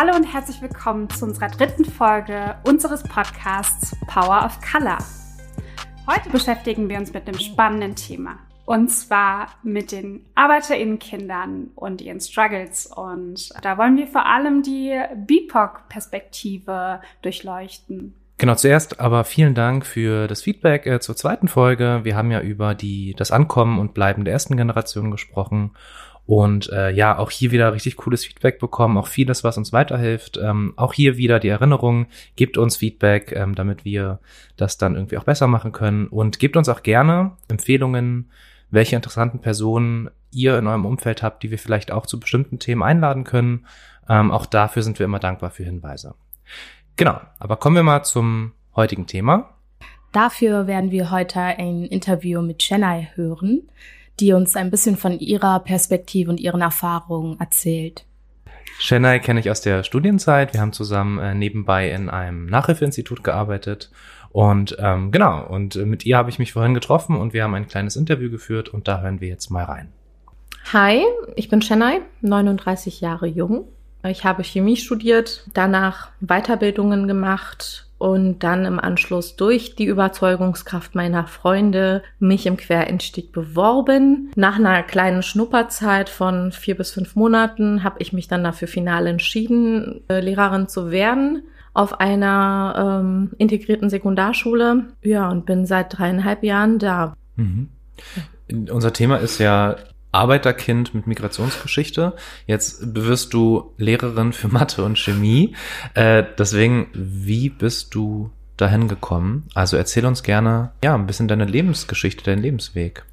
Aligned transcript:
Hallo 0.00 0.14
und 0.14 0.32
herzlich 0.32 0.62
willkommen 0.62 1.10
zu 1.10 1.24
unserer 1.24 1.48
dritten 1.48 1.84
Folge 1.84 2.54
unseres 2.62 3.02
Podcasts 3.02 3.96
Power 4.06 4.44
of 4.44 4.60
Color. 4.60 4.98
Heute 6.06 6.30
beschäftigen 6.30 6.88
wir 6.88 6.98
uns 6.98 7.12
mit 7.12 7.26
einem 7.26 7.40
spannenden 7.40 7.96
Thema. 7.96 8.38
Und 8.64 8.92
zwar 8.92 9.48
mit 9.64 9.90
den 9.90 10.24
ArbeiterInnenkindern 10.36 11.72
und 11.74 12.00
ihren 12.00 12.20
Struggles. 12.20 12.86
Und 12.86 13.50
da 13.60 13.76
wollen 13.76 13.96
wir 13.96 14.06
vor 14.06 14.24
allem 14.24 14.62
die 14.62 14.96
BIPOC-Perspektive 15.26 17.00
durchleuchten. 17.22 18.14
Genau, 18.36 18.54
zuerst 18.54 19.00
aber 19.00 19.24
vielen 19.24 19.56
Dank 19.56 19.84
für 19.84 20.28
das 20.28 20.42
Feedback 20.42 20.86
äh, 20.86 21.00
zur 21.00 21.16
zweiten 21.16 21.48
Folge. 21.48 22.02
Wir 22.04 22.14
haben 22.14 22.30
ja 22.30 22.40
über 22.40 22.76
die, 22.76 23.16
das 23.18 23.32
Ankommen 23.32 23.80
und 23.80 23.94
Bleiben 23.94 24.24
der 24.24 24.32
ersten 24.32 24.56
Generation 24.56 25.10
gesprochen. 25.10 25.72
Und 26.28 26.70
äh, 26.72 26.90
ja, 26.90 27.16
auch 27.16 27.30
hier 27.30 27.52
wieder 27.52 27.72
richtig 27.72 27.96
cooles 27.96 28.26
Feedback 28.26 28.58
bekommen, 28.58 28.98
auch 28.98 29.06
vieles, 29.06 29.44
was 29.44 29.56
uns 29.56 29.72
weiterhilft. 29.72 30.36
Ähm, 30.36 30.74
auch 30.76 30.92
hier 30.92 31.16
wieder 31.16 31.40
die 31.40 31.48
Erinnerung, 31.48 32.04
gebt 32.36 32.58
uns 32.58 32.76
Feedback, 32.76 33.32
ähm, 33.32 33.54
damit 33.54 33.86
wir 33.86 34.18
das 34.58 34.76
dann 34.76 34.94
irgendwie 34.94 35.16
auch 35.16 35.24
besser 35.24 35.46
machen 35.46 35.72
können. 35.72 36.06
Und 36.06 36.38
gebt 36.38 36.58
uns 36.58 36.68
auch 36.68 36.82
gerne 36.82 37.32
Empfehlungen, 37.48 38.30
welche 38.68 38.94
interessanten 38.94 39.38
Personen 39.38 40.10
ihr 40.30 40.58
in 40.58 40.66
eurem 40.66 40.84
Umfeld 40.84 41.22
habt, 41.22 41.42
die 41.42 41.50
wir 41.50 41.58
vielleicht 41.58 41.90
auch 41.90 42.04
zu 42.04 42.20
bestimmten 42.20 42.58
Themen 42.58 42.82
einladen 42.82 43.24
können. 43.24 43.64
Ähm, 44.06 44.30
auch 44.30 44.44
dafür 44.44 44.82
sind 44.82 44.98
wir 44.98 45.06
immer 45.06 45.20
dankbar 45.20 45.48
für 45.48 45.64
Hinweise. 45.64 46.14
Genau, 46.96 47.18
aber 47.38 47.56
kommen 47.56 47.76
wir 47.76 47.82
mal 47.82 48.02
zum 48.02 48.52
heutigen 48.76 49.06
Thema. 49.06 49.54
Dafür 50.12 50.66
werden 50.66 50.90
wir 50.90 51.10
heute 51.10 51.40
ein 51.40 51.84
Interview 51.84 52.42
mit 52.42 52.58
Chennai 52.58 53.08
hören 53.14 53.62
die 54.20 54.32
uns 54.32 54.56
ein 54.56 54.70
bisschen 54.70 54.96
von 54.96 55.18
ihrer 55.18 55.60
Perspektive 55.60 56.30
und 56.30 56.40
ihren 56.40 56.60
Erfahrungen 56.60 57.38
erzählt. 57.40 58.04
Chennai 58.80 59.18
kenne 59.18 59.40
ich 59.40 59.50
aus 59.50 59.60
der 59.60 59.82
Studienzeit. 59.82 60.54
Wir 60.54 60.60
haben 60.60 60.72
zusammen 60.72 61.18
äh, 61.18 61.34
nebenbei 61.34 61.90
in 61.90 62.08
einem 62.08 62.46
Nachhilfeinstitut 62.46 63.24
gearbeitet. 63.24 63.90
Und 64.30 64.76
ähm, 64.78 65.10
genau, 65.10 65.44
und 65.46 65.74
äh, 65.76 65.84
mit 65.84 66.06
ihr 66.06 66.16
habe 66.16 66.30
ich 66.30 66.38
mich 66.38 66.52
vorhin 66.52 66.74
getroffen 66.74 67.16
und 67.16 67.32
wir 67.32 67.42
haben 67.42 67.54
ein 67.54 67.66
kleines 67.66 67.96
Interview 67.96 68.30
geführt 68.30 68.68
und 68.68 68.86
da 68.86 69.00
hören 69.00 69.20
wir 69.20 69.28
jetzt 69.28 69.50
mal 69.50 69.64
rein. 69.64 69.92
Hi, 70.72 71.02
ich 71.34 71.48
bin 71.48 71.60
Chennai, 71.60 72.02
39 72.20 73.00
Jahre 73.00 73.26
jung. 73.26 73.66
Ich 74.04 74.24
habe 74.24 74.44
Chemie 74.44 74.76
studiert, 74.76 75.44
danach 75.54 76.10
Weiterbildungen 76.20 77.08
gemacht 77.08 77.87
und 77.98 78.40
dann 78.40 78.64
im 78.64 78.78
Anschluss 78.78 79.36
durch 79.36 79.76
die 79.76 79.86
Überzeugungskraft 79.86 80.94
meiner 80.94 81.26
Freunde 81.26 82.02
mich 82.18 82.46
im 82.46 82.56
Quereinstieg 82.56 83.32
beworben. 83.32 84.30
Nach 84.36 84.56
einer 84.56 84.82
kleinen 84.82 85.22
Schnupperzeit 85.22 86.08
von 86.08 86.52
vier 86.52 86.76
bis 86.76 86.92
fünf 86.92 87.16
Monaten 87.16 87.82
habe 87.84 87.96
ich 87.98 88.12
mich 88.12 88.28
dann 88.28 88.44
dafür 88.44 88.68
final 88.68 89.06
entschieden, 89.06 90.02
äh, 90.08 90.20
Lehrerin 90.20 90.68
zu 90.68 90.90
werden 90.90 91.42
auf 91.74 92.00
einer 92.00 93.00
ähm, 93.00 93.30
integrierten 93.38 93.90
Sekundarschule. 93.90 94.86
Ja, 95.02 95.30
und 95.30 95.46
bin 95.46 95.66
seit 95.66 95.96
dreieinhalb 95.96 96.42
Jahren 96.42 96.78
da. 96.78 97.16
Mhm. 97.36 97.68
Unser 98.70 98.92
Thema 98.92 99.16
ist 99.16 99.38
ja 99.38 99.76
Arbeiterkind 100.12 100.94
mit 100.94 101.06
Migrationsgeschichte. 101.06 102.14
Jetzt 102.46 102.94
wirst 102.94 103.34
du 103.34 103.72
Lehrerin 103.76 104.32
für 104.32 104.48
Mathe 104.48 104.84
und 104.84 104.98
Chemie. 104.98 105.54
Äh, 105.94 106.24
deswegen, 106.38 106.88
wie 106.94 107.48
bist 107.50 107.94
du 107.94 108.30
dahin 108.56 108.88
gekommen? 108.88 109.48
Also 109.54 109.76
erzähl 109.76 110.06
uns 110.06 110.22
gerne, 110.22 110.72
ja, 110.82 110.94
ein 110.94 111.06
bisschen 111.06 111.28
deine 111.28 111.44
Lebensgeschichte, 111.44 112.24
deinen 112.24 112.42
Lebensweg. 112.42 113.04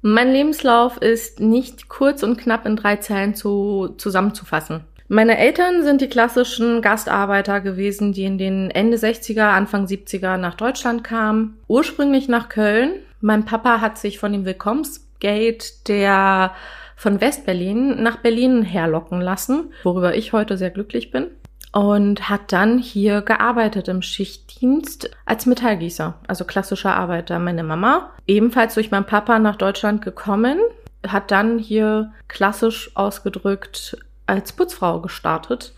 Mein 0.00 0.30
Lebenslauf 0.30 0.96
ist 0.98 1.40
nicht 1.40 1.88
kurz 1.88 2.22
und 2.22 2.38
knapp 2.38 2.66
in 2.66 2.76
drei 2.76 2.96
Zeilen 2.96 3.34
zu, 3.34 3.94
zusammenzufassen. 3.98 4.84
Meine 5.10 5.38
Eltern 5.38 5.82
sind 5.82 6.02
die 6.02 6.08
klassischen 6.08 6.82
Gastarbeiter 6.82 7.62
gewesen, 7.62 8.12
die 8.12 8.24
in 8.24 8.36
den 8.36 8.70
Ende 8.70 8.98
60er, 8.98 9.48
Anfang 9.48 9.86
70er 9.86 10.36
nach 10.36 10.54
Deutschland 10.54 11.02
kamen. 11.02 11.56
Ursprünglich 11.66 12.28
nach 12.28 12.50
Köln. 12.50 12.92
Mein 13.20 13.46
Papa 13.46 13.80
hat 13.80 13.98
sich 13.98 14.18
von 14.18 14.32
dem 14.32 14.44
Willkommens 14.44 15.07
Gate 15.20 15.88
der 15.88 16.52
von 16.96 17.20
Westberlin 17.20 18.02
nach 18.02 18.16
Berlin 18.16 18.62
herlocken 18.62 19.20
lassen, 19.20 19.72
worüber 19.84 20.16
ich 20.16 20.32
heute 20.32 20.58
sehr 20.58 20.70
glücklich 20.70 21.10
bin. 21.10 21.28
Und 21.72 22.28
hat 22.28 22.52
dann 22.52 22.78
hier 22.78 23.22
gearbeitet 23.22 23.88
im 23.88 24.02
Schichtdienst 24.02 25.10
als 25.26 25.46
Metallgießer, 25.46 26.14
also 26.26 26.44
klassischer 26.44 26.96
Arbeiter. 26.96 27.38
Meine 27.38 27.62
Mama, 27.62 28.10
ebenfalls 28.26 28.74
durch 28.74 28.90
meinen 28.90 29.04
Papa 29.04 29.38
nach 29.38 29.56
Deutschland 29.56 30.02
gekommen, 30.02 30.58
hat 31.06 31.30
dann 31.30 31.58
hier 31.58 32.12
klassisch 32.26 32.90
ausgedrückt 32.96 33.98
als 34.26 34.52
Putzfrau 34.52 35.00
gestartet 35.00 35.74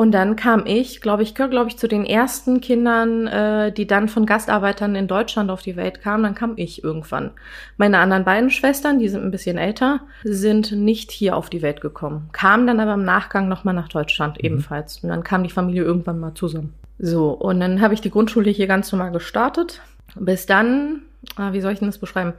und 0.00 0.12
dann 0.12 0.34
kam 0.34 0.64
ich, 0.64 1.02
glaube 1.02 1.22
ich, 1.22 1.34
glaube 1.34 1.66
ich, 1.66 1.76
zu 1.76 1.86
den 1.86 2.06
ersten 2.06 2.62
Kindern, 2.62 3.26
äh, 3.26 3.70
die 3.70 3.86
dann 3.86 4.08
von 4.08 4.24
Gastarbeitern 4.24 4.94
in 4.94 5.08
Deutschland 5.08 5.50
auf 5.50 5.60
die 5.60 5.76
Welt 5.76 6.00
kamen. 6.00 6.22
Dann 6.22 6.34
kam 6.34 6.54
ich 6.56 6.82
irgendwann. 6.82 7.32
Meine 7.76 7.98
anderen 7.98 8.24
beiden 8.24 8.48
Schwestern, 8.48 8.98
die 8.98 9.10
sind 9.10 9.22
ein 9.22 9.30
bisschen 9.30 9.58
älter, 9.58 10.00
sind 10.24 10.72
nicht 10.72 11.10
hier 11.10 11.36
auf 11.36 11.50
die 11.50 11.60
Welt 11.60 11.82
gekommen. 11.82 12.30
Kamen 12.32 12.66
dann 12.66 12.80
aber 12.80 12.94
im 12.94 13.04
Nachgang 13.04 13.46
nochmal 13.46 13.74
nach 13.74 13.88
Deutschland 13.88 14.38
mhm. 14.38 14.46
ebenfalls. 14.46 15.00
Und 15.02 15.10
dann 15.10 15.22
kam 15.22 15.42
die 15.42 15.50
Familie 15.50 15.82
irgendwann 15.82 16.18
mal 16.18 16.32
zusammen. 16.32 16.72
So, 16.98 17.32
und 17.32 17.60
dann 17.60 17.82
habe 17.82 17.92
ich 17.92 18.00
die 18.00 18.10
Grundschule 18.10 18.48
hier 18.48 18.68
ganz 18.68 18.90
normal 18.92 19.12
gestartet. 19.12 19.82
Bis 20.14 20.46
dann, 20.46 21.02
ah, 21.36 21.52
wie 21.52 21.60
soll 21.60 21.72
ich 21.72 21.80
denn 21.80 21.88
das 21.88 21.98
beschreiben? 21.98 22.32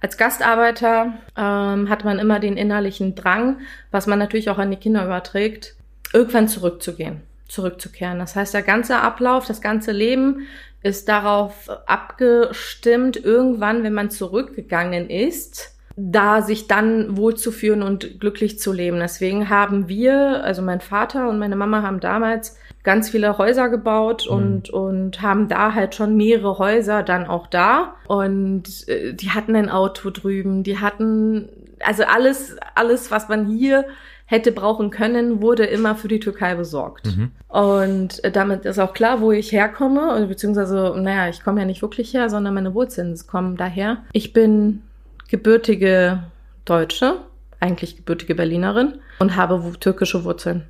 Als 0.00 0.18
Gastarbeiter 0.18 1.12
ähm, 1.38 1.88
hat 1.88 2.04
man 2.04 2.18
immer 2.18 2.40
den 2.40 2.56
innerlichen 2.56 3.14
Drang, 3.14 3.58
was 3.92 4.08
man 4.08 4.18
natürlich 4.18 4.50
auch 4.50 4.58
an 4.58 4.72
die 4.72 4.78
Kinder 4.78 5.04
überträgt, 5.04 5.73
irgendwann 6.14 6.48
zurückzugehen, 6.48 7.22
zurückzukehren. 7.48 8.18
Das 8.18 8.36
heißt, 8.36 8.54
der 8.54 8.62
ganze 8.62 8.96
Ablauf, 8.96 9.46
das 9.46 9.60
ganze 9.60 9.92
Leben 9.92 10.46
ist 10.82 11.08
darauf 11.08 11.70
abgestimmt, 11.86 13.22
irgendwann, 13.22 13.82
wenn 13.82 13.94
man 13.94 14.10
zurückgegangen 14.10 15.10
ist, 15.10 15.74
da 15.96 16.42
sich 16.42 16.66
dann 16.66 17.16
wohlzuführen 17.16 17.82
und 17.82 18.20
glücklich 18.20 18.58
zu 18.58 18.72
leben. 18.72 18.98
Deswegen 18.98 19.48
haben 19.48 19.88
wir, 19.88 20.42
also 20.44 20.60
mein 20.60 20.80
Vater 20.80 21.28
und 21.28 21.38
meine 21.38 21.56
Mama 21.56 21.82
haben 21.82 22.00
damals 22.00 22.56
ganz 22.82 23.10
viele 23.10 23.38
Häuser 23.38 23.68
gebaut 23.68 24.26
mhm. 24.28 24.36
und, 24.36 24.70
und 24.70 25.22
haben 25.22 25.48
da 25.48 25.74
halt 25.74 25.94
schon 25.94 26.16
mehrere 26.16 26.58
Häuser 26.58 27.02
dann 27.02 27.26
auch 27.26 27.46
da. 27.46 27.94
Und 28.06 28.88
äh, 28.88 29.14
die 29.14 29.30
hatten 29.30 29.56
ein 29.56 29.70
Auto 29.70 30.10
drüben, 30.10 30.64
die 30.64 30.78
hatten 30.78 31.48
also 31.80 32.04
alles, 32.04 32.56
alles, 32.74 33.10
was 33.10 33.28
man 33.28 33.46
hier 33.46 33.84
hätte 34.26 34.52
brauchen 34.52 34.90
können, 34.90 35.42
wurde 35.42 35.64
immer 35.64 35.94
für 35.96 36.08
die 36.08 36.20
Türkei 36.20 36.54
besorgt. 36.54 37.06
Mhm. 37.06 37.32
Und 37.48 38.24
äh, 38.24 38.30
damit 38.30 38.64
ist 38.64 38.78
auch 38.78 38.94
klar, 38.94 39.20
wo 39.20 39.32
ich 39.32 39.52
herkomme, 39.52 40.26
beziehungsweise, 40.26 40.94
naja, 40.96 41.28
ich 41.28 41.42
komme 41.42 41.60
ja 41.60 41.66
nicht 41.66 41.82
wirklich 41.82 42.14
her, 42.14 42.30
sondern 42.30 42.54
meine 42.54 42.74
Wurzeln 42.74 43.18
kommen 43.26 43.56
daher. 43.56 43.98
Ich 44.12 44.32
bin 44.32 44.82
gebürtige 45.28 46.24
Deutsche, 46.64 47.18
eigentlich 47.60 47.96
gebürtige 47.96 48.34
Berlinerin 48.34 48.94
und 49.18 49.36
habe 49.36 49.72
türkische 49.78 50.24
Wurzeln. 50.24 50.64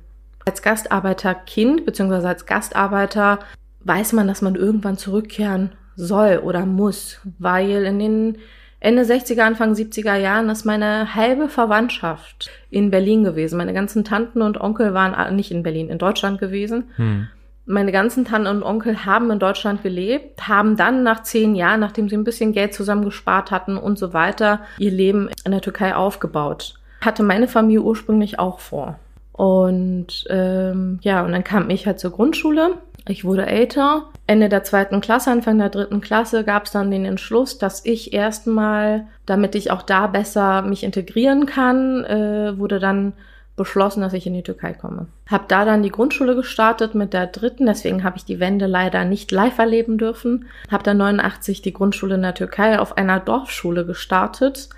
Als 0.45 0.61
Gastarbeiterkind, 0.61 1.85
beziehungsweise 1.85 2.27
als 2.27 2.45
Gastarbeiter, 2.45 3.39
weiß 3.85 4.13
man, 4.13 4.27
dass 4.27 4.41
man 4.41 4.55
irgendwann 4.55 4.97
zurückkehren 4.97 5.71
soll 5.95 6.41
oder 6.43 6.65
muss, 6.65 7.19
weil 7.39 7.85
in 7.85 7.99
den 7.99 8.37
Ende 8.85 9.01
60er, 9.01 9.41
Anfang 9.41 9.73
70er 9.73 10.15
Jahren 10.15 10.47
ist 10.47 10.63
meine 10.63 11.15
halbe 11.15 11.49
Verwandtschaft 11.49 12.51
in 12.69 12.91
Berlin 12.91 13.23
gewesen. 13.23 13.57
Meine 13.57 13.73
ganzen 13.73 14.03
Tanten 14.03 14.43
und 14.43 14.61
Onkel 14.61 14.93
waren 14.93 15.35
nicht 15.35 15.49
in 15.49 15.63
Berlin, 15.63 15.89
in 15.89 15.97
Deutschland 15.97 16.39
gewesen. 16.39 16.83
Hm. 16.97 17.27
Meine 17.65 17.91
ganzen 17.91 18.25
Tanten 18.25 18.45
und 18.45 18.61
Onkel 18.61 19.03
haben 19.03 19.31
in 19.31 19.39
Deutschland 19.39 19.81
gelebt, 19.81 20.47
haben 20.47 20.77
dann 20.77 21.01
nach 21.01 21.23
zehn 21.23 21.55
Jahren, 21.55 21.79
nachdem 21.79 22.09
sie 22.09 22.15
ein 22.15 22.23
bisschen 22.23 22.53
Geld 22.53 22.75
zusammengespart 22.75 23.49
hatten 23.49 23.75
und 23.75 23.97
so 23.97 24.13
weiter, 24.13 24.59
ihr 24.77 24.91
Leben 24.91 25.29
in 25.43 25.51
der 25.51 25.61
Türkei 25.61 25.95
aufgebaut. 25.95 26.75
Hatte 27.01 27.23
meine 27.23 27.47
Familie 27.47 27.81
ursprünglich 27.81 28.37
auch 28.37 28.59
vor. 28.59 28.99
Und 29.31 30.25
ähm, 30.29 30.99
ja, 31.01 31.25
und 31.25 31.31
dann 31.31 31.43
kam 31.43 31.71
ich 31.71 31.87
halt 31.87 31.99
zur 31.99 32.11
Grundschule 32.11 32.77
ich 33.07 33.23
wurde 33.23 33.45
älter. 33.45 34.09
Ende 34.27 34.49
der 34.49 34.63
zweiten 34.63 35.01
Klasse, 35.01 35.31
Anfang 35.31 35.57
der 35.57 35.69
dritten 35.69 36.01
Klasse 36.01 36.43
gab 36.43 36.65
es 36.65 36.71
dann 36.71 36.91
den 36.91 37.05
Entschluss, 37.05 37.57
dass 37.57 37.85
ich 37.85 38.13
erstmal, 38.13 39.07
damit 39.25 39.55
ich 39.55 39.71
auch 39.71 39.83
da 39.83 40.07
besser 40.07 40.63
mich 40.63 40.83
integrieren 40.83 41.45
kann, 41.45 42.03
äh, 42.05 42.57
wurde 42.57 42.79
dann 42.79 43.13
beschlossen, 43.55 44.01
dass 44.01 44.13
ich 44.13 44.27
in 44.27 44.33
die 44.33 44.43
Türkei 44.43 44.73
komme. 44.73 45.07
Hab 45.29 45.47
da 45.47 45.63
dann 45.63 45.83
die 45.83 45.91
Grundschule 45.91 46.35
gestartet 46.35 46.93
mit 46.93 47.13
der 47.13 47.27
dritten, 47.27 47.65
deswegen 47.67 48.03
habe 48.03 48.17
ich 48.17 48.25
die 48.25 48.39
Wende 48.39 48.65
leider 48.65 49.05
nicht 49.05 49.31
live 49.31 49.57
erleben 49.57 49.97
dürfen. 49.97 50.45
Hab 50.69 50.83
dann 50.83 50.97
89 50.97 51.61
die 51.61 51.73
Grundschule 51.73 52.15
in 52.15 52.21
der 52.21 52.33
Türkei 52.33 52.79
auf 52.79 52.97
einer 52.97 53.19
Dorfschule 53.19 53.85
gestartet 53.85 54.69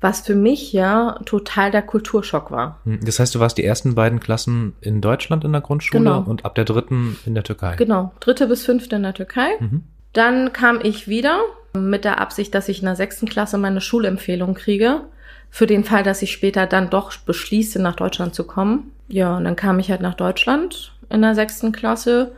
was 0.00 0.20
für 0.20 0.34
mich 0.34 0.72
ja 0.72 1.18
total 1.24 1.70
der 1.70 1.82
Kulturschock 1.82 2.50
war. 2.50 2.80
Hm, 2.84 3.00
das 3.02 3.18
heißt, 3.18 3.34
du 3.34 3.40
warst 3.40 3.58
die 3.58 3.64
ersten 3.64 3.94
beiden 3.94 4.20
Klassen 4.20 4.74
in 4.80 5.00
Deutschland 5.00 5.44
in 5.44 5.52
der 5.52 5.60
Grundschule 5.60 6.02
genau. 6.02 6.20
und 6.20 6.44
ab 6.44 6.54
der 6.54 6.64
dritten 6.64 7.16
in 7.24 7.34
der 7.34 7.44
Türkei. 7.44 7.76
Genau, 7.76 8.12
dritte 8.20 8.46
bis 8.46 8.64
fünfte 8.64 8.96
in 8.96 9.02
der 9.02 9.14
Türkei. 9.14 9.48
Mhm. 9.58 9.84
Dann 10.12 10.52
kam 10.52 10.80
ich 10.82 11.08
wieder 11.08 11.40
mit 11.74 12.04
der 12.04 12.20
Absicht, 12.20 12.54
dass 12.54 12.68
ich 12.68 12.80
in 12.80 12.86
der 12.86 12.96
sechsten 12.96 13.26
Klasse 13.26 13.58
meine 13.58 13.80
Schulempfehlung 13.80 14.54
kriege. 14.54 15.02
Für 15.50 15.66
den 15.66 15.84
Fall, 15.84 16.02
dass 16.02 16.22
ich 16.22 16.32
später 16.32 16.66
dann 16.66 16.90
doch 16.90 17.16
beschließe, 17.18 17.80
nach 17.80 17.96
Deutschland 17.96 18.34
zu 18.34 18.44
kommen. 18.44 18.92
Ja, 19.08 19.36
und 19.36 19.44
dann 19.44 19.56
kam 19.56 19.78
ich 19.78 19.90
halt 19.90 20.00
nach 20.00 20.14
Deutschland 20.14 20.92
in 21.08 21.22
der 21.22 21.34
sechsten 21.34 21.72
Klasse. 21.72 22.32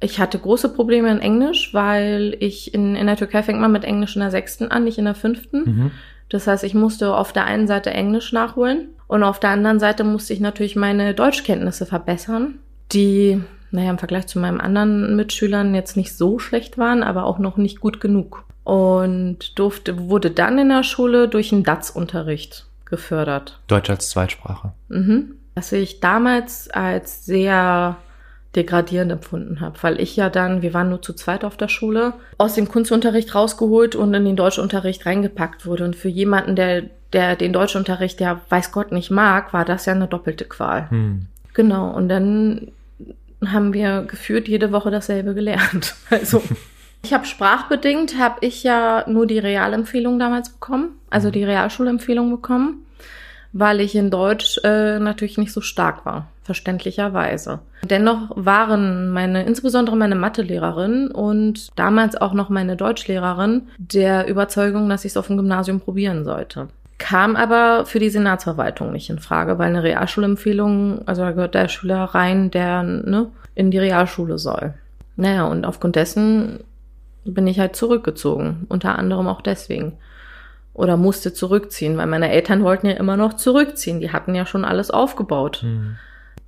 Ich 0.00 0.18
hatte 0.18 0.38
große 0.38 0.68
Probleme 0.68 1.10
in 1.10 1.20
Englisch, 1.20 1.72
weil 1.74 2.36
ich 2.40 2.74
in, 2.74 2.96
in 2.96 3.06
der 3.06 3.16
Türkei 3.16 3.42
fängt 3.42 3.60
man 3.60 3.72
mit 3.72 3.84
Englisch 3.84 4.16
in 4.16 4.20
der 4.20 4.30
sechsten 4.30 4.70
an, 4.70 4.84
nicht 4.84 4.98
in 4.98 5.04
der 5.04 5.14
fünften. 5.14 5.64
Mhm. 5.64 5.90
Das 6.32 6.46
heißt, 6.46 6.64
ich 6.64 6.72
musste 6.72 7.14
auf 7.14 7.34
der 7.34 7.44
einen 7.44 7.66
Seite 7.66 7.90
Englisch 7.90 8.32
nachholen 8.32 8.88
und 9.06 9.22
auf 9.22 9.38
der 9.38 9.50
anderen 9.50 9.78
Seite 9.78 10.02
musste 10.02 10.32
ich 10.32 10.40
natürlich 10.40 10.76
meine 10.76 11.12
Deutschkenntnisse 11.12 11.84
verbessern, 11.84 12.54
die, 12.90 13.42
naja, 13.70 13.90
im 13.90 13.98
Vergleich 13.98 14.28
zu 14.28 14.38
meinen 14.38 14.58
anderen 14.58 15.14
Mitschülern 15.14 15.74
jetzt 15.74 15.94
nicht 15.94 16.16
so 16.16 16.38
schlecht 16.38 16.78
waren, 16.78 17.02
aber 17.02 17.24
auch 17.24 17.38
noch 17.38 17.58
nicht 17.58 17.80
gut 17.80 18.00
genug. 18.00 18.44
Und 18.64 19.58
durfte, 19.58 20.08
wurde 20.08 20.30
dann 20.30 20.56
in 20.56 20.70
der 20.70 20.84
Schule 20.84 21.28
durch 21.28 21.52
einen 21.52 21.64
DATS-Unterricht 21.64 22.64
gefördert. 22.86 23.60
Deutsch 23.66 23.90
als 23.90 24.08
Zweitsprache. 24.08 24.72
Mhm. 24.88 25.34
Was 25.54 25.70
ich 25.72 26.00
damals 26.00 26.70
als 26.70 27.26
sehr 27.26 27.98
degradierend 28.54 29.10
empfunden 29.10 29.60
habe, 29.60 29.78
weil 29.82 30.00
ich 30.00 30.14
ja 30.16 30.28
dann, 30.28 30.62
wir 30.62 30.74
waren 30.74 30.90
nur 30.90 31.00
zu 31.00 31.14
zweit 31.14 31.44
auf 31.44 31.56
der 31.56 31.68
Schule, 31.68 32.12
aus 32.36 32.54
dem 32.54 32.68
Kunstunterricht 32.68 33.34
rausgeholt 33.34 33.94
und 33.94 34.12
in 34.12 34.24
den 34.24 34.36
Deutschunterricht 34.36 35.06
reingepackt 35.06 35.64
wurde. 35.64 35.84
Und 35.84 35.96
für 35.96 36.08
jemanden, 36.08 36.54
der, 36.56 36.82
der 37.12 37.36
den 37.36 37.52
Deutschunterricht 37.52 38.20
ja 38.20 38.40
weiß 38.50 38.72
Gott 38.72 38.92
nicht 38.92 39.10
mag, 39.10 39.52
war 39.52 39.64
das 39.64 39.86
ja 39.86 39.94
eine 39.94 40.06
doppelte 40.06 40.44
Qual. 40.44 40.90
Hm. 40.90 41.26
Genau. 41.54 41.90
Und 41.90 42.08
dann 42.08 42.72
haben 43.44 43.72
wir 43.72 44.02
geführt 44.02 44.48
jede 44.48 44.72
Woche 44.72 44.90
dasselbe 44.90 45.34
gelernt. 45.34 45.94
Also 46.10 46.42
ich 47.04 47.12
habe 47.12 47.24
sprachbedingt, 47.24 48.18
habe 48.18 48.38
ich 48.42 48.62
ja 48.62 49.04
nur 49.08 49.26
die 49.26 49.38
Realempfehlung 49.38 50.18
damals 50.18 50.50
bekommen, 50.50 51.00
also 51.10 51.30
die 51.30 51.42
Realschulempfehlung 51.42 52.30
bekommen, 52.30 52.86
weil 53.52 53.80
ich 53.80 53.96
in 53.96 54.10
Deutsch 54.10 54.60
äh, 54.62 55.00
natürlich 55.00 55.36
nicht 55.36 55.52
so 55.52 55.60
stark 55.60 56.06
war, 56.06 56.30
verständlicherweise. 56.42 57.60
Dennoch 57.84 58.30
waren 58.34 59.10
meine, 59.10 59.44
insbesondere 59.44 59.96
meine 59.96 60.16
Mathelehrerin 60.16 61.08
und 61.08 61.68
damals 61.78 62.16
auch 62.20 62.32
noch 62.32 62.48
meine 62.48 62.76
Deutschlehrerin 62.76 63.68
der 63.78 64.28
Überzeugung, 64.28 64.88
dass 64.88 65.04
ich 65.04 65.12
es 65.12 65.16
auf 65.16 65.28
dem 65.28 65.36
Gymnasium 65.36 65.80
probieren 65.80 66.24
sollte. 66.24 66.68
Kam 66.98 67.36
aber 67.36 67.84
für 67.86 67.98
die 67.98 68.10
Senatsverwaltung 68.10 68.92
nicht 68.92 69.10
in 69.10 69.18
Frage, 69.18 69.58
weil 69.58 69.68
eine 69.68 69.82
Realschulempfehlung, 69.82 71.06
also 71.06 71.22
da 71.22 71.32
gehört 71.32 71.54
der 71.54 71.68
Schüler 71.68 72.04
rein, 72.04 72.50
der 72.50 72.82
ne, 72.82 73.28
in 73.54 73.70
die 73.70 73.78
Realschule 73.78 74.38
soll. 74.38 74.74
Naja, 75.16 75.44
und 75.46 75.64
aufgrund 75.64 75.96
dessen 75.96 76.60
bin 77.24 77.46
ich 77.46 77.58
halt 77.58 77.76
zurückgezogen. 77.76 78.66
Unter 78.68 78.98
anderem 78.98 79.28
auch 79.28 79.40
deswegen. 79.40 79.94
Oder 80.74 80.96
musste 80.96 81.34
zurückziehen, 81.34 81.96
weil 81.98 82.06
meine 82.06 82.30
Eltern 82.30 82.62
wollten 82.62 82.86
ja 82.86 82.94
immer 82.94 83.16
noch 83.16 83.34
zurückziehen. 83.34 84.00
Die 84.00 84.12
hatten 84.12 84.34
ja 84.34 84.46
schon 84.46 84.64
alles 84.64 84.90
aufgebaut. 84.90 85.58
Hm. 85.62 85.96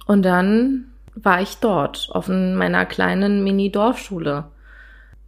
Und 0.07 0.23
dann 0.23 0.87
war 1.15 1.41
ich 1.41 1.59
dort, 1.59 2.09
auf 2.13 2.29
meiner 2.29 2.87
kleinen 2.87 3.45
Mini-Dorfschule. 3.45 4.45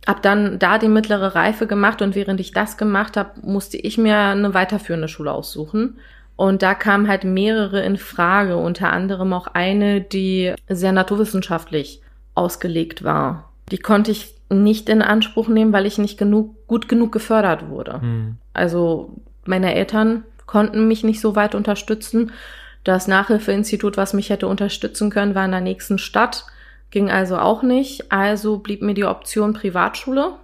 Hab 0.06 0.23
dann 0.23 0.58
da 0.58 0.78
die 0.78 0.88
mittlere 0.88 1.34
Reife 1.34 1.67
gemacht 1.67 2.02
und 2.02 2.14
während 2.14 2.40
ich 2.40 2.52
das 2.52 2.76
gemacht 2.76 3.17
habe, 3.17 3.40
musste 3.43 3.76
ich 3.76 3.99
mir 3.99 4.19
eine 4.19 4.55
weiterführende 4.55 5.08
Schule 5.08 5.32
aussuchen. 5.32 5.99
Und 6.37 6.62
da 6.62 6.75
kamen 6.75 7.08
halt 7.08 7.25
mehrere 7.25 7.82
in 7.82 7.96
Frage, 7.96 8.56
unter 8.56 8.93
anderem 8.93 9.32
auch 9.32 9.49
eine, 9.49 10.00
die 10.00 10.55
sehr 10.69 10.93
naturwissenschaftlich 10.93 12.02
ausgelegt 12.34 13.02
war. 13.02 13.50
Die 13.70 13.79
konnte 13.79 14.11
ich 14.11 14.34
nicht 14.50 14.88
in 14.88 15.02
Anspruch 15.02 15.49
nehmen, 15.49 15.72
weil 15.72 15.87
ich 15.87 15.99
nicht 15.99 16.19
genug, 16.19 16.55
gut 16.69 16.88
genug 16.88 17.11
gefördert 17.11 17.69
wurde. 17.69 18.00
Hm. 18.00 18.37
Also 18.52 19.14
meine 19.44 19.75
Eltern 19.75 20.25
konnten 20.44 20.87
mich 20.87 21.02
nicht 21.02 21.20
so 21.20 21.34
weit 21.34 21.55
unterstützen. 21.55 22.31
Das 22.86 23.08
Nachhilfeinstitut, 23.08 23.96
was 23.96 24.12
mich 24.12 24.30
hätte 24.30 24.46
unterstützen 24.46 25.10
können, 25.10 25.34
war 25.34 25.44
in 25.44 25.50
der 25.50 25.60
nächsten 25.60 25.98
Stadt, 25.98 26.44
ging 26.92 27.10
also 27.10 27.36
auch 27.36 27.64
nicht. 27.64 28.12
Also 28.12 28.58
blieb 28.58 28.80
mir 28.80 28.94
die 28.94 29.04
Option 29.04 29.54
Privatschule 29.54 30.34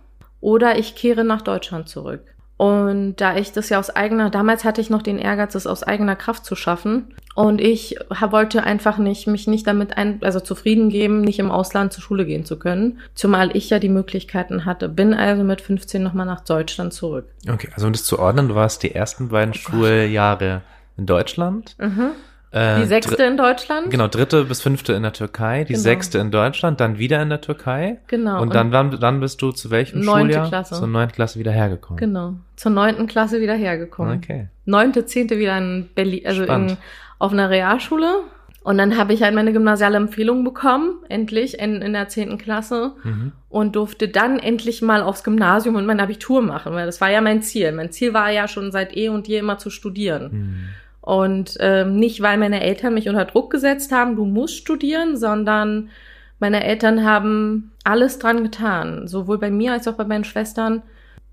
oder 0.40 0.76
ich 0.76 0.96
kehre 0.96 1.22
nach 1.22 1.42
Deutschland 1.42 1.88
zurück. 1.88 2.22
Und 2.56 3.14
da 3.20 3.36
ich 3.36 3.52
das 3.52 3.68
ja 3.68 3.78
aus 3.78 3.90
eigener, 3.90 4.28
damals 4.28 4.64
hatte 4.64 4.80
ich 4.80 4.90
noch 4.90 5.02
den 5.02 5.20
Ehrgeiz, 5.20 5.52
das 5.52 5.68
aus 5.68 5.84
eigener 5.84 6.16
Kraft 6.16 6.44
zu 6.44 6.56
schaffen. 6.56 7.14
Und 7.36 7.60
ich 7.60 7.94
wollte 8.20 8.64
einfach 8.64 8.98
nicht, 8.98 9.28
mich 9.28 9.46
nicht 9.46 9.68
damit 9.68 9.96
ein, 9.96 10.18
also 10.22 10.40
zufrieden 10.40 10.90
geben, 10.90 11.20
nicht 11.20 11.38
im 11.38 11.52
Ausland 11.52 11.92
zur 11.92 12.02
Schule 12.02 12.26
gehen 12.26 12.44
zu 12.44 12.58
können. 12.58 12.98
Zumal 13.14 13.56
ich 13.56 13.70
ja 13.70 13.78
die 13.78 13.88
Möglichkeiten 13.88 14.64
hatte. 14.64 14.88
Bin 14.88 15.14
also 15.14 15.44
mit 15.44 15.60
15 15.60 16.02
nochmal 16.02 16.26
nach 16.26 16.40
Deutschland 16.40 16.92
zurück. 16.92 17.26
Okay, 17.48 17.68
also 17.72 17.86
um 17.86 17.92
das 17.92 18.02
zu 18.02 18.18
ordnen, 18.18 18.48
du 18.48 18.56
warst 18.56 18.82
die 18.82 18.92
ersten 18.92 19.28
beiden 19.28 19.54
Oh 19.54 19.58
Schuljahre 19.58 20.62
in 20.96 21.06
Deutschland. 21.06 21.76
Mhm. 21.78 22.10
Äh, 22.52 22.81
Die 22.81 22.87
sechste 22.87 23.22
in 23.25 23.37
Deutschland? 23.38 23.90
Genau, 23.90 24.08
dritte 24.08 24.44
bis 24.44 24.60
fünfte 24.60 24.93
in 24.93 25.02
der 25.02 25.14
Türkei, 25.14 25.64
die 25.64 25.72
Genau. 25.72 25.82
sechste 25.82 26.19
in 26.19 26.31
Deutschland, 26.31 26.81
dann 26.81 26.99
wieder 26.99 27.22
in 27.22 27.31
der 27.31 27.40
Türkei. 27.40 27.99
Genau. 28.08 28.43
Und 28.43 28.54
dann, 28.54 28.70
dann, 28.70 29.00
dann 29.00 29.20
bist 29.20 29.40
du 29.40 29.52
zu 29.52 29.70
welchem 29.70 30.00
Neunte 30.00 30.34
Schuljahr? 30.34 30.49
Klasse. 30.49 30.75
Zur 30.75 30.87
neunten 30.87 31.14
Klasse 31.14 31.38
wieder 31.38 31.52
hergekommen. 31.52 31.99
Genau. 31.99 32.34
Zur 32.56 32.72
neunten 32.72 33.06
Klasse 33.06 33.40
wieder 33.40 33.54
hergekommen. 33.54 34.19
Okay. 34.19 34.49
Neunte, 34.66 35.06
zehnte 35.06 35.38
wieder 35.38 35.56
in 35.56 35.88
Berlin, 35.94 36.26
also 36.26 36.43
in, 36.44 36.76
auf 37.19 37.32
einer 37.32 37.49
Realschule. 37.49 38.20
Und 38.64 38.78
dann 38.78 38.96
habe 38.96 39.12
ich 39.12 39.22
halt 39.22 39.34
meine 39.34 39.52
gymnasiale 39.52 39.96
Empfehlung 39.96 40.44
bekommen, 40.44 40.99
endlich 41.08 41.58
in, 41.58 41.82
in 41.82 41.94
der 41.94 42.08
zehnten 42.08 42.38
Klasse. 42.38 42.93
Mhm. 43.02 43.32
Und 43.49 43.76
durfte 43.76 44.08
dann 44.08 44.38
endlich 44.38 44.82
mal 44.82 45.02
aufs 45.02 45.25
Gymnasium 45.25 45.75
und 45.76 45.87
mein 45.87 46.00
Abitur 46.00 46.43
machen, 46.43 46.72
weil 46.75 46.87
das 46.87 47.00
war 47.00 47.10
ja 47.10 47.20
mein 47.22 47.43
Ziel. 47.43 47.72
Mein 47.72 47.90
Ziel 47.90 48.12
war 48.14 48.31
ja 48.31 48.46
schon 48.46 48.70
seit 48.70 48.96
eh 48.96 49.08
und 49.08 49.26
je 49.26 49.38
immer 49.38 49.58
zu 49.58 49.70
studieren. 49.70 50.31
Hm. 50.31 50.54
Und 51.02 51.56
ähm, 51.60 51.96
nicht, 51.96 52.22
weil 52.22 52.38
meine 52.38 52.62
Eltern 52.62 52.94
mich 52.94 53.08
unter 53.08 53.25
Druck 53.25 53.50
gesetzt 53.50 53.93
haben, 53.93 54.16
du 54.16 54.25
musst 54.25 54.56
studieren, 54.56 55.16
sondern 55.16 55.90
meine 56.38 56.64
Eltern 56.64 57.04
haben 57.04 57.72
alles 57.84 58.19
dran 58.19 58.44
getan, 58.44 59.08
sowohl 59.08 59.38
bei 59.38 59.50
mir 59.50 59.72
als 59.72 59.88
auch 59.88 59.94
bei 59.94 60.04
meinen 60.04 60.25
Schwestern, 60.25 60.82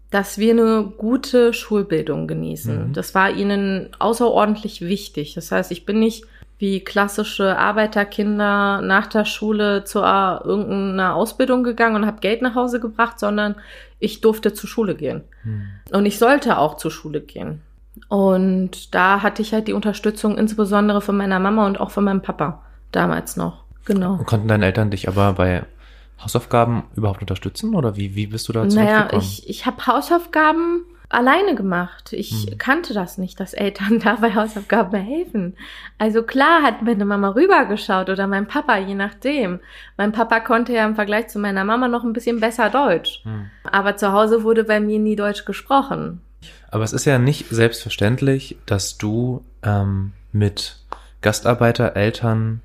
dass 0.09 0.39
wir 0.39 0.53
eine 0.53 0.91
gute 0.97 1.53
Schulbildung 1.53 2.27
genießen. 2.27 2.89
Mhm. 2.89 2.93
Das 2.93 3.13
war 3.13 3.31
ihnen 3.31 3.89
außerordentlich 3.99 4.81
wichtig. 4.81 5.35
Das 5.35 5.51
heißt, 5.51 5.71
ich 5.71 5.85
bin 5.85 5.99
nicht 5.99 6.25
wie 6.57 6.83
klassische 6.83 7.57
Arbeiterkinder 7.57 8.81
nach 8.81 9.07
der 9.07 9.23
Schule 9.25 9.85
zu 9.85 9.99
irgendeiner 9.99 11.15
Ausbildung 11.15 11.63
gegangen 11.63 11.95
und 11.95 12.05
habe 12.05 12.19
Geld 12.19 12.41
nach 12.41 12.55
Hause 12.55 12.79
gebracht, 12.79 13.19
sondern 13.19 13.55
ich 13.99 14.19
durfte 14.21 14.53
zur 14.53 14.67
Schule 14.67 14.95
gehen. 14.95 15.23
Hm. 15.43 15.67
Und 15.91 16.05
ich 16.05 16.19
sollte 16.19 16.57
auch 16.57 16.75
zur 16.75 16.91
Schule 16.91 17.21
gehen. 17.21 17.61
Und 18.09 18.93
da 18.93 19.21
hatte 19.21 19.41
ich 19.41 19.53
halt 19.53 19.67
die 19.67 19.73
Unterstützung 19.73 20.37
insbesondere 20.37 20.99
von 20.99 21.15
meiner 21.15 21.39
Mama 21.39 21.65
und 21.67 21.79
auch 21.79 21.91
von 21.91 22.03
meinem 22.03 22.21
Papa 22.21 22.61
damals 22.91 23.37
noch. 23.37 23.63
Genau. 23.85 24.13
Und 24.13 24.25
konnten 24.25 24.47
deine 24.47 24.65
Eltern 24.65 24.89
dich 24.91 25.07
aber 25.07 25.33
bei 25.33 25.63
Hausaufgaben 26.21 26.83
überhaupt 26.95 27.21
unterstützen? 27.21 27.75
Oder 27.75 27.95
wie, 27.95 28.15
wie 28.15 28.27
bist 28.27 28.47
du 28.49 28.53
da 28.53 28.65
Naja, 28.65 28.69
zurechtgekommen? 29.07 29.21
ich, 29.25 29.49
ich 29.49 29.65
habe 29.67 29.85
Hausaufgaben 29.87 30.81
alleine 31.07 31.55
gemacht. 31.55 32.13
Ich 32.13 32.47
Hm. 32.49 32.57
kannte 32.57 32.93
das 32.93 33.17
nicht, 33.19 33.39
dass 33.39 33.53
Eltern 33.53 33.99
da 34.03 34.15
bei 34.15 34.33
Hausaufgaben 34.35 34.99
helfen. 34.99 35.55
Also 35.99 36.23
klar 36.23 36.61
hat 36.63 36.81
meine 36.81 37.05
Mama 37.05 37.29
rübergeschaut 37.29 38.09
oder 38.09 38.25
mein 38.27 38.47
Papa, 38.47 38.77
je 38.77 38.95
nachdem. 38.95 39.59
Mein 39.97 40.11
Papa 40.11 40.39
konnte 40.39 40.73
ja 40.73 40.85
im 40.85 40.95
Vergleich 40.95 41.27
zu 41.29 41.37
meiner 41.39 41.63
Mama 41.63 41.87
noch 41.87 42.03
ein 42.03 42.13
bisschen 42.13 42.39
besser 42.39 42.69
Deutsch. 42.71 43.21
Hm. 43.23 43.49
Aber 43.71 43.97
zu 43.97 44.11
Hause 44.11 44.43
wurde 44.43 44.63
bei 44.63 44.79
mir 44.79 44.97
nie 44.99 45.15
Deutsch 45.15 45.45
gesprochen. 45.45 46.21
Aber 46.71 46.83
es 46.83 46.93
ist 46.93 47.05
ja 47.05 47.17
nicht 47.19 47.49
selbstverständlich, 47.49 48.57
dass 48.65 48.97
du 48.97 49.43
ähm, 49.63 50.13
mit 50.31 50.77
Gastarbeitereltern, 51.21 52.61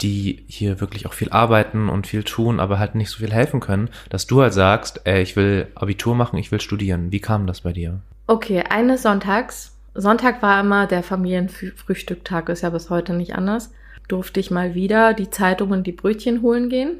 die 0.00 0.44
hier 0.48 0.80
wirklich 0.80 1.06
auch 1.06 1.12
viel 1.12 1.30
arbeiten 1.30 1.88
und 1.88 2.06
viel 2.06 2.22
tun, 2.22 2.60
aber 2.60 2.78
halt 2.78 2.94
nicht 2.94 3.10
so 3.10 3.18
viel 3.18 3.32
helfen 3.32 3.60
können, 3.60 3.90
dass 4.08 4.26
du 4.26 4.40
halt 4.40 4.54
sagst, 4.54 5.02
ey, 5.04 5.22
ich 5.22 5.36
will 5.36 5.68
Abitur 5.74 6.14
machen, 6.14 6.38
ich 6.38 6.52
will 6.52 6.60
studieren. 6.60 7.12
Wie 7.12 7.20
kam 7.20 7.46
das 7.46 7.62
bei 7.62 7.72
dir? 7.72 8.00
Okay, 8.26 8.62
eines 8.68 9.02
Sonntags. 9.02 9.76
Sonntag 9.94 10.40
war 10.40 10.60
immer 10.60 10.86
der 10.86 11.02
Familienfrühstücktag, 11.02 12.48
ist 12.48 12.62
ja 12.62 12.70
bis 12.70 12.90
heute 12.90 13.12
nicht 13.12 13.34
anders. 13.34 13.72
Durfte 14.08 14.40
ich 14.40 14.50
mal 14.50 14.74
wieder 14.74 15.14
die 15.14 15.30
Zeitung 15.30 15.70
und 15.72 15.86
die 15.86 15.92
Brötchen 15.92 16.42
holen 16.42 16.68
gehen. 16.68 16.96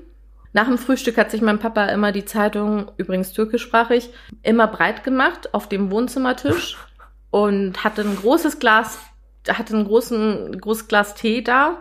Nach 0.52 0.66
dem 0.66 0.78
Frühstück 0.78 1.16
hat 1.16 1.30
sich 1.30 1.42
mein 1.42 1.58
Papa 1.58 1.86
immer 1.86 2.12
die 2.12 2.24
Zeitung, 2.24 2.90
übrigens 2.96 3.32
türkischsprachig, 3.32 4.10
immer 4.42 4.66
breit 4.66 5.04
gemacht 5.04 5.54
auf 5.54 5.68
dem 5.68 5.90
Wohnzimmertisch 5.90 6.76
und 7.30 7.84
hatte 7.84 8.02
ein 8.02 8.16
großes 8.16 8.58
Glas, 8.58 8.98
hatte 9.48 9.74
einen 9.74 9.86
großen, 9.86 10.60
großes 10.60 10.88
Glas 10.88 11.14
Tee 11.14 11.42
da 11.42 11.78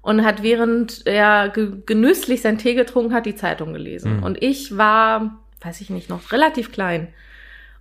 und 0.00 0.24
hat 0.24 0.42
während 0.42 1.06
er 1.06 1.50
ge 1.50 1.72
genüsslich 1.84 2.40
sein 2.40 2.58
Tee 2.58 2.74
getrunken 2.74 3.12
hat, 3.12 3.26
die 3.26 3.36
Zeitung 3.36 3.72
gelesen. 3.74 4.18
Mhm. 4.18 4.22
Und 4.22 4.42
ich 4.42 4.78
war, 4.78 5.38
weiß 5.60 5.80
ich 5.82 5.90
nicht, 5.90 6.08
noch 6.08 6.32
relativ 6.32 6.72
klein 6.72 7.08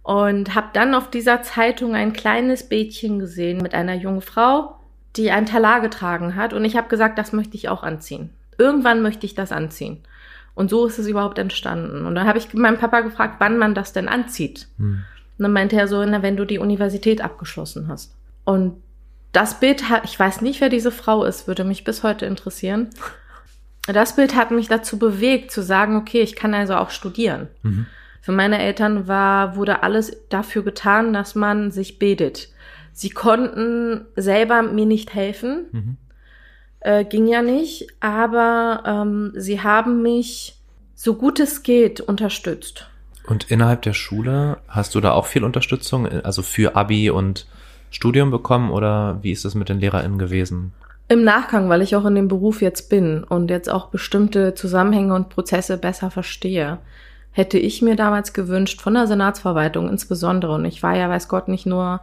und 0.08 0.56
habe 0.56 0.70
dann 0.72 0.96
auf 0.96 1.10
dieser 1.10 1.42
Zeitung 1.42 1.94
ein 1.94 2.14
kleines 2.14 2.70
Bädchen 2.70 3.20
gesehen 3.20 3.58
mit 3.58 3.74
einer 3.74 3.94
jungen 3.94 4.22
Frau, 4.22 4.80
die 5.18 5.32
ein 5.32 5.46
Talar 5.46 5.82
getragen 5.82 6.36
hat 6.36 6.54
und 6.54 6.64
ich 6.64 6.78
habe 6.78 6.88
gesagt, 6.88 7.20
das 7.20 7.34
möchte 7.34 7.58
ich 7.58 7.68
auch 7.68 7.84
anziehen. 7.84 8.30
Irgendwann 8.58 9.02
möchte 9.02 9.26
ich 9.26 9.36
das 9.36 9.52
anziehen. 9.52 10.00
Und 10.58 10.72
so 10.72 10.88
ist 10.88 10.98
es 10.98 11.06
überhaupt 11.06 11.38
entstanden. 11.38 12.08
Und 12.08 12.16
dann 12.16 12.28
habe 12.28 12.40
ich 12.40 12.52
meinen 12.56 12.80
Papa 12.80 13.02
gefragt, 13.02 13.36
wann 13.38 13.60
man 13.60 13.76
das 13.76 13.94
denn 13.94 14.10
anzieht. 14.10 14.68
Hm. 14.80 15.04
Und 15.38 15.44
dann 15.44 15.54
meinte 15.54 15.76
er 15.76 15.88
so, 15.88 16.04
na, 16.04 16.24
wenn 16.24 16.36
du 16.36 16.46
die 16.46 16.58
Universität 16.58 17.22
abgeschlossen 17.22 17.88
hast. 17.88 18.16
Und 18.44 18.82
das 19.34 19.60
Bild, 19.60 19.88
hat, 19.88 20.04
ich 20.06 20.20
weiß 20.20 20.42
nicht, 20.42 20.60
wer 20.60 20.70
diese 20.70 20.90
Frau 20.90 21.26
ist, 21.26 21.48
würde 21.48 21.64
mich 21.64 21.84
bis 21.84 22.02
heute 22.02 22.26
interessieren. 22.26 22.90
das 23.86 24.16
Bild 24.16 24.36
hat 24.36 24.50
mich 24.50 24.68
dazu 24.68 24.98
bewegt, 24.98 25.52
zu 25.52 25.62
sagen, 25.62 25.96
okay, 25.96 26.22
ich 26.22 26.36
kann 26.36 26.56
also 26.56 26.74
auch 26.74 26.90
studieren. 26.90 27.50
Mhm. 27.62 27.86
Für 28.24 28.32
meine 28.32 28.58
Eltern 28.58 29.08
war, 29.08 29.58
wurde 29.58 29.84
alles 29.84 30.18
dafür 30.30 30.64
getan, 30.64 31.14
dass 31.14 31.36
man 31.36 31.70
sich 31.70 32.00
bildet. 32.00 32.50
Sie 32.94 33.12
konnten 33.12 34.08
selber 34.16 34.64
mir 34.64 34.88
nicht 34.88 35.14
helfen, 35.14 35.66
mhm. 35.72 35.98
Äh, 36.80 37.06
ging 37.06 37.28
ja 37.28 37.42
nicht, 37.42 37.88
aber 38.00 38.84
ähm, 38.86 39.34
sie 39.36 39.62
haben 39.62 40.02
mich 40.02 40.58
so 40.96 41.16
gut 41.16 41.40
es 41.40 41.64
geht 41.64 42.02
unterstützt. 42.02 42.90
Und 43.28 43.52
innerhalb 43.52 43.82
der 43.82 43.94
Schule 43.94 44.58
hast 44.68 44.96
du 44.96 45.02
da 45.02 45.12
auch 45.12 45.26
viel 45.26 45.44
Unterstützung, 45.44 46.08
also 46.08 46.42
für 46.42 46.76
Abi 46.76 47.10
und 47.10 47.46
Studium 47.92 48.32
bekommen 48.32 48.72
oder 48.72 49.20
wie 49.22 49.32
ist 49.32 49.46
das 49.46 49.56
mit 49.56 49.70
den 49.70 49.80
LehrerInnen 49.80 50.18
gewesen? 50.18 50.74
Im 51.10 51.24
Nachgang, 51.24 51.70
weil 51.70 51.82
ich 51.82 51.96
auch 51.96 52.06
in 52.06 52.16
dem 52.16 52.28
Beruf 52.28 52.62
jetzt 52.62 52.90
bin 52.90 53.24
und 53.24 53.50
jetzt 53.50 53.70
auch 53.70 53.88
bestimmte 53.88 54.56
Zusammenhänge 54.56 55.14
und 55.14 55.30
Prozesse 55.30 55.78
besser 55.78 56.12
verstehe, 56.12 56.80
hätte 57.32 57.58
ich 57.58 57.82
mir 57.82 57.96
damals 57.96 58.34
gewünscht, 58.34 58.82
von 58.82 58.94
der 58.94 59.08
Senatsverwaltung 59.08 59.90
insbesondere, 59.90 60.54
und 60.56 60.66
ich 60.66 60.84
war 60.84 60.98
ja, 60.98 61.08
weiß 61.08 61.28
Gott, 61.28 61.48
nicht 61.48 61.66
nur 61.66 62.02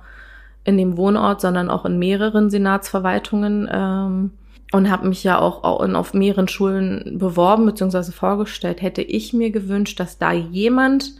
in 0.62 0.78
dem 0.78 0.97
Wohnort, 0.97 1.40
sondern 1.40 1.69
auch 1.69 1.85
in 1.85 1.99
mehreren 1.99 2.49
Senatsverwaltungen 2.49 3.69
ähm, 3.71 4.31
und 4.75 4.90
habe 4.90 5.07
mich 5.07 5.23
ja 5.23 5.38
auch 5.38 5.62
auf 5.62 6.14
mehreren 6.14 6.49
Schulen 6.49 7.19
beworben 7.21 7.64
bzw. 7.64 8.11
vorgestellt, 8.11 8.83
hätte 8.83 9.02
ich 9.02 9.33
mir 9.33 9.52
gewünscht, 9.52 10.00
dass 10.00 10.19
da 10.19 10.33
jemand 10.33 11.12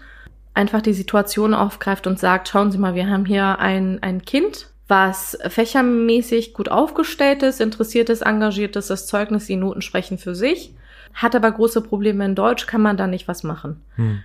einfach 0.54 0.82
die 0.82 0.92
Situation 0.92 1.54
aufgreift 1.54 2.08
und 2.08 2.18
sagt, 2.18 2.49
schauen 2.49 2.73
Sie 2.73 2.78
mal, 2.78 2.96
wir 2.96 3.08
haben 3.08 3.25
hier 3.26 3.61
ein, 3.61 4.02
ein 4.02 4.25
Kind, 4.25 4.70
was 4.88 5.38
fächermäßig 5.46 6.52
gut 6.52 6.68
aufgestellt 6.68 7.44
ist, 7.44 7.61
interessiert 7.61 8.11
ist, 8.11 8.23
engagiert 8.23 8.75
ist, 8.75 8.90
das 8.90 9.06
Zeugnis, 9.06 9.46
die 9.46 9.54
Noten 9.54 9.82
sprechen 9.82 10.18
für 10.18 10.34
sich, 10.34 10.75
hat 11.14 11.37
aber 11.37 11.52
große 11.52 11.80
Probleme 11.80 12.25
in 12.25 12.34
Deutsch, 12.34 12.66
kann 12.66 12.82
man 12.82 12.96
da 12.96 13.06
nicht 13.06 13.28
was 13.28 13.44
machen. 13.44 13.80
Hm. 13.94 14.18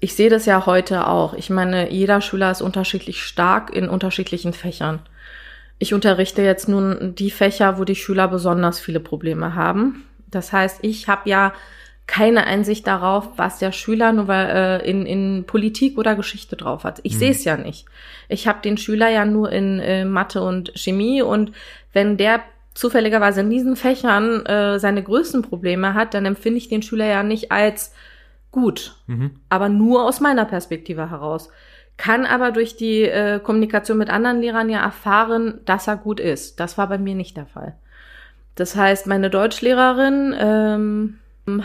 Ich 0.00 0.14
sehe 0.14 0.28
das 0.28 0.44
ja 0.44 0.66
heute 0.66 1.08
auch. 1.08 1.32
Ich 1.32 1.48
meine, 1.48 1.90
jeder 1.90 2.20
Schüler 2.20 2.50
ist 2.50 2.60
unterschiedlich 2.60 3.22
stark 3.22 3.74
in 3.74 3.88
unterschiedlichen 3.88 4.52
Fächern. 4.52 4.98
Ich 5.78 5.92
unterrichte 5.92 6.42
jetzt 6.42 6.68
nun 6.68 7.14
die 7.14 7.30
Fächer, 7.30 7.78
wo 7.78 7.84
die 7.84 7.94
Schüler 7.94 8.28
besonders 8.28 8.80
viele 8.80 9.00
Probleme 9.00 9.54
haben. 9.54 10.04
Das 10.30 10.52
heißt, 10.52 10.78
ich 10.82 11.08
habe 11.08 11.28
ja 11.28 11.52
keine 12.06 12.46
Einsicht 12.46 12.86
darauf, 12.86 13.30
was 13.36 13.58
der 13.58 13.72
Schüler 13.72 14.12
nur 14.12 14.28
weil, 14.28 14.48
äh, 14.48 14.88
in, 14.90 15.06
in 15.06 15.44
Politik 15.44 15.98
oder 15.98 16.14
Geschichte 16.14 16.56
drauf 16.56 16.84
hat. 16.84 17.00
Ich 17.02 17.14
mhm. 17.14 17.18
sehe 17.18 17.30
es 17.32 17.44
ja 17.44 17.56
nicht. 17.56 17.86
Ich 18.28 18.46
habe 18.46 18.60
den 18.62 18.78
Schüler 18.78 19.08
ja 19.08 19.24
nur 19.24 19.50
in 19.50 19.80
äh, 19.80 20.04
Mathe 20.04 20.42
und 20.42 20.72
Chemie 20.76 21.20
und 21.20 21.52
wenn 21.92 22.16
der 22.16 22.42
zufälligerweise 22.74 23.40
in 23.40 23.50
diesen 23.50 23.74
Fächern 23.74 24.46
äh, 24.46 24.78
seine 24.78 25.02
größten 25.02 25.42
Probleme 25.42 25.94
hat, 25.94 26.14
dann 26.14 26.26
empfinde 26.26 26.58
ich 26.58 26.68
den 26.68 26.82
Schüler 26.82 27.06
ja 27.06 27.22
nicht 27.22 27.50
als 27.50 27.92
gut, 28.52 28.96
mhm. 29.06 29.32
aber 29.48 29.68
nur 29.68 30.04
aus 30.04 30.20
meiner 30.20 30.44
Perspektive 30.44 31.10
heraus. 31.10 31.50
Kann 31.96 32.26
aber 32.26 32.52
durch 32.52 32.76
die 32.76 33.02
äh, 33.02 33.40
Kommunikation 33.40 33.98
mit 33.98 34.10
anderen 34.10 34.40
Lehrern 34.40 34.68
ja 34.68 34.82
erfahren, 34.82 35.60
dass 35.64 35.88
er 35.88 35.96
gut 35.96 36.20
ist. 36.20 36.60
Das 36.60 36.76
war 36.76 36.88
bei 36.88 36.98
mir 36.98 37.14
nicht 37.14 37.36
der 37.36 37.46
Fall. 37.46 37.74
Das 38.54 38.76
heißt, 38.76 39.06
meine 39.06 39.30
Deutschlehrerin 39.30 40.34
ähm, 40.38 41.18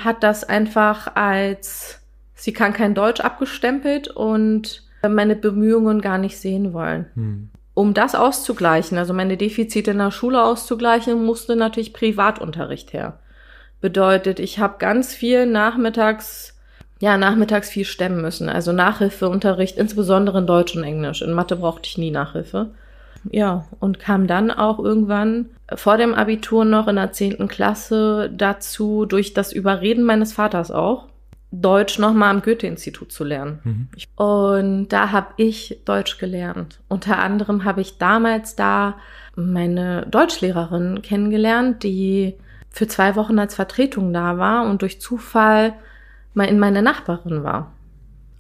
hat 0.04 0.24
das 0.24 0.44
einfach 0.44 1.16
als 1.16 2.02
sie 2.42 2.54
kann 2.54 2.74
kein 2.74 2.96
Deutsch 2.96 3.22
abgestempelt 3.22 4.08
und 4.08 4.84
meine 5.08 5.36
Bemühungen 5.36 6.02
gar 6.02 6.18
nicht 6.18 6.38
sehen 6.38 6.74
wollen. 6.74 7.06
Hm. 7.14 7.50
Um 7.74 7.94
das 7.94 8.16
auszugleichen, 8.16 8.98
also 8.98 9.14
meine 9.14 9.38
Defizite 9.38 9.92
in 9.92 10.00
der 10.00 10.12
Schule 10.12 10.44
auszugleichen, 10.44 11.24
musste 11.24 11.56
natürlich 11.56 11.94
Privatunterricht 11.94 12.94
her. 12.94 13.20
Bedeutet, 13.80 14.40
ich 14.40 14.60
habe 14.60 14.76
ganz 14.78 15.16
viel 15.16 15.46
nachmittags, 15.46 16.51
ja, 17.02 17.18
nachmittags 17.18 17.70
viel 17.70 17.84
stemmen 17.84 18.22
müssen. 18.22 18.48
Also 18.48 18.72
Nachhilfeunterricht, 18.72 19.76
insbesondere 19.76 20.38
in 20.38 20.48
Deutsch 20.48 20.76
und 20.76 20.84
Englisch. 20.84 21.24
In 21.24 21.34
Mathe 21.34 21.56
brauchte 21.56 21.90
ich 21.90 21.98
nie 21.98 22.12
Nachhilfe. 22.12 22.70
Ja, 23.30 23.66
und 23.80 24.00
kam 24.00 24.28
dann 24.28 24.52
auch 24.52 24.78
irgendwann 24.78 25.48
vor 25.74 25.98
dem 25.98 26.14
Abitur 26.14 26.64
noch 26.64 26.88
in 26.88 26.98
der 26.98 27.12
zehnten 27.12 27.48
Klasse 27.48 28.32
dazu, 28.32 29.06
durch 29.06 29.34
das 29.34 29.52
Überreden 29.52 30.04
meines 30.04 30.34
Vaters 30.34 30.70
auch, 30.70 31.08
Deutsch 31.52 31.98
nochmal 31.98 32.30
am 32.30 32.44
Goethe-Institut 32.44 33.12
zu 33.12 33.24
lernen. 33.24 33.60
Mhm. 33.64 33.88
Und 34.16 34.90
da 34.90 35.12
habe 35.12 35.34
ich 35.38 35.82
Deutsch 35.86 36.20
gelernt. 36.20 36.80
Unter 36.88 37.18
anderem 37.18 37.64
habe 37.64 37.82
ich 37.82 37.98
damals 37.98 38.56
da 38.56 38.96
meine 39.36 40.06
Deutschlehrerin 40.06 41.02
kennengelernt, 41.02 41.82
die 41.82 42.36
für 42.70 42.88
zwei 42.88 43.16
Wochen 43.16 43.40
als 43.40 43.56
Vertretung 43.56 44.14
da 44.14 44.38
war 44.38 44.70
und 44.70 44.84
durch 44.84 45.02
Zufall 45.02 45.74
meine 46.34 46.82
Nachbarin 46.82 47.44
war. 47.44 47.74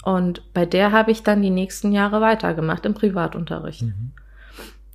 Und 0.04 0.54
bei 0.54 0.66
der 0.66 0.92
habe 0.92 1.12
ich 1.12 1.24
dann 1.24 1.42
die 1.42 1.50
nächsten 1.50 1.92
Jahre 1.92 2.22
weitergemacht 2.22 2.86
im 2.86 2.94
Privatunterricht. 2.94 3.84
Mhm. 3.84 4.12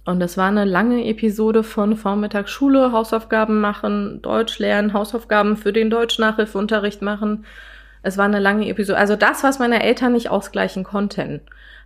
Und 0.04 0.20
das 0.20 0.36
war 0.36 0.46
eine 0.46 0.64
lange 0.64 1.04
Episode 1.04 1.64
von 1.64 1.96
Vormittagsschule, 1.96 2.92
Hausaufgaben 2.92 3.60
machen, 3.60 4.22
Deutsch 4.22 4.58
lernen, 4.60 4.92
Hausaufgaben 4.92 5.56
für 5.56 5.72
den 5.72 5.90
Deutschnachhilfeunterricht 5.90 7.02
machen. 7.02 7.44
Es 8.02 8.16
war 8.16 8.24
eine 8.24 8.38
lange 8.38 8.68
Episode. 8.68 8.98
Also 8.98 9.16
das, 9.16 9.42
was 9.42 9.58
meine 9.58 9.82
Eltern 9.82 10.12
nicht 10.12 10.30
ausgleichen 10.30 10.84
konnten, 10.84 11.40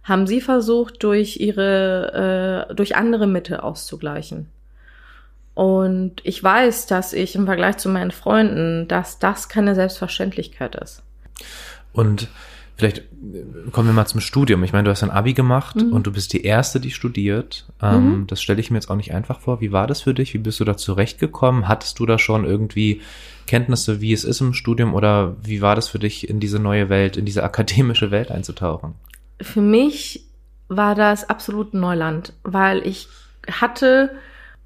haben 0.05 0.27
sie 0.27 0.43
versucht, 0.43 1.03
durch 1.03 1.39
ihre, 1.41 2.67
äh, 2.69 2.75
durch 2.75 2.95
andere 2.95 3.27
Mittel 3.27 3.59
auszugleichen. 3.59 4.49
Und 5.61 6.23
ich 6.23 6.43
weiß, 6.43 6.87
dass 6.87 7.13
ich 7.13 7.35
im 7.35 7.45
Vergleich 7.45 7.77
zu 7.77 7.91
meinen 7.91 8.13
Freunden, 8.13 8.89
dass 8.89 9.19
das 9.19 9.51
keine 9.51 9.75
Selbstverständlichkeit 9.75 10.75
ist. 10.75 11.03
Und 11.93 12.29
Vielleicht 12.77 13.01
äh, 13.01 13.71
kommen 13.73 13.89
wir 13.89 13.93
mal 13.93 14.07
zum 14.07 14.23
Studium. 14.23 14.65
Ich 14.65 14.73
meine, 14.73 14.85
du 14.85 14.91
hast 14.91 15.03
ein 15.03 15.11
Abi 15.11 15.35
gemacht 15.35 15.77
mhm. 15.77 15.93
und 15.93 16.07
du 16.07 16.13
bist 16.13 16.33
die 16.33 16.45
Erste, 16.45 16.81
die 16.81 16.91
studiert. 16.91 17.67
Ähm, 17.83 18.21
mhm. 18.21 18.27
Das 18.27 18.41
stelle 18.41 18.59
ich 18.59 18.71
mir 18.71 18.79
jetzt 18.79 18.89
auch 18.89 18.97
nicht 18.97 19.13
einfach 19.13 19.41
vor. 19.41 19.61
Wie 19.61 19.71
war 19.71 19.87
das 19.87 20.01
für 20.01 20.15
dich? 20.15 20.33
Wie 20.33 20.39
bist 20.39 20.61
du 20.61 20.65
da 20.65 20.79
zurechtgekommen? 20.79 21.69
Hattest 21.69 21.99
du 21.99 22.07
da 22.07 22.19
schon 22.19 22.47
irgendwie 22.47 23.03
Kenntnisse, 23.47 24.01
wie 24.01 24.15
es 24.15 24.25
ist 24.25 24.41
im 24.41 24.55
Studium 24.55 24.95
oder 24.95 25.37
wie 25.43 25.61
war 25.61 25.77
das 25.77 25.89
für 25.89 25.99
dich, 25.99 26.31
in 26.31 26.41
diese 26.41 26.59
neue 26.59 26.89
Welt, 26.89 27.19
in 27.19 27.27
diese 27.27 27.45
akademische 27.45 28.11
Welt 28.11 28.31
einzutauchen? 28.31 28.95
Für 29.43 29.61
mich 29.61 30.25
war 30.69 30.95
das 30.95 31.29
absolut 31.29 31.75
Neuland, 31.75 32.33
weil 32.45 32.87
ich 32.87 33.09
hatte, 33.61 34.11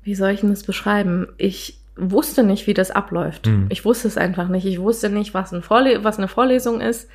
wie 0.05 0.15
soll 0.15 0.31
ich 0.31 0.41
denn 0.41 0.51
das 0.51 0.63
beschreiben? 0.63 1.29
Ich 1.39 1.79
wusste 1.97 2.43
nicht, 2.43 2.67
wie 2.67 2.75
das 2.75 2.91
abläuft. 2.91 3.47
Mhm. 3.47 3.67
Ich 3.71 3.85
wusste 3.85 4.09
es 4.09 4.17
einfach 4.17 4.49
nicht. 4.49 4.67
Ich 4.67 4.81
wusste 4.81 5.11
nicht, 5.11 5.35
was, 5.35 5.53
ein 5.53 5.63
Vorle 5.63 6.05
was 6.05 6.19
eine 6.19 6.29
Vorlesung 6.29 6.81
ist. 6.81 7.09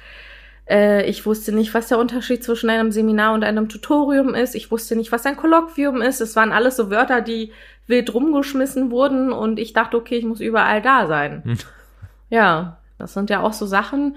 Äh, 0.70 1.06
ich 1.10 1.26
wusste 1.26 1.52
nicht, 1.52 1.74
was 1.74 1.88
der 1.88 1.98
Unterschied 1.98 2.44
zwischen 2.44 2.70
einem 2.70 2.92
Seminar 2.92 3.34
und 3.34 3.44
einem 3.44 3.70
Tutorium 3.70 4.36
ist. 4.36 4.56
Ich 4.56 4.72
wusste 4.72 4.96
nicht, 4.96 5.12
was 5.12 5.26
ein 5.26 5.38
Kolloquium 5.38 6.02
ist. 6.02 6.22
Es 6.22 6.36
waren 6.36 6.52
alles 6.52 6.76
so 6.76 6.90
Wörter, 6.90 7.22
die 7.22 7.52
wild 7.88 8.14
rumgeschmissen 8.14 8.92
wurden 8.92 9.32
und 9.32 9.60
ich 9.60 9.74
dachte, 9.74 9.98
okay, 9.98 10.18
ich 10.18 10.26
muss 10.26 10.40
überall 10.40 10.82
da 10.82 11.08
sein. 11.08 11.44
Hm. 11.44 11.58
Ja, 12.30 12.78
das 13.00 13.14
sind 13.14 13.30
ja 13.30 13.42
auch 13.42 13.54
so 13.54 13.66
Sachen, 13.66 14.16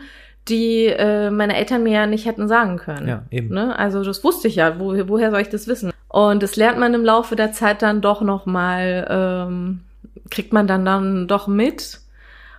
die 0.49 0.87
äh, 0.87 1.31
meine 1.31 1.57
Eltern 1.57 1.83
mir 1.83 1.93
ja 1.93 2.07
nicht 2.07 2.27
hätten 2.27 2.49
sagen 2.49 2.77
können. 2.77 3.09
Ja, 3.09 3.23
eben. 3.31 3.55
Ne? 3.55 3.79
Also 3.79 4.03
das 4.03 4.25
wusste 4.25 4.49
ich 4.49 4.57
ja. 4.57 4.79
Wo, 4.79 4.95
woher 5.09 5.31
soll 5.31 5.41
ich 5.41 5.49
das 5.49 5.69
wissen? 5.69 5.93
Und 6.09 6.43
das 6.43 6.57
lernt 6.57 6.79
man 6.79 6.95
im 6.95 7.05
Laufe 7.05 7.37
der 7.37 7.53
Zeit 7.53 7.83
dann 7.83 8.01
doch 8.01 8.21
noch 8.21 8.45
mal, 8.45 9.07
ähm, 9.09 9.81
kriegt 10.31 10.53
man 10.53 10.67
dann 10.67 10.85
dann 10.85 11.29
doch 11.29 11.47
mit 11.47 12.01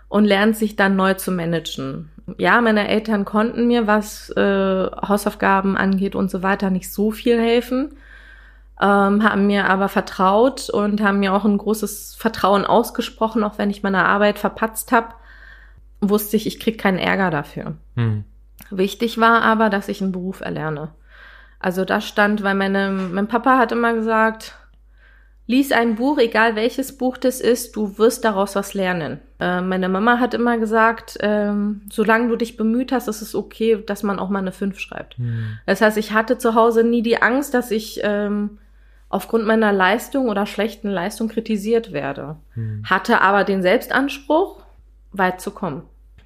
und 0.09 0.25
lernt 0.25 0.55
sich 0.55 0.75
dann 0.75 0.95
neu 0.95 1.13
zu 1.15 1.31
managen 1.31 2.09
ja, 2.37 2.61
meine 2.61 2.87
Eltern 2.87 3.25
konnten 3.25 3.67
mir, 3.67 3.87
was 3.87 4.29
äh, 4.31 4.87
Hausaufgaben 5.07 5.77
angeht 5.77 6.15
und 6.15 6.31
so 6.31 6.43
weiter, 6.43 6.69
nicht 6.69 6.91
so 6.91 7.11
viel 7.11 7.39
helfen, 7.39 7.97
ähm, 8.81 9.23
haben 9.23 9.47
mir 9.47 9.69
aber 9.69 9.89
vertraut 9.89 10.69
und 10.69 11.01
haben 11.01 11.19
mir 11.19 11.33
auch 11.33 11.45
ein 11.45 11.57
großes 11.57 12.15
Vertrauen 12.15 12.65
ausgesprochen, 12.65 13.43
auch 13.43 13.57
wenn 13.57 13.69
ich 13.69 13.83
meine 13.83 14.05
Arbeit 14.05 14.39
verpatzt 14.39 14.91
habe, 14.91 15.09
wusste 16.09 16.37
ich, 16.37 16.47
ich 16.47 16.59
krieg 16.59 16.77
keinen 16.77 16.99
Ärger 16.99 17.29
dafür. 17.29 17.75
Hm. 17.95 18.23
Wichtig 18.69 19.19
war 19.19 19.41
aber, 19.41 19.69
dass 19.69 19.89
ich 19.89 20.01
einen 20.01 20.11
Beruf 20.11 20.41
erlerne. 20.41 20.89
Also 21.59 21.85
das 21.85 22.05
stand, 22.07 22.43
weil 22.43 22.55
meine, 22.55 22.89
mein 22.89 23.27
Papa 23.27 23.57
hat 23.57 23.71
immer 23.71 23.93
gesagt, 23.93 24.55
lies 25.47 25.71
ein 25.71 25.95
Buch, 25.95 26.17
egal 26.17 26.55
welches 26.55 26.97
Buch 26.97 27.17
das 27.17 27.41
ist, 27.41 27.75
du 27.75 27.97
wirst 27.97 28.25
daraus 28.25 28.55
was 28.55 28.73
lernen. 28.73 29.19
Äh, 29.39 29.61
meine 29.61 29.89
Mama 29.89 30.19
hat 30.19 30.33
immer 30.33 30.57
gesagt, 30.57 31.17
ähm, 31.21 31.81
solange 31.91 32.29
du 32.29 32.35
dich 32.35 32.57
bemüht 32.57 32.91
hast, 32.91 33.07
ist 33.07 33.21
es 33.21 33.35
okay, 33.35 33.81
dass 33.85 34.03
man 34.03 34.19
auch 34.19 34.29
mal 34.29 34.39
eine 34.39 34.51
5 34.51 34.79
schreibt. 34.79 35.19
Mhm. 35.19 35.57
Das 35.65 35.81
heißt, 35.81 35.97
ich 35.97 36.13
hatte 36.13 36.37
zu 36.37 36.55
Hause 36.55 36.83
nie 36.83 37.01
die 37.01 37.21
Angst, 37.21 37.53
dass 37.53 37.71
ich 37.71 37.99
ähm, 38.03 38.57
aufgrund 39.09 39.45
meiner 39.45 39.71
Leistung 39.71 40.27
oder 40.27 40.45
schlechten 40.45 40.89
Leistung 40.89 41.27
kritisiert 41.27 41.91
werde. 41.93 42.37
Mhm. 42.55 42.83
Hatte 42.89 43.21
aber 43.21 43.43
den 43.43 43.61
Selbstanspruch, 43.61 44.63
weit 45.11 45.39
zu 45.39 45.51
kommen. 45.51 45.83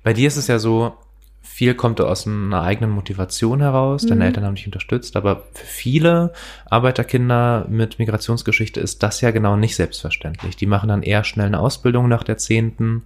Bei 0.07 0.13
dir 0.13 0.29
ist 0.29 0.37
es 0.37 0.47
ja 0.47 0.57
so, 0.57 0.93
viel 1.41 1.75
kommt 1.75 1.99
aus 1.99 2.25
einer 2.25 2.61
eigenen 2.61 2.91
Motivation 2.91 3.59
heraus. 3.59 4.05
Deine 4.05 4.21
mhm. 4.21 4.27
Eltern 4.27 4.45
haben 4.45 4.55
dich 4.55 4.65
unterstützt, 4.65 5.17
aber 5.17 5.43
für 5.51 5.65
viele 5.65 6.31
Arbeiterkinder 6.69 7.65
mit 7.67 7.99
Migrationsgeschichte 7.99 8.79
ist 8.79 9.03
das 9.03 9.19
ja 9.19 9.31
genau 9.31 9.57
nicht 9.57 9.75
selbstverständlich. 9.75 10.55
Die 10.55 10.65
machen 10.65 10.87
dann 10.87 11.03
eher 11.03 11.25
schnell 11.25 11.47
eine 11.47 11.59
Ausbildung 11.59 12.07
nach 12.07 12.23
der 12.23 12.37
zehnten 12.37 13.03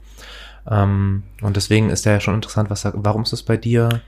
Ähm, 0.70 1.24
und 1.42 1.56
deswegen 1.56 1.90
ist 1.90 2.06
ja 2.06 2.20
schon 2.20 2.36
interessant, 2.36 2.70
was, 2.70 2.88
warum 2.94 3.24
ist 3.24 3.34
es 3.34 3.42
bei 3.42 3.58
dir 3.58 4.02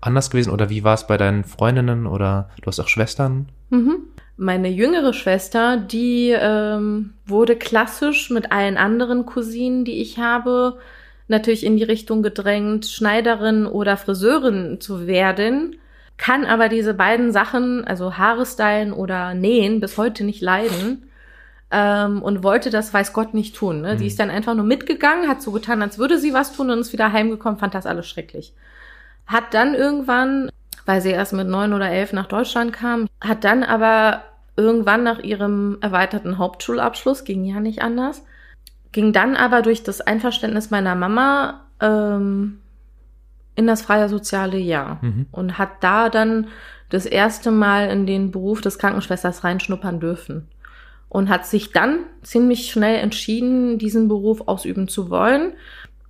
anders 0.00 0.28
gewesen 0.28 0.50
oder 0.50 0.68
wie 0.68 0.82
war 0.82 0.94
es 0.94 1.06
bei 1.06 1.18
deinen 1.18 1.44
Freundinnen 1.44 2.08
oder 2.08 2.50
du 2.60 2.66
hast 2.66 2.80
auch 2.80 2.88
Schwestern? 2.88 3.50
Mhm. 3.70 3.98
Meine 4.36 4.68
jüngere 4.68 5.12
Schwester, 5.12 5.76
die 5.76 6.34
ähm, 6.36 7.12
wurde 7.24 7.54
klassisch 7.54 8.30
mit 8.30 8.50
allen 8.50 8.78
anderen 8.78 9.26
Cousinen, 9.26 9.84
die 9.84 10.02
ich 10.02 10.18
habe, 10.18 10.80
natürlich 11.28 11.64
in 11.64 11.76
die 11.76 11.84
Richtung 11.84 12.22
gedrängt, 12.22 12.86
Schneiderin 12.86 13.66
oder 13.66 13.96
Friseurin 13.96 14.80
zu 14.80 15.06
werden, 15.06 15.76
kann 16.16 16.44
aber 16.44 16.68
diese 16.68 16.94
beiden 16.94 17.32
Sachen, 17.32 17.84
also 17.84 18.16
Haare 18.16 18.46
stylen 18.46 18.92
oder 18.92 19.34
nähen, 19.34 19.80
bis 19.80 19.98
heute 19.98 20.24
nicht 20.24 20.40
leiden 20.40 21.10
ähm, 21.72 22.22
und 22.22 22.44
wollte 22.44 22.70
das, 22.70 22.92
weiß 22.92 23.12
Gott, 23.12 23.34
nicht 23.34 23.56
tun. 23.56 23.80
Ne? 23.80 23.94
Mhm. 23.94 23.98
Die 23.98 24.06
ist 24.06 24.20
dann 24.20 24.30
einfach 24.30 24.54
nur 24.54 24.64
mitgegangen, 24.64 25.28
hat 25.28 25.42
so 25.42 25.50
getan, 25.50 25.82
als 25.82 25.98
würde 25.98 26.18
sie 26.18 26.34
was 26.34 26.54
tun 26.54 26.70
und 26.70 26.78
ist 26.78 26.92
wieder 26.92 27.12
heimgekommen, 27.12 27.58
fand 27.58 27.74
das 27.74 27.86
alles 27.86 28.06
schrecklich. 28.06 28.52
Hat 29.26 29.54
dann 29.54 29.74
irgendwann, 29.74 30.50
weil 30.84 31.00
sie 31.00 31.10
erst 31.10 31.32
mit 31.32 31.48
neun 31.48 31.72
oder 31.72 31.90
elf 31.90 32.12
nach 32.12 32.26
Deutschland 32.26 32.72
kam, 32.72 33.08
hat 33.20 33.44
dann 33.44 33.64
aber 33.64 34.22
irgendwann 34.56 35.02
nach 35.02 35.20
ihrem 35.20 35.78
erweiterten 35.80 36.38
Hauptschulabschluss, 36.38 37.24
ging 37.24 37.44
ja 37.44 37.58
nicht 37.58 37.80
anders, 37.80 38.22
ging 38.92 39.12
dann 39.12 39.36
aber 39.36 39.62
durch 39.62 39.82
das 39.82 40.00
Einverständnis 40.00 40.70
meiner 40.70 40.94
Mama 40.94 41.64
ähm, 41.80 42.58
in 43.54 43.66
das 43.66 43.82
freie 43.82 44.08
soziale 44.08 44.58
Jahr 44.58 44.98
mhm. 45.02 45.26
und 45.32 45.58
hat 45.58 45.82
da 45.82 46.08
dann 46.08 46.48
das 46.88 47.06
erste 47.06 47.50
Mal 47.50 47.88
in 47.88 48.06
den 48.06 48.30
Beruf 48.30 48.60
des 48.60 48.78
Krankenschwesters 48.78 49.44
reinschnuppern 49.44 49.98
dürfen 49.98 50.48
und 51.08 51.28
hat 51.28 51.46
sich 51.46 51.72
dann 51.72 52.00
ziemlich 52.22 52.70
schnell 52.70 52.98
entschieden, 52.98 53.78
diesen 53.78 54.08
Beruf 54.08 54.42
ausüben 54.46 54.88
zu 54.88 55.10
wollen. 55.10 55.54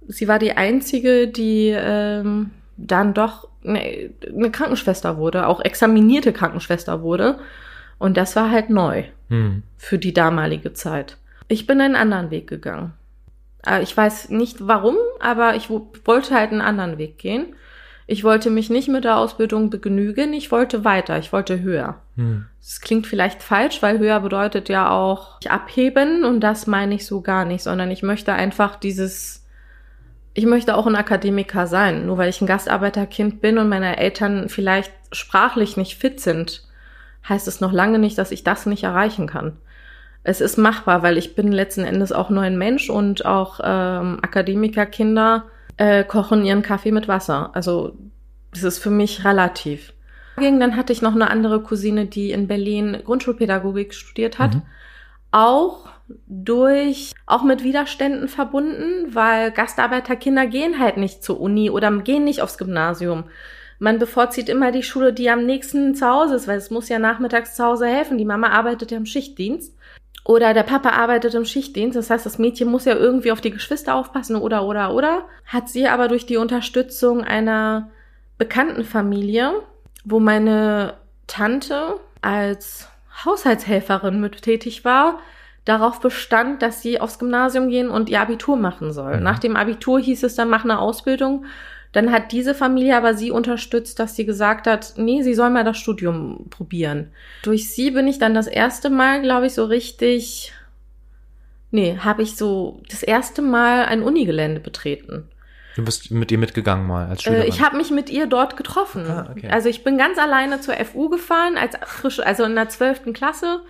Sie 0.08 0.28
war 0.28 0.38
die 0.38 0.56
einzige, 0.56 1.28
die 1.28 1.74
ähm, 1.76 2.50
dann 2.76 3.14
doch 3.14 3.48
eine, 3.64 4.10
eine 4.26 4.50
Krankenschwester 4.50 5.16
wurde, 5.16 5.46
auch 5.46 5.60
examinierte 5.60 6.32
Krankenschwester 6.32 7.02
wurde. 7.02 7.38
Und 7.98 8.16
das 8.16 8.34
war 8.34 8.50
halt 8.50 8.70
neu 8.70 9.04
hm. 9.28 9.62
für 9.76 9.98
die 9.98 10.12
damalige 10.12 10.72
Zeit. 10.72 11.18
Ich 11.52 11.66
bin 11.66 11.82
einen 11.82 11.96
anderen 11.96 12.30
Weg 12.30 12.46
gegangen. 12.46 12.94
Äh, 13.66 13.82
ich 13.82 13.94
weiß 13.94 14.30
nicht 14.30 14.66
warum, 14.66 14.96
aber 15.20 15.54
ich 15.54 15.68
wollte 15.68 16.34
halt 16.34 16.50
einen 16.50 16.62
anderen 16.62 16.96
Weg 16.96 17.18
gehen. 17.18 17.54
Ich 18.06 18.24
wollte 18.24 18.48
mich 18.48 18.70
nicht 18.70 18.88
mit 18.88 19.04
der 19.04 19.18
Ausbildung 19.18 19.68
begnügen, 19.68 20.32
ich 20.32 20.50
wollte 20.50 20.82
weiter, 20.86 21.18
ich 21.18 21.30
wollte 21.30 21.60
höher. 21.60 22.00
Hm. 22.16 22.46
Das 22.58 22.80
klingt 22.80 23.06
vielleicht 23.06 23.42
falsch, 23.42 23.82
weil 23.82 23.98
höher 23.98 24.20
bedeutet 24.20 24.70
ja 24.70 24.90
auch 24.90 25.40
abheben 25.46 26.24
und 26.24 26.40
das 26.40 26.66
meine 26.66 26.94
ich 26.94 27.04
so 27.04 27.20
gar 27.20 27.44
nicht, 27.44 27.62
sondern 27.62 27.90
ich 27.90 28.02
möchte 28.02 28.32
einfach 28.32 28.76
dieses, 28.76 29.44
ich 30.32 30.46
möchte 30.46 30.74
auch 30.74 30.86
ein 30.86 30.96
Akademiker 30.96 31.66
sein. 31.66 32.06
Nur 32.06 32.16
weil 32.16 32.30
ich 32.30 32.40
ein 32.40 32.46
Gastarbeiterkind 32.46 33.42
bin 33.42 33.58
und 33.58 33.68
meine 33.68 33.98
Eltern 33.98 34.48
vielleicht 34.48 34.92
sprachlich 35.12 35.76
nicht 35.76 35.98
fit 35.98 36.18
sind, 36.18 36.66
heißt 37.28 37.46
es 37.46 37.60
noch 37.60 37.72
lange 37.72 37.98
nicht, 37.98 38.16
dass 38.16 38.32
ich 38.32 38.42
das 38.42 38.64
nicht 38.64 38.84
erreichen 38.84 39.26
kann. 39.26 39.58
Es 40.24 40.40
ist 40.40 40.56
machbar, 40.56 41.02
weil 41.02 41.18
ich 41.18 41.34
bin 41.34 41.50
letzten 41.50 41.84
Endes 41.84 42.12
auch 42.12 42.30
nur 42.30 42.42
ein 42.42 42.56
Mensch 42.56 42.90
und 42.90 43.24
auch 43.26 43.58
ähm, 43.62 44.18
Akademikerkinder 44.22 45.44
äh, 45.76 46.04
kochen 46.04 46.44
ihren 46.44 46.62
Kaffee 46.62 46.92
mit 46.92 47.08
Wasser. 47.08 47.50
Also 47.54 47.96
das 48.52 48.62
ist 48.62 48.78
für 48.78 48.90
mich 48.90 49.24
relativ. 49.24 49.92
Dann 50.36 50.76
hatte 50.76 50.92
ich 50.92 51.02
noch 51.02 51.14
eine 51.14 51.30
andere 51.30 51.60
Cousine, 51.60 52.06
die 52.06 52.30
in 52.30 52.46
Berlin 52.46 52.98
Grundschulpädagogik 53.04 53.94
studiert 53.94 54.38
hat. 54.38 54.54
Mhm. 54.54 54.62
Auch 55.30 55.88
durch, 56.26 57.12
auch 57.26 57.42
mit 57.42 57.62
Widerständen 57.62 58.28
verbunden, 58.28 59.14
weil 59.14 59.50
Gastarbeiterkinder 59.50 60.46
gehen 60.46 60.78
halt 60.78 60.96
nicht 60.96 61.22
zur 61.22 61.40
Uni 61.40 61.70
oder 61.70 61.90
gehen 61.98 62.24
nicht 62.24 62.42
aufs 62.42 62.58
Gymnasium. 62.58 63.24
Man 63.78 63.98
bevorzieht 63.98 64.48
immer 64.48 64.72
die 64.72 64.82
Schule, 64.82 65.12
die 65.12 65.28
am 65.30 65.44
nächsten 65.44 65.94
zu 65.94 66.06
Hause 66.06 66.36
ist, 66.36 66.46
weil 66.46 66.58
es 66.58 66.70
muss 66.70 66.88
ja 66.88 66.98
nachmittags 66.98 67.56
zu 67.56 67.64
Hause 67.64 67.86
helfen. 67.86 68.18
Die 68.18 68.24
Mama 68.24 68.48
arbeitet 68.50 68.90
ja 68.90 68.96
im 68.96 69.06
Schichtdienst. 69.06 69.74
Oder 70.24 70.54
der 70.54 70.62
Papa 70.62 70.90
arbeitet 70.90 71.34
im 71.34 71.44
Schichtdienst, 71.44 71.96
das 71.96 72.08
heißt, 72.08 72.24
das 72.24 72.38
Mädchen 72.38 72.70
muss 72.70 72.84
ja 72.84 72.94
irgendwie 72.94 73.32
auf 73.32 73.40
die 73.40 73.50
Geschwister 73.50 73.94
aufpassen 73.96 74.36
oder 74.36 74.64
oder 74.64 74.94
oder. 74.94 75.24
Hat 75.46 75.68
sie 75.68 75.88
aber 75.88 76.08
durch 76.08 76.26
die 76.26 76.36
Unterstützung 76.36 77.22
einer 77.22 77.90
bekannten 78.38 78.84
Familie, 78.84 79.52
wo 80.04 80.20
meine 80.20 80.94
Tante 81.26 81.98
als 82.20 82.88
Haushaltshelferin 83.24 84.20
mit 84.20 84.42
tätig 84.42 84.84
war, 84.84 85.18
darauf 85.64 86.00
bestand, 86.00 86.62
dass 86.62 86.82
sie 86.82 87.00
aufs 87.00 87.18
Gymnasium 87.18 87.68
gehen 87.68 87.88
und 87.88 88.08
ihr 88.08 88.20
Abitur 88.20 88.56
machen 88.56 88.92
soll. 88.92 89.16
Mhm. 89.16 89.22
Nach 89.22 89.38
dem 89.38 89.56
Abitur 89.56 90.00
hieß 90.00 90.22
es 90.22 90.34
dann, 90.34 90.50
mach 90.50 90.64
eine 90.64 90.78
Ausbildung 90.78 91.44
dann 91.92 92.10
hat 92.10 92.32
diese 92.32 92.54
Familie 92.54 92.96
aber 92.96 93.14
sie 93.14 93.30
unterstützt, 93.30 93.98
dass 93.98 94.16
sie 94.16 94.24
gesagt 94.24 94.66
hat, 94.66 94.94
nee, 94.96 95.22
sie 95.22 95.34
soll 95.34 95.50
mal 95.50 95.64
das 95.64 95.78
Studium 95.78 96.46
probieren. 96.48 97.10
Durch 97.42 97.70
sie 97.70 97.90
bin 97.90 98.08
ich 98.08 98.18
dann 98.18 98.34
das 98.34 98.46
erste 98.46 98.88
Mal, 98.88 99.20
glaube 99.20 99.46
ich, 99.46 99.52
so 99.52 99.66
richtig, 99.66 100.52
nee, 101.70 101.98
habe 101.98 102.22
ich 102.22 102.36
so 102.36 102.82
das 102.90 103.02
erste 103.02 103.42
Mal 103.42 103.84
ein 103.84 104.02
Unigelände 104.02 104.60
betreten. 104.60 105.28
Du 105.76 105.84
bist 105.84 106.10
mit 106.10 106.30
ihr 106.30 106.38
mitgegangen 106.38 106.86
mal 106.86 107.08
als 107.08 107.20
äh, 107.20 107.24
Schülerin? 107.24 107.44
Äh, 107.44 107.48
ich 107.48 107.60
habe 107.60 107.76
mich 107.76 107.90
mit 107.90 108.10
ihr 108.10 108.26
dort 108.26 108.56
getroffen. 108.56 109.06
Ah, 109.06 109.28
okay. 109.30 109.48
Also 109.50 109.68
ich 109.68 109.84
bin 109.84 109.98
ganz 109.98 110.18
alleine 110.18 110.60
zur 110.60 110.74
FU 110.74 111.10
gefahren, 111.10 111.56
als 111.58 111.76
frische, 111.86 112.26
also 112.26 112.44
in 112.44 112.54
der 112.54 112.68
zwölften 112.70 113.12
Klasse 113.12 113.60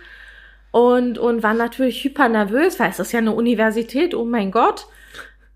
und, 0.71 1.17
und 1.17 1.43
war 1.43 1.53
natürlich 1.53 2.03
hyper 2.03 2.29
nervös, 2.29 2.79
weil 2.79 2.89
es 2.89 2.99
ist 2.99 3.11
ja 3.11 3.19
eine 3.19 3.33
Universität, 3.33 4.15
oh 4.15 4.25
mein 4.25 4.51
Gott. 4.51 4.87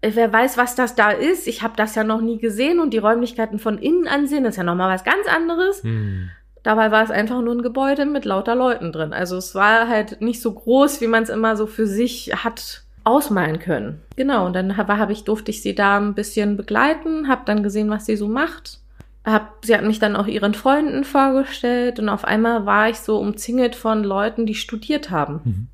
Äh, 0.01 0.11
wer 0.13 0.31
weiß, 0.31 0.57
was 0.57 0.75
das 0.75 0.95
da 0.95 1.11
ist. 1.11 1.47
Ich 1.47 1.63
habe 1.63 1.73
das 1.75 1.95
ja 1.95 2.03
noch 2.03 2.21
nie 2.21 2.37
gesehen 2.37 2.79
und 2.79 2.91
die 2.93 2.99
Räumlichkeiten 2.99 3.59
von 3.59 3.77
innen 3.77 4.07
ansehen, 4.07 4.43
das 4.43 4.53
ist 4.53 4.57
ja 4.57 4.63
nochmal 4.63 4.93
was 4.93 5.03
ganz 5.03 5.27
anderes. 5.27 5.83
Hm. 5.83 6.29
Dabei 6.63 6.91
war 6.91 7.03
es 7.03 7.11
einfach 7.11 7.41
nur 7.41 7.55
ein 7.55 7.61
Gebäude 7.61 8.05
mit 8.05 8.25
lauter 8.25 8.55
Leuten 8.55 8.91
drin. 8.91 9.13
Also 9.13 9.37
es 9.37 9.55
war 9.55 9.87
halt 9.87 10.21
nicht 10.21 10.41
so 10.41 10.51
groß, 10.53 10.99
wie 11.01 11.07
man 11.07 11.23
es 11.23 11.29
immer 11.29 11.55
so 11.55 11.65
für 11.65 11.87
sich 11.87 12.31
hat 12.43 12.83
ausmalen 13.05 13.59
können. 13.59 14.01
Genau, 14.17 14.45
und 14.45 14.53
dann 14.53 14.75
hab, 14.75 14.89
hab 14.89 15.09
ich, 15.09 15.23
durfte 15.23 15.49
ich 15.49 15.61
sie 15.61 15.75
da 15.75 15.97
ein 15.97 16.13
bisschen 16.13 16.57
begleiten, 16.57 17.29
habe 17.29 17.43
dann 17.45 17.63
gesehen, 17.63 17.89
was 17.89 18.05
sie 18.05 18.17
so 18.17 18.27
macht. 18.27 18.79
Hab, 19.23 19.63
sie 19.63 19.75
hat 19.75 19.83
mich 19.83 19.99
dann 19.99 20.17
auch 20.17 20.27
ihren 20.27 20.53
Freunden 20.53 21.05
vorgestellt 21.05 21.99
und 21.99 22.09
auf 22.09 22.25
einmal 22.25 22.65
war 22.65 22.89
ich 22.89 22.99
so 22.99 23.17
umzingelt 23.17 23.75
von 23.75 24.03
Leuten, 24.03 24.45
die 24.45 24.55
studiert 24.55 25.09
haben. 25.09 25.41
Mhm. 25.43 25.67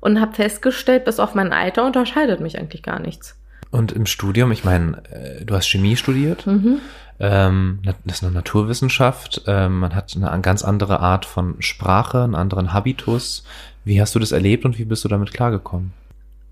Und 0.00 0.20
habe 0.20 0.34
festgestellt, 0.34 1.04
bis 1.04 1.18
auf 1.18 1.34
mein 1.34 1.52
Alter 1.52 1.84
unterscheidet 1.84 2.40
mich 2.40 2.58
eigentlich 2.58 2.82
gar 2.84 3.00
nichts. 3.00 3.41
Und 3.72 3.90
im 3.90 4.04
Studium, 4.04 4.52
ich 4.52 4.64
meine, 4.64 5.02
äh, 5.10 5.44
du 5.44 5.54
hast 5.54 5.66
Chemie 5.66 5.96
studiert, 5.96 6.46
mhm. 6.46 6.78
ähm, 7.18 7.78
das 8.04 8.16
ist 8.16 8.22
eine 8.22 8.32
Naturwissenschaft, 8.32 9.42
ähm, 9.46 9.80
man 9.80 9.94
hat 9.94 10.14
eine 10.14 10.42
ganz 10.42 10.62
andere 10.62 11.00
Art 11.00 11.24
von 11.24 11.56
Sprache, 11.60 12.22
einen 12.22 12.34
anderen 12.34 12.74
Habitus. 12.74 13.44
Wie 13.84 13.98
hast 14.00 14.14
du 14.14 14.18
das 14.18 14.30
erlebt 14.30 14.66
und 14.66 14.78
wie 14.78 14.84
bist 14.84 15.04
du 15.04 15.08
damit 15.08 15.32
klargekommen? 15.32 15.94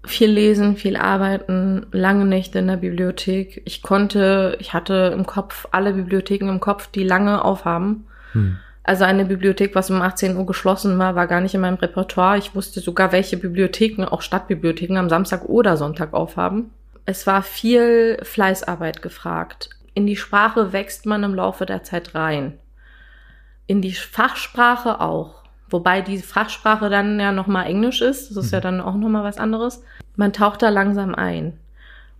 Viel 0.06 0.30
lesen, 0.30 0.76
viel 0.76 0.96
arbeiten, 0.96 1.84
lange 1.92 2.24
Nächte 2.24 2.58
in 2.58 2.68
der 2.68 2.78
Bibliothek. 2.78 3.60
Ich 3.66 3.82
konnte, 3.82 4.56
ich 4.58 4.72
hatte 4.72 5.14
im 5.14 5.26
Kopf 5.26 5.68
alle 5.72 5.92
Bibliotheken 5.92 6.48
im 6.48 6.58
Kopf, 6.58 6.86
die 6.86 7.04
lange 7.04 7.44
aufhaben. 7.44 8.06
Hm. 8.32 8.56
Also 8.82 9.04
eine 9.04 9.26
Bibliothek, 9.26 9.74
was 9.74 9.90
um 9.90 10.00
18 10.00 10.38
Uhr 10.38 10.46
geschlossen 10.46 10.98
war, 10.98 11.16
war 11.16 11.26
gar 11.26 11.42
nicht 11.42 11.54
in 11.54 11.60
meinem 11.60 11.74
Repertoire. 11.74 12.38
Ich 12.38 12.54
wusste 12.54 12.80
sogar, 12.80 13.12
welche 13.12 13.36
Bibliotheken, 13.36 14.04
auch 14.04 14.22
Stadtbibliotheken, 14.22 14.96
am 14.96 15.10
Samstag 15.10 15.44
oder 15.44 15.76
Sonntag 15.76 16.14
aufhaben. 16.14 16.70
Es 17.06 17.26
war 17.26 17.42
viel 17.42 18.18
Fleißarbeit 18.22 19.02
gefragt. 19.02 19.70
In 19.94 20.06
die 20.06 20.16
Sprache 20.16 20.72
wächst 20.72 21.06
man 21.06 21.22
im 21.24 21.34
Laufe 21.34 21.66
der 21.66 21.82
Zeit 21.82 22.14
rein. 22.14 22.58
In 23.66 23.82
die 23.82 23.92
Fachsprache 23.92 25.00
auch. 25.00 25.42
Wobei 25.68 26.00
die 26.00 26.18
Fachsprache 26.18 26.90
dann 26.90 27.18
ja 27.20 27.32
nochmal 27.32 27.66
Englisch 27.66 28.00
ist. 28.00 28.30
Das 28.30 28.44
ist 28.44 28.52
ja 28.52 28.58
mhm. 28.58 28.62
dann 28.62 28.80
auch 28.80 28.94
nochmal 28.94 29.24
was 29.24 29.38
anderes. 29.38 29.82
Man 30.16 30.32
taucht 30.32 30.62
da 30.62 30.68
langsam 30.68 31.14
ein. 31.14 31.58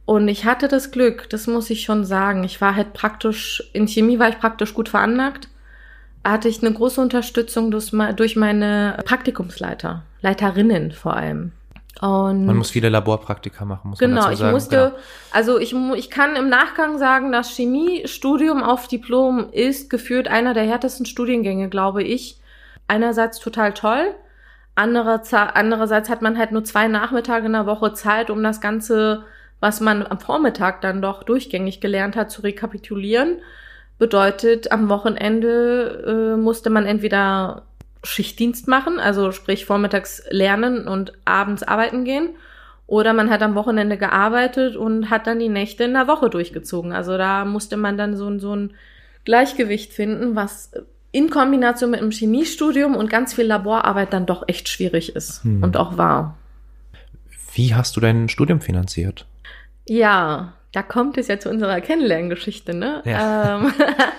Und 0.05 0.27
ich 0.29 0.45
hatte 0.45 0.66
das 0.66 0.90
Glück, 0.90 1.31
das 1.31 1.47
muss 1.47 1.71
ich 1.71 1.83
schon 1.83 2.05
sagen. 2.05 2.43
Ich 2.43 2.61
war 2.61 2.75
halt 2.75 2.95
praktisch, 2.95 3.62
in 3.73 3.87
Chemie 3.87 4.19
war 4.19 4.29
ich 4.29 4.38
praktisch 4.38 4.75
gut 4.75 4.88
veranlagt. 4.88 5.49
Hatte 6.25 6.49
ich 6.49 6.62
eine 6.62 6.75
große 6.75 7.01
Unterstützung 7.01 7.71
durch 7.71 7.93
meine 7.93 8.99
Praktikumsleiter, 9.05 10.03
Leiterinnen 10.21 10.93
vor 10.93 11.14
allem. 11.16 11.53
Und 12.01 12.47
Man 12.47 12.57
muss 12.57 12.71
viele 12.71 12.89
Laborpraktika 12.89 13.67
machen, 13.67 13.91
muss 13.91 13.99
genau, 13.99 14.23
man 14.23 14.25
dazu 14.31 14.37
sagen. 14.37 14.49
ich 14.49 14.55
musste, 14.55 14.77
genau. 14.77 14.93
also 15.33 15.59
ich, 15.59 15.75
ich 15.97 16.11
kann 16.11 16.35
im 16.35 16.49
Nachgang 16.49 16.97
sagen, 16.99 17.31
das 17.31 17.51
Chemiestudium 17.51 18.63
auf 18.63 18.89
Diplom 18.89 19.51
ist 19.53 19.91
geführt 19.91 20.27
einer 20.27 20.55
der 20.55 20.65
härtesten 20.65 21.05
Studiengänge, 21.05 21.69
glaube 21.69 22.03
ich. 22.03 22.41
Einerseits 22.89 23.39
total 23.39 23.75
toll, 23.75 24.15
andererseits 24.75 26.09
hat 26.09 26.23
man 26.23 26.39
halt 26.39 26.53
nur 26.53 26.65
zwei 26.65 26.89
Nachmittage 26.89 27.47
in 27.47 27.53
der 27.53 27.67
Woche 27.67 27.93
Zeit, 27.93 28.31
um 28.31 28.43
das 28.43 28.63
Ganze, 28.63 29.25
was 29.61 29.81
man 29.81 30.07
am 30.07 30.19
Vormittag 30.19 30.81
dann 30.81 31.03
doch 31.03 31.23
durchgängig 31.23 31.83
gelernt 31.83 32.17
hat, 32.17 32.31
zu 32.31 32.41
rekapitulieren. 32.41 33.37
Bedeutet, 33.99 34.73
am 34.73 34.89
Wochenende 34.89 36.33
äh, 36.35 36.41
musste 36.41 36.71
man 36.71 36.87
entweder 36.87 37.67
Schichtdienst 38.03 38.67
machen, 38.69 38.99
also 38.99 39.33
sprich 39.33 39.67
vormittags 39.67 40.23
lernen 40.31 40.89
und 40.89 41.13
abends 41.25 41.63
arbeiten 41.63 42.05
gehen 42.05 42.31
Oder 42.87 43.13
man 43.13 43.31
hat 43.31 43.43
am 43.43 43.55
Wochenende 43.55 43.97
gearbeitet 43.99 44.75
und 44.75 45.11
hat 45.11 45.27
dann 45.27 45.39
die 45.39 45.49
Nächte 45.49 45.85
in 45.85 45.93
der 45.93 46.09
Woche 46.09 46.31
durchgezogen. 46.31 46.93
Also 46.93 47.17
da 47.17 47.45
musste 47.45 47.77
man 47.77 47.97
dann 47.97 48.17
so, 48.17 48.39
so 48.39 48.57
ein 48.57 48.75
Gleichgewicht 49.25 49.93
finden, 49.93 50.35
was 50.35 50.73
in 51.13 51.31
Kombination 51.31 51.91
mit 51.91 52.01
einem 52.01 52.11
Chemiestudium 52.11 52.97
und 52.97 53.11
ganz 53.11 53.35
viel 53.35 53.45
Laborarbeit 53.47 54.13
dann 54.13 54.27
doch 54.27 54.45
echt 54.47 54.69
schwierig 54.69 55.15
ist 55.15 55.45
hm. 55.45 55.63
und 55.63 55.77
auch 55.77 55.99
war. 55.99 56.37
Wie 57.55 57.75
hast 57.75 57.97
du 57.97 58.01
dein 58.01 58.29
Studium 58.29 58.61
finanziert? 58.61 59.27
Ja, 59.89 60.55
da 60.73 60.83
kommt 60.83 61.19
es 61.19 61.29
ja 61.29 61.39
zu 61.39 61.51
unserer 61.51 61.81
Kennenlerngeschichte, 61.81 62.75
ne? 62.75 63.03
Ja. 63.05 63.59
Ähm, 63.59 63.73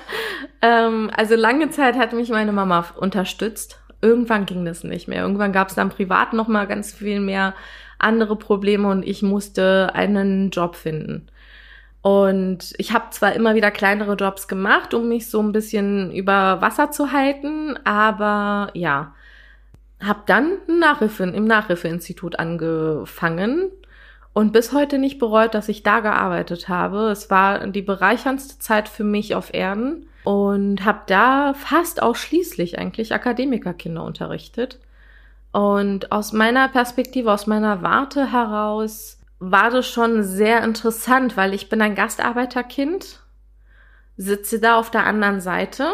ähm, 0.61 1.11
also 1.15 1.35
lange 1.35 1.69
Zeit 1.69 1.97
hat 1.97 2.13
mich 2.13 2.29
meine 2.29 2.51
Mama 2.51 2.85
unterstützt. 2.97 3.79
Irgendwann 4.01 4.45
ging 4.45 4.65
das 4.65 4.83
nicht 4.83 5.07
mehr. 5.07 5.21
Irgendwann 5.21 5.53
gab 5.53 5.69
es 5.69 5.75
dann 5.75 5.89
privat 5.89 6.33
noch 6.33 6.47
mal 6.47 6.67
ganz 6.67 6.93
viel 6.93 7.19
mehr 7.19 7.53
andere 7.99 8.35
Probleme 8.35 8.89
und 8.89 9.03
ich 9.07 9.21
musste 9.21 9.91
einen 9.93 10.49
Job 10.49 10.75
finden. 10.75 11.27
Und 12.01 12.73
ich 12.77 12.93
habe 12.93 13.11
zwar 13.11 13.33
immer 13.33 13.53
wieder 13.53 13.69
kleinere 13.69 14.15
Jobs 14.15 14.47
gemacht, 14.47 14.93
um 14.95 15.07
mich 15.07 15.29
so 15.29 15.39
ein 15.39 15.51
bisschen 15.51 16.11
über 16.11 16.59
Wasser 16.59 16.89
zu 16.89 17.11
halten, 17.11 17.77
aber 17.83 18.71
ja, 18.73 19.13
habe 20.01 20.21
dann 20.25 20.57
Nachhilfe, 20.67 21.25
im 21.25 21.45
Nachhilfeinstitut 21.45 22.39
angefangen 22.39 23.71
und 24.33 24.53
bis 24.53 24.71
heute 24.73 24.97
nicht 24.97 25.19
bereut, 25.19 25.53
dass 25.53 25.69
ich 25.69 25.83
da 25.83 25.99
gearbeitet 25.99 26.69
habe. 26.69 27.09
Es 27.09 27.29
war 27.29 27.67
die 27.67 27.81
bereicherndste 27.81 28.59
Zeit 28.59 28.87
für 28.87 29.03
mich 29.03 29.35
auf 29.35 29.53
Erden 29.53 30.07
und 30.23 30.85
habe 30.85 31.01
da 31.07 31.53
fast 31.53 32.01
ausschließlich 32.01 32.79
eigentlich 32.79 33.13
Akademikerkinder 33.13 34.03
unterrichtet. 34.03 34.79
Und 35.51 36.11
aus 36.11 36.31
meiner 36.31 36.69
Perspektive, 36.69 37.31
aus 37.31 37.45
meiner 37.45 37.81
Warte 37.81 38.31
heraus 38.31 39.19
war 39.39 39.69
das 39.69 39.87
schon 39.87 40.23
sehr 40.23 40.63
interessant, 40.63 41.35
weil 41.35 41.53
ich 41.53 41.67
bin 41.67 41.81
ein 41.81 41.95
Gastarbeiterkind, 41.95 43.19
sitze 44.15 44.59
da 44.59 44.77
auf 44.77 44.91
der 44.91 45.05
anderen 45.05 45.41
Seite 45.41 45.89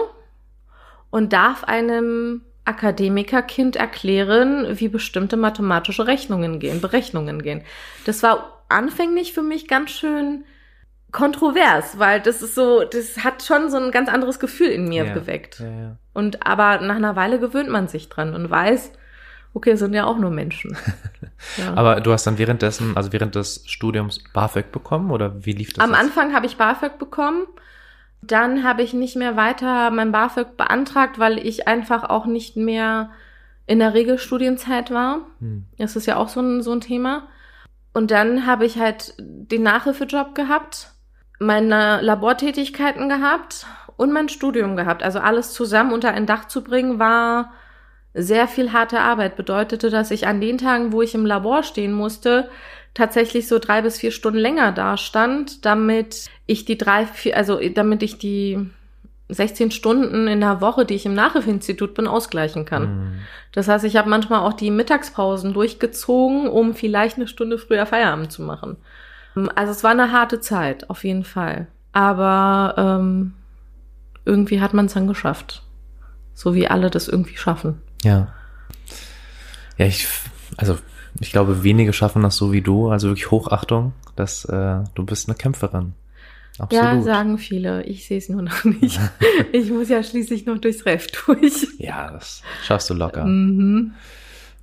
und 1.10 1.34
darf 1.34 1.63
einem 1.63 2.41
Akademikerkind 2.67 3.75
erklären, 3.75 4.80
wie 4.80 4.88
bestimmte 4.88 5.38
mathematische 5.38 6.08
Rechnungen 6.08 6.60
gehen, 6.60 6.82
Berechnungen 6.82 7.41
gehen. 7.41 7.62
Das 8.06 8.23
war 8.23 8.63
anfänglich 8.69 9.34
für 9.34 9.41
mich 9.41 9.67
ganz 9.67 9.91
schön 9.91 10.43
kontrovers, 11.12 11.97
weil 11.97 12.19
das 12.19 12.41
ist 12.41 12.56
so, 12.56 12.84
das 12.84 13.23
hat 13.23 13.41
schon 13.41 13.69
so 13.69 13.77
ein 13.77 13.91
ganz 13.91 14.10
anderes 14.10 14.39
Gefühl 14.39 14.67
in 14.67 14.89
mir 14.89 15.06
ja, 15.06 15.13
geweckt. 15.13 15.60
Ja, 15.60 15.69
ja. 15.69 15.97
Und 16.13 16.45
aber 16.45 16.82
nach 16.82 16.95
einer 16.95 17.15
Weile 17.15 17.39
gewöhnt 17.39 17.69
man 17.69 17.88
sich 17.88 18.10
dran 18.10 18.36
und 18.36 18.49
weiß, 18.49 18.91
okay, 19.53 19.75
sind 19.75 19.93
ja 19.93 20.06
auch 20.06 20.17
nur 20.17 20.32
Menschen. 20.32 20.77
aber 21.75 22.01
du 22.01 22.12
hast 22.12 22.27
dann 22.27 22.38
währenddessen, 22.38 22.97
also 22.97 23.13
während 23.13 23.36
des 23.36 23.63
Studiums 23.65 24.23
BAföG 24.34 24.71
bekommen 24.71 25.12
oder 25.12 25.45
wie 25.45 25.53
lief 25.53 25.73
das? 25.73 25.84
Am 25.84 25.91
jetzt? 25.91 25.99
Anfang 25.99 26.34
habe 26.34 26.45
ich 26.45 26.58
BAföG 26.58 26.99
bekommen 26.99 27.47
dann 28.21 28.63
habe 28.63 28.84
ich 28.84 28.93
nicht 28.93 29.15
mehr 29.15 29.36
weiter 29.36 29.91
mein 29.91 30.12
BAföG 30.12 30.58
beantragt, 30.58 31.19
weil 31.19 31.38
ich 31.38 31.67
einfach 31.67 32.03
auch 32.03 32.25
nicht 32.25 32.58
mehr 32.58 33.12
in 33.65 33.80
der 33.80 33.93
Regelstudienzeit 33.93 34.91
war. 34.91 35.19
Hm. 35.39 35.65
Das 35.77 35.95
ist 35.95 36.06
ja 36.08 36.15
auch 36.15 36.30
so 36.30 36.41
ein, 36.41 36.62
so 36.62 36.71
ein 36.71 36.82
Thema. 36.82 37.27
Und 37.93 38.12
dann 38.12 38.45
habe 38.45 38.65
ich 38.65 38.80
halt 38.80 39.13
den 39.17 39.63
Nachhilfejob 39.63 40.36
gehabt, 40.36 40.91
meine 41.39 42.01
Labortätigkeiten 42.01 43.10
gehabt 43.10 43.65
und 43.97 44.12
mein 44.13 44.30
Studium 44.30 44.75
gehabt. 44.75 45.03
Also 45.03 45.19
alles 45.19 45.53
zusammen 45.53 45.91
unter 45.91 46.12
ein 46.12 46.25
Dach 46.25 46.45
zu 46.45 46.63
bringen, 46.63 46.99
war 46.99 47.53
sehr 48.13 48.47
viel 48.47 48.71
harte 48.71 48.99
Arbeit. 48.99 49.36
Bedeutete, 49.36 49.89
dass 49.89 50.12
ich 50.12 50.27
an 50.27 50.41
den 50.41 50.58
Tagen, 50.58 50.91
wo 50.91 51.01
ich 51.01 51.13
im 51.13 51.25
Labor 51.25 51.63
stehen 51.63 51.93
musste, 51.93 52.49
tatsächlich 52.97 53.47
so 53.47 53.60
drei 53.60 53.81
bis 53.81 53.99
vier 53.99 54.12
Stunden 54.12 54.39
länger 54.39 54.71
da 54.71 54.97
stand, 54.97 55.65
damit 55.65 56.25
ich 56.47 56.65
die 56.65 56.77
drei, 56.77 57.05
vier, 57.05 57.38
also 57.38 57.60
damit 57.69 58.01
ich 58.01 58.17
die 58.17 58.69
16 59.29 59.71
Stunden 59.71 60.27
in 60.27 60.39
der 60.39 60.62
Woche, 60.62 60.86
die 60.86 60.95
ich 60.95 61.05
im 61.05 61.13
Nachhilfeinstitut 61.13 61.93
bin, 61.93 62.07
ausgleichen 62.07 62.65
kann. 62.65 62.83
Mhm. 62.83 63.19
Das 63.51 63.67
heißt, 63.67 63.86
ich 63.86 63.97
habe 63.97 64.10
manchmal 64.10 64.39
auch 64.39 64.53
die 64.53 64.71
Mittagspausen 64.71 65.53
durchgezogen, 65.53 66.47
um 66.47 66.73
vielleicht 66.73 67.17
eine 67.17 67.27
Stunde 67.27 67.57
früher 67.57 67.86
Feierabend 67.86 68.31
zu 68.31 68.41
machen. 68.41 68.77
Also 69.55 69.71
es 69.71 69.83
war 69.83 69.91
eine 69.91 70.12
harte 70.12 70.39
Zeit, 70.39 70.89
auf 70.89 71.03
jeden 71.03 71.23
Fall. 71.23 71.67
Aber 71.91 72.73
ähm, 72.77 73.33
irgendwie 74.25 74.62
hat 74.62 74.73
man 74.73 74.88
es 74.88 74.93
dann 74.93 75.07
geschafft. 75.07 75.62
So 76.33 76.55
wie 76.55 76.67
alle 76.67 76.89
das 76.89 77.07
irgendwie 77.07 77.38
schaffen. 77.38 77.81
Ja. 78.03 78.29
Ja, 79.77 79.86
ich, 79.86 80.07
also 80.55 80.77
ich 81.19 81.32
glaube, 81.32 81.63
wenige 81.63 81.93
schaffen 81.93 82.23
das 82.23 82.38
so 82.38 82.51
wie 82.51 82.62
du. 82.62 82.89
Also 82.89 83.10
wirklich 83.10 83.32
Hochachtung, 83.32 83.93
dass 84.15 84.45
äh, 84.45 84.84
du 84.95 85.06
bist 85.06 85.27
eine 85.27 85.38
Kämpferin. 85.38 85.93
Absolut. 86.60 86.86
Ja, 86.86 87.01
sagen 87.01 87.38
viele. 87.38 87.84
Ich 87.84 88.08
sehe 88.08 88.17
es 88.17 88.30
nur 88.30 88.41
noch 88.41 88.63
nicht. 88.63 88.99
ich 89.51 89.69
muss 89.69 89.89
ja 89.89 90.01
schließlich 90.01 90.45
noch 90.45 90.58
durchs 90.58 90.86
Ref 90.86 91.08
durch. 91.08 91.67
Ja, 91.77 92.12
das 92.12 92.41
schaffst 92.63 92.89
du 92.89 92.93
locker. 92.93 93.25
Mhm. 93.25 93.93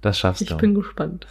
Das 0.01 0.19
schaffst 0.19 0.43
ich 0.43 0.49
du. 0.49 0.55
Ich 0.55 0.61
bin 0.61 0.75
gespannt. 0.75 1.27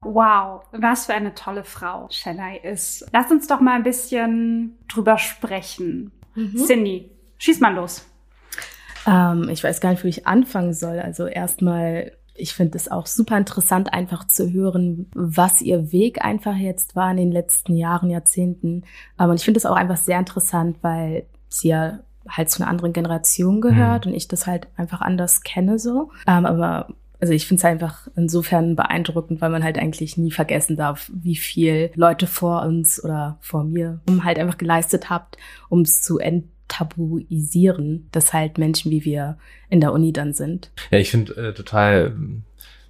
Wow, 0.00 0.62
was 0.72 1.06
für 1.06 1.14
eine 1.14 1.34
tolle 1.34 1.64
Frau 1.64 2.08
Chennai 2.08 2.58
ist. 2.58 3.06
Lass 3.12 3.30
uns 3.30 3.46
doch 3.46 3.60
mal 3.60 3.74
ein 3.74 3.82
bisschen 3.82 4.78
drüber 4.88 5.18
sprechen. 5.18 6.10
Mhm. 6.34 6.56
Cindy, 6.56 7.10
schieß 7.38 7.60
mal 7.60 7.74
los. 7.74 8.06
Ähm, 9.06 9.48
ich 9.48 9.62
weiß 9.62 9.80
gar 9.80 9.90
nicht, 9.90 10.04
wo 10.04 10.08
ich 10.08 10.26
anfangen 10.26 10.74
soll. 10.74 11.00
Also 11.00 11.26
erstmal 11.26 12.12
ich 12.34 12.52
finde 12.52 12.76
es 12.76 12.90
auch 12.90 13.06
super 13.06 13.38
interessant, 13.38 13.92
einfach 13.92 14.26
zu 14.26 14.52
hören, 14.52 15.06
was 15.14 15.60
ihr 15.60 15.92
Weg 15.92 16.24
einfach 16.24 16.56
jetzt 16.56 16.96
war 16.96 17.10
in 17.10 17.16
den 17.16 17.32
letzten 17.32 17.76
Jahren, 17.76 18.10
Jahrzehnten. 18.10 18.82
Und 19.16 19.34
ich 19.36 19.44
finde 19.44 19.58
es 19.58 19.66
auch 19.66 19.76
einfach 19.76 19.96
sehr 19.96 20.18
interessant, 20.18 20.78
weil 20.82 21.26
sie 21.48 21.68
ja 21.68 22.00
halt 22.28 22.50
zu 22.50 22.62
einer 22.62 22.70
anderen 22.70 22.92
Generation 22.92 23.60
gehört 23.60 24.06
mhm. 24.06 24.12
und 24.12 24.16
ich 24.16 24.28
das 24.28 24.46
halt 24.46 24.68
einfach 24.76 25.00
anders 25.00 25.42
kenne 25.42 25.78
so. 25.78 26.10
Ähm, 26.26 26.46
aber 26.46 26.88
also 27.20 27.32
ich 27.32 27.46
finde 27.46 27.60
es 27.60 27.64
einfach 27.64 28.08
insofern 28.16 28.76
beeindruckend, 28.76 29.40
weil 29.40 29.50
man 29.50 29.64
halt 29.64 29.78
eigentlich 29.78 30.16
nie 30.16 30.30
vergessen 30.30 30.76
darf, 30.76 31.10
wie 31.14 31.36
viel 31.36 31.90
Leute 31.94 32.26
vor 32.26 32.62
uns 32.62 33.02
oder 33.02 33.38
vor 33.40 33.64
mir 33.64 34.00
halt 34.22 34.38
einfach 34.38 34.58
geleistet 34.58 35.10
habt, 35.10 35.38
um 35.68 35.82
es 35.82 36.02
zu 36.02 36.18
enden 36.18 36.50
tabuisieren, 36.68 38.08
dass 38.12 38.32
halt 38.32 38.58
Menschen 38.58 38.90
wie 38.90 39.04
wir 39.04 39.38
in 39.68 39.80
der 39.80 39.92
Uni 39.92 40.12
dann 40.12 40.32
sind. 40.32 40.70
Ja, 40.90 40.98
ich 40.98 41.10
finde 41.10 41.36
äh, 41.36 41.54
total 41.54 42.12
ähm, 42.14 42.42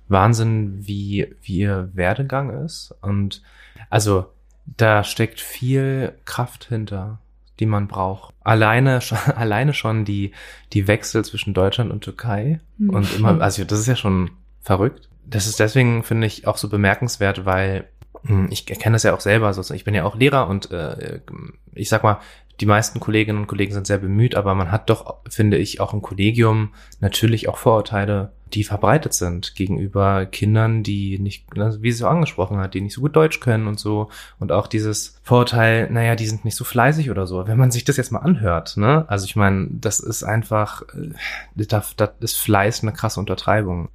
Wahnsinn, 0.08 0.87
wie, 0.87 1.34
wie 1.42 1.58
ihr 1.58 1.90
Werdegang 1.94 2.64
ist. 2.64 2.94
Und 3.00 3.42
also 3.90 4.26
da 4.66 5.04
steckt 5.04 5.40
viel 5.40 6.14
Kraft 6.24 6.64
hinter, 6.64 7.18
die 7.60 7.66
man 7.66 7.88
braucht. 7.88 8.34
Alleine 8.40 9.00
schon, 9.00 9.18
alleine 9.34 9.74
schon 9.74 10.04
die, 10.04 10.32
die 10.72 10.87
Wechsel 10.87 11.24
zwischen 11.24 11.54
Deutschland 11.54 11.90
und 11.90 12.02
Türkei. 12.02 12.60
Mhm. 12.78 12.90
Und 12.90 13.16
immer, 13.16 13.40
also 13.40 13.64
das 13.64 13.80
ist 13.80 13.88
ja 13.88 13.96
schon 13.96 14.30
verrückt. 14.60 15.08
Das 15.26 15.46
ist 15.46 15.58
deswegen, 15.58 16.02
finde 16.02 16.26
ich, 16.26 16.46
auch 16.46 16.58
so 16.58 16.68
bemerkenswert, 16.68 17.46
weil 17.46 17.88
hm, 18.26 18.48
ich 18.50 18.66
kenne 18.66 18.94
das 18.94 19.02
ja 19.02 19.14
auch 19.14 19.20
selber, 19.20 19.54
ich 19.74 19.84
bin 19.84 19.94
ja 19.94 20.04
auch 20.04 20.16
Lehrer 20.16 20.48
und 20.48 20.70
äh, 20.70 21.20
ich 21.74 21.88
sag 21.88 22.02
mal, 22.02 22.20
die 22.61 22.67
meisten 22.67 23.01
Kolleginnen 23.01 23.40
und 23.40 23.47
Kollegen 23.47 23.73
sind 23.73 23.87
sehr 23.87 23.99
bemüht, 23.99 24.37
aber 24.37 24.55
man 24.55 24.71
hat 24.71 24.88
doch, 24.90 25.17
finde 25.29 25.57
ich, 25.59 25.81
auch 25.81 25.93
im 25.93 26.03
Kollegium 26.03 26.71
natürlich 27.01 27.49
auch 27.49 27.59
Vorurteile, 27.59 28.33
die 28.53 28.62
verbreitet 28.62 29.14
sind 29.14 29.57
gegenüber 29.57 30.27
Kindern, 30.27 30.85
die 30.85 31.19
nicht, 31.19 31.57
ne, 31.57 31.77
wie 31.81 31.90
sie 31.90 31.99
so 31.99 32.07
angesprochen 32.07 32.59
hat, 32.59 32.75
die 32.75 32.81
nicht 32.81 32.95
so 32.95 33.01
gut 33.01 33.17
Deutsch 33.17 33.40
können 33.40 33.67
und 33.67 33.81
so. 33.81 34.11
Und 34.38 34.53
auch 34.53 34.69
dieses 34.69 35.19
Vorurteil, 35.23 35.90
naja, 35.90 36.14
die 36.14 36.27
sind 36.27 36.45
nicht 36.45 36.55
so 36.55 36.62
fleißig 36.64 37.11
oder 37.11 37.27
so. 37.27 37.47
Wenn 37.49 37.59
man 37.59 37.73
sich 37.73 37.85
das 37.85 37.97
jetzt 37.97 38.12
mal 38.12 38.21
anhört, 38.21 38.77
ne? 38.77 39.05
Also 39.09 39.25
ich 39.25 39.35
meine, 39.35 39.67
das 39.71 39.99
ist 39.99 40.23
einfach, 40.23 40.83
äh, 40.95 41.11
das, 41.57 41.97
das 41.97 42.11
ist 42.21 42.37
Fleiß 42.38 42.83
eine 42.83 42.93
krasse 42.93 43.19
Untertreibung. 43.19 43.88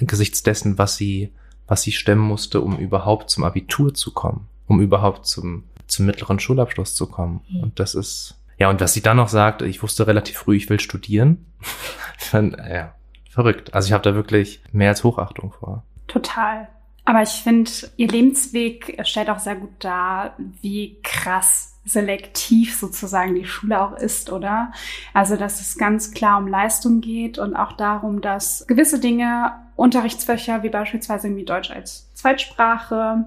Angesichts 0.00 0.42
dessen, 0.42 0.78
was 0.78 0.96
sie, 0.96 1.30
was 1.66 1.82
sie 1.82 1.92
stemmen 1.92 2.22
musste, 2.22 2.62
um 2.62 2.78
überhaupt 2.78 3.28
zum 3.28 3.44
Abitur 3.44 3.92
zu 3.92 4.12
kommen, 4.12 4.48
um 4.66 4.80
überhaupt 4.80 5.26
zum 5.26 5.64
zum 5.90 6.06
mittleren 6.06 6.38
Schulabschluss 6.38 6.94
zu 6.94 7.06
kommen. 7.06 7.40
Mhm. 7.48 7.60
Und 7.60 7.80
das 7.80 7.94
ist, 7.94 8.36
ja, 8.58 8.70
und 8.70 8.80
was 8.80 8.92
sie 8.92 9.02
dann 9.02 9.16
noch 9.16 9.28
sagt, 9.28 9.62
ich 9.62 9.82
wusste 9.82 10.06
relativ 10.06 10.38
früh, 10.38 10.56
ich 10.56 10.68
will 10.70 10.80
studieren. 10.80 11.46
dann, 12.32 12.56
ja, 12.70 12.94
verrückt. 13.30 13.74
Also 13.74 13.88
ich 13.88 13.92
habe 13.92 14.04
da 14.04 14.14
wirklich 14.14 14.62
mehr 14.72 14.90
als 14.90 15.04
Hochachtung 15.04 15.52
vor. 15.52 15.84
Total. 16.06 16.68
Aber 17.04 17.22
ich 17.22 17.30
finde, 17.30 17.70
ihr 17.96 18.08
Lebensweg 18.08 19.00
stellt 19.04 19.30
auch 19.30 19.38
sehr 19.38 19.56
gut 19.56 19.72
dar, 19.80 20.36
wie 20.60 20.98
krass 21.02 21.70
selektiv 21.84 22.76
sozusagen 22.76 23.34
die 23.34 23.46
Schule 23.46 23.80
auch 23.80 23.96
ist, 23.96 24.30
oder? 24.30 24.72
Also, 25.14 25.36
dass 25.36 25.60
es 25.60 25.76
ganz 25.76 26.12
klar 26.12 26.38
um 26.38 26.46
Leistung 26.46 27.00
geht 27.00 27.38
und 27.38 27.56
auch 27.56 27.72
darum, 27.72 28.20
dass 28.20 28.66
gewisse 28.66 29.00
Dinge, 29.00 29.52
Unterrichtsfächer 29.76 30.62
wie 30.62 30.68
beispielsweise 30.68 31.28
irgendwie 31.28 31.46
Deutsch 31.46 31.70
als 31.70 32.12
Zweitsprache, 32.14 33.24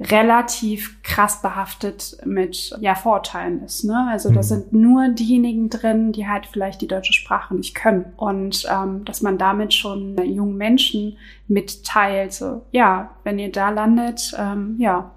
relativ 0.00 1.02
krass 1.02 1.42
behaftet 1.42 2.16
mit 2.24 2.74
ja, 2.80 2.94
Vorurteilen 2.94 3.62
ist. 3.62 3.84
Ne? 3.84 4.08
Also 4.10 4.32
da 4.32 4.42
sind 4.42 4.72
nur 4.72 5.08
diejenigen 5.08 5.68
drin, 5.68 6.12
die 6.12 6.26
halt 6.26 6.46
vielleicht 6.46 6.80
die 6.80 6.88
deutsche 6.88 7.12
Sprache 7.12 7.54
nicht 7.54 7.74
können. 7.74 8.06
Und 8.16 8.66
ähm, 8.70 9.04
dass 9.04 9.20
man 9.20 9.36
damit 9.36 9.74
schon 9.74 10.16
jungen 10.24 10.56
Menschen 10.56 11.18
mitteilt, 11.48 12.32
so, 12.32 12.62
ja, 12.72 13.10
wenn 13.24 13.38
ihr 13.38 13.52
da 13.52 13.68
landet, 13.68 14.34
ähm, 14.38 14.76
ja, 14.78 15.10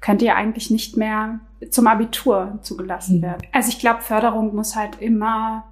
könnt 0.00 0.22
ihr 0.22 0.36
eigentlich 0.36 0.70
nicht 0.70 0.96
mehr 0.96 1.40
zum 1.70 1.88
Abitur 1.88 2.60
zugelassen 2.62 3.18
mhm. 3.18 3.22
werden. 3.22 3.42
Also 3.50 3.68
ich 3.70 3.80
glaube, 3.80 4.02
Förderung 4.02 4.54
muss 4.54 4.76
halt 4.76 5.00
immer 5.00 5.64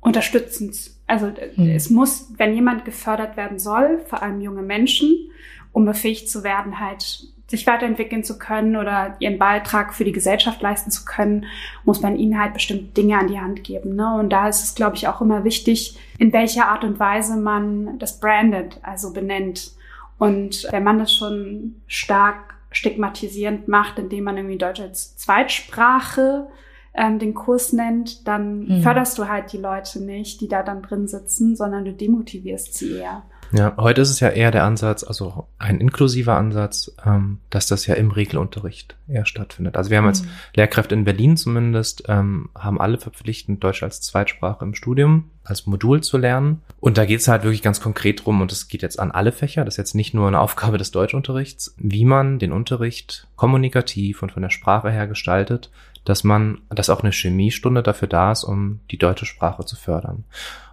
unterstützend. 0.00 0.90
Also 1.06 1.32
mhm. 1.56 1.70
es 1.70 1.88
muss, 1.88 2.34
wenn 2.36 2.54
jemand 2.54 2.84
gefördert 2.84 3.38
werden 3.38 3.58
soll, 3.58 4.00
vor 4.06 4.22
allem 4.22 4.42
junge 4.42 4.62
Menschen, 4.62 5.30
um 5.72 5.86
befähigt 5.86 6.28
zu 6.28 6.44
werden, 6.44 6.80
halt 6.80 7.32
sich 7.48 7.66
weiterentwickeln 7.66 8.24
zu 8.24 8.38
können 8.38 8.76
oder 8.76 9.16
ihren 9.20 9.38
Beitrag 9.38 9.94
für 9.94 10.04
die 10.04 10.12
Gesellschaft 10.12 10.60
leisten 10.60 10.90
zu 10.90 11.06
können, 11.06 11.46
muss 11.84 12.02
man 12.02 12.16
ihnen 12.16 12.38
halt 12.38 12.52
bestimmte 12.52 12.92
Dinge 12.92 13.18
an 13.18 13.28
die 13.28 13.40
Hand 13.40 13.64
geben. 13.64 13.96
Ne? 13.96 14.16
Und 14.16 14.30
da 14.30 14.48
ist 14.48 14.62
es, 14.62 14.74
glaube 14.74 14.96
ich, 14.96 15.08
auch 15.08 15.22
immer 15.22 15.44
wichtig, 15.44 15.98
in 16.18 16.32
welcher 16.34 16.68
Art 16.68 16.84
und 16.84 17.00
Weise 17.00 17.36
man 17.36 17.98
das 17.98 18.20
brandet, 18.20 18.78
also 18.82 19.14
benennt. 19.14 19.72
Und 20.18 20.66
wenn 20.70 20.84
man 20.84 20.98
das 20.98 21.14
schon 21.14 21.76
stark 21.86 22.54
stigmatisierend 22.70 23.66
macht, 23.66 23.98
indem 23.98 24.24
man 24.24 24.36
irgendwie 24.36 24.58
Deutsch 24.58 24.80
als 24.80 25.16
Zweitsprache 25.16 26.48
ähm, 26.92 27.18
den 27.18 27.32
Kurs 27.32 27.72
nennt, 27.72 28.28
dann 28.28 28.66
mhm. 28.66 28.82
förderst 28.82 29.16
du 29.16 29.26
halt 29.26 29.52
die 29.52 29.58
Leute 29.58 30.02
nicht, 30.02 30.42
die 30.42 30.48
da 30.48 30.62
dann 30.62 30.82
drin 30.82 31.08
sitzen, 31.08 31.56
sondern 31.56 31.86
du 31.86 31.94
demotivierst 31.94 32.74
sie 32.74 32.96
eher. 32.96 33.22
Ja, 33.52 33.74
heute 33.78 34.02
ist 34.02 34.10
es 34.10 34.20
ja 34.20 34.28
eher 34.28 34.50
der 34.50 34.64
Ansatz, 34.64 35.04
also 35.04 35.46
ein 35.58 35.80
inklusiver 35.80 36.36
Ansatz, 36.36 36.92
ähm, 37.04 37.38
dass 37.50 37.66
das 37.66 37.86
ja 37.86 37.94
im 37.94 38.10
Regelunterricht 38.10 38.96
eher 39.08 39.24
stattfindet. 39.24 39.76
Also 39.76 39.90
wir 39.90 39.98
haben 39.98 40.06
als 40.06 40.22
mhm. 40.22 40.28
Lehrkräfte 40.54 40.94
in 40.94 41.04
Berlin 41.04 41.36
zumindest, 41.36 42.04
ähm, 42.08 42.50
haben 42.54 42.80
alle 42.80 42.98
verpflichtend 42.98 43.64
Deutsch 43.64 43.82
als 43.82 44.02
Zweitsprache 44.02 44.64
im 44.64 44.74
Studium, 44.74 45.30
als 45.44 45.66
Modul 45.66 46.02
zu 46.02 46.18
lernen. 46.18 46.62
Und 46.78 46.98
da 46.98 47.06
geht 47.06 47.20
es 47.20 47.28
halt 47.28 47.42
wirklich 47.42 47.62
ganz 47.62 47.80
konkret 47.80 48.24
drum, 48.24 48.42
und 48.42 48.52
es 48.52 48.68
geht 48.68 48.82
jetzt 48.82 49.00
an 49.00 49.10
alle 49.10 49.32
Fächer, 49.32 49.64
das 49.64 49.74
ist 49.74 49.78
jetzt 49.78 49.94
nicht 49.94 50.12
nur 50.12 50.28
eine 50.28 50.40
Aufgabe 50.40 50.76
des 50.76 50.90
Deutschunterrichts, 50.90 51.74
wie 51.78 52.04
man 52.04 52.38
den 52.38 52.52
Unterricht 52.52 53.28
kommunikativ 53.36 54.22
und 54.22 54.32
von 54.32 54.42
der 54.42 54.50
Sprache 54.50 54.90
her 54.90 55.06
gestaltet, 55.06 55.70
dass 56.04 56.24
man, 56.24 56.60
dass 56.70 56.90
auch 56.90 57.02
eine 57.02 57.12
Chemiestunde 57.12 57.82
dafür 57.82 58.08
da 58.08 58.32
ist, 58.32 58.44
um 58.44 58.80
die 58.90 58.98
deutsche 58.98 59.26
Sprache 59.26 59.64
zu 59.64 59.76
fördern. 59.76 60.24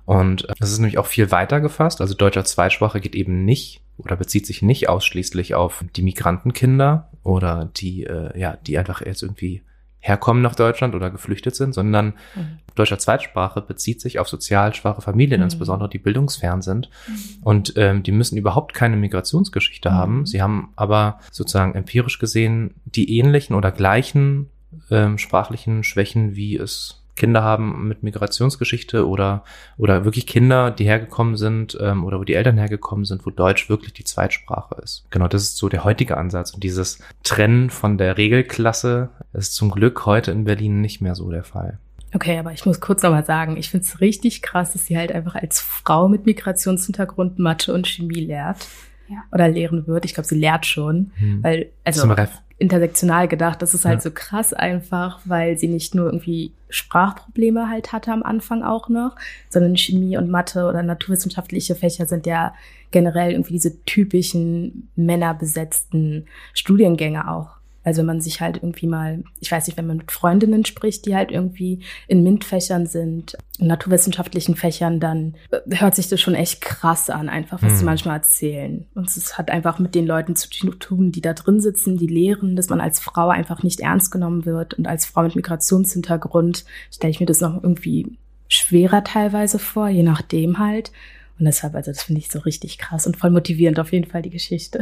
Und 0.06 0.48
das 0.60 0.72
ist 0.72 0.80
nämlich 0.80 0.98
auch 0.98 1.08
viel 1.08 1.32
weiter 1.32 1.62
gefasst. 1.62 2.02
Also 2.02 2.14
Deutsch 2.14 2.38
als 2.38 2.52
Zweitsprache 2.52 3.02
geht 3.02 3.16
eben 3.16 3.44
nicht 3.44 3.82
oder 3.98 4.16
bezieht 4.16 4.46
sich 4.46 4.62
nicht 4.62 4.90
ausschließlich 4.90 5.56
auf 5.56 5.84
die 5.96 6.04
Migrantenkinder 6.04 7.10
oder 7.24 7.72
die, 7.76 8.04
äh, 8.04 8.38
ja, 8.40 8.58
die 8.58 8.78
einfach 8.78 9.02
jetzt 9.02 9.24
irgendwie 9.24 9.64
herkommen 10.00 10.44
nach 10.44 10.54
Deutschland 10.54 10.94
oder 10.94 11.10
geflüchtet 11.10 11.56
sind, 11.56 11.74
sondern 11.74 12.14
mhm. 12.36 12.60
Deutsch 12.76 12.92
als 12.92 13.04
Zweitsprache 13.04 13.62
bezieht 13.62 14.02
sich 14.02 14.20
auf 14.20 14.28
sozial 14.28 14.76
schwache 14.76 15.02
Familien, 15.02 15.40
mhm. 15.40 15.46
insbesondere 15.46 15.90
die 15.90 15.98
bildungsfern 15.98 16.62
sind. 16.62 16.92
Mhm. 17.08 17.16
Und 17.42 17.74
ähm, 17.78 18.04
die 18.04 18.12
müssen 18.12 18.38
überhaupt 18.38 18.76
keine 18.76 18.98
Migrationsgeschichte 18.98 19.90
mhm. 19.90 19.94
haben. 19.94 20.26
Sie 20.28 20.44
haben 20.44 20.74
aber 20.76 21.20
sozusagen 21.32 21.74
empirisch 21.74 22.20
gesehen 22.20 22.76
die 22.86 23.18
ähnlichen 23.18 23.56
oder 23.56 23.72
gleichen 23.72 24.52
ähm, 24.92 25.18
sprachlichen 25.18 25.84
Schwächen, 25.84 26.36
wie 26.36 26.56
es 26.56 27.02
Kinder 27.16 27.44
haben 27.44 27.88
mit 27.88 28.04
Migrationsgeschichte 28.04 29.08
oder, 29.08 29.44
oder 29.78 30.06
wirklich 30.06 30.28
Kinder, 30.28 30.72
die 30.72 30.86
hergekommen 30.86 31.38
sind 31.38 31.78
ähm, 31.80 32.04
oder 32.04 32.20
wo 32.20 32.24
die 32.24 32.34
Eltern 32.34 32.58
hergekommen 32.58 33.06
sind, 33.06 33.26
wo 33.26 33.30
Deutsch 33.30 33.70
wirklich 33.70 33.94
die 33.94 34.04
Zweitsprache 34.04 34.76
ist. 34.84 35.06
Genau, 35.10 35.28
das 35.28 35.44
ist 35.44 35.58
so 35.58 35.70
der 35.70 35.84
heutige 35.84 36.18
Ansatz. 36.18 36.52
Und 36.52 36.64
dieses 36.64 37.00
Trennen 37.24 37.70
von 37.70 37.98
der 37.98 38.18
Regelklasse 38.18 39.10
ist 39.34 39.56
zum 39.56 39.72
Glück 39.72 40.06
heute 40.06 40.32
in 40.32 40.44
Berlin 40.44 40.82
nicht 40.82 41.02
mehr 41.02 41.16
so 41.16 41.32
der 41.32 41.44
Fall. 41.44 41.80
Okay, 42.14 42.38
aber 42.38 42.54
ich 42.54 42.66
muss 42.66 42.80
kurz 42.80 43.04
nochmal 43.04 43.26
sagen, 43.26 43.58
ich 43.58 43.70
finde 43.70 43.86
es 43.86 44.00
richtig 44.00 44.42
krass, 44.42 44.72
dass 44.72 44.86
sie 44.86 44.98
halt 44.98 45.12
einfach 45.12 45.36
als 45.36 45.60
Frau 45.60 46.08
mit 46.08 46.26
Migrationshintergrund 46.26 47.40
Mathe 47.40 47.74
und 47.74 47.88
Chemie 47.88 48.22
lehrt. 48.22 48.68
Ja. 49.08 49.18
Oder 49.32 49.48
lehren 49.50 49.86
wird. 49.86 50.06
Ich 50.06 50.14
glaube, 50.14 50.28
sie 50.28 50.40
lehrt 50.40 50.66
schon. 50.66 51.12
Hm. 51.18 51.44
Weil, 51.44 51.70
also 51.84 52.08
intersektional 52.58 53.28
gedacht. 53.28 53.62
Das 53.62 53.74
ist 53.74 53.86
halt 53.86 53.98
ja. 53.98 54.02
so 54.02 54.12
krass 54.12 54.54
einfach, 54.54 55.20
weil 55.26 55.58
sie 55.58 55.68
nicht 55.68 55.94
nur 55.94 56.06
irgendwie 56.06 56.54
Sprachprobleme 56.70 57.70
halt 57.70 57.92
hatte 57.92 58.12
am 58.12 58.24
Anfang 58.24 58.64
auch 58.64 58.90
noch, 58.90 59.16
sondern 59.50 59.76
Chemie 59.76 60.18
und 60.18 60.30
Mathe 60.30 60.68
oder 60.68 60.82
naturwissenschaftliche 60.84 61.76
Fächer 61.76 62.06
sind 62.06 62.26
ja 62.26 62.54
generell 62.92 63.32
irgendwie 63.32 63.54
diese 63.54 63.84
typischen 63.84 64.90
männerbesetzten 64.96 66.28
Studiengänge 66.54 67.30
auch. 67.30 67.55
Also 67.86 68.00
wenn 68.00 68.08
man 68.08 68.20
sich 68.22 68.42
halt 68.42 68.58
irgendwie 68.58 68.88
mal, 68.88 69.24
ich 69.40 69.52
weiß 69.52 69.68
nicht, 69.68 69.78
wenn 69.78 69.86
man 69.86 69.98
mit 69.98 70.12
Freundinnen 70.12 70.66
spricht, 70.66 71.06
die 71.06 71.16
halt 71.16 71.32
irgendwie 71.32 71.84
in 72.08 72.24
MINT-Fächern 72.24 72.88
sind, 72.88 73.38
in 73.60 73.68
naturwissenschaftlichen 73.68 74.56
Fächern, 74.56 75.00
dann 75.00 75.36
äh, 75.52 75.78
hört 75.78 75.96
sich 75.96 76.10
das 76.10 76.20
schon 76.20 76.34
echt 76.34 76.62
krass 76.62 77.12
an, 77.12 77.30
einfach 77.30 77.62
was 77.62 77.74
mhm. 77.74 77.78
sie 77.78 77.86
manchmal 77.86 78.18
erzählen. 78.18 78.88
Und 78.96 79.08
es 79.16 79.38
hat 79.38 79.52
einfach 79.52 79.78
mit 79.78 79.94
den 79.94 80.08
Leuten 80.08 80.36
zu 80.36 80.50
tun, 80.50 81.12
die 81.12 81.22
da 81.22 81.34
drin 81.34 81.62
sitzen, 81.62 81.98
die 81.98 82.08
lehren, 82.08 82.56
dass 82.56 82.70
man 82.70 82.82
als 82.82 83.00
Frau 83.00 83.30
einfach 83.30 83.62
nicht 83.62 83.80
ernst 83.80 84.12
genommen 84.12 84.46
wird. 84.46 84.74
Und 84.74 84.88
als 84.88 85.06
Frau 85.06 85.22
mit 85.22 85.36
Migrationshintergrund 85.36 86.66
stelle 86.92 87.12
ich 87.12 87.20
mir 87.20 87.28
das 87.28 87.40
noch 87.40 87.54
irgendwie 87.64 88.18
schwerer 88.48 89.04
teilweise 89.04 89.60
vor, 89.60 89.90
je 89.90 90.04
nachdem 90.04 90.58
halt. 90.58 90.92
Und 91.38 91.46
deshalb, 91.46 91.76
also 91.76 91.92
das 91.92 92.04
finde 92.04 92.20
ich 92.20 92.30
so 92.30 92.40
richtig 92.40 92.78
krass 92.78 93.06
und 93.06 93.18
voll 93.18 93.30
motivierend 93.30 93.80
auf 93.80 93.92
jeden 93.92 94.10
Fall 94.10 94.24
die 94.24 94.30
Geschichte. 94.30 94.80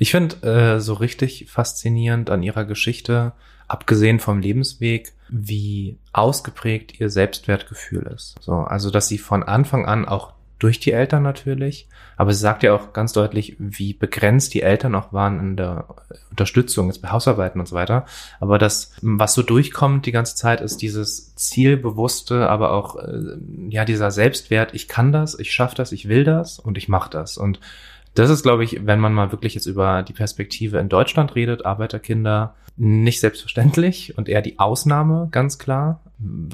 Ich 0.00 0.12
finde 0.12 0.42
äh, 0.48 0.80
so 0.80 0.94
richtig 0.94 1.44
faszinierend 1.50 2.30
an 2.30 2.42
ihrer 2.42 2.64
Geschichte, 2.64 3.32
abgesehen 3.68 4.18
vom 4.18 4.40
Lebensweg, 4.40 5.12
wie 5.28 5.98
ausgeprägt 6.14 6.98
ihr 6.98 7.10
Selbstwertgefühl 7.10 8.10
ist. 8.14 8.36
So, 8.40 8.54
also 8.54 8.90
dass 8.90 9.08
sie 9.08 9.18
von 9.18 9.42
Anfang 9.42 9.84
an 9.84 10.06
auch 10.06 10.32
durch 10.58 10.80
die 10.80 10.92
Eltern 10.92 11.22
natürlich, 11.22 11.86
aber 12.16 12.32
sie 12.32 12.40
sagt 12.40 12.62
ja 12.62 12.74
auch 12.74 12.94
ganz 12.94 13.12
deutlich, 13.12 13.56
wie 13.58 13.92
begrenzt 13.92 14.54
die 14.54 14.62
Eltern 14.62 14.94
auch 14.94 15.12
waren 15.12 15.38
in 15.38 15.56
der 15.56 15.86
Unterstützung, 16.30 16.86
jetzt 16.86 17.02
bei 17.02 17.10
Hausarbeiten 17.10 17.60
und 17.60 17.66
so 17.66 17.76
weiter. 17.76 18.06
Aber 18.40 18.56
das, 18.56 18.92
was 19.02 19.34
so 19.34 19.42
durchkommt 19.42 20.06
die 20.06 20.12
ganze 20.12 20.34
Zeit, 20.34 20.62
ist 20.62 20.80
dieses 20.80 21.34
zielbewusste, 21.34 22.48
aber 22.48 22.72
auch 22.72 22.96
äh, 22.96 23.36
ja 23.68 23.84
dieser 23.84 24.10
Selbstwert. 24.10 24.74
Ich 24.74 24.88
kann 24.88 25.12
das, 25.12 25.38
ich 25.38 25.52
schaffe 25.52 25.74
das, 25.76 25.92
ich 25.92 26.08
will 26.08 26.24
das 26.24 26.58
und 26.58 26.78
ich 26.78 26.88
mache 26.88 27.10
das. 27.10 27.36
Und 27.36 27.60
das 28.14 28.30
ist, 28.30 28.42
glaube 28.42 28.64
ich, 28.64 28.86
wenn 28.86 29.00
man 29.00 29.14
mal 29.14 29.32
wirklich 29.32 29.54
jetzt 29.54 29.66
über 29.66 30.02
die 30.02 30.12
Perspektive 30.12 30.78
in 30.78 30.88
Deutschland 30.88 31.34
redet, 31.34 31.64
Arbeiterkinder, 31.64 32.54
nicht 32.76 33.20
selbstverständlich 33.20 34.16
und 34.16 34.28
eher 34.28 34.42
die 34.42 34.58
Ausnahme, 34.58 35.28
ganz 35.30 35.58
klar. 35.58 36.00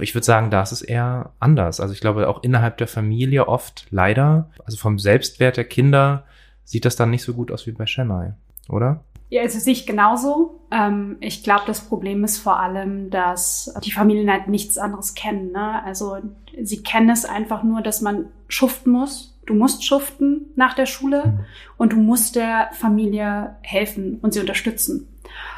Ich 0.01 0.15
würde 0.15 0.25
sagen, 0.25 0.51
da 0.51 0.63
ist 0.63 0.73
es 0.73 0.83
eher 0.83 1.31
anders. 1.39 1.81
Also 1.81 1.95
ich 1.95 2.01
glaube, 2.01 2.29
auch 2.29 2.43
innerhalb 2.43 2.79
der 2.79 2.89
Familie 2.89 3.49
oft 3.49 3.87
leider, 3.91 4.51
also 4.65 4.77
vom 4.77 4.99
Selbstwert 4.99 5.57
der 5.57 5.65
Kinder 5.65 6.25
sieht 6.65 6.85
das 6.85 6.97
dann 6.97 7.11
nicht 7.11 7.23
so 7.23 7.33
gut 7.35 7.53
aus 7.53 7.67
wie 7.67 7.73
bei 7.73 7.85
Chennai, 7.85 8.35
oder? 8.69 9.05
Ja, 9.29 9.43
also 9.43 9.59
sehe 9.59 9.73
ich 9.73 9.87
genauso. 9.87 10.61
Ähm, 10.71 11.17
ich 11.21 11.43
glaube, 11.43 11.63
das 11.67 11.81
Problem 11.81 12.23
ist 12.23 12.39
vor 12.39 12.61
allem, 12.61 13.11
dass 13.11 13.75
die 13.85 13.91
Familien 13.93 14.31
halt 14.31 14.49
nichts 14.49 14.79
anderes 14.79 15.15
kennen. 15.15 15.53
Ne? 15.53 15.83
Also 15.85 16.19
sie 16.61 16.83
kennen 16.83 17.11
es 17.11 17.25
einfach 17.25 17.63
nur, 17.65 17.83
dass 17.83 18.01
man 18.01 18.27
schuften 18.49 18.91
muss 18.93 19.36
Du 19.47 19.55
musst 19.55 19.85
schuften 19.85 20.47
nach 20.57 20.75
der 20.75 20.87
Schule 20.87 21.25
mhm. 21.27 21.45
und 21.77 21.93
du 21.93 21.97
musst 21.97 22.37
der 22.37 22.71
Familie 22.73 23.57
helfen 23.63 24.19
und 24.23 24.35
sie 24.35 24.41
unterstützen. 24.41 25.09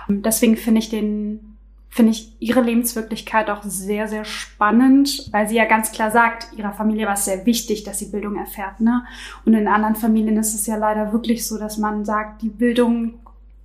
Deswegen 0.08 0.56
finde 0.56 0.78
ich 0.78 0.88
den, 0.88 1.56
finde 1.90 2.12
ich 2.12 2.32
ihre 2.38 2.60
Lebenswirklichkeit 2.60 3.50
auch 3.50 3.62
sehr, 3.62 4.08
sehr 4.08 4.24
spannend, 4.24 5.28
weil 5.32 5.48
sie 5.48 5.56
ja 5.56 5.66
ganz 5.66 5.92
klar 5.92 6.10
sagt, 6.10 6.48
ihrer 6.56 6.72
Familie 6.72 7.06
war 7.06 7.14
es 7.14 7.26
sehr 7.26 7.44
wichtig, 7.44 7.84
dass 7.84 7.98
sie 7.98 8.10
Bildung 8.10 8.36
erfährt, 8.36 8.80
ne? 8.80 9.04
Und 9.44 9.54
in 9.54 9.68
anderen 9.68 9.96
Familien 9.96 10.38
ist 10.38 10.54
es 10.54 10.66
ja 10.66 10.76
leider 10.76 11.12
wirklich 11.12 11.46
so, 11.46 11.58
dass 11.58 11.76
man 11.76 12.04
sagt, 12.04 12.42
die 12.42 12.48
Bildung 12.48 13.14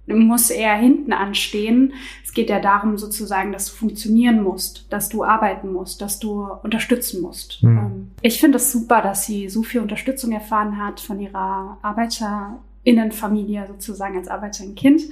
muss 0.06 0.50
eher 0.50 0.76
hinten 0.76 1.14
anstehen. 1.14 1.94
Es 2.24 2.34
geht 2.34 2.50
ja 2.50 2.60
darum 2.60 2.98
sozusagen, 2.98 3.52
dass 3.52 3.68
du 3.68 3.74
funktionieren 3.74 4.44
musst, 4.44 4.92
dass 4.92 5.10
du 5.10 5.24
arbeiten 5.24 5.72
musst, 5.72 6.02
dass 6.02 6.20
du 6.20 6.46
unterstützen 6.64 7.22
musst. 7.22 7.64
Mhm. 7.64 8.12
Ich 8.22 8.40
finde 8.40 8.58
es 8.58 8.66
das 8.66 8.72
super, 8.74 9.02
dass 9.02 9.26
sie 9.26 9.50
so 9.50 9.64
viel 9.64 9.82
Unterstützung 9.82 10.32
erfahren 10.32 10.78
hat 10.78 11.00
von 11.00 11.20
ihrer 11.20 11.78
Arbeiterinnenfamilie 11.82 13.68
sozusagen 13.68 14.18
als 14.18 14.28
Arbeiterin-Kind 14.28 15.04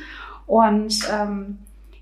und 0.46 1.08
ähm, 1.12 1.60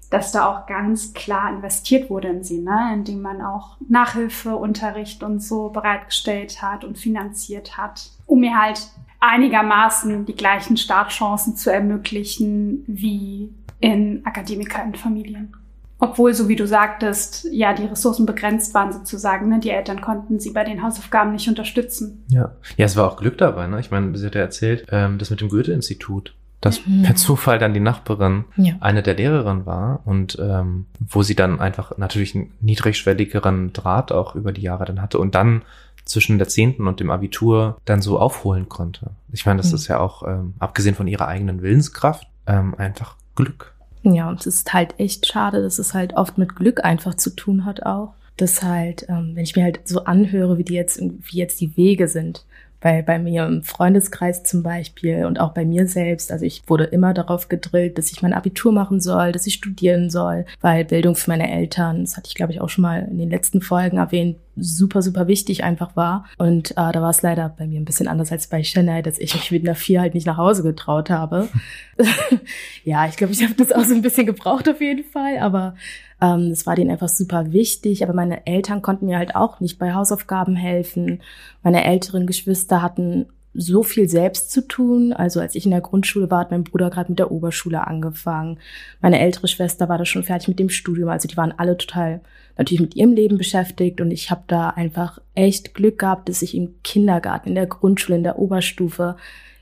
dass 0.09 0.31
da 0.31 0.47
auch 0.47 0.65
ganz 0.65 1.13
klar 1.13 1.51
investiert 1.53 2.09
wurde 2.09 2.29
in 2.29 2.43
sie, 2.43 2.59
ne? 2.59 2.91
indem 2.93 3.21
man 3.21 3.41
auch 3.41 3.77
Nachhilfeunterricht 3.87 5.21
und 5.21 5.39
so 5.41 5.69
bereitgestellt 5.69 6.61
hat 6.61 6.83
und 6.83 6.97
finanziert 6.97 7.77
hat, 7.77 8.09
um 8.25 8.39
mir 8.39 8.59
halt 8.59 8.89
einigermaßen 9.19 10.25
die 10.25 10.35
gleichen 10.35 10.77
Startchancen 10.77 11.55
zu 11.55 11.71
ermöglichen 11.71 12.83
wie 12.87 13.49
in 13.79 14.21
Akademikerinnenfamilien. 14.25 15.53
Obwohl, 16.01 16.33
so 16.33 16.47
wie 16.47 16.55
du 16.55 16.65
sagtest, 16.65 17.45
ja, 17.51 17.73
die 17.73 17.83
Ressourcen 17.85 18.25
begrenzt 18.25 18.73
waren 18.73 18.93
sozusagen. 18.93 19.49
Ne? 19.49 19.59
Die 19.59 19.69
Eltern 19.69 19.99
konnten 19.99 20.39
sie 20.39 20.51
bei 20.51 20.63
den 20.63 20.81
Hausaufgaben 20.81 21.33
nicht 21.33 21.49
unterstützen. 21.49 22.23
Ja, 22.29 22.53
ja, 22.77 22.85
es 22.85 22.95
war 22.95 23.11
auch 23.11 23.17
Glück 23.17 23.37
dabei. 23.37 23.67
Ne? 23.67 23.81
Ich 23.81 23.91
meine, 23.91 24.17
sie 24.17 24.25
hat 24.25 24.35
ja 24.35 24.41
erzählt, 24.41 24.87
ähm, 24.91 25.17
das 25.17 25.29
mit 25.29 25.41
dem 25.41 25.49
Goethe-Institut. 25.49 26.33
dass 26.61 26.85
Mhm. 26.85 27.03
per 27.03 27.15
Zufall 27.15 27.57
dann 27.57 27.73
die 27.73 27.79
Nachbarin 27.79 28.43
Ja. 28.57 28.73
eine 28.81 29.01
der 29.01 29.13
Lehrerinnen 29.15 29.65
war 29.65 30.01
und 30.03 30.37
ähm, 30.41 30.87
wo 30.99 31.23
sie 31.23 31.33
dann 31.33 31.61
einfach 31.61 31.97
natürlich 31.97 32.35
einen 32.35 32.51
niedrigschwelligeren 32.59 33.71
Draht 33.71 34.11
auch 34.11 34.35
über 34.35 34.51
die 34.51 34.63
Jahre 34.63 34.83
dann 34.83 35.01
hatte 35.01 35.19
und 35.19 35.35
dann 35.35 35.61
zwischen 36.09 36.37
der 36.39 36.47
zehnten 36.47 36.87
und 36.87 36.99
dem 36.99 37.11
Abitur 37.11 37.77
dann 37.85 38.01
so 38.01 38.19
aufholen 38.19 38.67
konnte. 38.67 39.11
Ich 39.31 39.45
meine, 39.45 39.57
das 39.57 39.69
Mhm. 39.69 39.75
ist 39.75 39.87
ja 39.87 39.99
auch, 39.99 40.23
ähm, 40.27 40.53
abgesehen 40.59 40.95
von 40.95 41.07
ihrer 41.07 41.27
eigenen 41.27 41.61
Willenskraft, 41.61 42.27
ähm, 42.47 42.73
einfach 42.77 43.15
Glück. 43.35 43.73
Ja, 44.03 44.29
und 44.29 44.39
es 44.39 44.47
ist 44.47 44.73
halt 44.73 44.95
echt 44.99 45.27
schade, 45.27 45.61
dass 45.61 45.77
es 45.77 45.93
halt 45.93 46.13
oft 46.15 46.37
mit 46.37 46.55
Glück 46.55 46.83
einfach 46.83 47.15
zu 47.15 47.35
tun 47.35 47.65
hat 47.65 47.85
auch. 47.85 48.13
Dass 48.37 48.63
halt, 48.63 49.05
ähm, 49.09 49.31
wenn 49.35 49.43
ich 49.43 49.55
mir 49.55 49.63
halt 49.63 49.81
so 49.85 50.05
anhöre, 50.05 50.57
wie 50.57 50.63
die 50.63 50.73
jetzt, 50.73 50.99
wie 51.01 51.37
jetzt 51.37 51.59
die 51.61 51.75
Wege 51.77 52.07
sind, 52.07 52.45
bei, 52.81 53.01
bei 53.01 53.19
mir 53.19 53.45
im 53.45 53.63
Freundeskreis 53.63 54.43
zum 54.43 54.63
Beispiel 54.63 55.25
und 55.25 55.39
auch 55.39 55.53
bei 55.53 55.65
mir 55.65 55.87
selbst. 55.87 56.31
Also 56.31 56.45
ich 56.45 56.63
wurde 56.67 56.85
immer 56.85 57.13
darauf 57.13 57.49
gedrillt, 57.49 57.97
dass 57.97 58.11
ich 58.11 58.21
mein 58.21 58.33
Abitur 58.33 58.71
machen 58.71 58.99
soll, 58.99 59.31
dass 59.31 59.47
ich 59.47 59.55
studieren 59.55 60.09
soll, 60.09 60.45
weil 60.61 60.85
Bildung 60.85 61.15
für 61.15 61.29
meine 61.29 61.51
Eltern, 61.51 62.01
das 62.01 62.17
hatte 62.17 62.27
ich 62.27 62.35
glaube 62.35 62.53
ich 62.53 62.61
auch 62.61 62.69
schon 62.69 62.83
mal 62.83 63.07
in 63.09 63.17
den 63.17 63.29
letzten 63.29 63.61
Folgen 63.61 63.97
erwähnt, 63.97 64.37
super, 64.55 65.01
super 65.01 65.27
wichtig 65.27 65.63
einfach 65.63 65.95
war. 65.95 66.25
Und 66.37 66.71
äh, 66.71 66.91
da 66.91 67.01
war 67.01 67.09
es 67.09 67.21
leider 67.21 67.49
bei 67.57 67.65
mir 67.65 67.79
ein 67.79 67.85
bisschen 67.85 68.07
anders 68.07 68.31
als 68.31 68.47
bei 68.47 68.61
Chennai, 68.61 69.01
dass 69.01 69.17
ich 69.19 69.33
mich 69.33 69.51
mit 69.51 69.65
einer 69.65 69.75
Vier 69.75 70.01
halt 70.01 70.13
nicht 70.13 70.27
nach 70.27 70.37
Hause 70.37 70.63
getraut 70.63 71.09
habe. 71.09 71.47
ja, 72.83 73.07
ich 73.07 73.17
glaube, 73.17 73.33
ich 73.33 73.43
habe 73.43 73.53
das 73.55 73.71
auch 73.71 73.83
so 73.83 73.93
ein 73.93 74.01
bisschen 74.01 74.25
gebraucht 74.25 74.69
auf 74.69 74.81
jeden 74.81 75.03
Fall, 75.03 75.37
aber 75.39 75.75
ähm, 76.21 76.51
es 76.51 76.65
war 76.65 76.75
denen 76.75 76.91
einfach 76.91 77.09
super 77.09 77.51
wichtig. 77.51 78.03
Aber 78.03 78.13
meine 78.13 78.45
Eltern 78.45 78.81
konnten 78.81 79.05
mir 79.05 79.17
halt 79.17 79.35
auch 79.35 79.59
nicht 79.59 79.79
bei 79.79 79.93
Hausaufgaben 79.93 80.55
helfen. 80.55 81.21
Meine 81.63 81.83
älteren 81.83 82.27
Geschwister 82.27 82.81
hatten 82.81 83.27
so 83.53 83.83
viel 83.83 84.07
selbst 84.07 84.51
zu 84.51 84.67
tun. 84.67 85.13
Also 85.13 85.39
als 85.39 85.55
ich 85.55 85.65
in 85.65 85.71
der 85.71 85.81
Grundschule 85.81 86.29
war, 86.29 86.41
hat 86.41 86.51
mein 86.51 86.63
Bruder 86.63 86.89
gerade 86.89 87.11
mit 87.11 87.19
der 87.19 87.31
Oberschule 87.31 87.85
angefangen. 87.87 88.59
Meine 89.01 89.19
ältere 89.19 89.47
Schwester 89.47 89.89
war 89.89 89.97
da 89.97 90.05
schon 90.05 90.23
fertig 90.23 90.47
mit 90.47 90.59
dem 90.59 90.69
Studium. 90.69 91.09
Also 91.09 91.27
die 91.27 91.37
waren 91.37 91.53
alle 91.57 91.77
total 91.77 92.21
natürlich 92.57 92.81
mit 92.81 92.95
ihrem 92.95 93.13
Leben 93.13 93.37
beschäftigt 93.37 94.01
und 94.01 94.11
ich 94.11 94.31
habe 94.31 94.43
da 94.47 94.69
einfach 94.69 95.19
echt 95.33 95.73
Glück 95.73 95.99
gehabt, 95.99 96.27
dass 96.27 96.41
ich 96.41 96.55
im 96.55 96.75
Kindergarten, 96.83 97.49
in 97.49 97.55
der 97.55 97.67
Grundschule, 97.67 98.17
in 98.17 98.23
der 98.23 98.37
Oberstufe, 98.37 99.15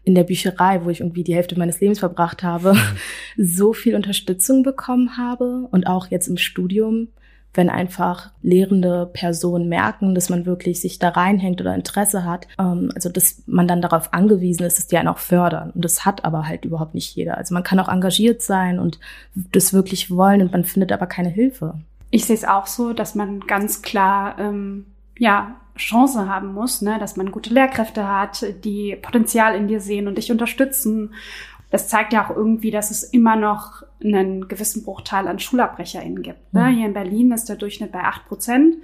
in 0.07 0.15
der 0.15 0.23
Bücherei, 0.23 0.85
wo 0.85 0.89
ich 0.89 1.01
irgendwie 1.01 1.25
die 1.25 1.35
Hälfte 1.35 1.59
meines 1.59 1.81
Lebens 1.81 1.99
verbracht 1.99 2.41
habe, 2.41 2.75
so 3.37 3.73
viel 3.73 3.93
Unterstützung 3.93 4.63
bekommen 4.63 5.17
habe 5.17 5.67
und 5.69 5.85
auch 5.85 6.07
jetzt 6.07 6.29
im 6.29 6.37
Studium, 6.37 7.09
wenn 7.53 7.69
einfach 7.69 8.31
lehrende 8.41 9.09
Personen 9.11 9.67
merken, 9.67 10.15
dass 10.15 10.29
man 10.29 10.45
wirklich 10.45 10.79
sich 10.79 10.97
da 10.97 11.09
reinhängt 11.09 11.59
oder 11.59 11.75
Interesse 11.75 12.23
hat, 12.23 12.47
ähm, 12.57 12.89
also 12.95 13.09
dass 13.09 13.43
man 13.47 13.67
dann 13.67 13.81
darauf 13.81 14.13
angewiesen 14.13 14.63
ist, 14.63 14.77
dass 14.77 14.87
die 14.87 14.97
einen 14.97 15.09
auch 15.09 15.17
fördern. 15.17 15.71
Und 15.71 15.83
das 15.83 16.05
hat 16.05 16.23
aber 16.23 16.47
halt 16.47 16.63
überhaupt 16.63 16.93
nicht 16.93 17.13
jeder. 17.13 17.37
Also 17.37 17.53
man 17.53 17.63
kann 17.63 17.79
auch 17.81 17.89
engagiert 17.89 18.41
sein 18.41 18.79
und 18.79 19.01
das 19.35 19.73
wirklich 19.73 20.09
wollen 20.09 20.41
und 20.41 20.53
man 20.53 20.63
findet 20.63 20.93
aber 20.93 21.07
keine 21.07 21.29
Hilfe. 21.29 21.73
Ich 22.11 22.23
sehe 22.23 22.35
es 22.37 22.45
auch 22.45 22.67
so, 22.67 22.93
dass 22.93 23.13
man 23.13 23.41
ganz 23.41 23.81
klar 23.81 24.39
ähm, 24.39 24.85
ja 25.19 25.55
Chance 25.77 26.27
haben 26.27 26.53
muss, 26.53 26.81
ne? 26.81 26.97
dass 26.99 27.17
man 27.17 27.31
gute 27.31 27.53
Lehrkräfte 27.53 28.07
hat, 28.07 28.45
die 28.63 28.95
Potenzial 28.95 29.55
in 29.55 29.67
dir 29.67 29.79
sehen 29.79 30.07
und 30.07 30.17
dich 30.17 30.31
unterstützen. 30.31 31.13
Das 31.69 31.87
zeigt 31.87 32.13
ja 32.13 32.25
auch 32.25 32.35
irgendwie, 32.35 32.71
dass 32.71 32.91
es 32.91 33.03
immer 33.03 33.35
noch 33.35 33.83
einen 34.03 34.47
gewissen 34.47 34.83
Bruchteil 34.83 35.27
an 35.27 35.39
SchulabbrecherInnen 35.39 36.23
gibt. 36.23 36.53
Ne? 36.53 36.63
Mhm. 36.63 36.75
Hier 36.75 36.85
in 36.87 36.93
Berlin 36.93 37.31
ist 37.31 37.49
der 37.49 37.57
Durchschnitt 37.57 37.91
bei 37.91 38.03
acht 38.03 38.25
Prozent, 38.27 38.75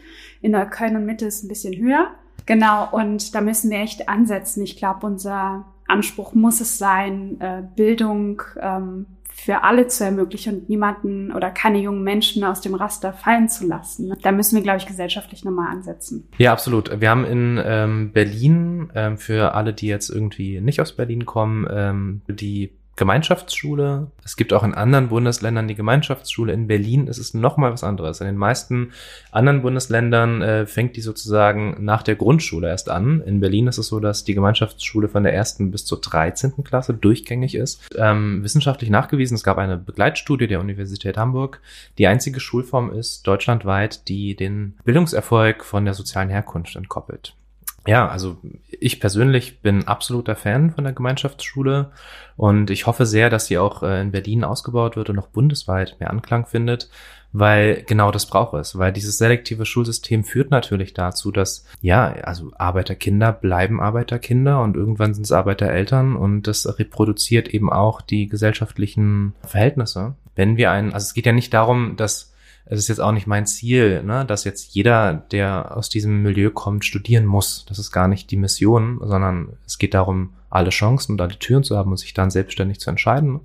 in 0.41 0.51
Neukölln 0.51 0.95
und 0.95 1.05
Mitte 1.05 1.25
ist 1.25 1.37
es 1.37 1.43
ein 1.43 1.47
bisschen 1.47 1.75
höher. 1.75 2.11
Genau, 2.45 2.89
und 2.91 3.33
da 3.33 3.41
müssen 3.41 3.71
wir 3.71 3.79
echt 3.79 4.09
ansetzen. 4.09 4.63
Ich 4.63 4.75
glaube, 4.75 5.07
unser 5.07 5.65
Anspruch 5.87 6.33
muss 6.33 6.59
es 6.59 6.77
sein, 6.77 7.39
äh, 7.39 7.63
Bildung 7.75 8.41
ähm, 8.59 9.05
für 9.35 9.63
alle 9.63 9.87
zu 9.87 10.05
ermöglichen 10.05 10.59
und 10.59 10.69
niemanden 10.69 11.33
oder 11.33 11.49
keine 11.49 11.79
jungen 11.79 12.03
Menschen 12.03 12.43
aus 12.43 12.61
dem 12.61 12.75
Raster 12.75 13.13
fallen 13.13 13.49
zu 13.49 13.67
lassen. 13.67 14.15
Da 14.21 14.31
müssen 14.31 14.55
wir, 14.55 14.63
glaube 14.63 14.77
ich, 14.77 14.85
gesellschaftlich 14.85 15.43
nochmal 15.43 15.69
ansetzen. 15.69 16.29
Ja, 16.37 16.53
absolut. 16.53 17.01
Wir 17.01 17.09
haben 17.09 17.25
in 17.25 17.59
ähm, 17.63 18.11
Berlin, 18.13 18.91
ähm, 18.95 19.17
für 19.17 19.53
alle, 19.53 19.73
die 19.73 19.87
jetzt 19.87 20.09
irgendwie 20.09 20.61
nicht 20.61 20.79
aus 20.79 20.95
Berlin 20.95 21.25
kommen, 21.25 21.67
ähm, 21.69 22.21
die 22.29 22.71
Gemeinschaftsschule. 22.95 24.11
Es 24.23 24.35
gibt 24.35 24.53
auch 24.53 24.63
in 24.63 24.75
anderen 24.75 25.09
Bundesländern 25.09 25.67
die 25.67 25.75
Gemeinschaftsschule. 25.75 26.53
In 26.53 26.67
Berlin 26.67 27.07
ist 27.07 27.17
es 27.17 27.33
noch 27.33 27.57
mal 27.57 27.71
was 27.71 27.83
anderes. 27.83 28.21
In 28.21 28.27
den 28.27 28.37
meisten 28.37 28.91
anderen 29.31 29.63
Bundesländern 29.63 30.41
äh, 30.43 30.65
fängt 30.67 30.95
die 30.95 31.01
sozusagen 31.01 31.83
nach 31.83 32.03
der 32.03 32.15
Grundschule 32.15 32.67
erst 32.67 32.89
an. 32.89 33.21
In 33.21 33.39
Berlin 33.39 33.67
ist 33.67 33.79
es 33.79 33.87
so, 33.87 33.99
dass 33.99 34.23
die 34.23 34.35
Gemeinschaftsschule 34.35 35.07
von 35.07 35.23
der 35.23 35.33
ersten 35.33 35.71
bis 35.71 35.85
zur 35.85 36.01
13. 36.01 36.63
Klasse 36.63 36.93
durchgängig 36.93 37.55
ist. 37.55 37.81
Ähm, 37.97 38.43
wissenschaftlich 38.43 38.91
nachgewiesen, 38.91 39.35
es 39.35 39.43
gab 39.43 39.57
eine 39.57 39.77
Begleitstudie 39.77 40.47
der 40.47 40.59
Universität 40.59 41.17
Hamburg. 41.17 41.61
Die 41.97 42.05
einzige 42.05 42.39
Schulform 42.39 42.91
ist 42.91 43.25
deutschlandweit, 43.25 44.07
die 44.07 44.35
den 44.35 44.77
Bildungserfolg 44.83 45.63
von 45.63 45.85
der 45.85 45.95
sozialen 45.95 46.29
Herkunft 46.29 46.75
entkoppelt. 46.75 47.35
Ja, 47.85 48.07
also 48.07 48.37
ich 48.69 48.99
persönlich 49.01 49.59
bin 49.61 49.87
absoluter 49.87 50.35
Fan 50.35 50.71
von 50.71 50.85
der 50.85 50.93
Gemeinschaftsschule 50.93 51.91
und 52.37 52.69
ich 52.69 52.87
hoffe 52.87 53.05
sehr, 53.05 53.29
dass 53.29 53.47
sie 53.47 53.57
auch 53.57 53.83
äh, 53.83 54.01
in 54.01 54.11
Berlin 54.11 54.43
ausgebaut 54.43 54.95
wird 54.95 55.09
und 55.09 55.17
noch 55.17 55.27
bundesweit 55.27 55.97
mehr 55.99 56.09
Anklang 56.09 56.45
findet, 56.45 56.89
weil 57.33 57.83
genau 57.83 58.11
das 58.11 58.25
braucht 58.25 58.53
es, 58.53 58.77
weil 58.77 58.93
dieses 58.93 59.17
selektive 59.17 59.65
Schulsystem 59.65 60.23
führt 60.23 60.49
natürlich 60.49 60.93
dazu, 60.93 61.31
dass 61.31 61.65
ja, 61.81 62.13
also 62.23 62.51
Arbeiterkinder 62.57 63.33
bleiben 63.33 63.81
Arbeiterkinder 63.81 64.61
und 64.61 64.77
irgendwann 64.77 65.13
sind 65.13 65.23
es 65.23 65.33
Arbeitereltern 65.33 66.15
und 66.15 66.43
das 66.43 66.79
reproduziert 66.79 67.49
eben 67.49 67.71
auch 67.71 68.01
die 68.01 68.27
gesellschaftlichen 68.27 69.33
Verhältnisse. 69.45 70.15
Wenn 70.35 70.55
wir 70.55 70.71
einen, 70.71 70.93
also 70.93 71.03
es 71.03 71.13
geht 71.13 71.25
ja 71.25 71.33
nicht 71.33 71.53
darum, 71.53 71.95
dass 71.97 72.32
es 72.65 72.79
ist 72.79 72.87
jetzt 72.87 72.99
auch 72.99 73.11
nicht 73.11 73.27
mein 73.27 73.45
Ziel, 73.45 74.03
ne, 74.03 74.25
dass 74.25 74.45
jetzt 74.45 74.73
jeder, 74.73 75.13
der 75.13 75.75
aus 75.75 75.89
diesem 75.89 76.21
Milieu 76.21 76.49
kommt, 76.49 76.85
studieren 76.85 77.25
muss. 77.25 77.65
Das 77.67 77.77
ist 77.77 77.91
gar 77.91 78.07
nicht 78.07 78.31
die 78.31 78.37
Mission, 78.37 78.99
sondern 79.03 79.57
es 79.65 79.77
geht 79.77 79.93
darum, 79.93 80.33
alle 80.49 80.69
Chancen 80.69 81.13
und 81.13 81.21
alle 81.21 81.39
Türen 81.39 81.63
zu 81.63 81.75
haben 81.75 81.89
und 81.89 81.97
sich 81.97 82.13
dann 82.13 82.29
selbstständig 82.29 82.79
zu 82.79 82.91
entscheiden. 82.91 83.41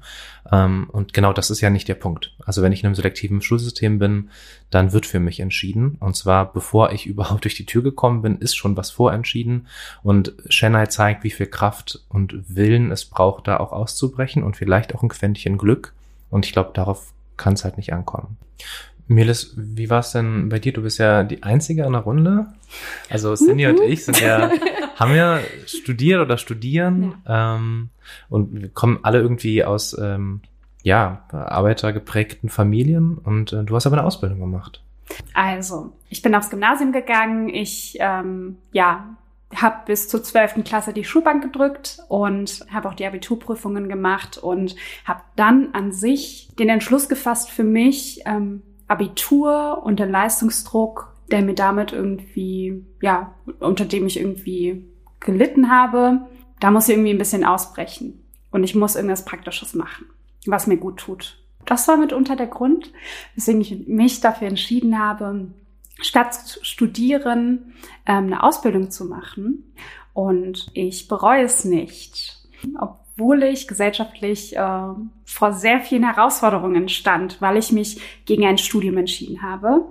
Ähm, 0.53 0.89
und 0.93 1.15
genau 1.15 1.33
das 1.33 1.51
ist 1.51 1.63
ja 1.63 1.71
nicht 1.71 1.89
der 1.89 1.95
Punkt. 1.95 2.35
Also 2.45 2.61
wenn 2.61 2.71
ich 2.71 2.81
in 2.81 2.87
einem 2.87 2.95
selektiven 2.95 3.41
Schulsystem 3.41 3.99
bin, 3.99 4.29
dann 4.71 4.93
wird 4.93 5.07
für 5.07 5.19
mich 5.19 5.41
entschieden. 5.41 5.97
Und 6.01 6.17
zwar 6.17 6.53
bevor 6.53 6.93
ich 6.93 7.07
überhaupt 7.07 7.45
durch 7.45 7.55
die 7.55 7.67
Tür 7.67 7.83
gekommen 7.83 8.21
bin, 8.21 8.39
ist 8.39 8.57
schon 8.57 8.77
was 8.77 8.91
vorentschieden. 8.91 9.69
Und 10.03 10.35
Chennai 10.51 10.87
zeigt, 10.87 11.25
wie 11.25 11.31
viel 11.31 11.47
Kraft 11.47 12.05
und 12.11 12.55
Willen 12.55 12.93
es 12.93 13.07
braucht, 13.07 13.49
da 13.49 13.57
auch 13.57 13.73
auszubrechen 13.73 14.43
und 14.43 14.59
vielleicht 14.59 14.95
auch 14.95 15.03
ein 15.03 15.09
Quäntchen 15.09 15.57
Glück. 15.57 15.95
Und 16.31 16.45
ich 16.45 16.53
glaube, 16.53 16.73
darauf 16.75 17.15
kann 17.39 17.55
es 17.55 17.65
halt 17.65 17.79
nicht 17.79 17.95
ankommen. 17.95 18.37
Melis, 19.09 19.55
wie 19.57 19.91
war 19.91 20.01
es 20.01 20.13
denn 20.13 20.49
bei 20.49 20.59
dir? 20.59 20.73
Du 20.73 20.83
bist 20.83 20.99
ja 20.99 21.25
die 21.25 21.43
Einzige 21.43 21.85
in 21.85 21.93
der 21.93 22.03
Runde. 22.03 22.47
Also 23.09 23.35
Cindy 23.35 23.67
und 23.67 23.81
ich 23.81 24.05
sind 24.05 24.21
ja, 24.21 24.51
haben 24.97 25.15
ja 25.15 25.41
studiert 25.67 26.21
oder 26.21 26.37
studieren 26.37 27.15
ähm, 27.27 27.89
und 28.29 28.61
wir 28.61 28.69
kommen 28.69 29.01
alle 29.03 29.21
irgendwie 29.21 29.65
aus 29.65 29.97
ähm, 29.99 30.43
ja, 30.83 31.25
arbeitergeprägten 31.31 32.51
Familien 32.51 33.19
und 33.19 33.53
äh, 33.53 33.65
du 33.65 33.75
hast 33.75 33.87
aber 33.87 33.99
eine 33.99 34.07
Ausbildung 34.07 34.41
gemacht. 34.41 34.83
Also, 35.35 35.93
ich 36.11 36.23
bin 36.23 36.35
aufs 36.35 36.51
Gymnasium 36.51 36.93
gegangen. 36.93 37.49
Ich, 37.49 37.97
ähm, 37.99 38.59
ja, 38.73 39.17
habe 39.55 39.77
bis 39.87 40.09
zur 40.09 40.23
12. 40.23 40.65
Klasse 40.65 40.93
die 40.93 41.05
Schulbank 41.05 41.43
gedrückt 41.43 42.01
und 42.09 42.67
habe 42.71 42.89
auch 42.89 42.95
die 42.95 43.07
Abiturprüfungen 43.07 43.89
gemacht 43.89 44.37
und 44.37 44.77
habe 45.05 45.23
dann 45.37 45.71
an 45.73 45.93
sich 45.93 46.51
den 46.59 46.69
Entschluss 46.69 47.09
gefasst 47.09 47.51
für 47.51 47.65
mich, 47.65 48.23
ähm, 48.27 48.63
Abitur 48.89 49.83
und 49.85 50.01
den 50.01 50.11
Leistungsdruck, 50.11 51.15
der 51.31 51.43
mir 51.43 51.55
damit 51.55 51.93
irgendwie, 51.93 52.85
ja, 53.01 53.35
unter 53.61 53.85
dem 53.85 54.07
ich 54.07 54.19
irgendwie 54.19 54.85
gelitten 55.21 55.71
habe, 55.71 56.27
da 56.61 56.71
muss 56.71 56.89
ich 56.89 56.95
irgendwie 56.95 57.11
ein 57.11 57.19
bisschen 57.19 57.45
ausbrechen. 57.45 58.25
Und 58.51 58.65
ich 58.65 58.75
muss 58.75 58.97
irgendwas 58.97 59.25
Praktisches 59.25 59.75
machen, 59.75 60.07
was 60.47 60.67
mir 60.67 60.79
gut 60.79 60.99
tut. 60.99 61.39
Das 61.67 61.87
war 61.87 61.99
mitunter 61.99 62.35
der 62.35 62.47
Grund, 62.47 62.93
weswegen 63.35 63.61
ich 63.61 63.87
mich 63.87 64.21
dafür 64.21 64.49
entschieden 64.49 64.99
habe, 64.99 65.49
statt 66.01 66.35
zu 66.35 66.65
studieren, 66.65 67.75
ähm, 68.07 68.27
eine 68.27 68.43
Ausbildung 68.43 68.91
zu 68.91 69.05
machen. 69.05 69.75
Und 70.15 70.69
ich 70.73 71.09
bereue 71.09 71.45
es 71.45 71.65
nicht. 71.65 72.39
Obwohl 73.19 73.43
ich 73.43 73.67
gesellschaftlich 73.67 74.57
äh, 74.57 74.81
vor 75.25 75.53
sehr 75.53 75.81
vielen 75.81 76.05
Herausforderungen 76.05 76.89
stand, 76.89 77.41
weil 77.43 77.57
ich 77.57 77.73
mich 77.73 78.01
gegen 78.27 78.47
ein 78.47 78.59
Studium 78.59 78.97
entschieden 78.97 79.43
habe 79.43 79.87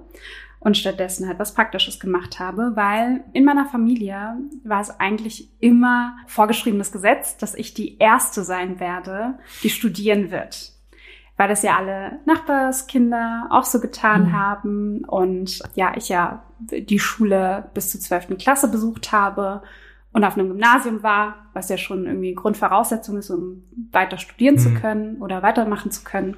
und 0.62 0.78
stattdessen 0.78 1.28
halt 1.28 1.38
was 1.38 1.54
Praktisches 1.54 2.00
gemacht 2.00 2.40
habe, 2.40 2.72
weil 2.76 3.26
in 3.34 3.44
meiner 3.44 3.66
Familie 3.66 4.38
war 4.64 4.80
es 4.80 4.98
eigentlich 5.00 5.50
immer 5.60 6.16
vorgeschriebenes 6.28 6.94
Gesetz, 6.94 7.36
dass 7.38 7.54
ich 7.54 7.74
die 7.74 7.98
Erste 7.98 8.44
sein 8.44 8.80
werde, 8.80 9.36
die 9.62 9.70
studieren 9.70 10.32
wird 10.32 10.72
weil 11.40 11.50
das 11.50 11.62
ja 11.62 11.78
alle 11.78 12.20
Nachbarskinder 12.26 13.48
auch 13.52 13.64
so 13.64 13.80
getan 13.80 14.30
Mhm. 14.30 14.34
haben 14.34 15.06
und 15.06 15.62
ja, 15.76 15.94
ich 15.96 16.10
ja 16.10 16.44
die 16.60 16.98
Schule 16.98 17.70
bis 17.76 17.92
zur 17.92 18.02
12. 18.02 18.40
Klasse 18.40 18.70
besucht 18.70 19.12
habe 19.12 19.62
und 20.18 20.24
auf 20.24 20.36
einem 20.36 20.48
Gymnasium 20.48 21.04
war, 21.04 21.46
was 21.54 21.70
ja 21.70 21.78
schon 21.78 22.08
irgendwie 22.08 22.34
Grundvoraussetzung 22.34 23.18
ist, 23.18 23.30
um 23.30 23.62
weiter 23.92 24.18
studieren 24.18 24.56
mhm. 24.56 24.60
zu 24.60 24.74
können 24.74 25.22
oder 25.22 25.44
weitermachen 25.44 25.92
zu 25.92 26.04
können. 26.04 26.38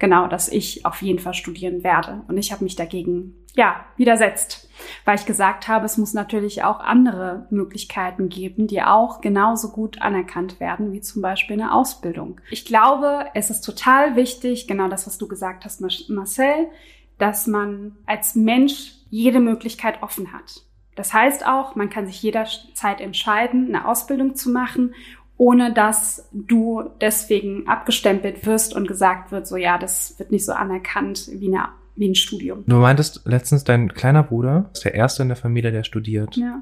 Genau, 0.00 0.26
dass 0.26 0.48
ich 0.48 0.84
auf 0.84 1.00
jeden 1.00 1.20
Fall 1.20 1.34
studieren 1.34 1.84
werde. 1.84 2.22
Und 2.26 2.38
ich 2.38 2.50
habe 2.50 2.64
mich 2.64 2.74
dagegen, 2.74 3.36
ja, 3.54 3.84
widersetzt, 3.96 4.68
weil 5.04 5.14
ich 5.14 5.26
gesagt 5.26 5.68
habe, 5.68 5.86
es 5.86 5.96
muss 5.96 6.12
natürlich 6.12 6.64
auch 6.64 6.80
andere 6.80 7.46
Möglichkeiten 7.50 8.30
geben, 8.30 8.66
die 8.66 8.82
auch 8.82 9.20
genauso 9.20 9.70
gut 9.70 10.02
anerkannt 10.02 10.58
werden, 10.58 10.92
wie 10.92 11.00
zum 11.00 11.22
Beispiel 11.22 11.54
eine 11.54 11.72
Ausbildung. 11.72 12.40
Ich 12.50 12.64
glaube, 12.64 13.26
es 13.34 13.48
ist 13.48 13.60
total 13.60 14.16
wichtig, 14.16 14.66
genau 14.66 14.88
das, 14.88 15.06
was 15.06 15.18
du 15.18 15.28
gesagt 15.28 15.64
hast, 15.64 15.80
Marcel, 16.08 16.66
dass 17.18 17.46
man 17.46 17.96
als 18.06 18.34
Mensch 18.34 18.94
jede 19.08 19.38
Möglichkeit 19.38 20.02
offen 20.02 20.32
hat. 20.32 20.64
Das 20.96 21.14
heißt 21.14 21.46
auch, 21.46 21.76
man 21.76 21.88
kann 21.88 22.06
sich 22.06 22.22
jederzeit 22.22 23.00
entscheiden, 23.00 23.68
eine 23.68 23.86
Ausbildung 23.86 24.34
zu 24.34 24.50
machen, 24.50 24.94
ohne 25.36 25.72
dass 25.72 26.28
du 26.32 26.84
deswegen 27.00 27.66
abgestempelt 27.66 28.44
wirst 28.44 28.76
und 28.76 28.86
gesagt 28.86 29.32
wird, 29.32 29.46
so 29.46 29.56
ja, 29.56 29.78
das 29.78 30.18
wird 30.18 30.30
nicht 30.30 30.44
so 30.44 30.52
anerkannt 30.52 31.30
wie, 31.32 31.48
eine, 31.48 31.68
wie 31.96 32.10
ein 32.10 32.14
Studium. 32.14 32.64
Du 32.66 32.76
meintest 32.76 33.22
letztens, 33.24 33.64
dein 33.64 33.94
kleiner 33.94 34.22
Bruder 34.22 34.68
ist 34.74 34.84
der 34.84 34.94
erste 34.94 35.22
in 35.22 35.28
der 35.28 35.36
Familie, 35.36 35.72
der 35.72 35.84
studiert. 35.84 36.36
Ja. 36.36 36.60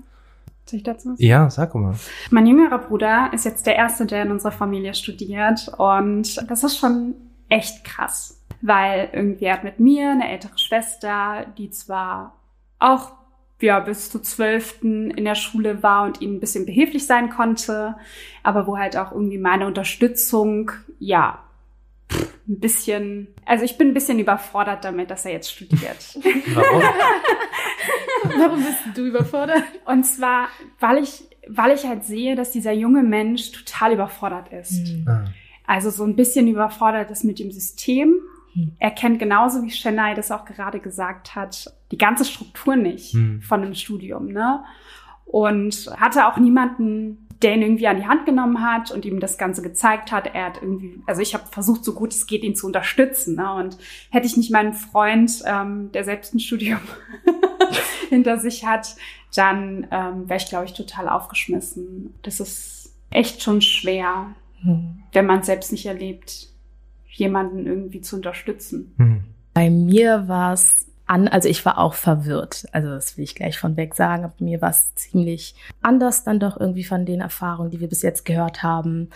Soll 0.64 0.78
ich 0.78 0.84
dazu? 0.84 1.14
Ja, 1.16 1.48
sag 1.50 1.74
mal. 1.74 1.94
Mein 2.30 2.46
jüngerer 2.46 2.78
Bruder 2.78 3.30
ist 3.32 3.44
jetzt 3.44 3.66
der 3.66 3.74
erste, 3.74 4.06
der 4.06 4.22
in 4.22 4.30
unserer 4.30 4.52
Familie 4.52 4.94
studiert 4.94 5.72
und 5.76 6.48
das 6.48 6.62
ist 6.62 6.78
schon 6.78 7.14
echt 7.48 7.84
krass, 7.84 8.40
weil 8.60 9.08
irgendwie 9.12 9.46
er 9.46 9.54
hat 9.54 9.64
mit 9.64 9.80
mir 9.80 10.10
eine 10.10 10.30
ältere 10.30 10.58
Schwester, 10.58 11.46
die 11.56 11.70
zwar 11.70 12.36
auch 12.78 13.17
ja, 13.60 13.80
bis 13.80 14.10
zu 14.10 14.20
zwölften 14.20 15.10
in 15.10 15.24
der 15.24 15.34
Schule 15.34 15.82
war 15.82 16.04
und 16.04 16.20
ihnen 16.20 16.36
ein 16.36 16.40
bisschen 16.40 16.66
behilflich 16.66 17.06
sein 17.06 17.30
konnte, 17.30 17.96
aber 18.42 18.66
wo 18.66 18.78
halt 18.78 18.96
auch 18.96 19.12
irgendwie 19.12 19.38
meine 19.38 19.66
Unterstützung, 19.66 20.70
ja, 20.98 21.42
ein 22.10 22.60
bisschen, 22.60 23.28
also 23.44 23.64
ich 23.64 23.76
bin 23.76 23.88
ein 23.88 23.94
bisschen 23.94 24.18
überfordert 24.18 24.84
damit, 24.84 25.10
dass 25.10 25.24
er 25.24 25.32
jetzt 25.32 25.50
studiert. 25.50 26.18
Warum? 26.54 26.82
Warum 28.38 28.64
bist 28.64 28.78
du 28.96 29.06
überfordert? 29.06 29.64
Und 29.84 30.04
zwar, 30.04 30.48
weil 30.80 31.02
ich, 31.02 31.24
weil 31.46 31.72
ich 31.72 31.84
halt 31.84 32.04
sehe, 32.04 32.36
dass 32.36 32.50
dieser 32.50 32.72
junge 32.72 33.02
Mensch 33.02 33.52
total 33.52 33.92
überfordert 33.92 34.52
ist. 34.52 34.88
Mhm. 34.88 35.28
Also 35.66 35.90
so 35.90 36.04
ein 36.04 36.16
bisschen 36.16 36.48
überfordert 36.48 37.10
ist 37.10 37.24
mit 37.24 37.38
dem 37.38 37.52
System. 37.52 38.14
Er 38.78 38.90
kennt 38.90 39.18
genauso 39.18 39.62
wie 39.62 39.70
Chennai 39.70 40.14
das 40.14 40.30
auch 40.30 40.44
gerade 40.44 40.80
gesagt 40.80 41.34
hat, 41.34 41.72
die 41.90 41.98
ganze 41.98 42.24
Struktur 42.24 42.76
nicht 42.76 43.12
hm. 43.12 43.40
von 43.42 43.62
einem 43.62 43.74
Studium, 43.74 44.28
ne? 44.28 44.64
Und 45.24 45.90
hatte 45.98 46.26
auch 46.26 46.38
niemanden, 46.38 47.28
der 47.42 47.54
ihn 47.54 47.62
irgendwie 47.62 47.86
an 47.86 47.98
die 47.98 48.06
Hand 48.06 48.26
genommen 48.26 48.62
hat 48.62 48.90
und 48.90 49.04
ihm 49.04 49.20
das 49.20 49.38
Ganze 49.38 49.62
gezeigt 49.62 50.10
hat. 50.10 50.34
Er 50.34 50.46
hat 50.46 50.62
irgendwie, 50.62 51.02
also 51.06 51.20
ich 51.20 51.34
habe 51.34 51.46
versucht, 51.46 51.84
so 51.84 51.94
gut 51.94 52.12
es 52.12 52.26
geht, 52.26 52.42
ihn 52.42 52.56
zu 52.56 52.66
unterstützen. 52.66 53.36
Ne? 53.36 53.52
Und 53.52 53.78
hätte 54.10 54.26
ich 54.26 54.36
nicht 54.36 54.50
meinen 54.50 54.72
Freund, 54.72 55.42
ähm, 55.44 55.92
der 55.92 56.04
selbst 56.04 56.34
ein 56.34 56.40
Studium 56.40 56.80
hinter 58.08 58.38
sich 58.38 58.64
hat, 58.64 58.96
dann 59.34 59.86
ähm, 59.90 60.28
wäre 60.28 60.38
ich, 60.38 60.48
glaube 60.48 60.64
ich, 60.64 60.72
total 60.72 61.08
aufgeschmissen. 61.08 62.14
Das 62.22 62.40
ist 62.40 62.96
echt 63.10 63.42
schon 63.42 63.60
schwer, 63.60 64.34
hm. 64.62 65.02
wenn 65.12 65.26
man 65.26 65.40
es 65.40 65.46
selbst 65.46 65.70
nicht 65.70 65.86
erlebt 65.86 66.48
jemanden 67.18 67.66
irgendwie 67.66 68.00
zu 68.00 68.16
unterstützen. 68.16 68.94
Hm. 68.98 69.24
Bei 69.54 69.70
mir 69.70 70.28
war 70.28 70.52
es 70.52 70.86
an, 71.06 71.26
also 71.26 71.48
ich 71.48 71.64
war 71.64 71.78
auch 71.78 71.94
verwirrt. 71.94 72.66
Also 72.72 72.90
das 72.90 73.16
will 73.16 73.24
ich 73.24 73.34
gleich 73.34 73.58
von 73.58 73.76
weg 73.76 73.94
sagen. 73.94 74.24
Aber 74.24 74.34
mir 74.38 74.60
war 74.60 74.70
es 74.70 74.94
ziemlich 74.94 75.54
anders 75.80 76.22
dann 76.22 76.38
doch 76.38 76.60
irgendwie 76.60 76.84
von 76.84 77.06
den 77.06 77.20
Erfahrungen, 77.20 77.70
die 77.70 77.80
wir 77.80 77.88
bis 77.88 78.02
jetzt 78.02 78.24
gehört 78.24 78.62
haben. 78.62 79.08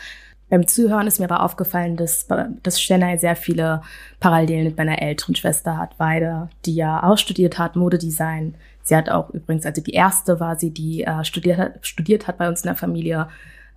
Beim 0.49 0.67
Zuhören 0.67 1.07
ist 1.07 1.19
mir 1.19 1.31
aber 1.31 1.43
aufgefallen, 1.43 1.97
dass, 1.97 2.27
dass 2.63 2.79
Chennai 2.79 3.17
sehr 3.17 3.37
viele 3.37 3.83
Parallelen 4.21 4.65
mit 4.65 4.77
meiner 4.77 5.01
älteren 5.01 5.35
Schwester 5.35 5.79
hat, 5.79 5.99
Weide, 5.99 6.51
die 6.67 6.75
ja 6.75 7.03
auch 7.03 7.17
studiert 7.17 7.59
hat, 7.59 7.77
Modedesign. 7.77 8.55
Sie 8.83 8.97
hat 8.97 9.09
auch 9.09 9.31
übrigens, 9.31 9.65
also 9.65 9.81
die 9.81 9.93
erste 9.95 10.41
war 10.41 10.59
sie, 10.59 10.71
die 10.71 11.05
äh, 11.05 11.25
studiert, 11.25 11.59
hat, 11.59 11.87
studiert 11.87 12.27
hat 12.27 12.39
bei 12.39 12.49
uns 12.49 12.63
in 12.63 12.67
der 12.67 12.77
Familie 12.77 13.29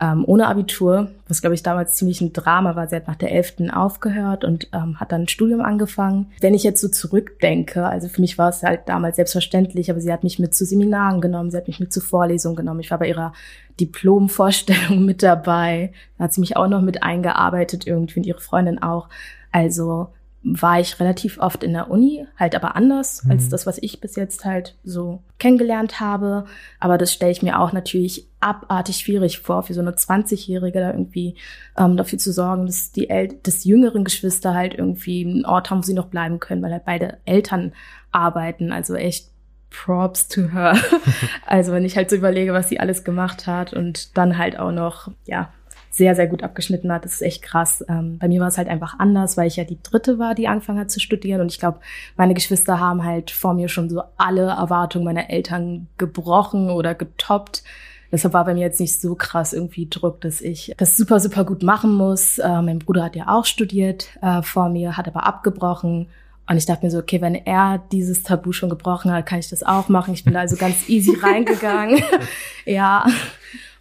ähm, 0.01 0.23
ohne 0.27 0.47
Abitur, 0.47 1.09
was 1.27 1.41
glaube 1.41 1.55
ich 1.55 1.63
damals 1.63 1.95
ziemlich 1.95 2.19
ein 2.19 2.33
Drama 2.33 2.75
war. 2.75 2.87
Sie 2.87 2.95
hat 2.95 3.07
nach 3.07 3.15
der 3.15 3.31
11. 3.31 3.71
aufgehört 3.73 4.43
und 4.43 4.67
ähm, 4.73 4.99
hat 4.99 5.11
dann 5.11 5.21
ein 5.21 5.27
Studium 5.27 5.61
angefangen. 5.61 6.31
Wenn 6.41 6.53
ich 6.53 6.63
jetzt 6.63 6.81
so 6.81 6.89
zurückdenke, 6.89 7.85
also 7.85 8.09
für 8.09 8.21
mich 8.21 8.37
war 8.37 8.49
es 8.49 8.63
halt 8.63 8.81
damals 8.87 9.15
selbstverständlich, 9.15 9.89
aber 9.89 10.01
sie 10.01 10.11
hat 10.11 10.23
mich 10.23 10.37
mit 10.37 10.53
zu 10.53 10.65
Seminaren 10.65 11.21
genommen, 11.21 11.51
sie 11.51 11.57
hat 11.57 11.67
mich 11.67 11.79
mit 11.79 11.93
zu 11.93 12.01
Vorlesungen 12.01 12.57
genommen. 12.57 12.81
Ich 12.81 12.91
war 12.91 12.99
bei 12.99 13.07
ihrer 13.07 13.33
Diplomvorstellung 13.79 15.05
mit 15.05 15.23
dabei. 15.23 15.93
Da 16.17 16.25
hat 16.25 16.33
sie 16.33 16.41
mich 16.41 16.57
auch 16.57 16.67
noch 16.67 16.81
mit 16.81 17.03
eingearbeitet 17.03 17.87
irgendwie 17.87 18.19
und 18.19 18.25
ihre 18.25 18.41
Freundin 18.41 18.81
auch. 18.81 19.07
Also 19.51 20.09
war 20.47 20.79
ich 20.79 20.99
relativ 20.99 21.39
oft 21.39 21.63
in 21.63 21.73
der 21.73 21.89
Uni, 21.89 22.27
halt 22.37 22.53
aber 22.53 22.75
anders 22.75 23.23
mhm. 23.23 23.31
als 23.31 23.49
das, 23.49 23.65
was 23.65 23.79
ich 23.79 23.99
bis 23.99 24.15
jetzt 24.15 24.45
halt 24.45 24.75
so 24.83 25.23
kennengelernt 25.39 25.99
habe. 25.99 26.45
Aber 26.79 26.99
das 26.99 27.11
stelle 27.11 27.31
ich 27.31 27.41
mir 27.41 27.59
auch 27.59 27.73
natürlich 27.73 28.27
abartig 28.41 28.97
schwierig 28.97 29.39
vor, 29.39 29.63
für 29.63 29.73
so 29.73 29.81
eine 29.81 29.93
20-Jährige 29.93 30.79
da 30.79 30.91
irgendwie 30.91 31.35
ähm, 31.77 31.97
dafür 31.97 32.19
zu 32.19 32.31
sorgen, 32.31 32.67
dass 32.67 32.91
die 32.91 33.09
El 33.09 33.39
dass 33.41 33.63
jüngeren 33.63 34.03
Geschwister 34.03 34.53
halt 34.53 34.75
irgendwie 34.75 35.25
einen 35.25 35.45
Ort 35.45 35.71
haben, 35.71 35.79
wo 35.79 35.83
sie 35.83 35.95
noch 35.95 36.07
bleiben 36.07 36.39
können, 36.39 36.61
weil 36.61 36.71
halt 36.71 36.85
beide 36.85 37.17
Eltern 37.25 37.73
arbeiten. 38.11 38.71
Also 38.71 38.93
echt 38.93 39.31
Props 39.71 40.27
to 40.27 40.49
her. 40.53 40.77
also 41.47 41.71
wenn 41.71 41.85
ich 41.85 41.97
halt 41.97 42.11
so 42.11 42.15
überlege, 42.15 42.53
was 42.53 42.69
sie 42.69 42.79
alles 42.79 43.03
gemacht 43.03 43.47
hat 43.47 43.73
und 43.73 44.15
dann 44.15 44.37
halt 44.37 44.59
auch 44.59 44.71
noch, 44.71 45.09
ja, 45.25 45.51
sehr, 45.95 46.13
sehr 46.13 46.27
gut 46.27 46.43
abgeschnitten 46.43 46.91
hat. 46.91 47.05
Das 47.05 47.13
ist 47.13 47.21
echt 47.21 47.41
krass. 47.41 47.83
Ähm, 47.87 48.17
bei 48.19 48.27
mir 48.27 48.41
war 48.41 48.49
es 48.49 48.57
halt 48.57 48.67
einfach 48.67 48.99
anders, 48.99 49.37
weil 49.37 49.47
ich 49.47 49.55
ja 49.55 49.63
die 49.63 49.81
dritte 49.81 50.19
war, 50.19 50.35
die 50.35 50.49
angefangen 50.49 50.79
hat 50.79 50.91
zu 50.91 50.99
studieren. 50.99 51.39
Und 51.39 51.53
ich 51.53 51.57
glaube, 51.57 51.79
meine 52.17 52.33
Geschwister 52.33 52.81
haben 52.81 53.05
halt 53.05 53.31
vor 53.31 53.53
mir 53.53 53.69
schon 53.69 53.89
so 53.89 54.01
alle 54.17 54.41
Erwartungen 54.41 55.05
meiner 55.05 55.29
Eltern 55.29 55.87
gebrochen 55.97 56.69
oder 56.69 56.95
getoppt. 56.95 57.63
Deshalb 58.11 58.33
war 58.33 58.43
bei 58.43 58.53
mir 58.53 58.59
jetzt 58.59 58.81
nicht 58.81 58.99
so 58.99 59.15
krass 59.15 59.53
irgendwie 59.53 59.87
Druck, 59.89 60.19
dass 60.19 60.41
ich 60.41 60.73
das 60.75 60.97
super, 60.97 61.21
super 61.21 61.45
gut 61.45 61.63
machen 61.63 61.93
muss. 61.93 62.39
Äh, 62.39 62.61
mein 62.61 62.79
Bruder 62.79 63.05
hat 63.05 63.15
ja 63.15 63.29
auch 63.29 63.45
studiert 63.45 64.09
äh, 64.21 64.41
vor 64.41 64.67
mir, 64.67 64.97
hat 64.97 65.07
aber 65.07 65.25
abgebrochen. 65.25 66.07
Und 66.47 66.57
ich 66.57 66.65
dachte 66.65 66.85
mir 66.85 66.91
so, 66.91 66.99
okay, 66.99 67.21
wenn 67.21 67.35
er 67.35 67.81
dieses 67.93 68.21
Tabu 68.21 68.51
schon 68.51 68.69
gebrochen 68.69 69.11
hat, 69.13 69.25
kann 69.25 69.39
ich 69.39 69.49
das 69.49 69.63
auch 69.63 69.87
machen. 69.87 70.13
Ich 70.13 70.25
bin 70.25 70.33
da 70.33 70.41
also 70.41 70.57
ganz 70.57 70.89
easy 70.89 71.17
reingegangen. 71.21 72.03
ja. 72.65 73.05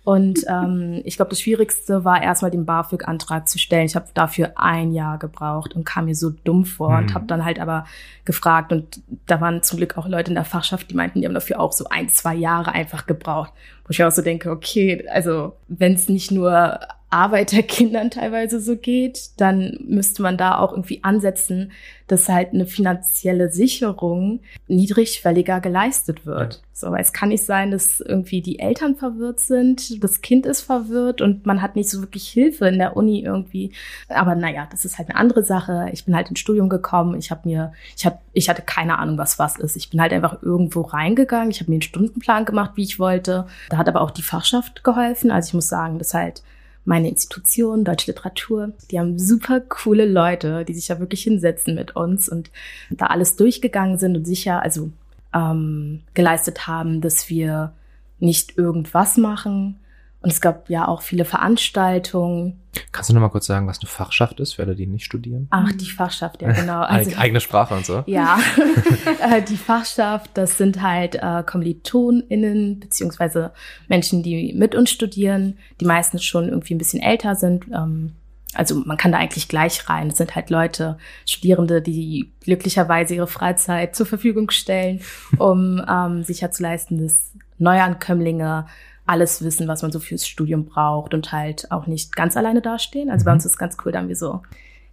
Und 0.05 0.44
ähm, 0.48 1.00
ich 1.05 1.16
glaube, 1.16 1.30
das 1.30 1.40
Schwierigste 1.40 2.05
war 2.05 2.22
erstmal 2.22 2.50
den 2.50 2.66
BAföG-Antrag 2.66 3.48
zu 3.48 3.59
stellen. 3.59 3.86
Ich 3.86 3.96
habe 3.96 4.07
dafür 4.12 4.52
ein 4.57 4.92
Jahr 4.92 5.18
gebraucht 5.18 5.74
und 5.74 5.84
kam 5.84 6.05
mir 6.05 6.14
so 6.14 6.28
dumm 6.28 6.66
vor 6.66 6.90
mhm. 6.90 6.98
und 6.98 7.14
habe 7.14 7.26
dann 7.26 7.44
halt 7.44 7.59
aber 7.59 7.86
gefragt. 8.26 8.70
Und 8.70 9.00
da 9.26 9.40
waren 9.40 9.62
zum 9.62 9.78
Glück 9.78 9.96
auch 9.96 10.07
Leute 10.07 10.30
in 10.30 10.34
der 10.34 10.44
Fachschaft, 10.44 10.90
die 10.90 10.94
meinten, 10.94 11.20
die 11.20 11.26
haben 11.26 11.32
dafür 11.32 11.59
auch 11.59 11.72
so 11.72 11.86
ein, 11.88 12.11
zwei 12.11 12.34
Jahre 12.34 12.72
einfach 12.72 13.07
gebraucht. 13.07 13.52
Wo 13.84 13.90
ich 13.90 14.05
auch 14.05 14.11
so 14.11 14.20
denke, 14.20 14.50
okay, 14.50 15.07
also 15.09 15.57
wenn 15.68 15.94
es 15.94 16.11
nicht 16.11 16.30
nur 16.30 16.80
Arbeiterkindern 17.14 18.10
teilweise 18.10 18.60
so 18.60 18.76
geht, 18.76 19.30
dann 19.36 19.78
müsste 19.86 20.20
man 20.20 20.36
da 20.36 20.58
auch 20.58 20.72
irgendwie 20.72 21.04
ansetzen, 21.04 21.70
dass 22.08 22.28
halt 22.28 22.52
eine 22.52 22.66
finanzielle 22.66 23.50
Sicherung 23.50 24.40
niedrigschwelliger 24.66 25.60
geleistet 25.60 26.26
wird. 26.26 26.60
So, 26.72 26.90
weil 26.90 27.02
es 27.02 27.12
kann 27.12 27.28
nicht 27.28 27.44
sein, 27.46 27.70
dass 27.70 28.00
irgendwie 28.00 28.42
die 28.42 28.58
Eltern 28.58 28.96
verwirrt 28.96 29.38
sind, 29.38 30.02
das 30.02 30.22
Kind 30.22 30.44
ist 30.44 30.62
verwirrt 30.62 31.22
und 31.22 31.46
man 31.46 31.62
hat 31.62 31.76
nicht 31.76 31.88
so 31.88 32.00
wirklich 32.00 32.28
Hilfe 32.28 32.66
in 32.66 32.78
der 32.78 32.96
Uni 32.96 33.20
irgendwie. 33.20 33.70
Aber 34.08 34.34
naja, 34.34 34.66
das 34.68 34.84
ist 34.84 34.98
halt 34.98 35.08
eine 35.08 35.18
andere 35.18 35.44
Sache. 35.44 35.88
Ich 35.92 36.04
bin 36.04 36.16
halt 36.16 36.28
ins 36.30 36.40
Studium 36.40 36.68
gekommen, 36.68 37.16
ich 37.16 37.30
habe 37.30 37.48
mir, 37.48 37.72
ich 37.96 38.04
hab, 38.04 38.22
ich 38.32 38.48
hatte 38.48 38.62
keine 38.62 38.98
Ahnung, 38.98 39.18
was 39.18 39.38
was 39.38 39.56
ist. 39.56 39.76
Ich 39.76 39.88
bin 39.88 40.00
halt 40.00 40.12
einfach 40.12 40.42
irgendwo 40.42 40.80
reingegangen, 40.80 41.52
ich 41.52 41.60
habe 41.60 41.70
mir 41.70 41.76
einen 41.76 41.82
Stundenplan 41.82 42.44
gemacht, 42.44 42.72
wie 42.74 42.82
ich 42.82 42.98
wollte. 42.98 43.46
Da 43.70 43.76
hat 43.76 43.88
aber 43.88 44.00
auch 44.00 44.10
die 44.10 44.22
Fachschaft 44.22 44.82
geholfen. 44.82 45.30
Also 45.30 45.50
ich 45.50 45.54
muss 45.54 45.68
sagen, 45.68 45.98
das 45.98 46.12
halt 46.12 46.42
meine 46.85 47.09
Institution, 47.09 47.85
Deutsche 47.85 48.11
Literatur, 48.11 48.72
die 48.91 48.99
haben 48.99 49.18
super 49.18 49.61
coole 49.61 50.07
Leute, 50.07 50.64
die 50.64 50.74
sich 50.74 50.89
ja 50.89 51.01
wirklich 51.01 51.22
hinsetzen 51.22 51.74
mit 51.74 51.97
uns 51.97 52.28
und 52.28 52.51
da 52.91 53.07
alles 53.07 53.37
durchgegangen 53.37 53.99
sind 53.99 54.16
und 54.16 54.26
sicher, 54.26 54.62
also 54.62 54.91
ähm, 55.32 56.03
geleistet 56.14 56.66
haben, 56.66 57.01
dass 57.01 57.28
wir 57.28 57.72
nicht 58.18 58.59
irgendwas 58.59 59.16
machen, 59.16 59.80
und 60.25 60.33
es 60.33 60.41
gab 60.41 60.70
ja 60.70 60.89
auch 60.89 61.03
viele 61.03 61.27
Veranstaltungen. 61.27 62.62
Kannst 62.93 63.11
du 63.11 63.14
noch 63.14 63.20
mal 63.20 63.29
kurz 63.29 63.45
sagen, 63.45 63.66
was 63.66 63.79
eine 63.81 63.91
Fachschaft 63.91 64.41
ist 64.41 64.55
für 64.55 64.62
alle, 64.62 64.75
die 64.75 64.87
nicht 64.87 65.05
studieren? 65.05 65.49
Ach, 65.51 65.70
die 65.72 65.91
Fachschaft, 65.91 66.41
ja 66.41 66.51
genau. 66.53 66.81
Also, 66.83 67.14
Eigene 67.18 67.41
Sprache 67.41 67.75
und 67.75 67.85
so. 67.85 68.05
Ja, 68.07 68.39
äh, 69.20 69.43
die 69.43 69.59
Fachschaft, 69.59 70.31
das 70.33 70.57
sind 70.57 70.81
halt 70.81 71.16
äh, 71.16 71.43
KommilitonInnen, 71.45 72.81
beziehungsweise 72.81 73.53
Menschen, 73.89 74.22
die 74.22 74.55
mit 74.55 74.75
uns 74.75 74.91
studieren, 74.91 75.59
die 75.83 75.85
meistens 75.85 76.25
schon 76.25 76.49
irgendwie 76.49 76.75
ein 76.75 76.79
bisschen 76.79 77.03
älter 77.03 77.35
sind. 77.35 77.66
Ähm, 77.66 78.12
also 78.55 78.77
man 78.77 78.97
kann 78.97 79.12
da 79.12 79.18
eigentlich 79.18 79.49
gleich 79.49 79.91
rein. 79.91 80.09
Das 80.09 80.16
sind 80.16 80.35
halt 80.35 80.49
Leute, 80.49 80.97
Studierende, 81.27 81.83
die 81.83 82.33
glücklicherweise 82.41 83.14
ihre 83.14 83.27
Freizeit 83.27 83.95
zur 83.95 84.07
Verfügung 84.07 84.49
stellen, 84.49 85.03
um 85.37 85.83
ähm, 85.87 86.22
sicherzuleisten, 86.22 87.03
dass 87.03 87.35
Neuankömmlinge 87.59 88.64
alles 89.07 89.44
wissen, 89.44 89.68
was 89.68 89.82
man 89.82 89.92
so 89.92 90.00
fürs 90.00 90.26
Studium 90.26 90.66
braucht 90.66 91.14
und 91.14 91.32
halt 91.32 91.70
auch 91.70 91.86
nicht 91.86 92.16
ganz 92.16 92.36
alleine 92.36 92.62
dastehen. 92.62 93.11
Also 93.11 93.24
mhm. 93.24 93.26
bei 93.26 93.32
uns 93.32 93.46
ist 93.46 93.59
ganz 93.59 93.76
cool, 93.84 93.92
da 93.92 93.98
haben 93.98 94.09
wir 94.09 94.16
so 94.16 94.42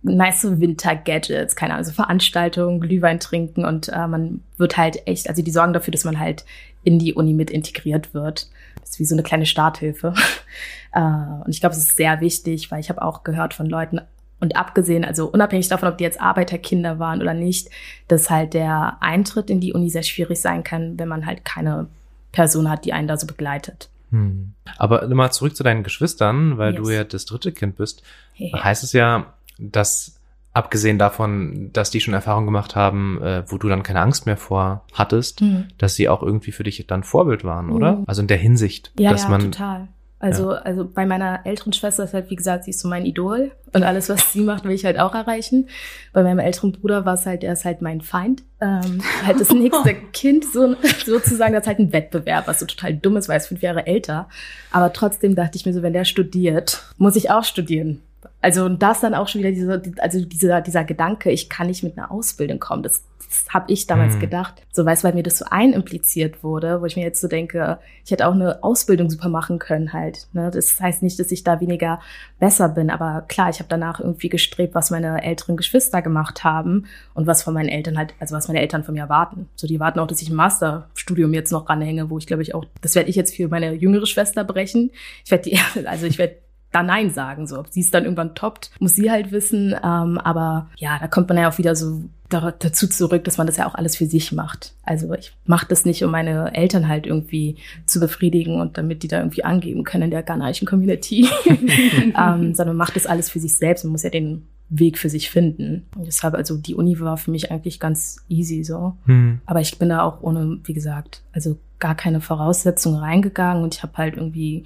nice 0.03 0.59
Winter-Gadgets, 0.59 1.55
keine 1.55 1.73
Ahnung, 1.73 1.85
so 1.85 1.91
Veranstaltungen, 1.91 2.79
Glühwein 2.79 3.19
trinken 3.19 3.65
und 3.65 3.89
äh, 3.89 4.07
man 4.07 4.41
wird 4.57 4.77
halt 4.77 5.07
echt, 5.07 5.29
also 5.29 5.43
die 5.43 5.51
sorgen 5.51 5.73
dafür, 5.73 5.91
dass 5.91 6.05
man 6.05 6.19
halt 6.19 6.43
in 6.83 6.97
die 6.97 7.13
Uni 7.13 7.33
mit 7.33 7.51
integriert 7.51 8.13
wird. 8.13 8.49
Das 8.79 8.91
ist 8.91 8.99
wie 8.99 9.05
so 9.05 9.13
eine 9.13 9.23
kleine 9.23 9.45
Starthilfe. 9.45 10.13
äh, 10.93 10.99
und 10.99 11.49
ich 11.49 11.59
glaube, 11.59 11.75
es 11.75 11.83
ist 11.83 11.97
sehr 11.97 12.19
wichtig, 12.19 12.71
weil 12.71 12.79
ich 12.79 12.89
habe 12.89 13.01
auch 13.01 13.23
gehört 13.23 13.53
von 13.53 13.67
Leuten, 13.67 14.01
und 14.41 14.55
abgesehen, 14.55 15.05
also 15.05 15.27
unabhängig 15.27 15.69
davon, 15.69 15.87
ob 15.87 15.99
die 15.99 16.03
jetzt 16.03 16.19
Arbeiterkinder 16.19 16.97
waren 16.97 17.21
oder 17.21 17.35
nicht, 17.35 17.69
dass 18.07 18.31
halt 18.31 18.55
der 18.55 18.97
Eintritt 18.99 19.51
in 19.51 19.59
die 19.59 19.71
Uni 19.71 19.91
sehr 19.91 20.01
schwierig 20.01 20.41
sein 20.41 20.63
kann, 20.63 20.97
wenn 20.97 21.07
man 21.07 21.27
halt 21.27 21.45
keine 21.45 21.87
Person 22.31 22.67
hat, 22.67 22.83
die 22.83 22.91
einen 22.91 23.07
da 23.07 23.17
so 23.17 23.27
begleitet. 23.27 23.90
Hm. 24.11 24.53
Aber 24.77 25.07
mal 25.07 25.31
zurück 25.31 25.55
zu 25.55 25.63
deinen 25.63 25.83
Geschwistern, 25.83 26.57
weil 26.57 26.73
yes. 26.73 26.83
du 26.83 26.89
ja 26.91 27.03
das 27.03 27.25
dritte 27.25 27.51
Kind 27.51 27.77
bist. 27.77 28.03
Hey. 28.33 28.51
Heißt 28.51 28.83
es 28.83 28.93
ja, 28.93 29.33
dass 29.57 30.21
abgesehen 30.53 30.97
davon, 30.99 31.69
dass 31.71 31.91
die 31.91 32.01
schon 32.01 32.13
Erfahrung 32.13 32.45
gemacht 32.45 32.75
haben, 32.75 33.21
äh, 33.21 33.43
wo 33.47 33.57
du 33.57 33.69
dann 33.69 33.83
keine 33.83 34.01
Angst 34.01 34.25
mehr 34.25 34.37
vor 34.37 34.85
hattest, 34.93 35.41
mhm. 35.41 35.67
dass 35.77 35.95
sie 35.95 36.09
auch 36.09 36.21
irgendwie 36.21 36.51
für 36.51 36.63
dich 36.63 36.85
dann 36.87 37.03
Vorbild 37.03 37.43
waren, 37.43 37.71
oder? 37.71 37.97
Mhm. 37.97 38.03
Also 38.07 38.21
in 38.21 38.27
der 38.27 38.37
Hinsicht, 38.37 38.91
ja, 38.99 39.11
dass 39.11 39.23
ja, 39.23 39.29
man 39.29 39.51
total. 39.51 39.87
Also, 40.21 40.51
ja. 40.51 40.59
also 40.59 40.87
bei 40.87 41.07
meiner 41.07 41.45
älteren 41.45 41.73
Schwester 41.73 42.03
ist 42.03 42.13
halt, 42.13 42.29
wie 42.29 42.35
gesagt, 42.35 42.65
sie 42.65 42.69
ist 42.69 42.79
so 42.79 42.87
mein 42.87 43.05
Idol 43.05 43.51
und 43.73 43.83
alles, 43.83 44.07
was 44.07 44.31
sie 44.31 44.41
macht, 44.41 44.65
will 44.65 44.71
ich 44.71 44.85
halt 44.85 44.99
auch 44.99 45.15
erreichen. 45.15 45.67
Bei 46.13 46.21
meinem 46.21 46.37
älteren 46.37 46.73
Bruder 46.73 47.05
war 47.05 47.15
es 47.15 47.25
halt, 47.25 47.43
er 47.43 47.53
ist 47.53 47.65
halt 47.65 47.81
mein 47.81 48.01
Feind. 48.01 48.43
Ähm, 48.61 49.01
halt 49.25 49.39
das 49.39 49.51
nächste 49.51 49.95
Kind 50.13 50.45
so, 50.45 50.75
sozusagen, 51.05 51.53
das 51.53 51.63
ist 51.63 51.67
halt 51.67 51.79
ein 51.79 51.91
Wettbewerb, 51.91 52.47
was 52.47 52.59
so 52.59 52.67
total 52.67 52.93
dumm 52.93 53.17
ist, 53.17 53.29
weil 53.29 53.37
er 53.37 53.41
ist 53.41 53.47
fünf 53.47 53.63
Jahre 53.63 53.87
älter. 53.87 54.29
Aber 54.71 54.93
trotzdem 54.93 55.33
dachte 55.33 55.57
ich 55.57 55.65
mir 55.65 55.73
so, 55.73 55.81
wenn 55.81 55.93
der 55.93 56.05
studiert, 56.05 56.83
muss 56.97 57.15
ich 57.15 57.31
auch 57.31 57.43
studieren. 57.43 58.01
Also 58.41 58.65
und 58.65 58.81
das 58.81 59.01
dann 59.01 59.13
auch 59.13 59.27
schon 59.27 59.39
wieder 59.39 59.51
dieser, 59.51 59.81
also 60.01 60.25
dieser, 60.25 60.61
dieser 60.61 60.83
Gedanke, 60.83 61.31
ich 61.31 61.49
kann 61.49 61.67
nicht 61.67 61.83
mit 61.83 61.97
einer 61.97 62.11
Ausbildung 62.11 62.59
kommen. 62.59 62.81
Das, 62.81 63.03
das 63.19 63.45
habe 63.53 63.71
ich 63.71 63.85
damals 63.85 64.15
mhm. 64.15 64.19
gedacht. 64.19 64.63
So 64.71 64.83
weißt, 64.83 65.03
weil 65.03 65.13
mir 65.13 65.21
das 65.21 65.37
so 65.37 65.45
einimpliziert 65.49 66.43
wurde, 66.43 66.81
wo 66.81 66.85
ich 66.85 66.95
mir 66.95 67.03
jetzt 67.03 67.21
so 67.21 67.27
denke, 67.27 67.77
ich 68.03 68.11
hätte 68.11 68.27
auch 68.27 68.33
eine 68.33 68.63
Ausbildung 68.63 69.11
super 69.11 69.29
machen 69.29 69.59
können 69.59 69.93
halt. 69.93 70.27
Ne? 70.33 70.49
Das 70.51 70.79
heißt 70.81 71.03
nicht, 71.03 71.19
dass 71.19 71.31
ich 71.31 71.43
da 71.43 71.61
weniger 71.61 72.01
besser 72.39 72.69
bin, 72.69 72.89
aber 72.89 73.25
klar, 73.27 73.49
ich 73.49 73.59
habe 73.59 73.69
danach 73.69 73.99
irgendwie 73.99 74.29
gestrebt, 74.29 74.73
was 74.73 74.89
meine 74.89 75.23
älteren 75.23 75.55
Geschwister 75.55 76.01
gemacht 76.01 76.43
haben 76.43 76.87
und 77.13 77.27
was 77.27 77.43
von 77.43 77.53
meinen 77.53 77.69
Eltern 77.69 77.97
halt, 77.97 78.15
also 78.19 78.35
was 78.35 78.47
meine 78.47 78.59
Eltern 78.59 78.83
von 78.83 78.95
mir 78.95 79.01
erwarten. 79.01 79.47
So, 79.55 79.67
die 79.67 79.79
warten 79.79 79.99
auch, 79.99 80.07
dass 80.07 80.21
ich 80.21 80.29
ein 80.29 80.35
Masterstudium 80.35 81.33
jetzt 81.35 81.51
noch 81.51 81.69
ranhänge, 81.69 82.09
wo 82.09 82.17
ich 82.17 82.25
glaube 82.25 82.41
ich 82.41 82.55
auch, 82.55 82.65
das 82.81 82.95
werde 82.95 83.11
ich 83.11 83.15
jetzt 83.15 83.35
für 83.35 83.47
meine 83.47 83.73
jüngere 83.73 84.07
Schwester 84.07 84.43
brechen. 84.43 84.89
Ich 85.23 85.29
werde 85.29 85.49
die, 85.49 85.59
also 85.85 86.07
ich 86.07 86.17
werde 86.17 86.37
da 86.71 86.83
Nein 86.83 87.09
sagen. 87.09 87.47
So, 87.47 87.59
ob 87.59 87.67
sie 87.69 87.81
es 87.81 87.91
dann 87.91 88.03
irgendwann 88.03 88.35
toppt, 88.35 88.71
muss 88.79 88.95
sie 88.95 89.11
halt 89.11 89.31
wissen. 89.31 89.75
Ähm, 89.83 90.17
aber 90.17 90.69
ja, 90.77 90.97
da 90.99 91.07
kommt 91.07 91.29
man 91.29 91.37
ja 91.37 91.49
auch 91.49 91.57
wieder 91.57 91.75
so 91.75 92.03
dazu 92.31 92.87
zurück, 92.87 93.25
dass 93.25 93.37
man 93.37 93.47
das 93.47 93.57
ja 93.57 93.67
auch 93.67 93.75
alles 93.75 93.97
für 93.97 94.05
sich 94.05 94.31
macht. 94.31 94.73
Also 94.83 95.13
ich 95.13 95.33
mache 95.45 95.65
das 95.67 95.83
nicht, 95.83 96.03
um 96.03 96.11
meine 96.11 96.55
Eltern 96.55 96.87
halt 96.87 97.05
irgendwie 97.05 97.57
zu 97.85 97.99
befriedigen 97.99 98.61
und 98.61 98.77
damit 98.77 99.03
die 99.03 99.07
da 99.07 99.19
irgendwie 99.19 99.43
angeben 99.43 99.83
können 99.83 100.05
in 100.05 100.11
der 100.11 100.23
ghanaischen 100.23 100.67
Community, 100.67 101.27
ähm, 102.17 102.53
sondern 102.53 102.77
macht 102.77 102.95
das 102.95 103.05
alles 103.05 103.29
für 103.29 103.39
sich 103.39 103.55
selbst 103.55 103.83
und 103.83 103.91
muss 103.91 104.03
ja 104.03 104.09
den 104.09 104.47
Weg 104.69 104.97
für 104.97 105.09
sich 105.09 105.29
finden. 105.29 105.85
Und 105.97 106.07
deshalb, 106.07 106.33
also 106.33 106.57
die 106.57 106.75
Uni 106.75 106.97
war 107.01 107.17
für 107.17 107.31
mich 107.31 107.51
eigentlich 107.51 107.81
ganz 107.81 108.23
easy 108.29 108.63
so. 108.63 108.95
Hm. 109.05 109.41
Aber 109.45 109.59
ich 109.59 109.77
bin 109.77 109.89
da 109.89 110.03
auch 110.03 110.21
ohne, 110.21 110.59
wie 110.63 110.73
gesagt, 110.73 111.23
also 111.33 111.57
gar 111.79 111.95
keine 111.95 112.21
Voraussetzungen 112.21 112.99
reingegangen 112.99 113.63
und 113.63 113.75
ich 113.75 113.83
habe 113.83 113.97
halt 113.97 114.15
irgendwie 114.15 114.63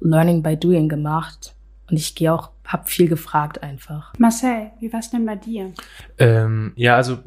Learning 0.00 0.42
by 0.42 0.56
Doing 0.56 0.88
gemacht. 0.88 1.54
Und 1.90 1.96
ich 1.96 2.14
gehe 2.14 2.32
auch, 2.32 2.50
habe 2.64 2.86
viel 2.86 3.08
gefragt 3.08 3.62
einfach. 3.62 4.12
Marcel, 4.18 4.70
wie 4.80 4.92
war's 4.92 5.10
denn 5.10 5.24
bei 5.24 5.36
dir? 5.36 5.72
Ähm, 6.18 6.72
ja, 6.74 6.96
also 6.96 7.18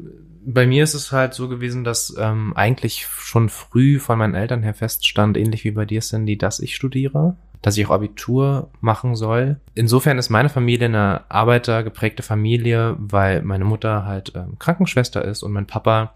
bei 0.44 0.66
mir 0.66 0.84
ist 0.84 0.94
es 0.94 1.12
halt 1.12 1.34
so 1.34 1.48
gewesen, 1.48 1.84
dass 1.84 2.14
ähm, 2.18 2.52
eigentlich 2.56 3.06
schon 3.06 3.48
früh 3.48 3.98
von 3.98 4.18
meinen 4.18 4.34
Eltern 4.34 4.62
her 4.62 4.74
feststand, 4.74 5.36
ähnlich 5.36 5.64
wie 5.64 5.70
bei 5.70 5.84
dir, 5.84 6.00
Cindy, 6.00 6.36
dass 6.36 6.60
ich 6.60 6.74
studiere, 6.74 7.36
dass 7.62 7.76
ich 7.76 7.86
auch 7.86 7.90
Abitur 7.90 8.70
machen 8.80 9.16
soll. 9.16 9.56
Insofern 9.74 10.18
ist 10.18 10.30
meine 10.30 10.48
Familie 10.48 10.86
eine 10.86 11.30
arbeitergeprägte 11.30 12.22
Familie, 12.22 12.96
weil 12.98 13.42
meine 13.42 13.64
Mutter 13.64 14.04
halt 14.04 14.32
ähm, 14.34 14.58
Krankenschwester 14.58 15.24
ist 15.24 15.42
und 15.42 15.52
mein 15.52 15.66
Papa 15.66 16.14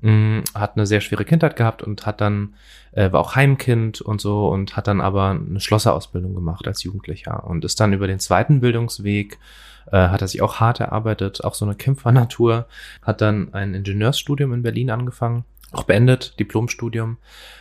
mh, 0.00 0.12
mm, 0.12 0.44
hat 0.54 0.76
eine 0.76 0.86
sehr 0.86 1.00
schwere 1.00 1.24
Kindheit 1.24 1.56
gehabt 1.56 1.82
und 1.82 2.06
hat 2.06 2.20
dann, 2.20 2.54
äh, 2.92 3.12
war 3.12 3.20
auch 3.20 3.36
Heimkind 3.36 4.00
und 4.00 4.20
so 4.20 4.48
und 4.48 4.76
hat 4.76 4.86
dann 4.86 5.00
aber 5.00 5.30
eine 5.30 5.60
Schlosserausbildung 5.60 6.34
gemacht 6.34 6.66
als 6.66 6.82
Jugendlicher 6.82 7.44
und 7.44 7.64
ist 7.64 7.80
dann 7.80 7.92
über 7.92 8.06
den 8.06 8.18
zweiten 8.18 8.60
Bildungsweg 8.60 9.38
äh, 9.92 10.08
hat 10.08 10.20
er 10.20 10.28
sich 10.28 10.42
auch 10.42 10.60
hart 10.60 10.80
erarbeitet, 10.80 11.44
auch 11.44 11.54
so 11.54 11.64
eine 11.64 11.74
Kämpfernatur, 11.74 12.66
hat 13.02 13.20
dann 13.20 13.54
ein 13.54 13.74
Ingenieursstudium 13.74 14.52
in 14.52 14.62
Berlin 14.62 14.90
angefangen, 14.90 15.44
auch 15.72 15.84
beendet, 15.84 16.38
Diplomstudium 16.38 17.18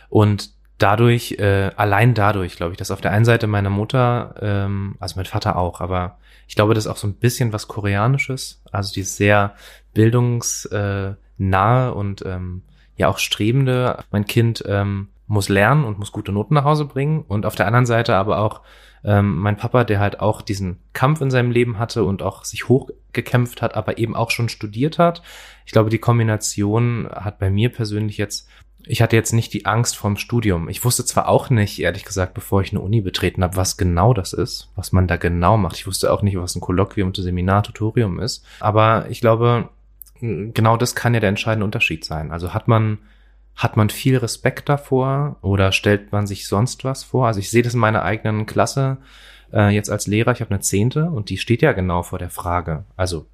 und 0.10 0.52
dadurch, 0.78 1.34
äh, 1.34 1.72
allein 1.76 2.14
dadurch, 2.14 2.56
glaube 2.56 2.74
ich, 2.74 2.78
dass 2.78 2.92
auf 2.92 3.02
der 3.02 3.12
einen 3.12 3.26
Seite 3.26 3.48
meine 3.48 3.70
Mutter, 3.70 4.36
ähm, 4.42 4.96
also 5.00 5.16
mein 5.16 5.26
Vater 5.26 5.56
auch, 5.56 5.82
aber 5.82 6.18
ich 6.48 6.56
glaube, 6.56 6.74
das 6.74 6.86
ist 6.86 6.92
auch 6.92 6.98
so 6.98 7.08
ein 7.08 7.16
bisschen 7.16 7.54
was 7.54 7.68
Koreanisches, 7.68 8.62
also 8.72 8.94
die 8.94 9.02
ist 9.02 9.16
sehr 9.16 9.56
bildungs, 9.94 10.66
äh, 10.66 11.14
nahe 11.38 11.94
und 11.94 12.24
ähm, 12.26 12.62
ja 12.98 13.08
auch 13.08 13.18
strebende. 13.18 14.04
Mein 14.12 14.26
Kind 14.26 14.64
ähm, 14.68 15.10
muss 15.28 15.50
lernen 15.50 15.84
und 15.84 16.00
muss 16.00 16.12
gute 16.12 16.32
Noten 16.32 16.54
nach 16.54 16.64
Hause 16.64 16.86
bringen. 16.86 17.24
Und 17.28 17.46
auf 17.46 17.56
der 17.56 17.68
anderen 17.68 17.86
Seite 17.86 18.16
aber 18.16 18.40
auch 18.40 18.62
ähm, 19.04 19.38
mein 19.38 19.58
Papa, 19.58 19.84
der 19.84 20.00
halt 20.00 20.20
auch 20.20 20.42
diesen 20.42 20.80
Kampf 20.94 21.22
in 21.22 21.32
seinem 21.32 21.52
Leben 21.52 21.78
hatte 21.78 22.04
und 22.04 22.22
auch 22.22 22.44
sich 22.44 22.68
hochgekämpft 22.68 23.62
hat, 23.62 23.76
aber 23.76 23.98
eben 23.98 24.16
auch 24.16 24.32
schon 24.32 24.50
studiert 24.50 24.98
hat. 24.98 25.22
Ich 25.66 25.72
glaube, 25.72 25.90
die 25.90 26.00
Kombination 26.00 27.08
hat 27.12 27.40
bei 27.40 27.50
mir 27.50 27.70
persönlich 27.70 28.18
jetzt 28.18 28.48
ich 28.88 29.02
hatte 29.02 29.16
jetzt 29.16 29.34
nicht 29.34 29.54
die 29.54 29.66
Angst 29.66 29.98
vorm 29.98 30.18
Studium. 30.18 30.70
Ich 30.70 30.86
wusste 30.86 31.06
zwar 31.06 31.28
auch 31.28 31.50
nicht, 31.50 31.80
ehrlich 31.80 32.06
gesagt, 32.06 32.34
bevor 32.34 32.62
ich 32.62 32.72
eine 32.72 32.82
Uni 32.82 33.02
betreten 33.02 33.44
habe, 33.44 33.56
was 33.56 33.78
genau 33.78 34.14
das 34.14 34.34
ist, 34.34 34.70
was 34.76 34.92
man 34.92 35.08
da 35.08 35.18
genau 35.18 35.58
macht. 35.58 35.78
Ich 35.78 35.88
wusste 35.88 36.12
auch 36.12 36.22
nicht, 36.22 36.38
was 36.38 36.56
ein 36.56 36.62
Kolloquium, 36.62 37.10
ein 37.10 37.14
Seminar, 37.16 37.64
Tutorium 37.64 38.20
ist. 38.20 38.46
Aber 38.60 39.08
ich 39.10 39.22
glaube, 39.22 39.70
genau 40.20 40.78
das 40.78 40.96
kann 40.96 41.14
ja 41.14 41.20
der 41.20 41.30
entscheidende 41.30 41.66
Unterschied 41.66 42.06
sein. 42.06 42.32
Also 42.32 42.54
hat 42.54 42.68
man, 42.68 43.00
hat 43.56 43.78
man 43.78 43.90
viel 43.90 44.18
Respekt 44.18 44.70
davor 44.70 45.38
oder 45.42 45.72
stellt 45.72 46.12
man 46.12 46.28
sich 46.28 46.48
sonst 46.48 46.84
was 46.84 47.04
vor? 47.04 47.28
Also 47.28 47.40
ich 47.40 47.50
sehe 47.50 47.64
das 47.64 47.74
in 47.74 47.80
meiner 47.80 48.04
eigenen 48.04 48.46
Klasse 48.46 48.98
äh, 49.54 49.70
jetzt 49.70 49.90
als 49.90 50.08
Lehrer, 50.08 50.32
ich 50.32 50.42
habe 50.42 50.52
eine 50.52 50.62
Zehnte 50.62 51.10
und 51.10 51.30
die 51.30 51.38
steht 51.38 51.62
ja 51.62 51.72
genau 51.74 52.04
vor 52.04 52.20
der 52.20 52.30
Frage. 52.30 52.86
Also 52.96 53.28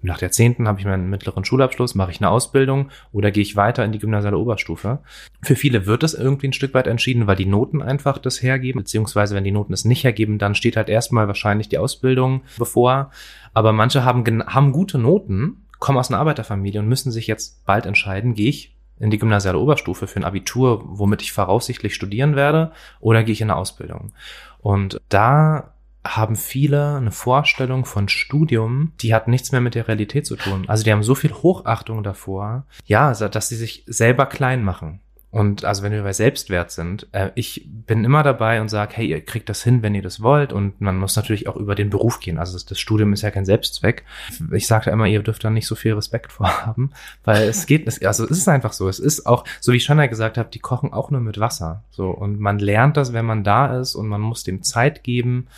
nach 0.00 0.18
der 0.18 0.32
Zehnten 0.32 0.66
habe 0.66 0.80
ich 0.80 0.84
meinen 0.84 1.10
mittleren 1.10 1.44
Schulabschluss, 1.44 1.94
mache 1.94 2.10
ich 2.10 2.20
eine 2.20 2.30
Ausbildung 2.30 2.90
oder 3.12 3.30
gehe 3.30 3.42
ich 3.42 3.56
weiter 3.56 3.84
in 3.84 3.92
die 3.92 3.98
gymnasiale 3.98 4.36
Oberstufe. 4.36 4.98
Für 5.42 5.54
viele 5.54 5.86
wird 5.86 6.02
das 6.02 6.14
irgendwie 6.14 6.48
ein 6.48 6.52
Stück 6.52 6.74
weit 6.74 6.88
entschieden, 6.88 7.26
weil 7.26 7.36
die 7.36 7.46
Noten 7.46 7.82
einfach 7.82 8.18
das 8.18 8.42
hergeben, 8.42 8.80
beziehungsweise 8.80 9.34
wenn 9.34 9.44
die 9.44 9.52
Noten 9.52 9.72
es 9.72 9.84
nicht 9.84 10.02
hergeben, 10.02 10.38
dann 10.38 10.54
steht 10.54 10.76
halt 10.76 10.88
erstmal 10.88 11.28
wahrscheinlich 11.28 11.68
die 11.68 11.78
Ausbildung 11.78 12.42
bevor. 12.58 13.10
Aber 13.54 13.72
manche 13.72 14.04
haben, 14.04 14.44
haben 14.46 14.72
gute 14.72 14.98
Noten, 14.98 15.64
kommen 15.82 15.98
aus 15.98 16.10
einer 16.10 16.20
Arbeiterfamilie 16.20 16.78
und 16.78 16.86
müssen 16.86 17.10
sich 17.10 17.26
jetzt 17.26 17.66
bald 17.66 17.86
entscheiden, 17.86 18.34
gehe 18.34 18.48
ich 18.48 18.76
in 19.00 19.10
die 19.10 19.18
gymnasiale 19.18 19.58
Oberstufe 19.58 20.06
für 20.06 20.20
ein 20.20 20.24
Abitur, 20.24 20.80
womit 20.86 21.22
ich 21.22 21.32
voraussichtlich 21.32 21.92
studieren 21.92 22.36
werde, 22.36 22.70
oder 23.00 23.24
gehe 23.24 23.32
ich 23.32 23.40
in 23.40 23.50
eine 23.50 23.58
Ausbildung. 23.58 24.12
Und 24.60 25.00
da 25.08 25.74
haben 26.04 26.36
viele 26.36 26.94
eine 26.98 27.10
Vorstellung 27.10 27.84
von 27.84 28.08
Studium, 28.08 28.92
die 29.00 29.12
hat 29.12 29.26
nichts 29.26 29.50
mehr 29.50 29.60
mit 29.60 29.74
der 29.74 29.88
Realität 29.88 30.24
zu 30.24 30.36
tun. 30.36 30.66
Also 30.68 30.84
die 30.84 30.92
haben 30.92 31.02
so 31.02 31.16
viel 31.16 31.32
Hochachtung 31.32 32.04
davor, 32.04 32.64
ja, 32.86 33.12
dass 33.12 33.48
sie 33.48 33.56
sich 33.56 33.82
selber 33.88 34.26
klein 34.26 34.62
machen. 34.62 35.00
Und 35.32 35.64
also 35.64 35.82
wenn 35.82 35.92
wir 35.92 36.02
bei 36.02 36.12
Selbstwert 36.12 36.70
sind, 36.70 37.08
äh, 37.12 37.30
ich 37.34 37.66
bin 37.66 38.04
immer 38.04 38.22
dabei 38.22 38.60
und 38.60 38.68
sage, 38.68 38.92
hey, 38.96 39.06
ihr 39.06 39.24
kriegt 39.24 39.48
das 39.48 39.62
hin, 39.64 39.82
wenn 39.82 39.94
ihr 39.94 40.02
das 40.02 40.22
wollt. 40.22 40.52
Und 40.52 40.82
man 40.82 40.98
muss 40.98 41.16
natürlich 41.16 41.48
auch 41.48 41.56
über 41.56 41.74
den 41.74 41.88
Beruf 41.88 42.20
gehen. 42.20 42.38
Also 42.38 42.52
das, 42.52 42.66
das 42.66 42.78
Studium 42.78 43.14
ist 43.14 43.22
ja 43.22 43.30
kein 43.30 43.46
Selbstzweck. 43.46 44.04
Ich 44.52 44.66
sage 44.66 44.90
immer, 44.90 45.06
ihr 45.06 45.22
dürft 45.22 45.42
da 45.42 45.48
nicht 45.48 45.66
so 45.66 45.74
viel 45.74 45.94
Respekt 45.94 46.32
vorhaben, 46.32 46.90
weil 47.24 47.48
es 47.48 47.64
geht, 47.64 47.86
also 48.04 48.24
es 48.24 48.30
ist 48.30 48.48
einfach 48.48 48.74
so. 48.74 48.90
Es 48.90 48.98
ist 48.98 49.24
auch, 49.24 49.44
so 49.62 49.72
wie 49.72 49.78
ich 49.78 49.84
schon 49.84 49.98
ja 49.98 50.06
gesagt 50.06 50.36
habe, 50.36 50.50
die 50.50 50.58
kochen 50.58 50.92
auch 50.92 51.10
nur 51.10 51.22
mit 51.22 51.40
Wasser. 51.40 51.82
So 51.90 52.10
und 52.10 52.38
man 52.38 52.58
lernt 52.58 52.98
das, 52.98 53.14
wenn 53.14 53.24
man 53.24 53.42
da 53.42 53.80
ist 53.80 53.94
und 53.94 54.08
man 54.08 54.20
muss 54.20 54.44
dem 54.44 54.62
Zeit 54.62 55.02
geben. 55.02 55.48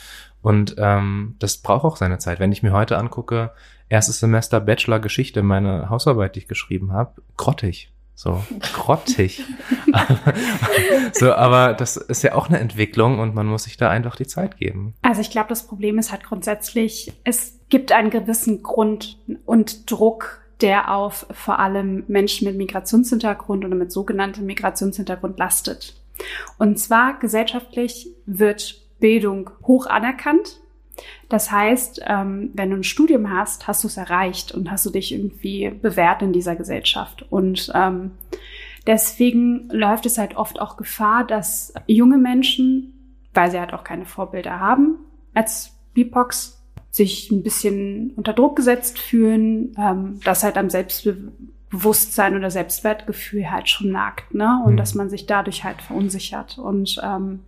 Und 0.41 0.77
ähm, 0.79 1.35
das 1.41 1.57
braucht 1.57 1.85
auch 1.85 1.97
seine 1.97 2.19
Zeit. 2.19 2.39
Wenn 2.39 2.53
ich 2.53 2.63
mir 2.63 2.73
heute 2.73 2.97
angucke, 2.97 3.51
erstes 3.89 4.21
Semester 4.21 4.61
Bachelor 4.61 5.01
Geschichte, 5.01 5.43
meine 5.43 5.91
Hausarbeit, 5.91 6.37
die 6.37 6.41
ich 6.41 6.49
geschrieben 6.49 6.93
habe, 6.93 7.23
grottig. 7.37 7.91
So 8.15 8.43
grottig. 8.75 9.43
so, 11.13 11.33
aber 11.33 11.75
das 11.75 11.97
ist 11.97 12.23
ja 12.23 12.35
auch 12.35 12.49
eine 12.49 12.61
Entwicklung 12.61 13.19
und 13.19 13.35
man 13.35 13.47
muss 13.47 13.65
sich 13.65 13.77
da 13.77 13.91
einfach 13.91 14.15
die 14.17 14.27
Zeit 14.27 14.57
geben. 14.57 14.95
Also 15.03 15.21
ich 15.21 15.31
glaube, 15.31 15.49
das 15.49 15.67
Problem 15.67 15.99
ist 15.99 16.13
halt 16.13 16.23
grundsätzlich, 16.23 17.13
es 17.25 17.59
gibt 17.69 17.91
einen 17.91 18.11
gewissen 18.11 18.63
Grund 18.63 19.19
und 19.45 19.91
Druck, 19.91 20.43
der 20.61 20.95
auf 20.95 21.27
vor 21.33 21.59
allem 21.59 22.05
Menschen 22.07 22.47
mit 22.47 22.57
Migrationshintergrund 22.57 23.65
oder 23.65 23.75
mit 23.75 23.91
sogenanntem 23.91 24.47
Migrationshintergrund 24.47 25.39
lastet. 25.39 25.97
Und 26.59 26.79
zwar 26.79 27.19
gesellschaftlich 27.19 28.09
wird 28.27 28.81
Bildung 29.01 29.51
hoch 29.67 29.87
anerkannt. 29.87 30.61
Das 31.29 31.51
heißt, 31.51 32.03
ähm, 32.07 32.51
wenn 32.55 32.71
du 32.71 32.77
ein 32.77 32.85
Studium 32.85 33.31
hast, 33.31 33.67
hast 33.67 33.83
du 33.83 33.89
es 33.89 33.97
erreicht 33.97 34.53
und 34.53 34.71
hast 34.71 34.87
du 34.87 34.91
dich 34.91 35.13
irgendwie 35.13 35.71
bewährt 35.71 36.23
in 36.23 36.33
dieser 36.33 36.57
Gesellschaft. 36.57 37.25
Und 37.31 37.73
ähm, 37.75 38.13
deswegen 38.87 39.69
läuft 39.71 40.07
es 40.07 40.19
halt 40.19 40.37
oft 40.37 40.61
auch 40.61 40.77
Gefahr, 40.77 41.25
dass 41.27 41.75
junge 41.87 42.19
Menschen, 42.19 43.17
weil 43.33 43.51
sie 43.51 43.59
halt 43.59 43.73
auch 43.73 43.85
keine 43.85 44.07
Vorbilder 44.07 44.61
haben, 44.61 44.99
als 45.35 45.73
BIPOX 45.95 46.63
sich 46.91 47.31
ein 47.33 47.43
bisschen 47.43 48.13
unter 48.15 48.33
Druck 48.33 48.55
gesetzt 48.55 49.01
fühlen, 49.01 49.75
ähm, 49.77 50.21
dass 50.23 50.45
halt 50.45 50.57
am 50.57 50.71
Selbstbewusstsein 50.71 52.37
oder 52.37 52.53
Selbstwertgefühl 52.53 53.51
halt 53.51 53.69
schon 53.69 53.91
nagt, 53.91 54.33
ne? 54.33 54.63
Und 54.65 54.75
mhm. 54.75 54.77
dass 54.77 54.95
man 54.95 55.11
sich 55.11 55.27
dadurch 55.27 55.65
halt 55.65 55.83
verunsichert. 55.83 56.59
Und 56.59 57.01
ähm, 57.03 57.41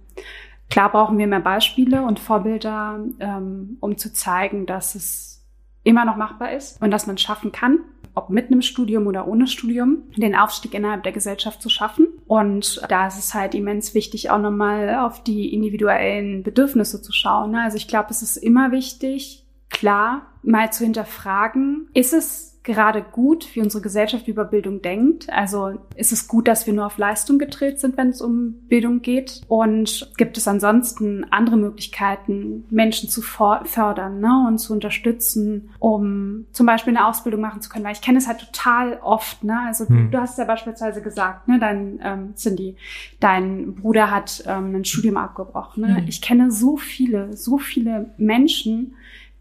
klar 0.71 0.91
brauchen 0.91 1.19
wir 1.19 1.27
mehr 1.27 1.41
Beispiele 1.41 2.03
und 2.03 2.19
Vorbilder, 2.19 3.01
ähm, 3.21 3.77
um 3.81 3.97
zu 3.97 4.13
zeigen, 4.13 4.67
dass 4.67 4.95
es 4.95 5.45
immer 5.83 6.05
noch 6.05 6.17
machbar 6.17 6.53
ist 6.53 6.83
und 6.83 6.91
dass 6.91 7.07
man 7.07 7.17
schaffen 7.17 7.53
kann, 7.53 7.79
ob 8.15 8.31
mit 8.31 8.47
einem 8.47 8.63
Studium 8.63 9.07
oder 9.07 9.29
ohne 9.29 9.47
Studium, 9.47 10.05
den 10.17 10.35
Aufstieg 10.35 10.75
innerhalb 10.75 11.03
der 11.03 11.13
Gesellschaft 11.13 11.63
zu 11.63 11.69
schaffen. 11.69 12.09
Und 12.27 12.83
da 12.89 13.07
ist 13.07 13.19
es 13.19 13.35
halt 13.35 13.55
immens 13.55 13.95
wichtig, 13.95 14.31
auch 14.31 14.41
nochmal 14.41 14.97
auf 14.97 15.23
die 15.23 15.53
individuellen 15.53 16.43
Bedürfnisse 16.43 17.03
zu 17.03 17.13
schauen. 17.13 17.55
Also 17.55 17.77
ich 17.77 17.87
glaube, 17.87 18.09
es 18.11 18.23
ist 18.23 18.39
immer 18.39 18.73
wichtig, 18.73 19.47
klar 19.69 20.23
mal 20.43 20.73
zu 20.73 20.85
hinterfragen, 20.85 21.89
ist 21.93 22.15
es 22.15 22.56
gerade 22.67 23.01
gut, 23.01 23.55
wie 23.55 23.61
unsere 23.61 23.81
Gesellschaft 23.81 24.27
über 24.27 24.45
Bildung 24.45 24.83
denkt. 24.83 25.33
Also 25.33 25.79
ist 25.95 26.13
es 26.13 26.27
gut, 26.27 26.49
dass 26.49 26.67
wir 26.67 26.75
nur 26.75 26.87
auf 26.87 26.99
Leistung 26.99 27.39
gedreht 27.39 27.79
sind, 27.79 27.97
wenn 27.97 28.09
es 28.09 28.21
um 28.21 28.55
Bildung 28.69 29.03
geht? 29.03 29.41
Und 29.47 30.13
gibt 30.17 30.37
es 30.37 30.49
ansonsten 30.49 31.25
andere 31.31 31.57
Möglichkeiten, 31.57 32.65
Menschen 32.69 33.09
zu 33.09 33.23
fördern 33.23 34.21
ne, 34.21 34.47
und 34.49 34.59
zu 34.59 34.73
unterstützen, 34.73 35.71
um 35.79 36.47
zum 36.51 36.67
Beispiel 36.67 36.95
eine 36.95 37.07
Ausbildung 37.07 37.41
machen 37.41 37.63
zu 37.63 37.71
können? 37.71 37.85
Weil 37.85 37.93
ich 37.93 38.03
kenne 38.03 38.19
es 38.19 38.27
halt 38.27 38.41
total 38.41 38.99
oft. 39.01 39.45
Ne? 39.45 39.59
Also 39.65 39.89
hm. 39.89 40.11
du, 40.11 40.17
du 40.17 40.21
hast 40.21 40.37
ja 40.37 40.45
beispielsweise 40.45 41.01
gesagt, 41.01 41.47
ne, 41.47 41.61
dein 41.61 42.01
ähm, 42.03 42.35
Cindy, 42.35 42.77
dein 43.21 43.77
Bruder 43.77 44.11
hat 44.11 44.43
ähm, 44.45 44.75
ein 44.75 44.85
Studium 44.85 45.17
abgebrochen. 45.19 45.85
Ne? 45.85 45.97
Hm. 45.99 46.09
Ich 46.09 46.21
kenne 46.21 46.51
so 46.51 46.77
viele, 46.77 47.37
so 47.37 47.59
viele 47.59 48.11
Menschen, 48.17 48.97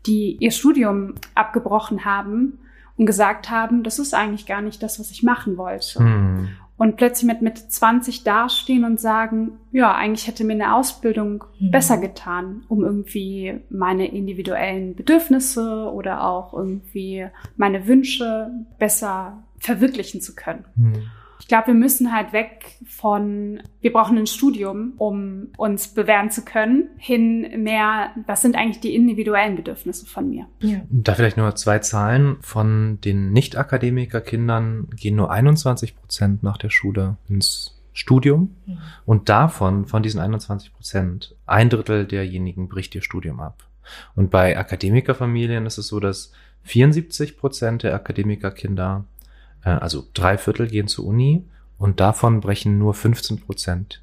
die 0.06 0.38
ihr 0.40 0.52
Studium 0.52 1.16
abgebrochen 1.34 2.06
haben 2.06 2.60
und 2.98 3.06
gesagt 3.06 3.50
haben, 3.50 3.84
das 3.84 4.00
ist 4.00 4.14
eigentlich 4.14 4.46
gar 4.46 4.62
nicht 4.62 4.82
das, 4.82 5.00
was 5.00 5.12
ich 5.12 5.24
machen 5.24 5.58
wollte. 5.58 6.02
Mhm. 6.02 6.50
Und 6.78 6.98
plötzlich 6.98 7.26
mit, 7.26 7.42
mit 7.42 7.58
20 7.58 8.24
dastehen 8.24 8.84
und 8.84 9.00
sagen, 9.00 9.54
ja, 9.72 9.96
eigentlich 9.96 10.28
hätte 10.28 10.44
mir 10.44 10.54
eine 10.54 10.76
Ausbildung 10.76 11.46
mhm. 11.60 11.72
besser 11.72 11.98
getan, 11.98 12.64
um 12.68 12.84
irgendwie 12.84 13.62
meine 13.70 14.08
individuellen 14.08 14.94
Bedürfnisse 14.94 15.90
oder 15.94 16.26
auch 16.26 16.54
irgendwie 16.54 17.28
meine 17.56 17.88
Wünsche 17.88 18.50
besser 18.78 19.44
verwirklichen 19.60 20.22
zu 20.22 20.36
können. 20.36 20.66
Mhm. 20.76 21.04
Ich 21.46 21.50
glaube, 21.50 21.68
wir 21.68 21.74
müssen 21.76 22.12
halt 22.12 22.34
weg 22.34 22.80
von, 22.88 23.62
wir 23.80 23.94
brauchen 23.94 24.18
ein 24.18 24.26
Studium, 24.26 24.94
um 24.98 25.50
uns 25.58 25.90
bewähren 25.90 26.32
zu 26.32 26.44
können, 26.44 26.90
hin 26.98 27.62
mehr, 27.62 28.10
was 28.26 28.42
sind 28.42 28.56
eigentlich 28.56 28.80
die 28.80 28.96
individuellen 28.96 29.56
Bedürfnisse 29.56 30.08
von 30.08 30.28
mir. 30.28 30.48
Ja. 30.62 30.82
Da 30.90 31.14
vielleicht 31.14 31.38
nur 31.38 31.54
zwei 31.54 31.78
Zahlen. 31.78 32.38
Von 32.42 33.00
den 33.02 33.32
Nicht-Akademiker-Kindern 33.32 34.88
gehen 34.96 35.18
nur 35.18 35.30
21 35.30 35.96
Prozent 35.96 36.42
nach 36.42 36.58
der 36.58 36.72
Schule 36.72 37.18
ins 37.30 37.80
Studium. 37.94 38.56
Mhm. 38.66 38.78
Und 39.06 39.30
davon, 39.30 39.86
von 39.86 40.02
diesen 40.02 40.22
21 40.22 40.74
Prozent, 40.74 41.36
ein 41.46 41.70
Drittel 41.70 42.08
derjenigen 42.08 42.70
bricht 42.70 42.96
ihr 42.96 43.04
Studium 43.04 43.40
ab. 43.40 43.68
Und 44.16 44.32
bei 44.32 44.58
Akademikerfamilien 44.58 45.68
ist 45.68 45.78
es 45.78 45.90
so, 45.90 46.00
dass 46.00 46.32
74 46.64 47.38
Prozent 47.38 47.84
der 47.84 47.94
Akademikerkinder 47.94 49.06
also 49.72 50.06
drei 50.14 50.38
Viertel 50.38 50.68
gehen 50.68 50.88
zur 50.88 51.06
Uni 51.06 51.44
und 51.78 52.00
davon 52.00 52.40
brechen 52.40 52.78
nur 52.78 52.94
15 52.94 53.42
Prozent 53.42 54.02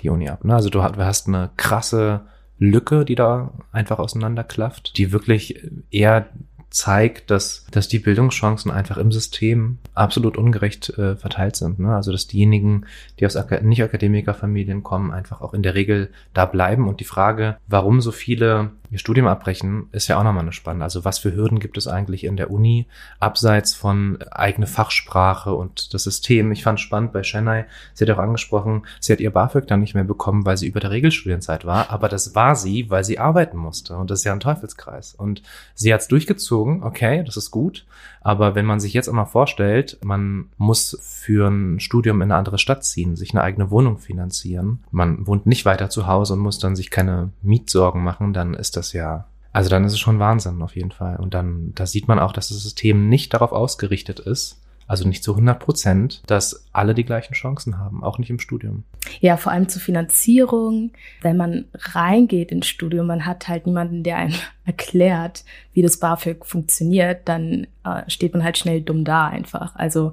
die 0.00 0.08
Uni 0.08 0.28
ab. 0.28 0.44
Ne? 0.44 0.54
Also 0.54 0.70
du 0.70 0.82
hast 0.82 1.28
eine 1.28 1.50
krasse 1.56 2.22
Lücke, 2.58 3.04
die 3.04 3.14
da 3.14 3.52
einfach 3.72 3.98
auseinanderklafft, 3.98 4.96
die 4.96 5.12
wirklich 5.12 5.68
eher 5.90 6.28
zeigt, 6.70 7.30
dass, 7.30 7.66
dass 7.70 7.88
die 7.88 7.98
Bildungschancen 7.98 8.70
einfach 8.70 8.96
im 8.96 9.12
System 9.12 9.78
absolut 9.94 10.38
ungerecht 10.38 10.90
äh, 10.90 11.16
verteilt 11.16 11.56
sind. 11.56 11.78
Ne? 11.78 11.94
Also 11.94 12.12
dass 12.12 12.26
diejenigen, 12.26 12.86
die 13.20 13.26
aus 13.26 13.36
Ak 13.36 13.62
Nicht-Akademikerfamilien 13.62 14.82
kommen, 14.82 15.10
einfach 15.10 15.42
auch 15.42 15.52
in 15.52 15.62
der 15.62 15.74
Regel 15.74 16.10
da 16.32 16.46
bleiben. 16.46 16.88
Und 16.88 17.00
die 17.00 17.04
Frage, 17.04 17.58
warum 17.68 18.00
so 18.00 18.10
viele 18.10 18.70
ihr 18.92 18.98
Studium 18.98 19.26
abbrechen, 19.26 19.88
ist 19.92 20.06
ja 20.08 20.18
auch 20.18 20.22
nochmal 20.22 20.42
eine 20.42 20.52
spannende. 20.52 20.84
Also 20.84 21.04
was 21.04 21.18
für 21.18 21.34
Hürden 21.34 21.60
gibt 21.60 21.78
es 21.78 21.88
eigentlich 21.88 22.24
in 22.24 22.36
der 22.36 22.50
Uni, 22.50 22.86
abseits 23.20 23.72
von 23.72 24.20
eigene 24.30 24.66
Fachsprache 24.66 25.54
und 25.54 25.94
das 25.94 26.04
System. 26.04 26.52
Ich 26.52 26.62
fand 26.62 26.78
spannend 26.78 27.14
bei 27.14 27.22
Chennai, 27.22 27.64
sie 27.94 28.04
hat 28.04 28.14
auch 28.14 28.22
angesprochen, 28.22 28.84
sie 29.00 29.14
hat 29.14 29.20
ihr 29.20 29.30
BAföG 29.30 29.66
dann 29.66 29.80
nicht 29.80 29.94
mehr 29.94 30.04
bekommen, 30.04 30.44
weil 30.44 30.58
sie 30.58 30.66
über 30.66 30.78
der 30.78 30.90
Regelstudienzeit 30.90 31.64
war, 31.64 31.90
aber 31.90 32.10
das 32.10 32.34
war 32.34 32.54
sie, 32.54 32.90
weil 32.90 33.02
sie 33.02 33.18
arbeiten 33.18 33.56
musste. 33.56 33.96
Und 33.96 34.10
das 34.10 34.20
ist 34.20 34.24
ja 34.24 34.34
ein 34.34 34.40
Teufelskreis. 34.40 35.14
Und 35.14 35.42
sie 35.74 35.92
hat 35.94 36.02
es 36.02 36.08
durchgezogen, 36.08 36.82
okay, 36.82 37.24
das 37.24 37.38
ist 37.38 37.50
gut. 37.50 37.86
Aber 38.24 38.54
wenn 38.54 38.66
man 38.66 38.80
sich 38.80 38.92
jetzt 38.92 39.08
einmal 39.08 39.26
vorstellt, 39.26 39.98
man 40.02 40.46
muss 40.56 40.98
für 41.02 41.48
ein 41.48 41.80
Studium 41.80 42.22
in 42.22 42.30
eine 42.30 42.36
andere 42.36 42.58
Stadt 42.58 42.84
ziehen, 42.84 43.16
sich 43.16 43.32
eine 43.32 43.42
eigene 43.42 43.70
Wohnung 43.70 43.98
finanzieren, 43.98 44.84
man 44.90 45.26
wohnt 45.26 45.46
nicht 45.46 45.64
weiter 45.64 45.90
zu 45.90 46.06
Hause 46.06 46.34
und 46.34 46.38
muss 46.40 46.58
dann 46.58 46.76
sich 46.76 46.90
keine 46.90 47.30
Mietsorgen 47.42 48.02
machen, 48.02 48.32
dann 48.32 48.54
ist 48.54 48.76
das 48.76 48.92
ja 48.92 49.26
also 49.52 49.68
dann 49.68 49.84
ist 49.84 49.92
es 49.92 50.00
schon 50.00 50.18
Wahnsinn 50.18 50.62
auf 50.62 50.76
jeden 50.76 50.92
Fall. 50.92 51.16
Und 51.16 51.34
dann, 51.34 51.72
da 51.74 51.84
sieht 51.84 52.08
man 52.08 52.18
auch, 52.18 52.32
dass 52.32 52.48
das 52.48 52.62
System 52.62 53.08
nicht 53.08 53.34
darauf 53.34 53.52
ausgerichtet 53.52 54.18
ist, 54.18 54.61
also 54.86 55.06
nicht 55.06 55.24
zu 55.24 55.32
100 55.32 55.58
Prozent, 55.58 56.22
dass 56.26 56.66
alle 56.72 56.94
die 56.94 57.04
gleichen 57.04 57.34
Chancen 57.34 57.78
haben, 57.78 58.02
auch 58.02 58.18
nicht 58.18 58.30
im 58.30 58.38
Studium. 58.38 58.84
Ja, 59.20 59.36
vor 59.36 59.52
allem 59.52 59.68
zur 59.68 59.82
Finanzierung. 59.82 60.92
Wenn 61.20 61.36
man 61.36 61.64
reingeht 61.74 62.52
ins 62.52 62.66
Studium, 62.66 63.06
man 63.06 63.26
hat 63.26 63.48
halt 63.48 63.66
niemanden, 63.66 64.02
der 64.02 64.16
einem 64.16 64.34
erklärt, 64.64 65.44
wie 65.72 65.82
das 65.82 65.98
BAföG 65.98 66.44
funktioniert, 66.44 67.28
dann 67.28 67.66
äh, 67.84 68.08
steht 68.08 68.32
man 68.32 68.44
halt 68.44 68.58
schnell 68.58 68.80
dumm 68.80 69.04
da 69.04 69.26
einfach. 69.26 69.74
Also 69.76 70.12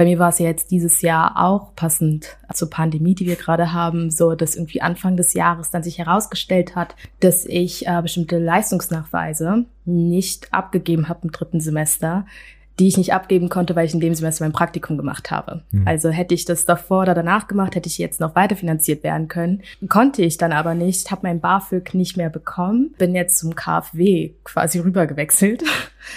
bei 0.00 0.06
mir 0.06 0.18
war 0.18 0.30
es 0.30 0.38
ja 0.38 0.46
jetzt 0.46 0.70
dieses 0.70 1.02
Jahr 1.02 1.34
auch 1.36 1.74
passend 1.74 2.38
zur 2.54 2.70
Pandemie, 2.70 3.14
die 3.14 3.26
wir 3.26 3.36
gerade 3.36 3.74
haben, 3.74 4.10
so 4.10 4.34
dass 4.34 4.56
irgendwie 4.56 4.80
Anfang 4.80 5.18
des 5.18 5.34
Jahres 5.34 5.70
dann 5.70 5.82
sich 5.82 5.98
herausgestellt 5.98 6.74
hat, 6.74 6.96
dass 7.20 7.44
ich 7.44 7.86
äh, 7.86 8.00
bestimmte 8.00 8.38
Leistungsnachweise 8.38 9.66
nicht 9.84 10.54
abgegeben 10.54 11.10
habe 11.10 11.24
im 11.24 11.32
dritten 11.32 11.60
Semester, 11.60 12.24
die 12.80 12.88
ich 12.88 12.96
nicht 12.96 13.12
abgeben 13.12 13.50
konnte, 13.50 13.76
weil 13.76 13.84
ich 13.84 13.92
in 13.92 14.00
dem 14.00 14.14
Semester 14.14 14.42
mein 14.42 14.52
Praktikum 14.52 14.96
gemacht 14.96 15.30
habe. 15.30 15.62
Mhm. 15.70 15.86
Also 15.86 16.08
hätte 16.08 16.34
ich 16.34 16.46
das 16.46 16.64
davor 16.64 17.02
oder 17.02 17.14
danach 17.14 17.46
gemacht, 17.46 17.76
hätte 17.76 17.88
ich 17.88 17.98
jetzt 17.98 18.20
noch 18.20 18.34
weiter 18.34 18.56
finanziert 18.56 19.04
werden 19.04 19.28
können. 19.28 19.62
Konnte 19.88 20.22
ich 20.22 20.38
dann 20.38 20.52
aber 20.52 20.74
nicht, 20.74 21.10
habe 21.10 21.20
mein 21.24 21.40
BAföG 21.40 21.92
nicht 21.92 22.16
mehr 22.16 22.30
bekommen, 22.30 22.94
bin 22.96 23.14
jetzt 23.14 23.38
zum 23.38 23.54
KfW 23.54 24.32
quasi 24.44 24.78
rübergewechselt. 24.78 25.62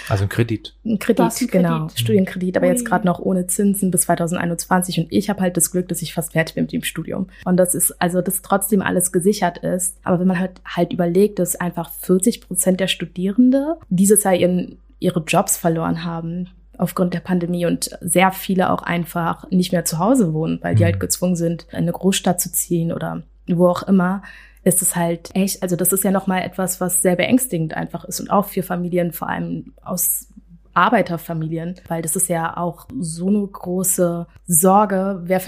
Also 0.08 0.24
ein 0.24 0.30
Kredit. 0.30 0.74
Ein 0.86 0.98
Kredit, 0.98 1.52
genau. 1.52 1.80
Kredit. 1.80 2.00
Studienkredit, 2.00 2.56
aber 2.56 2.66
Ui. 2.66 2.72
jetzt 2.72 2.86
gerade 2.86 3.06
noch 3.06 3.18
ohne 3.18 3.46
Zinsen 3.46 3.90
bis 3.90 4.02
2021 4.02 5.00
und 5.00 5.06
ich 5.10 5.28
habe 5.28 5.42
halt 5.42 5.58
das 5.58 5.70
Glück, 5.70 5.88
dass 5.88 6.00
ich 6.00 6.14
fast 6.14 6.32
fertig 6.32 6.54
bin 6.54 6.64
mit 6.64 6.72
dem 6.72 6.82
Studium. 6.82 7.28
Und 7.44 7.58
das 7.58 7.74
ist, 7.74 8.00
also 8.00 8.22
dass 8.22 8.40
trotzdem 8.40 8.80
alles 8.80 9.12
gesichert 9.12 9.58
ist. 9.58 9.98
Aber 10.02 10.20
wenn 10.20 10.26
man 10.26 10.38
halt, 10.38 10.62
halt 10.64 10.94
überlegt, 10.94 11.38
dass 11.38 11.56
einfach 11.56 11.92
40 11.92 12.40
Prozent 12.40 12.80
der 12.80 12.88
Studierende 12.88 13.76
dieses 13.90 14.24
Jahr 14.24 14.34
ihren 14.34 14.78
ihre 14.98 15.20
Jobs 15.20 15.56
verloren 15.56 16.04
haben 16.04 16.48
aufgrund 16.76 17.14
der 17.14 17.20
Pandemie 17.20 17.66
und 17.66 17.90
sehr 18.00 18.32
viele 18.32 18.70
auch 18.70 18.82
einfach 18.82 19.48
nicht 19.50 19.72
mehr 19.72 19.84
zu 19.84 19.98
Hause 19.98 20.32
wohnen, 20.32 20.58
weil 20.62 20.74
die 20.74 20.82
mhm. 20.82 20.86
halt 20.86 21.00
gezwungen 21.00 21.36
sind, 21.36 21.66
in 21.70 21.78
eine 21.78 21.92
Großstadt 21.92 22.40
zu 22.40 22.50
ziehen 22.50 22.92
oder 22.92 23.22
wo 23.46 23.68
auch 23.68 23.84
immer, 23.84 24.22
ist 24.64 24.82
es 24.82 24.96
halt 24.96 25.30
echt, 25.34 25.62
also 25.62 25.76
das 25.76 25.92
ist 25.92 26.04
ja 26.04 26.10
nochmal 26.10 26.42
etwas, 26.42 26.80
was 26.80 27.02
sehr 27.02 27.16
beängstigend 27.16 27.74
einfach 27.74 28.04
ist 28.04 28.20
und 28.20 28.30
auch 28.30 28.46
für 28.46 28.62
Familien, 28.62 29.12
vor 29.12 29.28
allem 29.28 29.74
aus 29.82 30.28
Arbeiterfamilien, 30.74 31.76
weil 31.88 32.02
das 32.02 32.16
ist 32.16 32.28
ja 32.28 32.56
auch 32.56 32.86
so 33.00 33.28
eine 33.28 33.46
große 33.46 34.26
Sorge, 34.46 35.20
wer, 35.24 35.40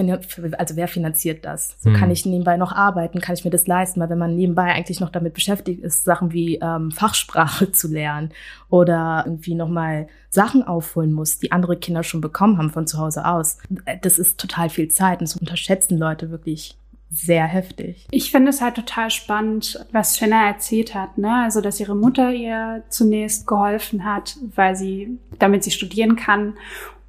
also 0.59 0.77
wer 0.77 0.89
finanziert 0.89 1.45
das? 1.45 1.77
So 1.81 1.91
mhm. 1.91 1.95
kann 1.95 2.11
ich 2.11 2.25
nebenbei 2.25 2.57
noch 2.57 2.73
arbeiten, 2.73 3.21
kann 3.21 3.35
ich 3.35 3.45
mir 3.45 3.51
das 3.51 3.67
leisten, 3.67 4.01
weil 4.01 4.09
wenn 4.09 4.19
man 4.19 4.37
nebenbei 4.37 4.73
eigentlich 4.73 5.01
noch 5.01 5.11
damit 5.11 5.35
beschäftigt 5.35 5.83
ist, 5.83 6.05
Sachen 6.05 6.33
wie 6.33 6.57
ähm, 6.57 6.91
Fachsprache 6.91 7.73
zu 7.73 7.89
lernen 7.89 8.31
oder 8.69 9.25
irgendwie 9.27 9.55
nochmal 9.55 10.09
Sachen 10.31 10.63
aufholen 10.63 11.13
muss, 11.13 11.39
die 11.39 11.53
andere 11.53 11.77
Kinder 11.77 12.03
schon 12.03 12.21
bekommen 12.21 12.59
haben 12.59 12.71
von 12.71 12.87
zu 12.87 12.99
Hause 12.99 13.27
aus, 13.27 13.59
das 14.03 14.19
ist 14.19 14.39
total 14.39 14.69
viel 14.69 14.89
Zeit 14.89 15.21
und 15.21 15.29
das 15.29 15.37
unterschätzen 15.37 15.99
Leute 15.99 16.31
wirklich 16.31 16.77
sehr 17.11 17.47
heftig. 17.47 18.07
Ich 18.11 18.31
finde 18.31 18.51
es 18.51 18.61
halt 18.61 18.75
total 18.75 19.11
spannend, 19.11 19.85
was 19.93 20.19
Shanna 20.19 20.49
erzählt 20.49 20.95
hat, 20.95 21.19
ne? 21.19 21.43
Also, 21.45 21.61
dass 21.61 21.81
ihre 21.81 21.95
Mutter 21.97 22.33
ihr 22.33 22.83
zunächst 22.89 23.47
geholfen 23.47 24.05
hat, 24.05 24.37
weil 24.55 24.77
sie, 24.77 25.19
damit 25.39 25.65
sie 25.65 25.71
studieren 25.71 26.17
kann. 26.17 26.55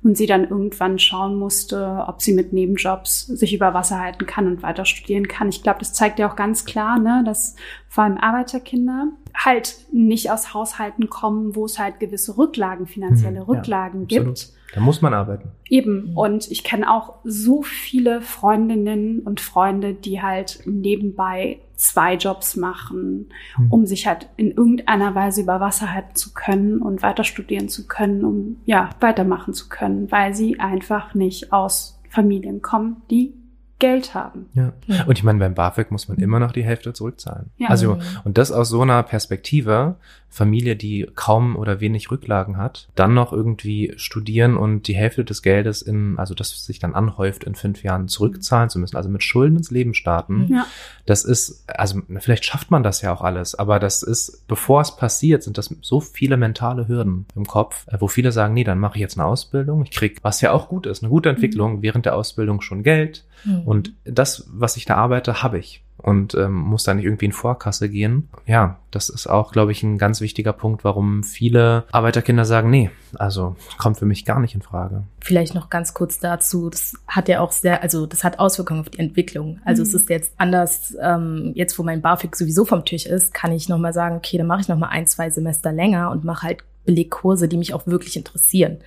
und 0.04 0.16
sie 0.16 0.28
dann 0.28 0.48
irgendwann 0.48 1.00
schauen 1.00 1.38
musste, 1.38 2.06
ob 2.08 2.22
sie 2.22 2.32
mit 2.34 2.54
Nebenjobs 2.54 3.26
sich 3.26 3.54
über 3.54 3.74
Wasser 3.74 4.00
halten 4.00 4.26
kann 4.28 4.46
und 4.48 4.64
weiter 4.64 4.86
studieren 4.86 5.28
kann. 5.28 5.50
Ich 5.50 5.64
glaube, 5.64 5.80
das 5.80 5.92
zeigt 5.92 6.20
ja 6.20 6.30
auch 6.32 6.36
ganz 6.36 6.64
klar, 6.66 7.00
ne, 7.00 7.24
dass 7.26 7.56
vor 7.90 8.04
allem 8.06 8.18
Arbeiterkinder 8.18 9.08
halt 9.36 9.76
nicht 9.92 10.32
aus 10.32 10.54
Haushalten 10.54 11.10
kommen, 11.10 11.56
wo 11.56 11.66
es 11.66 11.80
halt 11.80 12.00
gewisse 12.00 12.38
Rücklagen, 12.38 12.86
finanzielle 12.86 13.42
Mhm, 13.42 13.48
ja, 13.48 13.54
Rücklagen 13.58 14.04
absolut. 14.04 14.48
Da 14.74 14.82
muss 14.82 15.02
man 15.02 15.14
arbeiten. 15.14 15.50
Eben. 15.70 16.12
Und 16.16 16.52
ich 16.52 16.64
kenne 16.64 16.92
auch 16.92 17.16
so 17.24 17.62
viele 17.64 18.22
Freundinnen 18.22 19.20
und 19.22 19.40
Freunde, 19.40 19.94
die 19.94 20.22
halt 20.22 20.62
nebenbei 20.66 21.60
zwei 21.76 22.16
Jobs 22.16 22.56
machen, 22.56 23.30
Mhm. 23.58 23.72
um 23.72 23.86
sich 23.86 24.08
halt 24.08 24.30
in 24.36 24.52
irgendeiner 24.52 25.14
Weise 25.16 25.42
über 25.42 25.60
Wasser 25.60 25.94
halten 25.94 26.16
zu 26.16 26.34
können 26.34 26.82
und 26.82 27.02
weiter 27.02 27.24
studieren 27.24 27.70
zu 27.70 27.88
können, 27.88 28.26
um 28.26 28.58
ja 28.66 28.90
weitermachen 29.00 29.54
zu 29.54 29.70
können, 29.70 30.12
weil 30.12 30.34
sie 30.34 30.60
einfach 30.60 31.14
nicht 31.14 31.54
aus 31.54 32.00
Familien 32.10 32.62
kommen, 32.62 32.98
die 33.12 33.34
Geld 33.80 34.14
haben. 34.16 34.48
Ja. 34.54 34.74
Und 35.06 35.18
ich 35.18 35.24
meine, 35.24 35.40
beim 35.40 35.54
BAföG 35.54 35.92
muss 35.92 36.08
man 36.08 36.18
immer 36.18 36.40
noch 36.40 36.52
die 36.52 36.64
Hälfte 36.64 36.94
zurückzahlen. 36.94 37.52
Ja. 37.58 37.70
Also, 37.70 37.96
Mhm. 37.96 38.02
und 38.24 38.38
das 38.38 38.52
aus 38.52 38.70
so 38.70 38.82
einer 38.82 39.04
Perspektive, 39.04 39.96
Familie, 40.30 40.76
die 40.76 41.08
kaum 41.16 41.56
oder 41.56 41.80
wenig 41.80 42.12
Rücklagen 42.12 42.58
hat, 42.58 42.90
dann 42.96 43.14
noch 43.14 43.32
irgendwie 43.32 43.94
studieren 43.96 44.58
und 44.58 44.88
die 44.88 44.96
Hälfte 44.96 45.24
des 45.24 45.42
Geldes 45.42 45.82
in, 45.82 46.20
also 46.20 46.34
das 46.34 46.66
sich 46.66 46.80
dann 46.80 46.96
anhäuft, 46.96 47.46
in 47.46 47.56
fünf 47.56 47.82
Jahren 47.82 48.08
zurückzahlen 48.10 48.70
zu 48.70 48.78
müssen, 48.78 48.98
also 48.98 49.10
mit 49.10 49.24
Schulden 49.24 49.56
ins 49.58 49.72
Leben 49.72 49.94
starten. 49.94 50.48
Ja. 50.52 50.66
Das 51.06 51.24
ist, 51.24 51.64
also 51.68 52.02
vielleicht 52.20 52.44
schafft 52.46 52.72
man 52.72 52.84
das 52.84 53.02
ja 53.02 53.14
auch 53.14 53.22
alles, 53.22 53.56
aber 53.56 53.80
das 53.80 54.04
ist, 54.04 54.46
bevor 54.48 54.82
es 54.82 54.96
passiert, 54.98 55.44
sind 55.44 55.58
das 55.58 55.74
so 55.82 56.02
viele 56.02 56.36
mentale 56.36 56.88
Hürden 56.90 57.26
im 57.36 57.46
Kopf, 57.48 57.88
äh, 57.88 57.98
wo 58.00 58.08
viele 58.10 58.32
sagen, 58.34 58.54
nee, 58.54 58.66
dann 58.66 58.80
mache 58.80 58.96
ich 58.98 59.02
jetzt 59.02 59.18
eine 59.18 59.26
Ausbildung, 59.26 59.84
ich 59.84 59.92
krieg, 59.92 60.20
was 60.24 60.42
ja 60.42 60.52
auch 60.52 60.68
gut 60.68 60.88
ist, 60.88 61.04
eine 61.04 61.10
gute 61.10 61.30
Entwicklung, 61.30 61.82
während 61.82 62.06
der 62.06 62.16
Ausbildung 62.16 62.60
schon 62.62 62.84
Geld, 62.84 63.24
Mhm. 63.46 63.62
Und 63.68 63.92
das, 64.06 64.48
was 64.50 64.78
ich 64.78 64.86
da 64.86 64.96
arbeite, 64.96 65.44
habe 65.44 65.60
ich. 65.60 65.84
Und 65.98 66.36
ähm, 66.36 66.54
muss 66.54 66.84
da 66.84 66.94
nicht 66.94 67.04
irgendwie 67.04 67.26
in 67.26 67.34
Vorkasse 67.34 67.90
gehen. 67.90 68.30
Ja, 68.46 68.78
das 68.92 69.10
ist 69.10 69.28
auch, 69.28 69.52
glaube 69.52 69.74
ich, 69.74 69.84
ein 69.84 69.98
ganz 69.98 70.22
wichtiger 70.22 70.54
Punkt, 70.54 70.86
warum 70.86 71.22
viele 71.22 71.84
Arbeiterkinder 71.92 72.46
sagen, 72.46 72.70
nee, 72.70 72.92
also 73.16 73.58
kommt 73.78 73.98
für 73.98 74.06
mich 74.06 74.24
gar 74.24 74.40
nicht 74.40 74.56
in 74.56 74.62
Frage. 74.62 75.04
Vielleicht 75.20 75.54
noch 75.54 75.70
ganz 75.70 75.94
kurz 75.94 76.18
dazu, 76.18 76.70
das 76.70 76.94
hat 77.10 77.28
ja 77.28 77.42
auch 77.42 77.52
sehr, 77.52 77.84
also 77.84 78.06
das 78.06 78.24
hat 78.24 78.40
Auswirkungen 78.40 78.80
auf 78.80 78.90
die 78.90 79.00
Entwicklung. 79.00 79.60
Also 79.66 79.82
Mhm. 79.82 79.88
es 79.90 79.94
ist 79.96 80.10
jetzt 80.10 80.32
anders, 80.38 80.96
ähm, 81.02 81.52
jetzt 81.54 81.78
wo 81.78 81.84
mein 81.84 82.02
BAföG 82.02 82.38
sowieso 82.38 82.64
vom 82.64 82.86
Tisch 82.86 83.06
ist, 83.06 83.34
kann 83.34 83.52
ich 83.52 83.68
nochmal 83.68 83.92
sagen, 83.92 84.16
okay, 84.16 84.38
dann 84.38 84.48
mache 84.48 84.62
ich 84.62 84.70
nochmal 84.70 84.92
ein, 84.92 85.08
zwei 85.08 85.30
Semester 85.30 85.74
länger 85.74 86.12
und 86.12 86.24
mache 86.24 86.48
halt 86.48 86.64
Belegkurse, 86.86 87.50
die 87.50 87.58
mich 87.58 87.74
auch 87.74 87.86
wirklich 87.86 88.16
interessieren. 88.16 88.78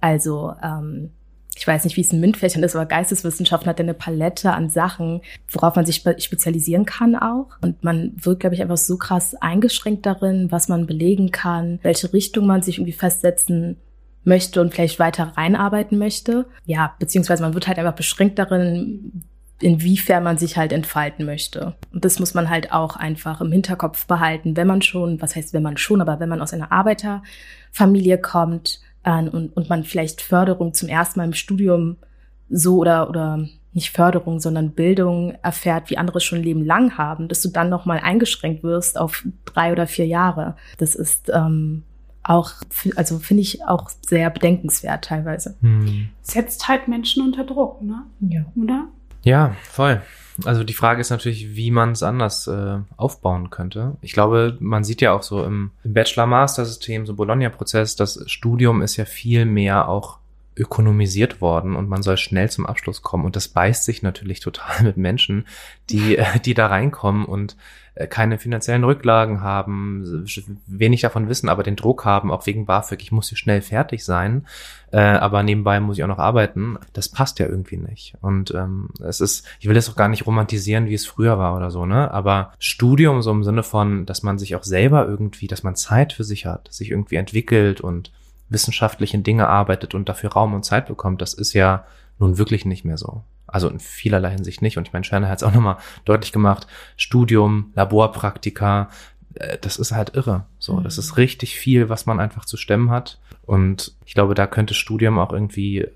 Also 0.00 0.54
ähm, 0.62 1.10
ich 1.58 1.66
weiß 1.66 1.82
nicht, 1.82 1.96
wie 1.96 2.02
es 2.02 2.12
in 2.12 2.20
MINT-Fächern 2.20 2.62
ist, 2.62 2.76
aber 2.76 2.86
Geisteswissenschaften 2.86 3.68
hat 3.68 3.80
ja 3.80 3.82
eine 3.82 3.94
Palette 3.94 4.52
an 4.52 4.70
Sachen, 4.70 5.22
worauf 5.50 5.74
man 5.74 5.84
sich 5.84 5.96
spe 5.96 6.14
spezialisieren 6.20 6.84
kann 6.84 7.16
auch. 7.16 7.48
Und 7.60 7.82
man 7.82 8.12
wird, 8.14 8.38
glaube 8.38 8.54
ich, 8.54 8.62
einfach 8.62 8.76
so 8.76 8.96
krass 8.96 9.34
eingeschränkt 9.34 10.06
darin, 10.06 10.52
was 10.52 10.68
man 10.68 10.86
belegen 10.86 11.32
kann, 11.32 11.80
welche 11.82 12.12
Richtung 12.12 12.46
man 12.46 12.62
sich 12.62 12.78
irgendwie 12.78 12.92
festsetzen 12.92 13.76
möchte 14.22 14.60
und 14.60 14.72
vielleicht 14.72 15.00
weiter 15.00 15.32
reinarbeiten 15.36 15.98
möchte. 15.98 16.46
Ja, 16.64 16.94
beziehungsweise 17.00 17.42
man 17.42 17.54
wird 17.54 17.66
halt 17.66 17.78
einfach 17.78 17.96
beschränkt 17.96 18.38
darin, 18.38 19.24
inwiefern 19.60 20.22
man 20.22 20.38
sich 20.38 20.56
halt 20.56 20.72
entfalten 20.72 21.26
möchte. 21.26 21.74
Und 21.92 22.04
das 22.04 22.20
muss 22.20 22.34
man 22.34 22.48
halt 22.50 22.72
auch 22.72 22.94
einfach 22.94 23.40
im 23.40 23.50
Hinterkopf 23.50 24.06
behalten, 24.06 24.56
wenn 24.56 24.68
man 24.68 24.80
schon, 24.80 25.20
was 25.20 25.34
heißt 25.34 25.52
wenn 25.54 25.64
man 25.64 25.76
schon, 25.76 26.00
aber 26.00 26.20
wenn 26.20 26.28
man 26.28 26.40
aus 26.40 26.52
einer 26.52 26.70
Arbeiterfamilie 26.70 28.18
kommt 28.18 28.80
äh, 29.08 29.28
und, 29.28 29.56
und 29.56 29.68
man 29.68 29.84
vielleicht 29.84 30.20
Förderung 30.20 30.74
zum 30.74 30.88
ersten 30.88 31.18
Mal 31.18 31.24
im 31.24 31.32
Studium 31.32 31.96
so 32.50 32.76
oder, 32.76 33.08
oder 33.08 33.48
nicht 33.72 33.90
Förderung, 33.90 34.40
sondern 34.40 34.72
Bildung 34.72 35.34
erfährt, 35.42 35.90
wie 35.90 35.98
andere 35.98 36.20
schon 36.20 36.38
ein 36.38 36.44
Leben 36.44 36.64
lang 36.64 36.98
haben, 36.98 37.28
dass 37.28 37.42
du 37.42 37.48
dann 37.48 37.68
nochmal 37.68 38.00
eingeschränkt 38.00 38.62
wirst 38.62 38.98
auf 38.98 39.24
drei 39.44 39.72
oder 39.72 39.86
vier 39.86 40.06
Jahre. 40.06 40.56
Das 40.78 40.94
ist 40.94 41.30
ähm, 41.32 41.84
auch, 42.22 42.52
also 42.96 43.18
finde 43.18 43.42
ich 43.42 43.64
auch 43.64 43.90
sehr 44.06 44.30
bedenkenswert 44.30 45.04
teilweise. 45.04 45.56
Hm. 45.60 46.08
Setzt 46.22 46.68
halt 46.68 46.88
Menschen 46.88 47.22
unter 47.22 47.44
Druck, 47.44 47.82
ne? 47.82 48.04
Ja. 48.20 48.44
Oder? 48.56 48.88
Ja, 49.22 49.54
voll. 49.62 50.02
Also 50.44 50.64
die 50.64 50.74
Frage 50.74 51.00
ist 51.00 51.10
natürlich, 51.10 51.56
wie 51.56 51.70
man 51.70 51.92
es 51.92 52.02
anders 52.02 52.46
äh, 52.46 52.78
aufbauen 52.96 53.50
könnte. 53.50 53.96
Ich 54.02 54.12
glaube, 54.12 54.56
man 54.60 54.84
sieht 54.84 55.00
ja 55.00 55.12
auch 55.12 55.22
so 55.22 55.42
im, 55.44 55.72
im 55.84 55.92
Bachelor-Master-System, 55.94 57.06
so 57.06 57.14
Bologna-Prozess, 57.14 57.96
das 57.96 58.22
Studium 58.26 58.82
ist 58.82 58.96
ja 58.96 59.04
viel 59.04 59.44
mehr 59.46 59.88
auch 59.88 60.18
ökonomisiert 60.58 61.40
worden 61.40 61.76
und 61.76 61.88
man 61.88 62.02
soll 62.02 62.16
schnell 62.16 62.50
zum 62.50 62.66
Abschluss 62.66 63.02
kommen. 63.02 63.24
Und 63.24 63.36
das 63.36 63.48
beißt 63.48 63.84
sich 63.84 64.02
natürlich 64.02 64.40
total 64.40 64.82
mit 64.82 64.96
Menschen, 64.96 65.46
die, 65.90 66.18
äh, 66.18 66.40
die 66.40 66.54
da 66.54 66.66
reinkommen 66.66 67.24
und 67.24 67.56
äh, 67.94 68.06
keine 68.06 68.38
finanziellen 68.38 68.84
Rücklagen 68.84 69.40
haben, 69.40 70.24
wenig 70.66 71.00
davon 71.00 71.28
wissen, 71.28 71.48
aber 71.48 71.62
den 71.62 71.76
Druck 71.76 72.04
haben, 72.04 72.30
auch 72.30 72.46
wegen 72.46 72.66
BAföG, 72.66 73.02
ich 73.02 73.12
muss 73.12 73.28
hier 73.28 73.38
schnell 73.38 73.60
fertig 73.60 74.04
sein, 74.04 74.46
äh, 74.92 74.98
aber 74.98 75.42
nebenbei 75.42 75.80
muss 75.80 75.98
ich 75.98 76.04
auch 76.04 76.08
noch 76.08 76.18
arbeiten. 76.18 76.78
Das 76.92 77.08
passt 77.08 77.40
ja 77.40 77.46
irgendwie 77.46 77.76
nicht. 77.76 78.14
Und 78.20 78.52
ähm, 78.52 78.90
es 79.04 79.20
ist, 79.20 79.46
ich 79.58 79.66
will 79.66 79.74
das 79.74 79.90
auch 79.90 79.96
gar 79.96 80.08
nicht 80.08 80.26
romantisieren, 80.26 80.86
wie 80.86 80.94
es 80.94 81.06
früher 81.06 81.38
war 81.38 81.56
oder 81.56 81.70
so, 81.70 81.86
ne? 81.86 82.10
Aber 82.12 82.52
Studium 82.58 83.22
so 83.22 83.32
im 83.32 83.44
Sinne 83.44 83.62
von, 83.64 84.06
dass 84.06 84.22
man 84.22 84.38
sich 84.38 84.54
auch 84.54 84.64
selber 84.64 85.06
irgendwie, 85.06 85.46
dass 85.46 85.62
man 85.62 85.74
Zeit 85.74 86.12
für 86.12 86.24
sich 86.24 86.46
hat, 86.46 86.72
sich 86.72 86.90
irgendwie 86.90 87.16
entwickelt 87.16 87.80
und 87.80 88.12
wissenschaftlich 88.48 89.14
in 89.14 89.22
Dinge 89.22 89.48
arbeitet 89.48 89.94
und 89.94 90.08
dafür 90.08 90.32
Raum 90.32 90.54
und 90.54 90.64
Zeit 90.64 90.86
bekommt, 90.86 91.20
das 91.22 91.34
ist 91.34 91.52
ja 91.52 91.84
nun 92.18 92.38
wirklich 92.38 92.64
nicht 92.64 92.84
mehr 92.84 92.98
so. 92.98 93.22
Also 93.46 93.68
in 93.68 93.80
vielerlei 93.80 94.30
Hinsicht 94.32 94.60
nicht. 94.62 94.76
Und 94.76 94.86
ich 94.86 94.92
meine, 94.92 95.04
Scherner 95.04 95.28
hat 95.28 95.38
es 95.38 95.42
auch 95.42 95.52
nochmal 95.54 95.78
deutlich 96.04 96.32
gemacht. 96.32 96.66
Studium, 96.96 97.72
Laborpraktika, 97.74 98.90
äh, 99.34 99.58
das 99.60 99.76
ist 99.76 99.92
halt 99.92 100.14
irre. 100.14 100.44
So, 100.58 100.80
das 100.80 100.98
ist 100.98 101.16
richtig 101.16 101.56
viel, 101.58 101.88
was 101.88 102.06
man 102.06 102.20
einfach 102.20 102.44
zu 102.44 102.56
stemmen 102.56 102.90
hat. 102.90 103.18
Und 103.46 103.94
ich 104.04 104.14
glaube, 104.14 104.34
da 104.34 104.46
könnte 104.46 104.74
Studium 104.74 105.18
auch 105.18 105.32
irgendwie 105.32 105.86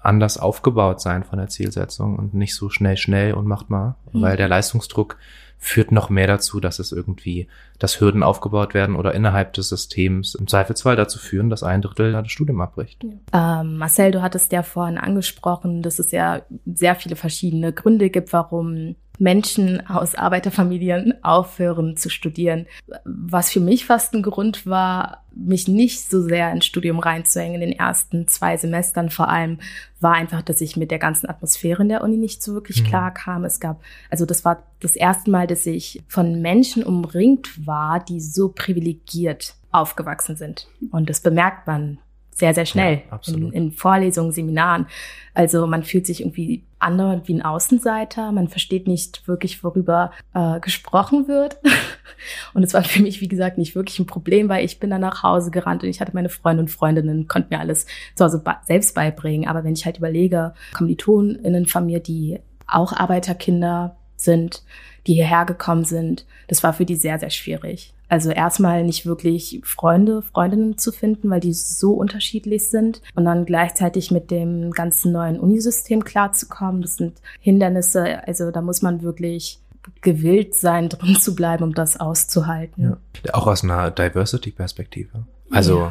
anders 0.00 0.36
aufgebaut 0.38 1.00
sein 1.00 1.24
von 1.24 1.38
der 1.38 1.48
Zielsetzung 1.48 2.16
und 2.16 2.34
nicht 2.34 2.54
so 2.54 2.70
schnell, 2.70 2.96
schnell 2.96 3.34
und 3.34 3.46
macht 3.46 3.70
mal, 3.70 3.94
Mhm. 4.12 4.22
weil 4.22 4.36
der 4.36 4.48
Leistungsdruck 4.48 5.16
führt 5.64 5.92
noch 5.92 6.10
mehr 6.10 6.26
dazu, 6.26 6.58
dass 6.58 6.80
es 6.80 6.90
irgendwie, 6.90 7.46
dass 7.78 8.00
Hürden 8.00 8.24
aufgebaut 8.24 8.74
werden 8.74 8.96
oder 8.96 9.14
innerhalb 9.14 9.52
des 9.52 9.68
Systems 9.68 10.34
im 10.34 10.48
Zweifelsfall 10.48 10.96
dazu 10.96 11.20
führen, 11.20 11.50
dass 11.50 11.62
ein 11.62 11.82
Drittel 11.82 12.10
das 12.10 12.32
Studium 12.32 12.60
abbricht. 12.60 13.04
Ähm, 13.32 13.78
Marcel, 13.78 14.10
du 14.10 14.22
hattest 14.22 14.50
ja 14.50 14.64
vorhin 14.64 14.98
angesprochen, 14.98 15.80
dass 15.80 16.00
es 16.00 16.10
ja 16.10 16.42
sehr 16.66 16.96
viele 16.96 17.14
verschiedene 17.14 17.72
Gründe 17.72 18.10
gibt, 18.10 18.32
warum 18.32 18.96
Menschen 19.18 19.86
aus 19.86 20.14
Arbeiterfamilien 20.14 21.14
aufhören 21.22 21.96
zu 21.96 22.08
studieren. 22.08 22.66
Was 23.04 23.50
für 23.50 23.60
mich 23.60 23.84
fast 23.86 24.14
ein 24.14 24.22
Grund 24.22 24.66
war, 24.66 25.24
mich 25.34 25.68
nicht 25.68 26.10
so 26.10 26.22
sehr 26.22 26.50
ins 26.52 26.66
Studium 26.66 26.98
reinzuhängen 26.98 27.60
in 27.60 27.70
den 27.70 27.78
ersten 27.78 28.26
zwei 28.28 28.56
Semestern 28.56 29.10
vor 29.10 29.28
allem, 29.28 29.58
war 30.00 30.14
einfach, 30.14 30.42
dass 30.42 30.60
ich 30.60 30.76
mit 30.76 30.90
der 30.90 30.98
ganzen 30.98 31.28
Atmosphäre 31.28 31.82
in 31.82 31.88
der 31.88 32.02
Uni 32.02 32.16
nicht 32.16 32.42
so 32.42 32.54
wirklich 32.54 32.82
Mhm. 32.82 32.86
klar 32.86 33.14
kam. 33.14 33.44
Es 33.44 33.60
gab, 33.60 33.80
also 34.10 34.26
das 34.26 34.44
war 34.44 34.62
das 34.80 34.96
erste 34.96 35.30
Mal, 35.30 35.46
dass 35.46 35.64
ich 35.66 36.02
von 36.08 36.42
Menschen 36.42 36.82
umringt 36.82 37.66
war, 37.66 38.00
die 38.04 38.20
so 38.20 38.48
privilegiert 38.48 39.54
aufgewachsen 39.70 40.36
sind. 40.36 40.66
Und 40.90 41.08
das 41.08 41.20
bemerkt 41.20 41.66
man 41.66 41.98
sehr, 42.34 42.54
sehr 42.54 42.66
schnell 42.66 43.02
Ja, 43.06 43.12
absolut. 43.12 43.52
in, 43.52 43.66
in 43.66 43.72
Vorlesungen, 43.72 44.32
Seminaren. 44.32 44.86
Also 45.34 45.66
man 45.66 45.82
fühlt 45.82 46.06
sich 46.06 46.20
irgendwie 46.20 46.64
andauernd 46.78 47.28
wie 47.28 47.34
ein 47.34 47.42
Außenseiter. 47.42 48.32
Man 48.32 48.48
versteht 48.48 48.88
nicht 48.88 49.26
wirklich, 49.28 49.62
worüber 49.62 50.12
äh, 50.34 50.58
gesprochen 50.60 51.28
wird. 51.28 51.58
Und 52.54 52.62
es 52.62 52.74
war 52.74 52.84
für 52.84 53.02
mich, 53.02 53.20
wie 53.20 53.28
gesagt, 53.28 53.58
nicht 53.58 53.74
wirklich 53.74 53.98
ein 53.98 54.06
Problem, 54.06 54.48
weil 54.48 54.64
ich 54.64 54.80
bin 54.80 54.90
dann 54.90 55.00
nach 55.00 55.22
Hause 55.22 55.50
gerannt 55.50 55.82
und 55.82 55.88
ich 55.88 56.00
hatte 56.00 56.12
meine 56.14 56.28
Freunde 56.28 56.62
und 56.62 56.68
Freundinnen, 56.68 57.26
konnte 57.26 57.48
mir 57.50 57.58
alles 57.58 57.86
zu 58.14 58.24
Hause 58.24 58.42
selbst 58.64 58.94
beibringen. 58.94 59.48
Aber 59.48 59.64
wenn 59.64 59.72
ich 59.72 59.84
halt 59.84 59.98
überlege, 59.98 60.54
KommilitonInnen 60.74 61.66
von 61.66 61.86
mir, 61.86 61.98
die 61.98 62.38
auch 62.68 62.92
Arbeiterkinder 62.92 63.96
sind, 64.14 64.62
die 65.06 65.14
hierher 65.14 65.44
gekommen 65.44 65.84
sind, 65.84 66.26
das 66.46 66.62
war 66.62 66.72
für 66.72 66.84
die 66.84 66.94
sehr, 66.94 67.18
sehr 67.18 67.30
schwierig. 67.30 67.92
Also 68.12 68.28
erstmal 68.28 68.84
nicht 68.84 69.06
wirklich 69.06 69.62
Freunde, 69.64 70.20
Freundinnen 70.20 70.76
zu 70.76 70.92
finden, 70.92 71.30
weil 71.30 71.40
die 71.40 71.54
so 71.54 71.94
unterschiedlich 71.94 72.68
sind 72.68 73.00
und 73.14 73.24
dann 73.24 73.46
gleichzeitig 73.46 74.10
mit 74.10 74.30
dem 74.30 74.70
ganzen 74.72 75.12
neuen 75.12 75.40
Unisystem 75.40 76.04
klarzukommen. 76.04 76.82
Das 76.82 76.96
sind 76.96 77.22
Hindernisse, 77.40 78.28
also 78.28 78.50
da 78.50 78.60
muss 78.60 78.82
man 78.82 79.00
wirklich 79.00 79.60
gewillt 80.02 80.54
sein, 80.54 80.88
drin 80.90 81.16
zu 81.16 81.34
bleiben, 81.34 81.64
um 81.64 81.72
das 81.72 81.98
auszuhalten. 81.98 82.98
Ja. 83.24 83.32
Auch 83.32 83.46
aus 83.46 83.64
einer 83.64 83.90
Diversity-Perspektive. 83.90 85.24
Also 85.50 85.90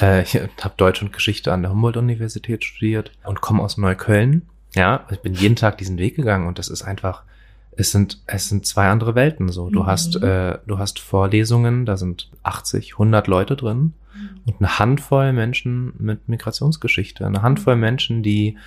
äh, 0.00 0.22
ich 0.22 0.34
habe 0.34 0.74
Deutsch 0.76 1.00
und 1.00 1.12
Geschichte 1.12 1.52
an 1.52 1.62
der 1.62 1.70
Humboldt-Universität 1.70 2.64
studiert 2.64 3.12
und 3.22 3.40
komme 3.40 3.62
aus 3.62 3.78
Neukölln. 3.78 4.48
Ja, 4.74 5.06
ich 5.12 5.20
bin 5.20 5.32
jeden 5.32 5.54
Tag 5.54 5.78
diesen 5.78 5.96
Weg 5.96 6.16
gegangen 6.16 6.48
und 6.48 6.58
das 6.58 6.66
ist 6.66 6.82
einfach 6.82 7.22
es 7.76 7.90
sind, 7.90 8.20
es 8.26 8.48
sind 8.48 8.66
zwei 8.66 8.88
andere 8.88 9.14
Welten 9.14 9.48
so. 9.48 9.70
Du 9.70 9.82
Mhm. 9.82 9.86
hast, 9.86 10.16
äh, 10.22 10.58
du 10.66 10.78
hast 10.78 10.98
Vorlesungen, 10.98 11.86
da 11.86 11.96
sind 11.96 12.30
80, 12.42 12.98
100 12.98 13.26
Leute 13.28 13.56
drin 13.56 13.94
und 14.46 14.54
eine 14.58 14.78
Handvoll 14.78 15.32
Menschen 15.32 15.94
mit 15.98 16.28
Migrationsgeschichte, 16.28 17.26
eine 17.26 17.42
Handvoll 17.42 17.76
Menschen, 17.76 18.22
die, 18.22 18.58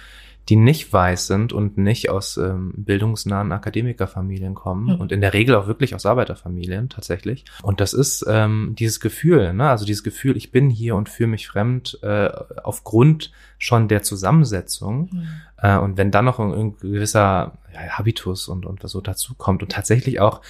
die 0.50 0.56
nicht 0.56 0.94
weiß 0.94 1.28
sind 1.28 1.54
und 1.54 1.78
nicht 1.78 2.10
aus 2.10 2.38
ähm, 2.38 2.72
bildungsnahen 2.78 3.52
Akademikerfamilien 3.52 4.54
kommen 4.54 4.94
Mhm. 4.96 5.02
und 5.02 5.12
in 5.12 5.22
der 5.22 5.34
Regel 5.34 5.56
auch 5.56 5.68
wirklich 5.68 5.96
aus 5.96 6.06
Arbeiterfamilien 6.06 6.90
tatsächlich. 6.90 7.46
Und 7.64 7.82
das 7.82 7.94
ist 7.94 8.24
ähm, 8.28 8.76
dieses 8.78 9.00
Gefühl, 9.00 9.54
ne? 9.54 9.70
also 9.70 9.86
dieses 9.86 10.04
Gefühl, 10.04 10.38
ich 10.38 10.52
bin 10.52 10.70
hier 10.70 10.96
und 10.96 11.10
fühle 11.10 11.30
mich 11.30 11.48
fremd 11.48 11.98
äh, 12.04 12.30
aufgrund 12.64 13.32
schon 13.58 13.88
der 13.88 14.04
Zusammensetzung. 14.04 15.10
Äh, 15.58 15.78
und 15.78 15.98
wenn 15.98 16.12
dann 16.12 16.26
noch 16.26 16.40
ein, 16.40 16.54
ein 16.54 16.78
gewisser 16.78 17.54
ja, 17.74 17.98
Habitus 17.98 18.48
und, 18.48 18.66
und 18.66 18.84
was 18.84 18.92
so 18.92 19.02
dazu 19.02 19.34
kommt 19.36 19.64
und 19.64 19.72
tatsächlich 19.72 20.20
auch, 20.20 20.42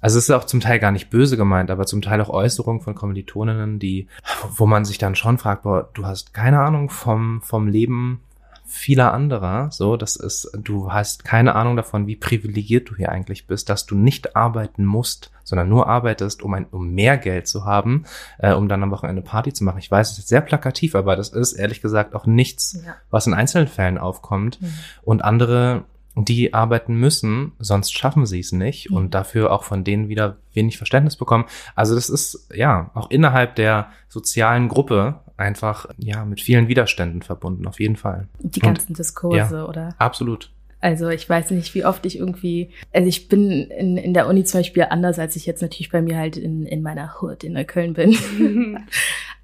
also 0.00 0.18
es 0.18 0.24
ist 0.24 0.30
auch 0.30 0.44
zum 0.44 0.60
Teil 0.60 0.80
gar 0.80 0.90
nicht 0.90 1.10
böse 1.10 1.36
gemeint, 1.36 1.70
aber 1.70 1.86
zum 1.86 2.02
Teil 2.02 2.20
auch 2.20 2.28
Äußerungen 2.28 2.82
von 2.82 2.94
Kommilitoninnen, 2.94 3.78
die, 3.78 4.08
wo 4.56 4.66
man 4.66 4.84
sich 4.84 4.98
dann 4.98 5.14
schon 5.14 5.38
fragt, 5.38 5.62
boah, 5.62 5.88
du 5.94 6.04
hast 6.04 6.34
keine 6.34 6.60
Ahnung 6.60 6.90
vom, 6.90 7.40
vom 7.42 7.68
Leben 7.68 8.20
vieler 8.66 9.12
anderer, 9.12 9.70
so, 9.70 9.96
das 9.96 10.16
ist, 10.16 10.50
du 10.58 10.92
hast 10.92 11.24
keine 11.24 11.54
Ahnung 11.54 11.76
davon, 11.76 12.06
wie 12.06 12.16
privilegiert 12.16 12.88
du 12.90 12.96
hier 12.96 13.10
eigentlich 13.12 13.46
bist, 13.46 13.68
dass 13.68 13.86
du 13.86 13.94
nicht 13.94 14.36
arbeiten 14.36 14.84
musst, 14.84 15.30
sondern 15.44 15.68
nur 15.68 15.86
arbeitest, 15.86 16.42
um 16.42 16.54
ein, 16.54 16.66
um 16.70 16.90
mehr 16.92 17.18
Geld 17.18 17.46
zu 17.46 17.64
haben, 17.66 18.04
äh, 18.38 18.52
um 18.54 18.68
dann 18.68 18.82
am 18.82 18.90
Wochenende 18.90 19.22
Party 19.22 19.52
zu 19.52 19.64
machen. 19.64 19.78
Ich 19.78 19.90
weiß, 19.90 20.12
es 20.12 20.18
ist 20.18 20.28
sehr 20.28 20.40
plakativ, 20.40 20.94
aber 20.94 21.14
das 21.14 21.28
ist 21.28 21.52
ehrlich 21.52 21.82
gesagt 21.82 22.14
auch 22.14 22.26
nichts, 22.26 22.80
Ja. 22.84 22.94
was 23.10 23.26
in 23.26 23.34
einzelnen 23.34 23.68
Fällen 23.68 23.98
aufkommt. 23.98 24.60
Mhm. 24.62 24.72
Und 25.02 25.22
andere, 25.24 25.84
die 26.16 26.54
arbeiten 26.54 26.94
müssen, 26.94 27.52
sonst 27.58 27.92
schaffen 27.92 28.24
sie 28.24 28.40
es 28.40 28.52
nicht 28.52 28.90
Mhm. 28.90 28.96
und 28.96 29.14
dafür 29.14 29.52
auch 29.52 29.64
von 29.64 29.84
denen 29.84 30.08
wieder 30.08 30.36
wenig 30.54 30.78
Verständnis 30.78 31.16
bekommen. 31.16 31.44
Also 31.74 31.94
das 31.94 32.08
ist 32.08 32.48
ja 32.54 32.90
auch 32.94 33.10
innerhalb 33.10 33.56
der 33.56 33.88
sozialen 34.08 34.68
Gruppe 34.68 35.20
einfach 35.36 35.86
ja 35.98 36.24
mit 36.24 36.40
vielen 36.40 36.68
Widerständen 36.68 37.22
verbunden, 37.22 37.66
auf 37.66 37.80
jeden 37.80 37.96
Fall. 37.96 38.28
Die 38.40 38.60
Und- 38.60 38.66
ganzen 38.74 38.94
Diskurse, 38.94 39.66
oder? 39.66 39.94
Absolut. 39.98 40.50
Also 40.80 41.08
ich 41.08 41.26
weiß 41.26 41.50
nicht, 41.52 41.74
wie 41.74 41.86
oft 41.86 42.04
ich 42.04 42.18
irgendwie, 42.18 42.68
also 42.92 43.08
ich 43.08 43.28
bin 43.28 43.50
in, 43.70 43.96
in 43.96 44.12
der 44.12 44.28
Uni 44.28 44.44
zum 44.44 44.60
Beispiel 44.60 44.82
anders, 44.90 45.18
als 45.18 45.34
ich 45.34 45.46
jetzt 45.46 45.62
natürlich 45.62 45.90
bei 45.90 46.02
mir 46.02 46.18
halt 46.18 46.36
in, 46.36 46.66
in 46.66 46.82
meiner 46.82 47.14
Hood 47.22 47.42
in 47.42 47.54
Neukölln 47.54 47.94
bin. 47.94 48.14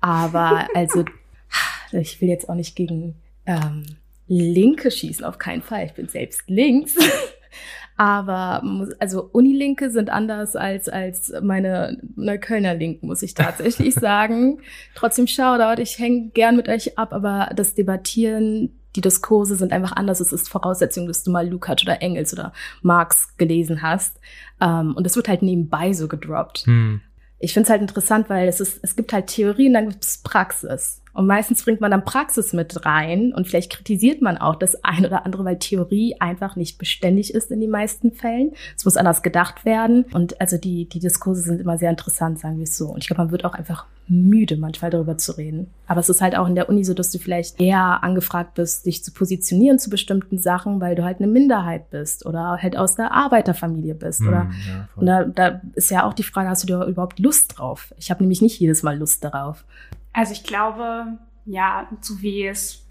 Aber 0.03 0.69
also, 0.75 1.07
ich 1.93 2.21
will 2.21 2.29
jetzt 2.29 2.51
auch 2.51 2.55
nicht 2.55 2.77
gegen 2.77 3.15
ähm, 3.47 3.87
Linke 4.29 4.91
schießen, 4.91 5.25
auf 5.25 5.39
keinen 5.39 5.63
Fall. 5.63 5.87
Ich 5.87 5.93
bin 5.95 6.09
selbst 6.09 6.43
links. 6.47 6.95
Aber 8.01 8.63
muss- 8.65 8.95
also 8.99 9.29
Unilinke 9.31 9.91
sind 9.91 10.09
anders 10.09 10.57
als 10.57 10.89
als 10.89 11.35
meine 11.43 11.99
Neuköllner 12.17 12.73
Linken, 12.75 13.07
muss 13.09 13.23
ich 13.23 13.35
tatsächlich 13.35 13.95
sagen. 14.09 14.61
Trotzdem 14.95 15.27
Shoutout, 15.27 15.83
ich 15.83 15.99
hänge 15.99 16.31
gern 16.33 16.57
mit 16.57 16.67
euch 16.71 16.97
ab, 16.97 17.13
aber 17.13 17.51
das 17.55 17.75
Debattieren, 17.75 18.71
die 18.97 19.03
Diskurse 19.03 19.55
sind 19.55 19.71
einfach 19.75 19.93
anders. 19.93 20.21
Es 20.21 20.33
ist 20.33 20.49
Voraussetzung, 20.49 21.07
dass 21.09 21.23
du 21.25 21.31
mal 21.31 21.47
Lukács 21.47 21.83
oder 21.83 22.01
Engels 22.01 22.33
oder 22.33 22.55
Marx 22.81 23.37
gelesen 23.37 23.83
hast. 23.83 24.19
Ähm, 24.63 24.95
und 24.97 25.07
es 25.07 25.15
wird 25.15 25.29
halt 25.29 25.43
nebenbei 25.43 25.93
so 25.93 26.09
gedroppt 26.09 26.61
Hm. 26.65 27.03
ich 27.39 27.53
finde 27.53 27.65
es 27.67 27.71
halt 27.71 27.83
interessant, 27.83 28.31
weil 28.31 28.49
es 28.49 28.61
ist, 28.61 28.81
es 28.83 28.97
gibt 28.97 29.13
halt 29.13 29.27
Theorie 29.27 29.67
und 29.69 29.75
dann 29.75 29.91
gibt 29.91 30.05
es 30.05 30.23
Praxis. 30.23 31.03
Und 31.13 31.27
meistens 31.27 31.65
bringt 31.65 31.81
man 31.81 31.91
dann 31.91 32.05
Praxis 32.05 32.53
mit 32.53 32.85
rein 32.87 33.33
und 33.35 33.49
vielleicht 33.49 33.73
kritisiert 33.73 34.23
man 34.23 34.39
auch 34.39 34.57
das 34.57 34.85
ein 34.85 35.05
oder 35.05 35.27
andere, 35.27 35.45
weil 35.45 35.59
Theorie 35.59 36.17
einfach 36.21 36.57
nicht 36.57 36.79
beständig 36.79 37.35
ist 37.35 37.51
in 37.51 37.61
den 37.61 37.71
meisten 37.71 38.13
Fällen. 38.13 38.53
Es 38.77 38.85
muss 38.85 38.97
anders 38.97 39.23
gedacht 39.23 39.65
werden. 39.65 40.05
Und 40.13 40.41
also 40.41 40.57
die, 40.57 40.87
die 40.89 41.01
Diskurse 41.01 41.43
sind 41.43 41.61
immer 41.61 41.79
sehr 41.79 41.91
interessant, 41.91 42.39
sagen 42.39 42.59
wir 42.59 42.65
es 42.65 42.77
so. 42.77 42.89
Und 42.89 42.99
ich 42.99 43.09
glaube, 43.09 43.23
man 43.23 43.31
wird 43.33 43.45
auch 43.45 43.55
einfach 43.55 43.87
müde, 44.07 44.57
manchmal 44.57 44.91
darüber 44.91 45.19
zu 45.19 45.33
reden. 45.33 45.69
Aber 45.87 46.01
es 46.01 46.09
ist 46.09 46.21
halt 46.21 46.37
auch 46.37 46.49
in 46.49 46.57
der 46.57 46.69
Uni 46.69 46.85
so, 46.85 46.95
dass 46.95 47.13
du 47.13 47.19
vielleicht 47.19 47.61
eher 47.61 48.03
angefragt 48.03 48.55
bist, 48.55 48.87
dich 48.87 49.05
zu 49.05 49.13
positionieren 49.13 49.79
zu 49.79 49.89
bestimmten 49.89 50.39
Sachen, 50.39 50.81
weil 50.81 50.97
du 50.97 51.05
halt 51.05 51.19
eine 51.19 51.29
Minderheit 51.29 51.91
bist 51.91 52.27
oder 52.27 52.59
halt 52.61 52.77
aus 52.77 52.97
der 52.97 53.13
Arbeiterfamilie 53.13 53.95
bist 53.95 54.23
oder 54.23 54.43
Hm, 54.43 54.51
ja, 54.69 54.89
voll. 54.95 55.01
und 55.03 55.07
da, 55.07 55.25
da 55.25 55.61
ist 55.75 55.91
ja 55.91 56.05
auch 56.05 56.15
die 56.15 56.25
Frage, 56.25 56.49
hast 56.49 56.65
du 56.65 56.67
da 56.67 56.85
überhaupt 56.87 57.21
Lust 57.21 57.59
drauf? 57.59 57.95
Ich 57.99 58.11
habe 58.11 58.23
nämlich 58.23 58.43
nicht 58.43 58.59
jedes 58.59 58.83
Mal 58.83 58.99
Lust 58.99 59.23
darauf. 59.23 59.65
Also 60.13 60.33
ich 60.33 60.45
glaube, 60.45 61.19
ja, 61.47 61.89
so 62.01 62.21
wie 62.23 62.47
es 62.47 62.87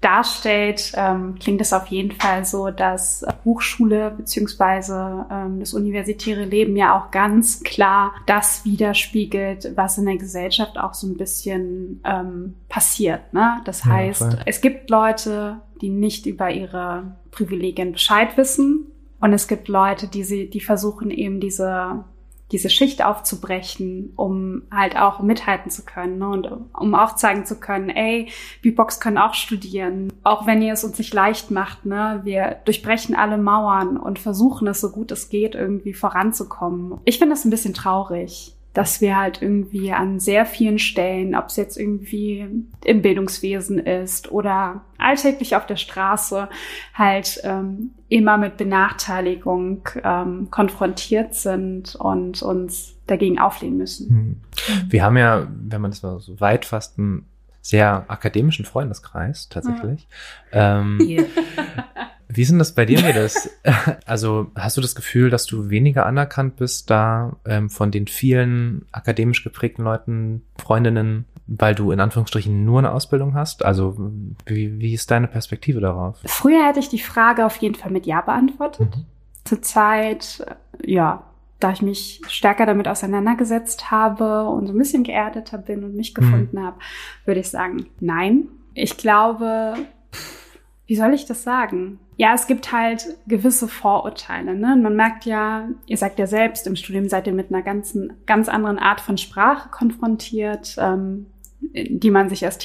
darstellt, 0.00 0.92
ähm, 0.94 1.34
klingt 1.40 1.60
es 1.60 1.72
auf 1.72 1.88
jeden 1.88 2.12
Fall 2.12 2.44
so, 2.44 2.70
dass 2.70 3.26
Hochschule 3.44 4.12
beziehungsweise 4.12 5.26
ähm, 5.30 5.58
das 5.58 5.74
universitäre 5.74 6.44
Leben 6.44 6.76
ja 6.76 6.96
auch 6.96 7.10
ganz 7.10 7.62
klar 7.64 8.12
das 8.26 8.64
widerspiegelt, 8.64 9.72
was 9.74 9.98
in 9.98 10.06
der 10.06 10.16
Gesellschaft 10.16 10.78
auch 10.78 10.94
so 10.94 11.08
ein 11.08 11.16
bisschen 11.16 12.00
ähm, 12.04 12.54
passiert. 12.68 13.32
Ne? 13.32 13.60
Das 13.64 13.84
Ja, 13.84 13.92
heißt, 13.92 14.18
voll. 14.22 14.38
es 14.46 14.60
gibt 14.60 14.88
Leute, 14.88 15.60
die 15.80 15.90
nicht 15.90 16.26
über 16.26 16.50
ihre 16.50 17.16
Privilegien 17.32 17.90
Bescheid 17.92 18.36
wissen 18.36 18.86
und 19.20 19.32
es 19.32 19.48
gibt 19.48 19.66
Leute, 19.66 20.06
die 20.06 20.22
sie, 20.22 20.48
die 20.48 20.60
versuchen 20.60 21.10
eben 21.10 21.40
diese 21.40 22.04
diese 22.50 22.70
Schicht 22.70 23.04
aufzubrechen, 23.04 24.12
um 24.16 24.62
halt 24.70 24.96
auch 24.96 25.20
mithalten 25.20 25.70
zu 25.70 25.84
können 25.84 26.18
ne? 26.18 26.28
und 26.28 26.50
um 26.72 26.94
auch 26.94 27.14
zeigen 27.16 27.44
zu 27.44 27.60
können, 27.60 27.90
ey, 27.90 28.28
Beatbox 28.62 29.00
können 29.00 29.18
auch 29.18 29.34
studieren, 29.34 30.12
auch 30.24 30.46
wenn 30.46 30.62
ihr 30.62 30.72
es 30.72 30.84
uns 30.84 30.98
nicht 30.98 31.12
leicht 31.12 31.50
macht, 31.50 31.84
ne? 31.84 32.20
Wir 32.24 32.56
durchbrechen 32.64 33.14
alle 33.14 33.38
Mauern 33.38 33.96
und 33.96 34.18
versuchen 34.18 34.66
es 34.68 34.80
so 34.80 34.90
gut 34.90 35.12
es 35.12 35.28
geht 35.28 35.54
irgendwie 35.54 35.92
voranzukommen. 35.92 37.00
Ich 37.04 37.18
finde 37.18 37.34
das 37.34 37.44
ein 37.44 37.50
bisschen 37.50 37.74
traurig, 37.74 38.54
dass 38.74 39.00
wir 39.00 39.16
halt 39.16 39.42
irgendwie 39.42 39.92
an 39.92 40.20
sehr 40.20 40.46
vielen 40.46 40.78
Stellen, 40.78 41.34
ob 41.34 41.46
es 41.46 41.56
jetzt 41.56 41.76
irgendwie 41.76 42.46
im 42.84 43.02
Bildungswesen 43.02 43.78
ist 43.78 44.30
oder 44.30 44.82
alltäglich 44.98 45.56
auf 45.56 45.66
der 45.66 45.76
Straße, 45.76 46.48
halt 46.94 47.40
ähm, 47.44 47.90
immer 48.08 48.36
mit 48.38 48.56
Benachteiligung 48.56 49.88
ähm, 50.04 50.48
konfrontiert 50.50 51.34
sind 51.34 51.96
und 51.96 52.42
uns 52.42 52.96
dagegen 53.06 53.38
auflehnen 53.38 53.78
müssen. 53.78 54.08
Hm. 54.08 54.90
Wir 54.90 55.02
haben 55.02 55.16
ja, 55.16 55.48
wenn 55.50 55.80
man 55.80 55.90
das 55.90 56.02
mal 56.02 56.20
so 56.20 56.38
weit 56.40 56.64
fasst, 56.64 56.98
einen 56.98 57.26
sehr 57.60 58.04
akademischen 58.08 58.64
Freundeskreis 58.64 59.48
tatsächlich. 59.48 60.08
Ähm, 60.52 60.98
Wie 62.30 62.42
ist 62.42 62.50
denn 62.50 62.58
das 62.58 62.74
bei 62.74 62.84
dir, 62.84 63.00
Mädels? 63.00 63.50
Also 64.06 64.50
hast 64.54 64.76
du 64.76 64.80
das 64.80 64.94
Gefühl, 64.94 65.30
dass 65.30 65.46
du 65.46 65.70
weniger 65.70 66.06
anerkannt 66.06 66.56
bist 66.56 66.90
da 66.90 67.36
ähm, 67.46 67.70
von 67.70 67.90
den 67.90 68.06
vielen 68.06 68.86
akademisch 68.92 69.44
geprägten 69.44 69.82
Leuten, 69.82 70.42
Freundinnen, 70.58 71.24
weil 71.46 71.74
du 71.74 71.90
in 71.90 72.00
Anführungsstrichen 72.00 72.64
nur 72.64 72.80
eine 72.80 72.92
Ausbildung 72.92 73.34
hast? 73.34 73.64
Also 73.64 73.96
wie, 74.46 74.78
wie 74.78 74.94
ist 74.94 75.10
deine 75.10 75.28
Perspektive 75.28 75.80
darauf? 75.80 76.18
Früher 76.26 76.66
hätte 76.66 76.80
ich 76.80 76.90
die 76.90 76.98
Frage 76.98 77.46
auf 77.46 77.56
jeden 77.56 77.74
Fall 77.74 77.90
mit 77.90 78.06
Ja 78.06 78.20
beantwortet. 78.20 78.96
Mhm. 78.96 79.04
Zurzeit, 79.44 80.44
äh, 80.46 80.92
ja, 80.92 81.24
da 81.60 81.72
ich 81.72 81.82
mich 81.82 82.20
stärker 82.28 82.66
damit 82.66 82.88
auseinandergesetzt 82.88 83.90
habe 83.90 84.48
und 84.48 84.66
so 84.66 84.72
ein 84.72 84.78
bisschen 84.78 85.02
geerdeter 85.02 85.58
bin 85.58 85.84
und 85.84 85.96
mich 85.96 86.14
gefunden 86.14 86.62
habe, 86.62 86.78
würde 87.24 87.40
ich 87.40 87.50
sagen, 87.50 87.86
nein. 88.00 88.48
Ich 88.74 88.96
glaube, 88.96 89.74
wie 90.86 90.96
soll 90.96 91.14
ich 91.14 91.26
das 91.26 91.42
sagen? 91.42 91.98
Ja, 92.16 92.34
es 92.34 92.46
gibt 92.46 92.72
halt 92.72 93.16
gewisse 93.26 93.68
Vorurteile. 93.68 94.54
Ne? 94.54 94.76
Man 94.76 94.96
merkt 94.96 95.24
ja, 95.24 95.68
ihr 95.86 95.96
sagt 95.96 96.18
ja 96.18 96.26
selbst, 96.26 96.66
im 96.66 96.76
Studium 96.76 97.08
seid 97.08 97.26
ihr 97.26 97.32
mit 97.32 97.52
einer 97.52 97.62
ganzen, 97.62 98.14
ganz 98.26 98.48
anderen 98.48 98.78
Art 98.78 99.00
von 99.00 99.18
Sprache 99.18 99.68
konfrontiert, 99.68 100.76
ähm, 100.78 101.26
in 101.72 102.00
die 102.00 102.10
man 102.10 102.28
sich 102.28 102.42
erst 102.42 102.62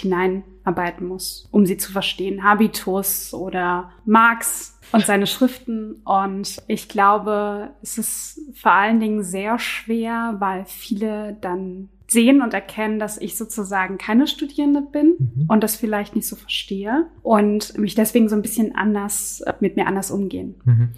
hineinarbeiten 0.63 1.07
muss, 1.07 1.47
um 1.51 1.65
sie 1.65 1.77
zu 1.77 1.91
verstehen. 1.91 2.43
Habitus 2.43 3.33
oder 3.33 3.91
Marx 4.05 4.79
und 4.91 5.05
seine 5.05 5.27
Schriften. 5.27 6.01
Und 6.05 6.57
ich 6.67 6.87
glaube, 6.87 7.71
es 7.81 7.97
ist 7.97 8.39
vor 8.55 8.71
allen 8.71 8.99
Dingen 8.99 9.23
sehr 9.23 9.59
schwer, 9.59 10.35
weil 10.39 10.65
viele 10.65 11.37
dann 11.41 11.89
sehen 12.07 12.41
und 12.43 12.53
erkennen, 12.53 12.99
dass 12.99 13.17
ich 13.17 13.35
sozusagen 13.37 13.97
keine 13.97 14.27
Studierende 14.27 14.81
bin 14.81 15.15
Mhm. 15.17 15.45
und 15.47 15.63
das 15.63 15.75
vielleicht 15.75 16.15
nicht 16.15 16.27
so 16.27 16.35
verstehe 16.35 17.07
und 17.23 17.75
mich 17.77 17.95
deswegen 17.95 18.29
so 18.29 18.35
ein 18.35 18.43
bisschen 18.43 18.75
anders 18.75 19.43
mit 19.61 19.77
mir 19.77 19.87
anders 19.87 20.11
umgehen. 20.11 20.55
Mhm. 20.63 20.89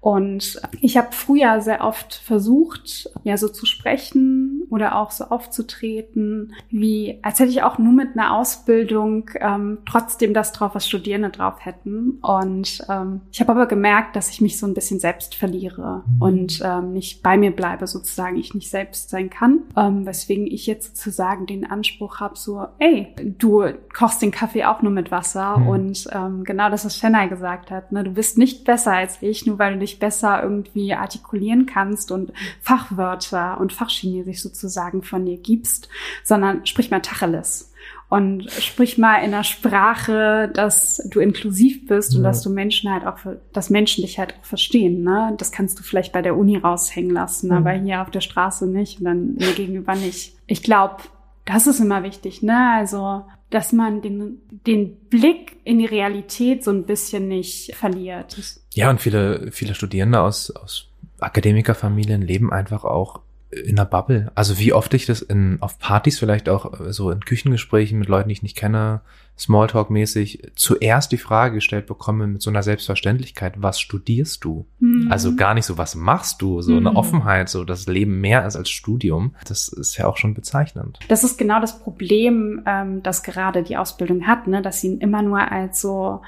Und 0.00 0.60
ich 0.80 0.96
habe 0.96 1.08
früher 1.12 1.60
sehr 1.60 1.84
oft 1.84 2.14
versucht, 2.14 3.10
ja 3.24 3.36
so 3.36 3.48
zu 3.48 3.66
sprechen 3.66 4.62
oder 4.70 4.96
auch 4.96 5.10
so 5.10 5.24
aufzutreten, 5.24 6.54
wie 6.70 7.18
als 7.22 7.40
hätte 7.40 7.50
ich 7.50 7.62
auch 7.62 7.78
nur 7.78 7.92
mit 7.92 8.10
einer 8.14 8.34
Ausbildung 8.36 9.30
ähm, 9.40 9.78
trotzdem 9.86 10.34
das 10.34 10.52
drauf, 10.52 10.74
was 10.74 10.86
Studierende 10.86 11.30
drauf 11.30 11.64
hätten. 11.64 12.18
Und 12.22 12.84
ähm, 12.88 13.22
ich 13.32 13.40
habe 13.40 13.52
aber 13.52 13.66
gemerkt, 13.66 14.14
dass 14.14 14.30
ich 14.30 14.40
mich 14.40 14.58
so 14.58 14.66
ein 14.66 14.74
bisschen 14.74 15.00
selbst 15.00 15.34
verliere 15.34 16.04
mhm. 16.06 16.22
und 16.22 16.62
ähm, 16.64 16.92
nicht 16.92 17.22
bei 17.22 17.36
mir 17.36 17.50
bleibe, 17.50 17.86
sozusagen 17.86 18.36
ich 18.36 18.54
nicht 18.54 18.70
selbst 18.70 19.10
sein 19.10 19.30
kann. 19.30 19.60
Ähm, 19.76 20.06
weswegen 20.06 20.46
ich 20.46 20.66
jetzt 20.66 20.96
sozusagen 20.96 21.46
den 21.46 21.68
Anspruch 21.68 22.20
habe, 22.20 22.36
so, 22.36 22.66
ey, 22.78 23.14
du 23.16 23.64
kochst 23.96 24.22
den 24.22 24.30
Kaffee 24.30 24.64
auch 24.64 24.82
nur 24.82 24.92
mit 24.92 25.10
Wasser 25.10 25.58
mhm. 25.58 25.68
und 25.68 26.08
ähm, 26.12 26.44
genau 26.44 26.70
das, 26.70 26.84
was 26.84 26.96
Fenner 26.96 27.28
gesagt 27.28 27.70
hat, 27.70 27.90
ne, 27.92 28.04
du 28.04 28.12
bist 28.12 28.38
nicht 28.38 28.64
besser 28.64 28.92
als 28.92 29.22
ich, 29.22 29.46
nur 29.46 29.58
weil 29.58 29.74
du 29.74 29.80
dich 29.80 29.87
besser 29.96 30.42
irgendwie 30.42 30.94
artikulieren 30.94 31.66
kannst 31.66 32.12
und 32.12 32.32
Fachwörter 32.60 33.58
und 33.60 33.72
Fachchinesisch 33.72 34.42
sozusagen 34.42 35.02
von 35.02 35.24
dir 35.24 35.38
gibst, 35.38 35.88
sondern 36.22 36.66
sprich 36.66 36.90
mal 36.90 37.00
Tacheles 37.00 37.72
und 38.08 38.50
sprich 38.50 38.96
mal 38.96 39.18
in 39.18 39.34
einer 39.34 39.44
Sprache, 39.44 40.50
dass 40.52 41.06
du 41.10 41.20
inklusiv 41.20 41.86
bist 41.86 42.12
ja. 42.12 42.18
und 42.18 42.24
dass 42.24 42.42
du 42.42 42.50
Menschen 42.50 42.90
halt 42.90 43.06
auch, 43.06 43.18
dass 43.52 43.68
Menschen 43.68 44.02
dich 44.02 44.18
halt 44.18 44.34
auch 44.34 44.44
verstehen. 44.44 45.02
Ne? 45.02 45.34
Das 45.36 45.52
kannst 45.52 45.78
du 45.78 45.82
vielleicht 45.82 46.12
bei 46.12 46.22
der 46.22 46.36
Uni 46.36 46.56
raushängen 46.56 47.10
lassen, 47.10 47.48
mhm. 47.48 47.56
aber 47.56 47.72
hier 47.72 48.00
auf 48.00 48.10
der 48.10 48.22
Straße 48.22 48.66
nicht 48.66 49.00
und 49.00 49.04
dann 49.04 49.34
mir 49.34 49.52
gegenüber 49.52 49.94
nicht. 49.94 50.36
Ich 50.46 50.62
glaube, 50.62 50.96
das 51.44 51.66
ist 51.66 51.80
immer 51.80 52.02
wichtig, 52.02 52.42
ne? 52.42 52.72
Also, 52.76 53.24
dass 53.50 53.72
man 53.72 54.02
den, 54.02 54.42
den 54.66 54.96
Blick 55.08 55.56
in 55.64 55.78
die 55.78 55.86
Realität 55.86 56.64
so 56.64 56.70
ein 56.70 56.84
bisschen 56.84 57.28
nicht 57.28 57.74
verliert. 57.74 58.36
Ja, 58.74 58.90
und 58.90 59.00
viele, 59.00 59.50
viele 59.52 59.74
Studierende 59.74 60.20
aus, 60.20 60.50
aus 60.50 60.88
Akademikerfamilien 61.18 62.22
leben 62.22 62.52
einfach 62.52 62.84
auch 62.84 63.20
in 63.50 63.76
der 63.76 63.86
Bubble. 63.86 64.30
Also 64.34 64.58
wie 64.58 64.72
oft 64.72 64.92
ich 64.92 65.06
das 65.06 65.22
in, 65.22 65.58
auf 65.60 65.78
Partys 65.78 66.18
vielleicht 66.18 66.48
auch 66.48 66.80
äh, 66.80 66.92
so 66.92 67.10
in 67.10 67.20
Küchengesprächen 67.20 67.98
mit 67.98 68.08
Leuten, 68.08 68.28
die 68.28 68.34
ich 68.34 68.42
nicht 68.42 68.56
kenne, 68.56 69.00
Smalltalk-mäßig, 69.38 70.52
zuerst 70.56 71.12
die 71.12 71.18
Frage 71.18 71.54
gestellt 71.54 71.86
bekomme 71.86 72.26
mit 72.26 72.42
so 72.42 72.50
einer 72.50 72.62
Selbstverständlichkeit, 72.62 73.54
was 73.56 73.80
studierst 73.80 74.44
du? 74.44 74.66
Mhm. 74.80 75.10
Also 75.10 75.36
gar 75.36 75.54
nicht 75.54 75.64
so, 75.64 75.78
was 75.78 75.94
machst 75.94 76.42
du? 76.42 76.60
So 76.60 76.72
mhm. 76.72 76.88
eine 76.88 76.96
Offenheit, 76.96 77.48
so 77.48 77.64
das 77.64 77.86
Leben 77.86 78.20
mehr 78.20 78.44
ist 78.46 78.56
als 78.56 78.68
Studium. 78.68 79.34
Das 79.46 79.68
ist 79.68 79.96
ja 79.96 80.06
auch 80.06 80.16
schon 80.16 80.34
bezeichnend. 80.34 80.98
Das 81.08 81.24
ist 81.24 81.38
genau 81.38 81.60
das 81.60 81.78
Problem, 81.78 82.62
ähm, 82.66 83.02
das 83.02 83.22
gerade 83.22 83.62
die 83.62 83.76
Ausbildung 83.76 84.26
hat, 84.26 84.46
ne? 84.46 84.60
dass 84.60 84.80
sie 84.80 84.94
immer 84.94 85.22
nur 85.22 85.40
als 85.50 85.80
so 85.80 86.20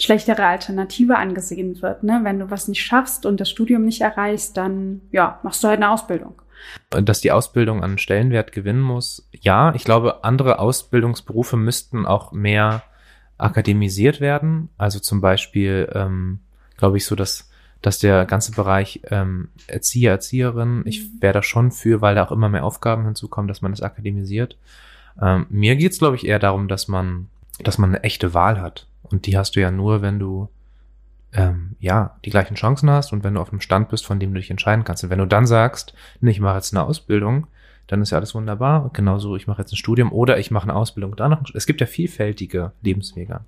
schlechtere 0.00 0.44
Alternative 0.44 1.16
angesehen 1.16 1.80
wird. 1.82 2.02
Ne? 2.02 2.20
Wenn 2.22 2.40
du 2.40 2.50
was 2.50 2.66
nicht 2.66 2.82
schaffst 2.82 3.26
und 3.26 3.40
das 3.40 3.50
Studium 3.50 3.84
nicht 3.84 4.00
erreichst, 4.00 4.56
dann 4.56 5.02
ja, 5.12 5.38
machst 5.42 5.62
du 5.62 5.68
halt 5.68 5.76
eine 5.76 5.90
Ausbildung. 5.90 6.34
Dass 6.90 7.20
die 7.20 7.32
Ausbildung 7.32 7.82
an 7.82 7.98
Stellenwert 7.98 8.52
gewinnen 8.52 8.80
muss, 8.80 9.28
ja. 9.32 9.74
Ich 9.74 9.84
glaube, 9.84 10.24
andere 10.24 10.58
Ausbildungsberufe 10.58 11.56
müssten 11.56 12.06
auch 12.06 12.32
mehr 12.32 12.84
akademisiert 13.38 14.20
werden. 14.20 14.68
Also 14.78 15.00
zum 15.00 15.20
Beispiel, 15.20 15.90
ähm, 15.94 16.40
glaube 16.76 16.96
ich, 16.96 17.06
so, 17.06 17.14
dass, 17.14 17.50
dass 17.82 17.98
der 17.98 18.24
ganze 18.24 18.52
Bereich 18.52 19.00
ähm, 19.10 19.48
Erzieher, 19.66 20.12
Erzieherin, 20.12 20.82
ich 20.86 21.00
mhm. 21.00 21.20
wäre 21.20 21.34
da 21.34 21.42
schon 21.42 21.70
für, 21.70 22.00
weil 22.00 22.14
da 22.14 22.24
auch 22.24 22.32
immer 22.32 22.48
mehr 22.48 22.64
Aufgaben 22.64 23.04
hinzukommen, 23.04 23.48
dass 23.48 23.62
man 23.62 23.72
das 23.72 23.82
akademisiert. 23.82 24.56
Ähm, 25.20 25.46
mir 25.48 25.76
geht's, 25.76 25.98
glaube 25.98 26.16
ich, 26.16 26.26
eher 26.26 26.38
darum, 26.38 26.68
dass 26.68 26.88
man, 26.88 27.28
dass 27.62 27.78
man 27.78 27.90
eine 27.90 28.02
echte 28.02 28.34
Wahl 28.34 28.60
hat. 28.60 28.86
Und 29.02 29.26
die 29.26 29.36
hast 29.36 29.56
du 29.56 29.60
ja 29.60 29.70
nur, 29.70 30.02
wenn 30.02 30.18
du 30.18 30.48
ähm, 31.34 31.76
ja 31.80 32.16
die 32.24 32.30
gleichen 32.30 32.54
Chancen 32.54 32.88
hast 32.90 33.12
und 33.12 33.24
wenn 33.24 33.34
du 33.34 33.40
auf 33.40 33.50
einem 33.50 33.60
Stand 33.60 33.88
bist, 33.88 34.06
von 34.06 34.18
dem 34.18 34.32
du 34.32 34.40
dich 34.40 34.50
entscheiden 34.50 34.84
kannst. 34.84 35.04
Und 35.04 35.10
wenn 35.10 35.18
du 35.18 35.26
dann 35.26 35.46
sagst, 35.46 35.94
nee, 36.20 36.30
ich 36.30 36.40
mache 36.40 36.56
jetzt 36.56 36.74
eine 36.74 36.84
Ausbildung, 36.84 37.46
dann 37.86 38.00
ist 38.00 38.10
ja 38.10 38.18
alles 38.18 38.34
wunderbar. 38.34 38.90
Genauso, 38.92 39.36
ich 39.36 39.46
mache 39.46 39.62
jetzt 39.62 39.72
ein 39.72 39.76
Studium 39.76 40.12
oder 40.12 40.38
ich 40.38 40.50
mache 40.50 40.64
eine 40.64 40.76
Ausbildung 40.76 41.16
danach. 41.16 41.42
Es 41.54 41.66
gibt 41.66 41.80
ja 41.80 41.86
vielfältige 41.86 42.72
Lebenswege. 42.82 43.40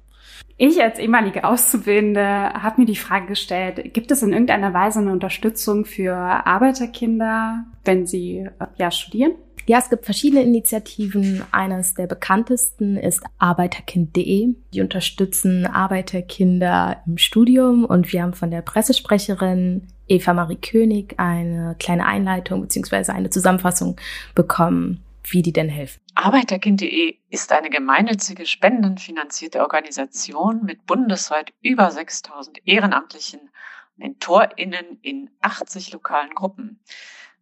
Ich 0.59 0.83
als 0.83 0.99
ehemalige 0.99 1.45
Auszubildende 1.45 2.23
habe 2.23 2.81
mir 2.81 2.87
die 2.87 2.97
Frage 2.97 3.27
gestellt, 3.27 3.95
gibt 3.95 4.11
es 4.11 4.23
in 4.23 4.33
irgendeiner 4.33 4.75
Weise 4.75 5.01
eine 5.01 5.13
Unterstützung 5.13 5.85
für 5.85 6.15
Arbeiterkinder, 6.15 7.65
wenn 7.85 8.07
sie 8.07 8.49
äh, 8.59 8.67
ja 8.77 8.91
studieren? 8.91 9.33
Ja, 9.69 9.79
es 9.79 9.91
gibt 9.91 10.05
verschiedene 10.05 10.43
Initiativen. 10.43 11.43
Eines 11.51 11.95
der 11.95 12.07
bekanntesten 12.07 12.97
ist 12.97 13.25
Arbeiterkind.de. 13.39 14.55
Die 14.73 14.81
unterstützen 14.81 15.67
Arbeiterkinder 15.67 17.03
im 17.05 17.19
Studium 17.19 17.85
und 17.85 18.13
wir 18.13 18.23
haben 18.23 18.33
von 18.33 18.53
der 18.53 18.63
Pressesprecherin 18.63 19.89
Eva 20.07 20.35
Marie 20.35 20.57
König 20.57 21.19
eine 21.19 21.75
kleine 21.81 22.07
Einleitung 22.07 22.61
beziehungsweise 22.61 23.13
eine 23.13 23.29
Zusammenfassung 23.29 23.97
bekommen, 24.37 25.03
wie 25.25 25.43
die 25.43 25.53
denn 25.53 25.69
helfen. 25.69 26.01
Arbeiterkind.de 26.15 27.17
ist 27.31 27.51
eine 27.51 27.69
gemeinnützige, 27.69 28.47
spendenfinanzierte 28.47 29.63
Organisation 29.63 30.65
mit 30.65 30.87
bundesweit 30.87 31.53
über 31.61 31.91
6000 31.91 32.61
ehrenamtlichen 32.65 33.41
MentorInnen 33.97 35.01
in 35.03 35.31
80 35.41 35.93
lokalen 35.93 36.31
Gruppen. 36.37 36.79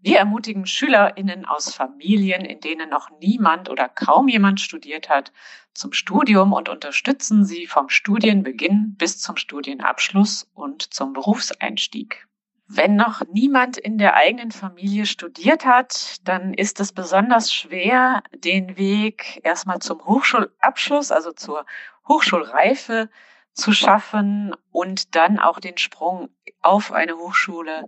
Wir 0.05 0.19
ermutigen 0.19 0.67
SchülerInnen 0.67 1.47
aus 1.47 1.75
Familien, 1.75 2.45
in 2.45 2.61
denen 2.61 2.91
noch 2.91 3.09
niemand 3.21 3.71
oder 3.71 3.89
kaum 3.89 4.29
jemand 4.29 4.61
studiert 4.61 5.09
hat, 5.09 5.33
zum 5.73 5.95
Studium 5.95 6.53
und 6.53 6.69
unterstützen 6.69 7.47
sie 7.47 7.67
vom 7.67 7.89
Studienbeginn 7.89 8.97
bis 8.99 9.19
zum 9.19 9.39
Studienabschluss 9.39 10.47
und 10.53 10.93
zum 10.93 11.15
Berufseinstieg. 11.15 12.29
Wenn 12.67 12.97
noch 12.97 13.23
niemand 13.33 13.79
in 13.79 13.97
der 13.97 14.15
eigenen 14.15 14.51
Familie 14.51 15.07
studiert 15.07 15.65
hat, 15.65 16.17
dann 16.25 16.53
ist 16.53 16.81
es 16.81 16.93
besonders 16.93 17.51
schwer, 17.51 18.23
den 18.35 18.77
Weg 18.77 19.41
erstmal 19.43 19.79
zum 19.79 20.05
Hochschulabschluss, 20.05 21.13
also 21.13 21.33
zur 21.33 21.65
Hochschulreife 22.07 23.09
zu 23.55 23.73
schaffen 23.73 24.55
und 24.71 25.15
dann 25.15 25.39
auch 25.39 25.61
den 25.61 25.79
Sprung 25.79 26.29
auf 26.61 26.93
eine 26.93 27.17
Hochschule 27.17 27.87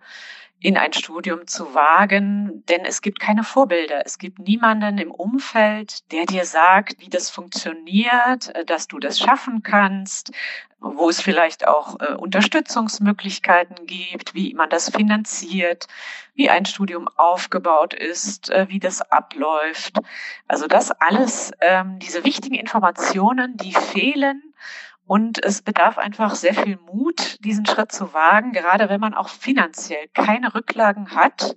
in 0.61 0.77
ein 0.79 0.93
Studium 0.93 1.47
zu 1.47 1.75
wagen, 1.75 2.65
denn 2.69 2.85
es 2.85 3.03
gibt 3.03 3.21
keine 3.21 3.45
Vorbilder. 3.45 4.03
Es 4.07 4.19
gibt 4.19 4.39
niemanden 4.39 4.99
im 4.99 5.11
Umfeld, 5.11 6.11
der 6.13 6.25
dir 6.25 6.45
sagt, 6.47 6.99
wie 6.99 7.11
das 7.11 7.31
funktioniert, 7.31 8.55
äh, 8.55 8.65
dass 8.65 8.89
du 8.89 8.99
das 8.99 9.19
schaffen 9.19 9.63
kannst, 9.63 10.33
wo 10.81 11.09
es 11.09 11.21
vielleicht 11.21 11.69
auch 11.69 12.01
äh, 12.01 12.15
Unterstützungsmöglichkeiten 12.15 13.87
gibt, 13.87 14.35
wie 14.35 14.55
man 14.55 14.71
das 14.71 14.91
finanziert, 14.91 15.87
wie 16.35 16.49
ein 16.49 16.65
Studium 16.65 17.09
aufgebaut 17.17 17.93
ist, 17.93 18.51
äh, 18.51 18.67
wie 18.69 18.81
das 18.81 19.03
abläuft. 19.11 19.99
Also 20.49 20.67
das 20.67 20.91
alles, 20.91 21.53
ähm, 21.61 21.99
diese 21.99 22.25
wichtigen 22.25 22.55
Informationen, 22.55 23.57
die 23.57 23.73
fehlen 23.73 24.43
und 25.07 25.43
es 25.45 25.63
bedarf 25.63 25.99
einfach 25.99 26.35
sehr 26.35 26.55
viel 26.55 26.79
Mut, 26.79 27.39
diesen 27.45 27.65
Schritt 27.65 27.93
zu 27.93 28.13
wagen, 28.13 28.53
gerade 28.53 28.89
wenn 28.89 29.01
man 29.01 29.15
auch 29.15 29.29
finanziell 29.29 30.09
keine 30.15 30.55
Rücklagen 30.55 31.15
hat, 31.15 31.57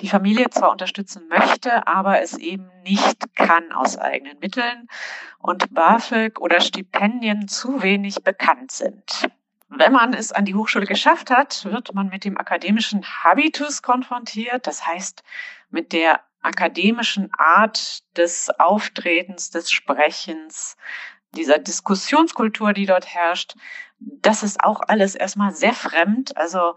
die 0.00 0.08
Familie 0.08 0.50
zwar 0.50 0.70
unterstützen 0.70 1.28
möchte, 1.28 1.86
aber 1.86 2.20
es 2.20 2.36
eben 2.36 2.70
nicht 2.82 3.34
kann 3.36 3.72
aus 3.72 3.96
eigenen 3.98 4.38
Mitteln 4.38 4.88
und 5.38 5.72
BAföG 5.72 6.40
oder 6.40 6.60
Stipendien 6.60 7.48
zu 7.48 7.82
wenig 7.82 8.22
bekannt 8.22 8.72
sind. 8.72 9.28
Wenn 9.68 9.92
man 9.92 10.12
es 10.14 10.30
an 10.30 10.44
die 10.44 10.54
Hochschule 10.54 10.86
geschafft 10.86 11.30
hat, 11.30 11.64
wird 11.64 11.94
man 11.94 12.08
mit 12.08 12.24
dem 12.24 12.38
akademischen 12.38 13.04
Habitus 13.04 13.82
konfrontiert, 13.82 14.66
das 14.66 14.86
heißt 14.86 15.22
mit 15.70 15.92
der 15.92 16.20
akademischen 16.42 17.32
Art 17.36 18.02
des 18.16 18.50
Auftretens, 18.60 19.50
des 19.50 19.70
Sprechens, 19.70 20.76
dieser 21.34 21.58
Diskussionskultur, 21.58 22.72
die 22.72 22.86
dort 22.86 23.06
herrscht, 23.06 23.54
das 23.98 24.42
ist 24.42 24.62
auch 24.62 24.80
alles 24.86 25.14
erstmal 25.14 25.52
sehr 25.52 25.72
fremd. 25.72 26.36
Also 26.36 26.74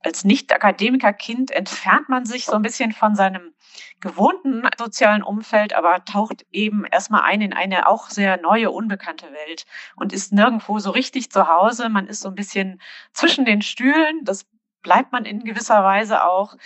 als 0.00 0.24
Nicht-Akademiker-Kind 0.24 1.50
entfernt 1.50 2.08
man 2.08 2.24
sich 2.24 2.44
so 2.44 2.52
ein 2.52 2.62
bisschen 2.62 2.92
von 2.92 3.14
seinem 3.14 3.52
gewohnten 4.00 4.62
sozialen 4.78 5.22
Umfeld, 5.22 5.74
aber 5.74 6.04
taucht 6.04 6.46
eben 6.52 6.84
erstmal 6.84 7.22
ein 7.22 7.40
in 7.40 7.52
eine 7.52 7.88
auch 7.88 8.10
sehr 8.10 8.40
neue, 8.40 8.70
unbekannte 8.70 9.26
Welt 9.32 9.66
und 9.96 10.12
ist 10.12 10.32
nirgendwo 10.32 10.78
so 10.78 10.90
richtig 10.90 11.30
zu 11.32 11.48
Hause. 11.48 11.88
Man 11.88 12.06
ist 12.06 12.20
so 12.20 12.28
ein 12.28 12.34
bisschen 12.36 12.80
zwischen 13.12 13.44
den 13.44 13.62
Stühlen. 13.62 14.24
Das 14.24 14.46
bleibt 14.82 15.12
man 15.12 15.24
in 15.24 15.44
gewisser 15.44 15.82
Weise 15.82 16.24
auch 16.24 16.56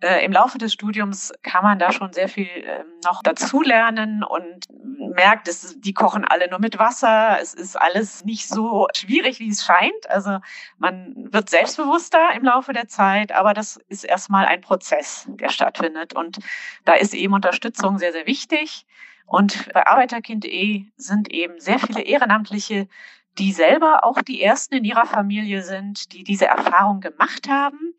äh, 0.00 0.24
im 0.24 0.32
Laufe 0.32 0.58
des 0.58 0.72
Studiums 0.72 1.32
kann 1.42 1.64
man 1.64 1.78
da 1.78 1.92
schon 1.92 2.12
sehr 2.12 2.28
viel 2.28 2.46
äh, 2.46 2.84
noch 3.04 3.22
dazulernen 3.22 4.22
und 4.22 4.66
merkt, 5.14 5.48
dass 5.48 5.74
die 5.80 5.92
kochen 5.92 6.24
alle 6.24 6.48
nur 6.48 6.60
mit 6.60 6.78
Wasser. 6.78 7.38
Es 7.40 7.54
ist 7.54 7.76
alles 7.76 8.24
nicht 8.24 8.48
so 8.48 8.86
schwierig, 8.94 9.40
wie 9.40 9.48
es 9.48 9.64
scheint. 9.64 10.08
Also 10.08 10.38
man 10.78 11.14
wird 11.32 11.50
selbstbewusster 11.50 12.32
im 12.34 12.44
Laufe 12.44 12.72
der 12.72 12.86
Zeit, 12.86 13.32
aber 13.32 13.54
das 13.54 13.78
ist 13.88 14.04
erstmal 14.04 14.46
ein 14.46 14.60
Prozess, 14.60 15.26
der 15.28 15.48
stattfindet. 15.48 16.14
Und 16.14 16.38
da 16.84 16.94
ist 16.94 17.14
eben 17.14 17.34
Unterstützung 17.34 17.98
sehr, 17.98 18.12
sehr 18.12 18.26
wichtig. 18.26 18.86
Und 19.26 19.72
bei 19.72 19.86
Arbeiterkind.de 19.86 20.86
sind 20.96 21.30
eben 21.32 21.60
sehr 21.60 21.78
viele 21.78 22.02
Ehrenamtliche, 22.02 22.88
die 23.38 23.52
selber 23.52 24.04
auch 24.04 24.22
die 24.22 24.42
ersten 24.42 24.76
in 24.76 24.84
ihrer 24.84 25.06
Familie 25.06 25.62
sind, 25.62 26.12
die 26.12 26.24
diese 26.24 26.46
Erfahrung 26.46 27.00
gemacht 27.00 27.48
haben 27.48 27.94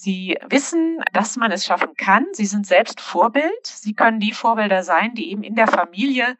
Sie 0.00 0.38
wissen, 0.48 1.02
dass 1.12 1.36
man 1.36 1.50
es 1.50 1.66
schaffen 1.66 1.94
kann. 1.96 2.24
Sie 2.30 2.46
sind 2.46 2.68
selbst 2.68 3.00
Vorbild. 3.00 3.66
Sie 3.66 3.94
können 3.94 4.20
die 4.20 4.30
Vorbilder 4.30 4.84
sein, 4.84 5.16
die 5.16 5.32
eben 5.32 5.42
in 5.42 5.56
der 5.56 5.66
Familie 5.66 6.36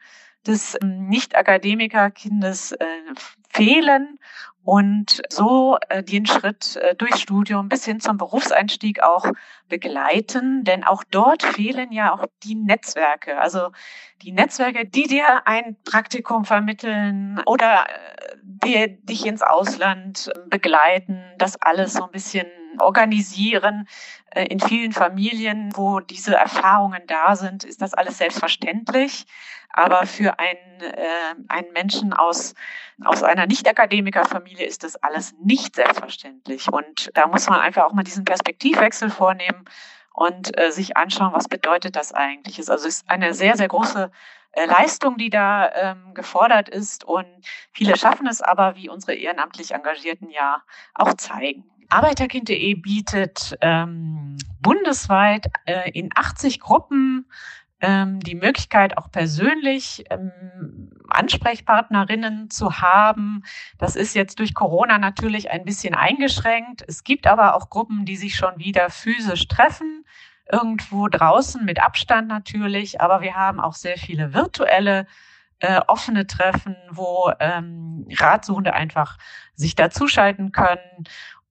des 0.46 0.78
ähm, 0.80 1.08
Nicht-Akademiker-Kindes 1.08 2.70
äh, 2.70 2.86
fehlen 3.48 4.20
und 4.62 5.22
so 5.28 5.76
äh, 5.88 6.04
den 6.04 6.24
Schritt 6.24 6.76
äh, 6.76 6.94
durchs 6.94 7.20
Studium 7.20 7.68
bis 7.68 7.84
hin 7.84 7.98
zum 7.98 8.16
Berufseinstieg 8.16 9.02
auch 9.02 9.26
begleiten. 9.68 10.62
Denn 10.62 10.84
auch 10.84 11.02
dort 11.10 11.42
fehlen 11.42 11.90
ja 11.90 12.14
auch 12.14 12.26
die 12.44 12.54
Netzwerke. 12.54 13.40
Also 13.40 13.72
die 14.22 14.30
Netzwerke, 14.30 14.86
die 14.86 15.08
dir 15.08 15.48
ein 15.48 15.76
Praktikum 15.82 16.44
vermitteln 16.44 17.42
oder 17.44 17.86
äh, 17.88 18.36
die 18.40 19.04
dich 19.04 19.26
ins 19.26 19.42
Ausland 19.42 20.30
begleiten, 20.46 21.24
das 21.38 21.60
alles 21.60 21.94
so 21.94 22.04
ein 22.04 22.12
bisschen 22.12 22.46
organisieren. 22.78 23.88
Äh, 24.30 24.46
in 24.46 24.60
vielen 24.60 24.92
Familien, 24.92 25.70
wo 25.74 26.00
diese 26.00 26.34
Erfahrungen 26.34 27.02
da 27.06 27.36
sind, 27.36 27.64
ist 27.64 27.82
das 27.82 27.94
alles 27.94 28.18
selbstverständlich. 28.18 29.26
Aber 29.70 30.06
für 30.06 30.38
einen, 30.38 30.80
äh, 30.80 31.34
einen 31.48 31.72
Menschen 31.72 32.12
aus, 32.12 32.54
aus 33.04 33.22
einer 33.22 33.46
Nicht-Akademiker-Familie 33.46 34.66
ist 34.66 34.82
das 34.82 34.96
alles 34.96 35.34
nicht 35.42 35.76
selbstverständlich. 35.76 36.72
Und 36.72 37.10
da 37.14 37.26
muss 37.26 37.48
man 37.48 37.60
einfach 37.60 37.84
auch 37.84 37.92
mal 37.92 38.02
diesen 38.02 38.24
Perspektivwechsel 38.24 39.10
vornehmen 39.10 39.64
und 40.12 40.58
äh, 40.58 40.72
sich 40.72 40.96
anschauen, 40.96 41.32
was 41.32 41.48
bedeutet 41.48 41.94
das 41.94 42.12
eigentlich. 42.12 42.58
Also 42.58 42.72
es 42.74 42.84
ist 42.84 43.10
eine 43.10 43.34
sehr, 43.34 43.56
sehr 43.56 43.68
große 43.68 44.10
äh, 44.52 44.66
Leistung, 44.66 45.16
die 45.16 45.30
da 45.30 45.70
ähm, 45.72 46.14
gefordert 46.14 46.68
ist. 46.68 47.04
Und 47.04 47.26
viele 47.70 47.96
schaffen 47.96 48.26
es 48.26 48.42
aber, 48.42 48.74
wie 48.74 48.88
unsere 48.88 49.14
ehrenamtlich 49.14 49.72
Engagierten 49.72 50.30
ja 50.30 50.62
auch 50.94 51.14
zeigen. 51.14 51.70
Arbeiterkind.de 51.88 52.74
bietet 52.74 53.56
ähm, 53.60 54.36
bundesweit 54.60 55.46
äh, 55.66 55.90
in 55.90 56.10
80 56.14 56.60
Gruppen 56.60 57.26
ähm, 57.80 58.20
die 58.20 58.34
Möglichkeit, 58.34 58.98
auch 58.98 59.10
persönlich 59.10 60.04
ähm, 60.10 60.90
Ansprechpartnerinnen 61.08 62.50
zu 62.50 62.80
haben. 62.80 63.44
Das 63.78 63.96
ist 63.96 64.14
jetzt 64.14 64.38
durch 64.40 64.54
Corona 64.54 64.98
natürlich 64.98 65.50
ein 65.50 65.64
bisschen 65.64 65.94
eingeschränkt. 65.94 66.84
Es 66.86 67.04
gibt 67.04 67.26
aber 67.26 67.54
auch 67.54 67.70
Gruppen, 67.70 68.04
die 68.04 68.16
sich 68.16 68.34
schon 68.34 68.58
wieder 68.58 68.90
physisch 68.90 69.46
treffen, 69.48 70.04
irgendwo 70.50 71.08
draußen 71.08 71.64
mit 71.64 71.80
Abstand 71.80 72.28
natürlich. 72.28 73.00
Aber 73.00 73.20
wir 73.20 73.34
haben 73.34 73.60
auch 73.60 73.74
sehr 73.74 73.96
viele 73.96 74.34
virtuelle 74.34 75.06
äh, 75.60 75.80
offene 75.86 76.26
Treffen, 76.26 76.76
wo 76.90 77.32
ähm, 77.40 78.06
Ratsuchende 78.18 78.74
einfach 78.74 79.18
sich 79.54 79.74
dazuschalten 79.74 80.52
können. 80.52 81.04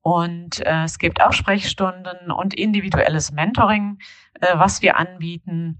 Und 0.08 0.66
äh, 0.66 0.86
es 0.86 1.00
gibt 1.00 1.22
auch 1.22 1.34
Sprechstunden 1.34 2.32
und 2.32 2.54
individuelles 2.54 3.34
Mentoring, 3.34 4.00
äh, 4.40 4.58
was 4.58 4.82
wir 4.82 4.96
anbieten. 4.96 5.80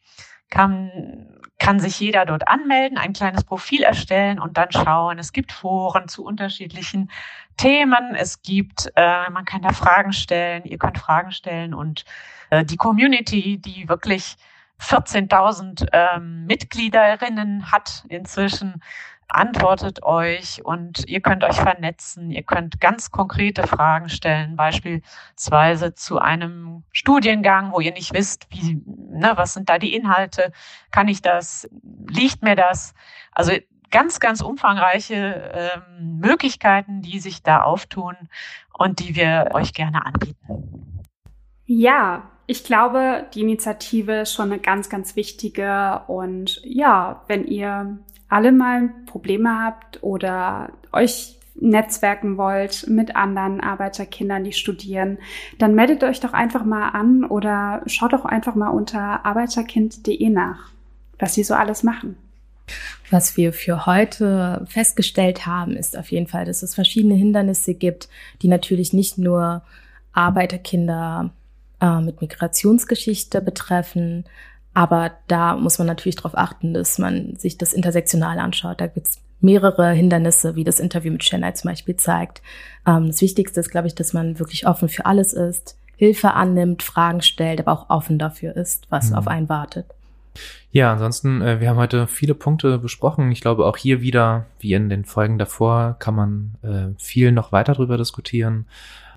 kann, 0.50 1.28
kann 1.58 1.80
sich 1.80 1.98
jeder 2.00 2.26
dort 2.26 2.48
anmelden, 2.48 2.98
ein 2.98 3.12
kleines 3.12 3.44
Profil 3.44 3.82
erstellen 3.82 4.40
und 4.40 4.58
dann 4.58 4.72
schauen. 4.72 5.18
Es 5.18 5.32
gibt 5.32 5.52
Foren 5.52 6.08
zu 6.08 6.24
unterschiedlichen 6.24 7.10
Themen. 7.56 8.14
Es 8.14 8.42
gibt, 8.42 8.90
äh, 8.96 9.30
man 9.30 9.44
kann 9.44 9.62
da 9.62 9.72
Fragen 9.72 10.12
stellen, 10.12 10.64
ihr 10.64 10.78
könnt 10.78 10.98
Fragen 10.98 11.30
stellen 11.30 11.72
und 11.72 12.04
äh, 12.50 12.64
die 12.64 12.76
Community, 12.76 13.58
die 13.58 13.88
wirklich 13.88 14.36
14.000 14.80 15.88
ähm, 15.92 16.46
Mitgliederinnen 16.46 17.70
hat 17.70 18.04
inzwischen, 18.08 18.82
antwortet 19.30 20.02
euch 20.02 20.64
und 20.64 21.08
ihr 21.08 21.20
könnt 21.20 21.44
euch 21.44 21.56
vernetzen, 21.56 22.30
ihr 22.30 22.42
könnt 22.42 22.80
ganz 22.80 23.10
konkrete 23.10 23.66
Fragen 23.66 24.08
stellen, 24.08 24.56
beispielsweise 24.56 25.94
zu 25.94 26.18
einem 26.18 26.84
Studiengang, 26.92 27.72
wo 27.72 27.80
ihr 27.80 27.92
nicht 27.92 28.12
wisst, 28.12 28.46
wie, 28.50 28.82
ne, 28.86 29.32
was 29.36 29.54
sind 29.54 29.68
da 29.68 29.78
die 29.78 29.94
Inhalte, 29.94 30.52
kann 30.90 31.08
ich 31.08 31.22
das, 31.22 31.68
liegt 32.08 32.42
mir 32.42 32.56
das? 32.56 32.94
Also 33.32 33.52
ganz, 33.90 34.20
ganz 34.20 34.40
umfangreiche 34.40 35.50
ähm, 35.54 36.18
Möglichkeiten, 36.20 37.02
die 37.02 37.18
sich 37.20 37.42
da 37.42 37.62
auftun 37.62 38.16
und 38.72 39.00
die 39.00 39.16
wir 39.16 39.50
euch 39.52 39.74
gerne 39.74 40.04
anbieten. 40.04 41.00
Ja, 41.66 42.30
ich 42.46 42.64
glaube, 42.64 43.26
die 43.32 43.42
Initiative 43.42 44.22
ist 44.22 44.34
schon 44.34 44.50
eine 44.50 44.60
ganz, 44.60 44.88
ganz 44.88 45.14
wichtige. 45.14 46.02
Und 46.08 46.60
ja, 46.64 47.22
wenn 47.28 47.46
ihr 47.46 47.98
alle 48.30 48.52
mal 48.52 48.90
Probleme 49.06 49.62
habt 49.62 50.02
oder 50.02 50.70
euch 50.92 51.36
netzwerken 51.56 52.38
wollt 52.38 52.86
mit 52.88 53.16
anderen 53.16 53.60
Arbeiterkindern, 53.60 54.44
die 54.44 54.52
studieren, 54.52 55.18
dann 55.58 55.74
meldet 55.74 56.02
euch 56.04 56.20
doch 56.20 56.32
einfach 56.32 56.64
mal 56.64 56.90
an 56.90 57.24
oder 57.24 57.82
schaut 57.86 58.12
doch 58.12 58.24
einfach 58.24 58.54
mal 58.54 58.70
unter 58.70 59.24
arbeiterkind.de 59.26 60.30
nach, 60.30 60.70
was 61.18 61.34
sie 61.34 61.44
so 61.44 61.54
alles 61.54 61.82
machen. 61.82 62.16
Was 63.10 63.36
wir 63.36 63.52
für 63.52 63.86
heute 63.86 64.64
festgestellt 64.68 65.44
haben, 65.44 65.72
ist 65.76 65.98
auf 65.98 66.10
jeden 66.12 66.28
Fall, 66.28 66.44
dass 66.44 66.62
es 66.62 66.74
verschiedene 66.74 67.14
Hindernisse 67.14 67.74
gibt, 67.74 68.08
die 68.42 68.48
natürlich 68.48 68.92
nicht 68.92 69.18
nur 69.18 69.62
Arbeiterkinder 70.12 71.30
äh, 71.80 72.00
mit 72.00 72.20
Migrationsgeschichte 72.20 73.40
betreffen. 73.40 74.24
Aber 74.72 75.12
da 75.26 75.56
muss 75.56 75.78
man 75.78 75.86
natürlich 75.86 76.16
darauf 76.16 76.36
achten, 76.36 76.74
dass 76.74 76.98
man 76.98 77.36
sich 77.36 77.58
das 77.58 77.72
intersektional 77.72 78.38
anschaut. 78.38 78.80
Da 78.80 78.86
gibt 78.86 79.06
es 79.08 79.18
mehrere 79.40 79.90
Hindernisse, 79.90 80.54
wie 80.54 80.64
das 80.64 80.80
Interview 80.80 81.12
mit 81.12 81.22
Chennai 81.22 81.52
zum 81.52 81.70
Beispiel 81.70 81.96
zeigt. 81.96 82.42
Ähm, 82.86 83.08
das 83.08 83.20
Wichtigste 83.20 83.60
ist, 83.60 83.70
glaube 83.70 83.88
ich, 83.88 83.94
dass 83.94 84.12
man 84.12 84.38
wirklich 84.38 84.66
offen 84.66 84.88
für 84.88 85.06
alles 85.06 85.32
ist, 85.32 85.76
Hilfe 85.96 86.32
annimmt, 86.32 86.82
Fragen 86.82 87.20
stellt, 87.20 87.60
aber 87.60 87.72
auch 87.72 87.90
offen 87.90 88.18
dafür 88.18 88.56
ist, 88.56 88.86
was 88.90 89.10
mhm. 89.10 89.16
auf 89.16 89.28
einen 89.28 89.48
wartet. 89.48 89.86
Ja, 90.72 90.92
ansonsten, 90.92 91.42
äh, 91.42 91.60
wir 91.60 91.68
haben 91.68 91.76
heute 91.76 92.06
viele 92.06 92.34
Punkte 92.34 92.78
besprochen. 92.78 93.32
Ich 93.32 93.40
glaube, 93.40 93.66
auch 93.66 93.76
hier 93.76 94.00
wieder, 94.00 94.46
wie 94.60 94.74
in 94.74 94.88
den 94.88 95.04
Folgen 95.04 95.38
davor, 95.38 95.96
kann 95.98 96.14
man 96.14 96.54
äh, 96.62 97.02
viel 97.02 97.32
noch 97.32 97.50
weiter 97.52 97.72
drüber 97.72 97.98
diskutieren. 97.98 98.66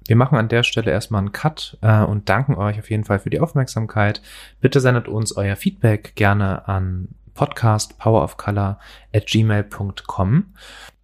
Wir 0.07 0.15
machen 0.15 0.37
an 0.37 0.49
der 0.49 0.63
Stelle 0.63 0.91
erstmal 0.91 1.19
einen 1.19 1.31
Cut 1.31 1.77
äh, 1.81 2.01
und 2.01 2.29
danken 2.29 2.55
euch 2.55 2.79
auf 2.79 2.89
jeden 2.89 3.05
Fall 3.05 3.19
für 3.19 3.29
die 3.29 3.39
Aufmerksamkeit. 3.39 4.21
Bitte 4.61 4.79
sendet 4.79 5.07
uns 5.07 5.35
euer 5.35 5.55
Feedback 5.55 6.15
gerne 6.15 6.67
an 6.67 7.09
Podcast 7.33 7.97
powerofcolor 7.97 8.79
at 9.13 9.27
gmail.com. 9.27 10.53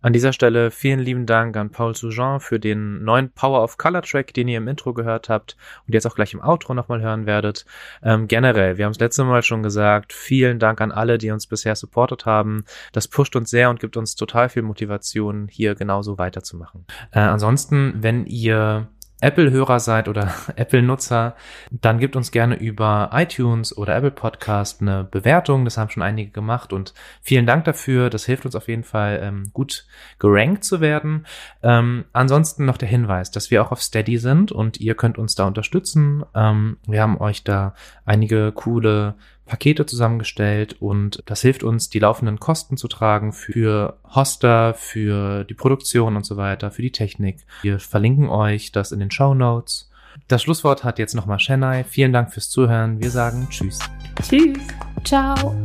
An 0.01 0.13
dieser 0.13 0.31
Stelle 0.31 0.71
vielen 0.71 0.99
lieben 0.99 1.25
Dank 1.25 1.57
an 1.57 1.71
Paul 1.71 1.93
Soujean 1.93 2.39
für 2.39 2.57
den 2.57 3.03
neuen 3.03 3.31
Power 3.31 3.61
of 3.61 3.77
Color 3.77 4.01
Track, 4.03 4.33
den 4.33 4.47
ihr 4.47 4.59
im 4.59 4.67
Intro 4.69 4.93
gehört 4.93 5.27
habt 5.27 5.57
und 5.85 5.93
jetzt 5.93 6.05
auch 6.07 6.15
gleich 6.15 6.33
im 6.33 6.41
Outro 6.41 6.73
nochmal 6.73 7.01
hören 7.01 7.25
werdet. 7.25 7.65
Ähm, 8.01 8.29
generell, 8.29 8.77
wir 8.77 8.85
haben 8.85 8.93
es 8.93 8.99
letzte 8.99 9.25
Mal 9.25 9.43
schon 9.43 9.61
gesagt, 9.61 10.13
vielen 10.13 10.57
Dank 10.57 10.79
an 10.79 10.93
alle, 10.93 11.17
die 11.17 11.31
uns 11.31 11.47
bisher 11.47 11.75
supportet 11.75 12.25
haben. 12.25 12.63
Das 12.93 13.09
pusht 13.09 13.35
uns 13.35 13.49
sehr 13.49 13.69
und 13.69 13.81
gibt 13.81 13.97
uns 13.97 14.15
total 14.15 14.47
viel 14.47 14.61
Motivation, 14.61 15.49
hier 15.49 15.75
genauso 15.75 16.17
weiterzumachen. 16.17 16.85
Äh, 17.11 17.19
ansonsten, 17.19 17.95
wenn 17.97 18.25
ihr 18.25 18.87
Apple-Hörer 19.21 19.79
seid 19.79 20.07
oder 20.07 20.33
Apple-Nutzer, 20.55 21.35
dann 21.71 21.99
gebt 21.99 22.15
uns 22.15 22.31
gerne 22.31 22.55
über 22.55 23.09
iTunes 23.13 23.75
oder 23.75 23.95
Apple 23.95 24.11
Podcast 24.11 24.81
eine 24.81 25.03
Bewertung. 25.03 25.65
Das 25.65 25.77
haben 25.77 25.89
schon 25.89 26.03
einige 26.03 26.31
gemacht 26.31 26.73
und 26.73 26.93
vielen 27.21 27.45
Dank 27.45 27.65
dafür. 27.65 28.09
Das 28.09 28.25
hilft 28.25 28.45
uns 28.45 28.55
auf 28.55 28.67
jeden 28.67 28.83
Fall 28.83 29.19
ähm, 29.21 29.51
gut 29.53 29.85
gerankt 30.19 30.63
zu 30.63 30.81
werden. 30.81 31.25
Ähm, 31.63 32.05
ansonsten 32.13 32.65
noch 32.65 32.77
der 32.77 32.87
Hinweis, 32.87 33.31
dass 33.31 33.51
wir 33.51 33.61
auch 33.61 33.71
auf 33.71 33.81
Steady 33.81 34.17
sind 34.17 34.51
und 34.51 34.79
ihr 34.79 34.95
könnt 34.95 35.17
uns 35.17 35.35
da 35.35 35.45
unterstützen. 35.45 36.23
Ähm, 36.33 36.77
wir 36.87 37.01
haben 37.01 37.19
euch 37.19 37.43
da 37.43 37.73
einige 38.05 38.51
coole 38.51 39.15
Pakete 39.49 39.85
zusammengestellt 39.85 40.77
und 40.79 41.23
das 41.25 41.41
hilft 41.41 41.63
uns, 41.63 41.89
die 41.89 41.99
laufenden 41.99 42.39
Kosten 42.39 42.77
zu 42.77 42.87
tragen 42.87 43.33
für 43.33 43.97
Hoster, 44.15 44.75
für 44.75 45.43
die 45.43 45.55
Produktion 45.55 46.15
und 46.15 46.25
so 46.25 46.37
weiter, 46.37 46.69
für 46.69 46.83
die 46.83 46.91
Technik. 46.91 47.39
Wir 47.63 47.79
verlinken 47.79 48.29
euch 48.29 48.71
das 48.71 48.91
in 48.91 48.99
den 48.99 49.11
Show 49.11 49.33
Notes. 49.33 49.89
Das 50.27 50.43
Schlusswort 50.43 50.83
hat 50.83 50.99
jetzt 50.99 51.15
nochmal 51.15 51.39
Chennai. 51.39 51.83
Vielen 51.83 52.13
Dank 52.13 52.31
fürs 52.31 52.49
Zuhören. 52.49 53.01
Wir 53.01 53.09
sagen 53.09 53.47
Tschüss. 53.49 53.79
Tschüss. 54.21 54.59
Ciao. 55.03 55.55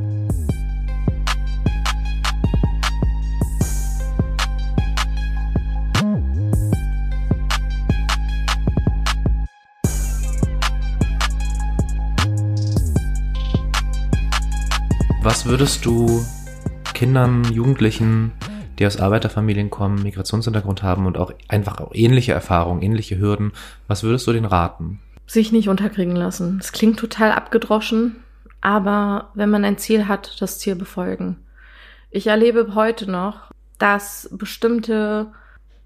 Was 15.45 15.51
würdest 15.51 15.85
du 15.85 16.25
Kindern, 16.95 17.45
Jugendlichen, 17.53 18.33
die 18.79 18.87
aus 18.87 18.99
Arbeiterfamilien 18.99 19.69
kommen, 19.69 20.03
Migrationshintergrund 20.03 20.83
haben 20.83 21.05
und 21.05 21.19
auch 21.19 21.35
einfach 21.49 21.83
ähnliche 21.93 22.33
Erfahrungen, 22.33 22.81
ähnliche 22.81 23.19
Hürden, 23.19 23.53
was 23.87 24.03
würdest 24.03 24.27
du 24.27 24.33
denen 24.33 24.47
raten? 24.47 25.01
Sich 25.27 25.53
nicht 25.53 25.69
unterkriegen 25.69 26.17
lassen. 26.17 26.57
Es 26.63 26.73
klingt 26.73 26.99
total 26.99 27.31
abgedroschen, 27.33 28.17
aber 28.63 29.33
wenn 29.35 29.51
man 29.51 29.67
ein 29.67 29.77
Ziel 29.77 30.09
hat, 30.09 30.41
das 30.41 30.61
Ziel 30.61 30.77
befolgen. 30.77 31.37
Ich 32.11 32.27
erlebe 32.27 32.75
heute 32.75 33.11
noch, 33.11 33.51
dass 33.79 34.31
bestimmte 34.33 35.27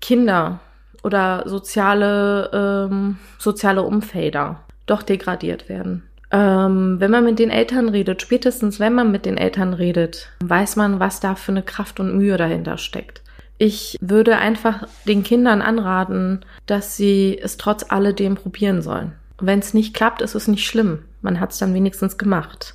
Kinder 0.01 0.61
oder 1.03 1.49
soziale, 1.49 2.89
ähm, 2.93 3.19
soziale 3.39 3.83
Umfelder 3.83 4.61
doch 4.87 5.03
degradiert 5.03 5.69
werden. 5.69 6.08
Ähm, 6.31 6.97
wenn 7.01 7.11
man 7.11 7.25
mit 7.25 7.39
den 7.39 7.51
Eltern 7.51 7.89
redet, 7.89 8.21
spätestens 8.21 8.81
wenn 8.81 8.95
man 8.95 9.11
mit 9.11 9.25
den 9.25 9.39
Eltern 9.39 9.73
redet, 9.73 10.31
weiß 10.45 10.77
man, 10.77 11.01
was 11.01 11.21
da 11.21 11.35
für 11.35 11.53
eine 11.53 11.63
Kraft 11.63 12.01
und 12.01 12.17
Mühe 12.17 12.37
dahinter 12.37 12.77
steckt. 12.77 13.23
Ich 13.57 13.97
würde 14.01 14.37
einfach 14.37 14.87
den 15.07 15.25
Kindern 15.25 15.63
anraten, 15.63 16.45
dass 16.67 16.97
sie 16.97 17.39
es 17.43 17.57
trotz 17.57 17.85
alledem 17.89 18.37
probieren 18.37 18.83
sollen. 18.83 19.13
Wenn 19.41 19.59
es 19.59 19.75
nicht 19.75 19.95
klappt, 19.95 20.23
ist 20.23 20.35
es 20.35 20.49
nicht 20.49 20.67
schlimm. 20.67 21.01
Man 21.23 21.41
hat 21.41 21.53
es 21.53 21.59
dann 21.59 21.75
wenigstens 21.75 22.19
gemacht. 22.19 22.75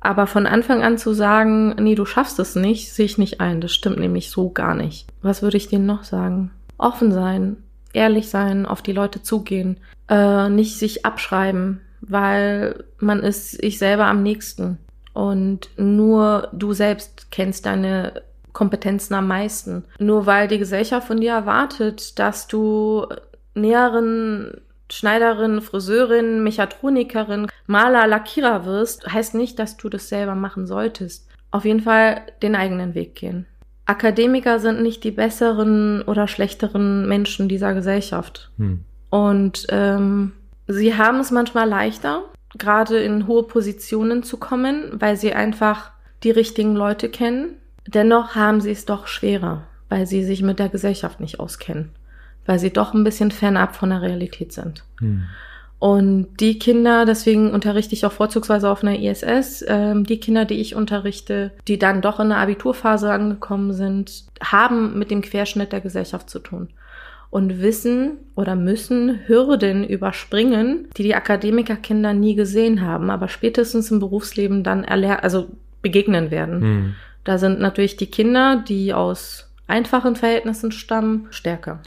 Aber 0.00 0.26
von 0.26 0.46
Anfang 0.46 0.82
an 0.82 0.98
zu 0.98 1.12
sagen, 1.12 1.74
nee, 1.78 1.94
du 1.94 2.06
schaffst 2.06 2.38
es 2.38 2.54
nicht, 2.54 2.92
sehe 2.92 3.04
ich 3.04 3.18
nicht 3.18 3.40
ein. 3.40 3.60
Das 3.60 3.72
stimmt 3.72 3.98
nämlich 3.98 4.30
so 4.30 4.50
gar 4.50 4.74
nicht. 4.74 5.06
Was 5.22 5.42
würde 5.42 5.58
ich 5.58 5.68
denen 5.68 5.86
noch 5.86 6.04
sagen? 6.04 6.50
Offen 6.78 7.12
sein, 7.12 7.56
ehrlich 7.92 8.28
sein, 8.28 8.64
auf 8.66 8.82
die 8.82 8.92
Leute 8.92 9.22
zugehen, 9.22 9.76
äh, 10.08 10.48
nicht 10.48 10.78
sich 10.78 11.04
abschreiben, 11.04 11.80
weil 12.00 12.84
man 12.98 13.20
ist 13.20 13.52
sich 13.52 13.78
selber 13.78 14.06
am 14.06 14.22
nächsten. 14.22 14.78
Und 15.12 15.70
nur 15.76 16.48
du 16.52 16.72
selbst 16.72 17.30
kennst 17.30 17.66
deine 17.66 18.22
Kompetenzen 18.52 19.14
am 19.14 19.28
meisten. 19.28 19.84
Nur 19.98 20.26
weil 20.26 20.48
die 20.48 20.58
Gesellschaft 20.58 21.06
von 21.06 21.20
dir 21.20 21.32
erwartet, 21.32 22.18
dass 22.18 22.46
du 22.46 23.06
Näherin, 23.54 24.60
Schneiderin, 24.90 25.60
Friseurin, 25.60 26.42
Mechatronikerin, 26.42 27.46
Maler, 27.66 28.06
Lackierer 28.06 28.64
wirst, 28.64 29.06
heißt 29.12 29.34
nicht, 29.34 29.58
dass 29.58 29.76
du 29.76 29.88
das 29.88 30.08
selber 30.08 30.34
machen 30.34 30.66
solltest. 30.66 31.28
Auf 31.50 31.64
jeden 31.64 31.80
Fall 31.80 32.22
den 32.42 32.54
eigenen 32.54 32.94
Weg 32.94 33.14
gehen. 33.16 33.46
Akademiker 33.86 34.60
sind 34.60 34.82
nicht 34.82 35.02
die 35.02 35.10
besseren 35.10 36.02
oder 36.02 36.28
schlechteren 36.28 37.08
Menschen 37.08 37.48
dieser 37.48 37.74
Gesellschaft. 37.74 38.50
Hm. 38.56 38.84
Und 39.10 39.66
ähm, 39.70 40.32
Sie 40.70 40.96
haben 40.96 41.18
es 41.18 41.32
manchmal 41.32 41.68
leichter, 41.68 42.22
gerade 42.56 42.98
in 42.98 43.26
hohe 43.26 43.42
Positionen 43.42 44.22
zu 44.22 44.36
kommen, 44.36 44.90
weil 44.92 45.16
sie 45.16 45.32
einfach 45.32 45.90
die 46.22 46.30
richtigen 46.30 46.76
Leute 46.76 47.08
kennen. 47.08 47.54
Dennoch 47.86 48.36
haben 48.36 48.60
sie 48.60 48.70
es 48.70 48.84
doch 48.84 49.08
schwerer, 49.08 49.64
weil 49.88 50.06
sie 50.06 50.22
sich 50.22 50.42
mit 50.42 50.60
der 50.60 50.68
Gesellschaft 50.68 51.18
nicht 51.18 51.40
auskennen, 51.40 51.90
weil 52.46 52.60
sie 52.60 52.70
doch 52.70 52.94
ein 52.94 53.04
bisschen 53.04 53.32
fernab 53.32 53.74
von 53.74 53.90
der 53.90 54.02
Realität 54.02 54.52
sind. 54.52 54.84
Hm. 55.00 55.24
Und 55.80 56.36
die 56.40 56.58
Kinder, 56.58 57.06
deswegen 57.06 57.52
unterrichte 57.52 57.94
ich 57.94 58.04
auch 58.04 58.12
vorzugsweise 58.12 58.68
auf 58.68 58.84
einer 58.84 58.98
ISS, 58.98 59.64
ähm, 59.66 60.04
die 60.04 60.20
Kinder, 60.20 60.44
die 60.44 60.60
ich 60.60 60.74
unterrichte, 60.74 61.52
die 61.66 61.78
dann 61.78 62.02
doch 62.02 62.20
in 62.20 62.28
der 62.28 62.38
Abiturphase 62.38 63.10
angekommen 63.10 63.72
sind, 63.72 64.24
haben 64.42 64.98
mit 64.98 65.10
dem 65.10 65.22
Querschnitt 65.22 65.72
der 65.72 65.80
Gesellschaft 65.80 66.28
zu 66.28 66.38
tun 66.38 66.68
und 67.30 67.60
wissen 67.60 68.18
oder 68.34 68.56
müssen 68.56 69.20
Hürden 69.26 69.84
überspringen, 69.84 70.88
die 70.96 71.04
die 71.04 71.14
Akademikerkinder 71.14 72.12
nie 72.12 72.34
gesehen 72.34 72.80
haben, 72.82 73.10
aber 73.10 73.28
spätestens 73.28 73.90
im 73.90 74.00
Berufsleben 74.00 74.64
dann 74.64 74.84
erler 74.84 75.22
also 75.22 75.48
begegnen 75.80 76.30
werden. 76.30 76.60
Hm. 76.60 76.94
Da 77.24 77.38
sind 77.38 77.60
natürlich 77.60 77.96
die 77.96 78.10
Kinder, 78.10 78.62
die 78.66 78.92
aus 78.92 79.48
einfachen 79.66 80.16
Verhältnissen 80.16 80.72
stammen, 80.72 81.28
stärker. 81.30 81.80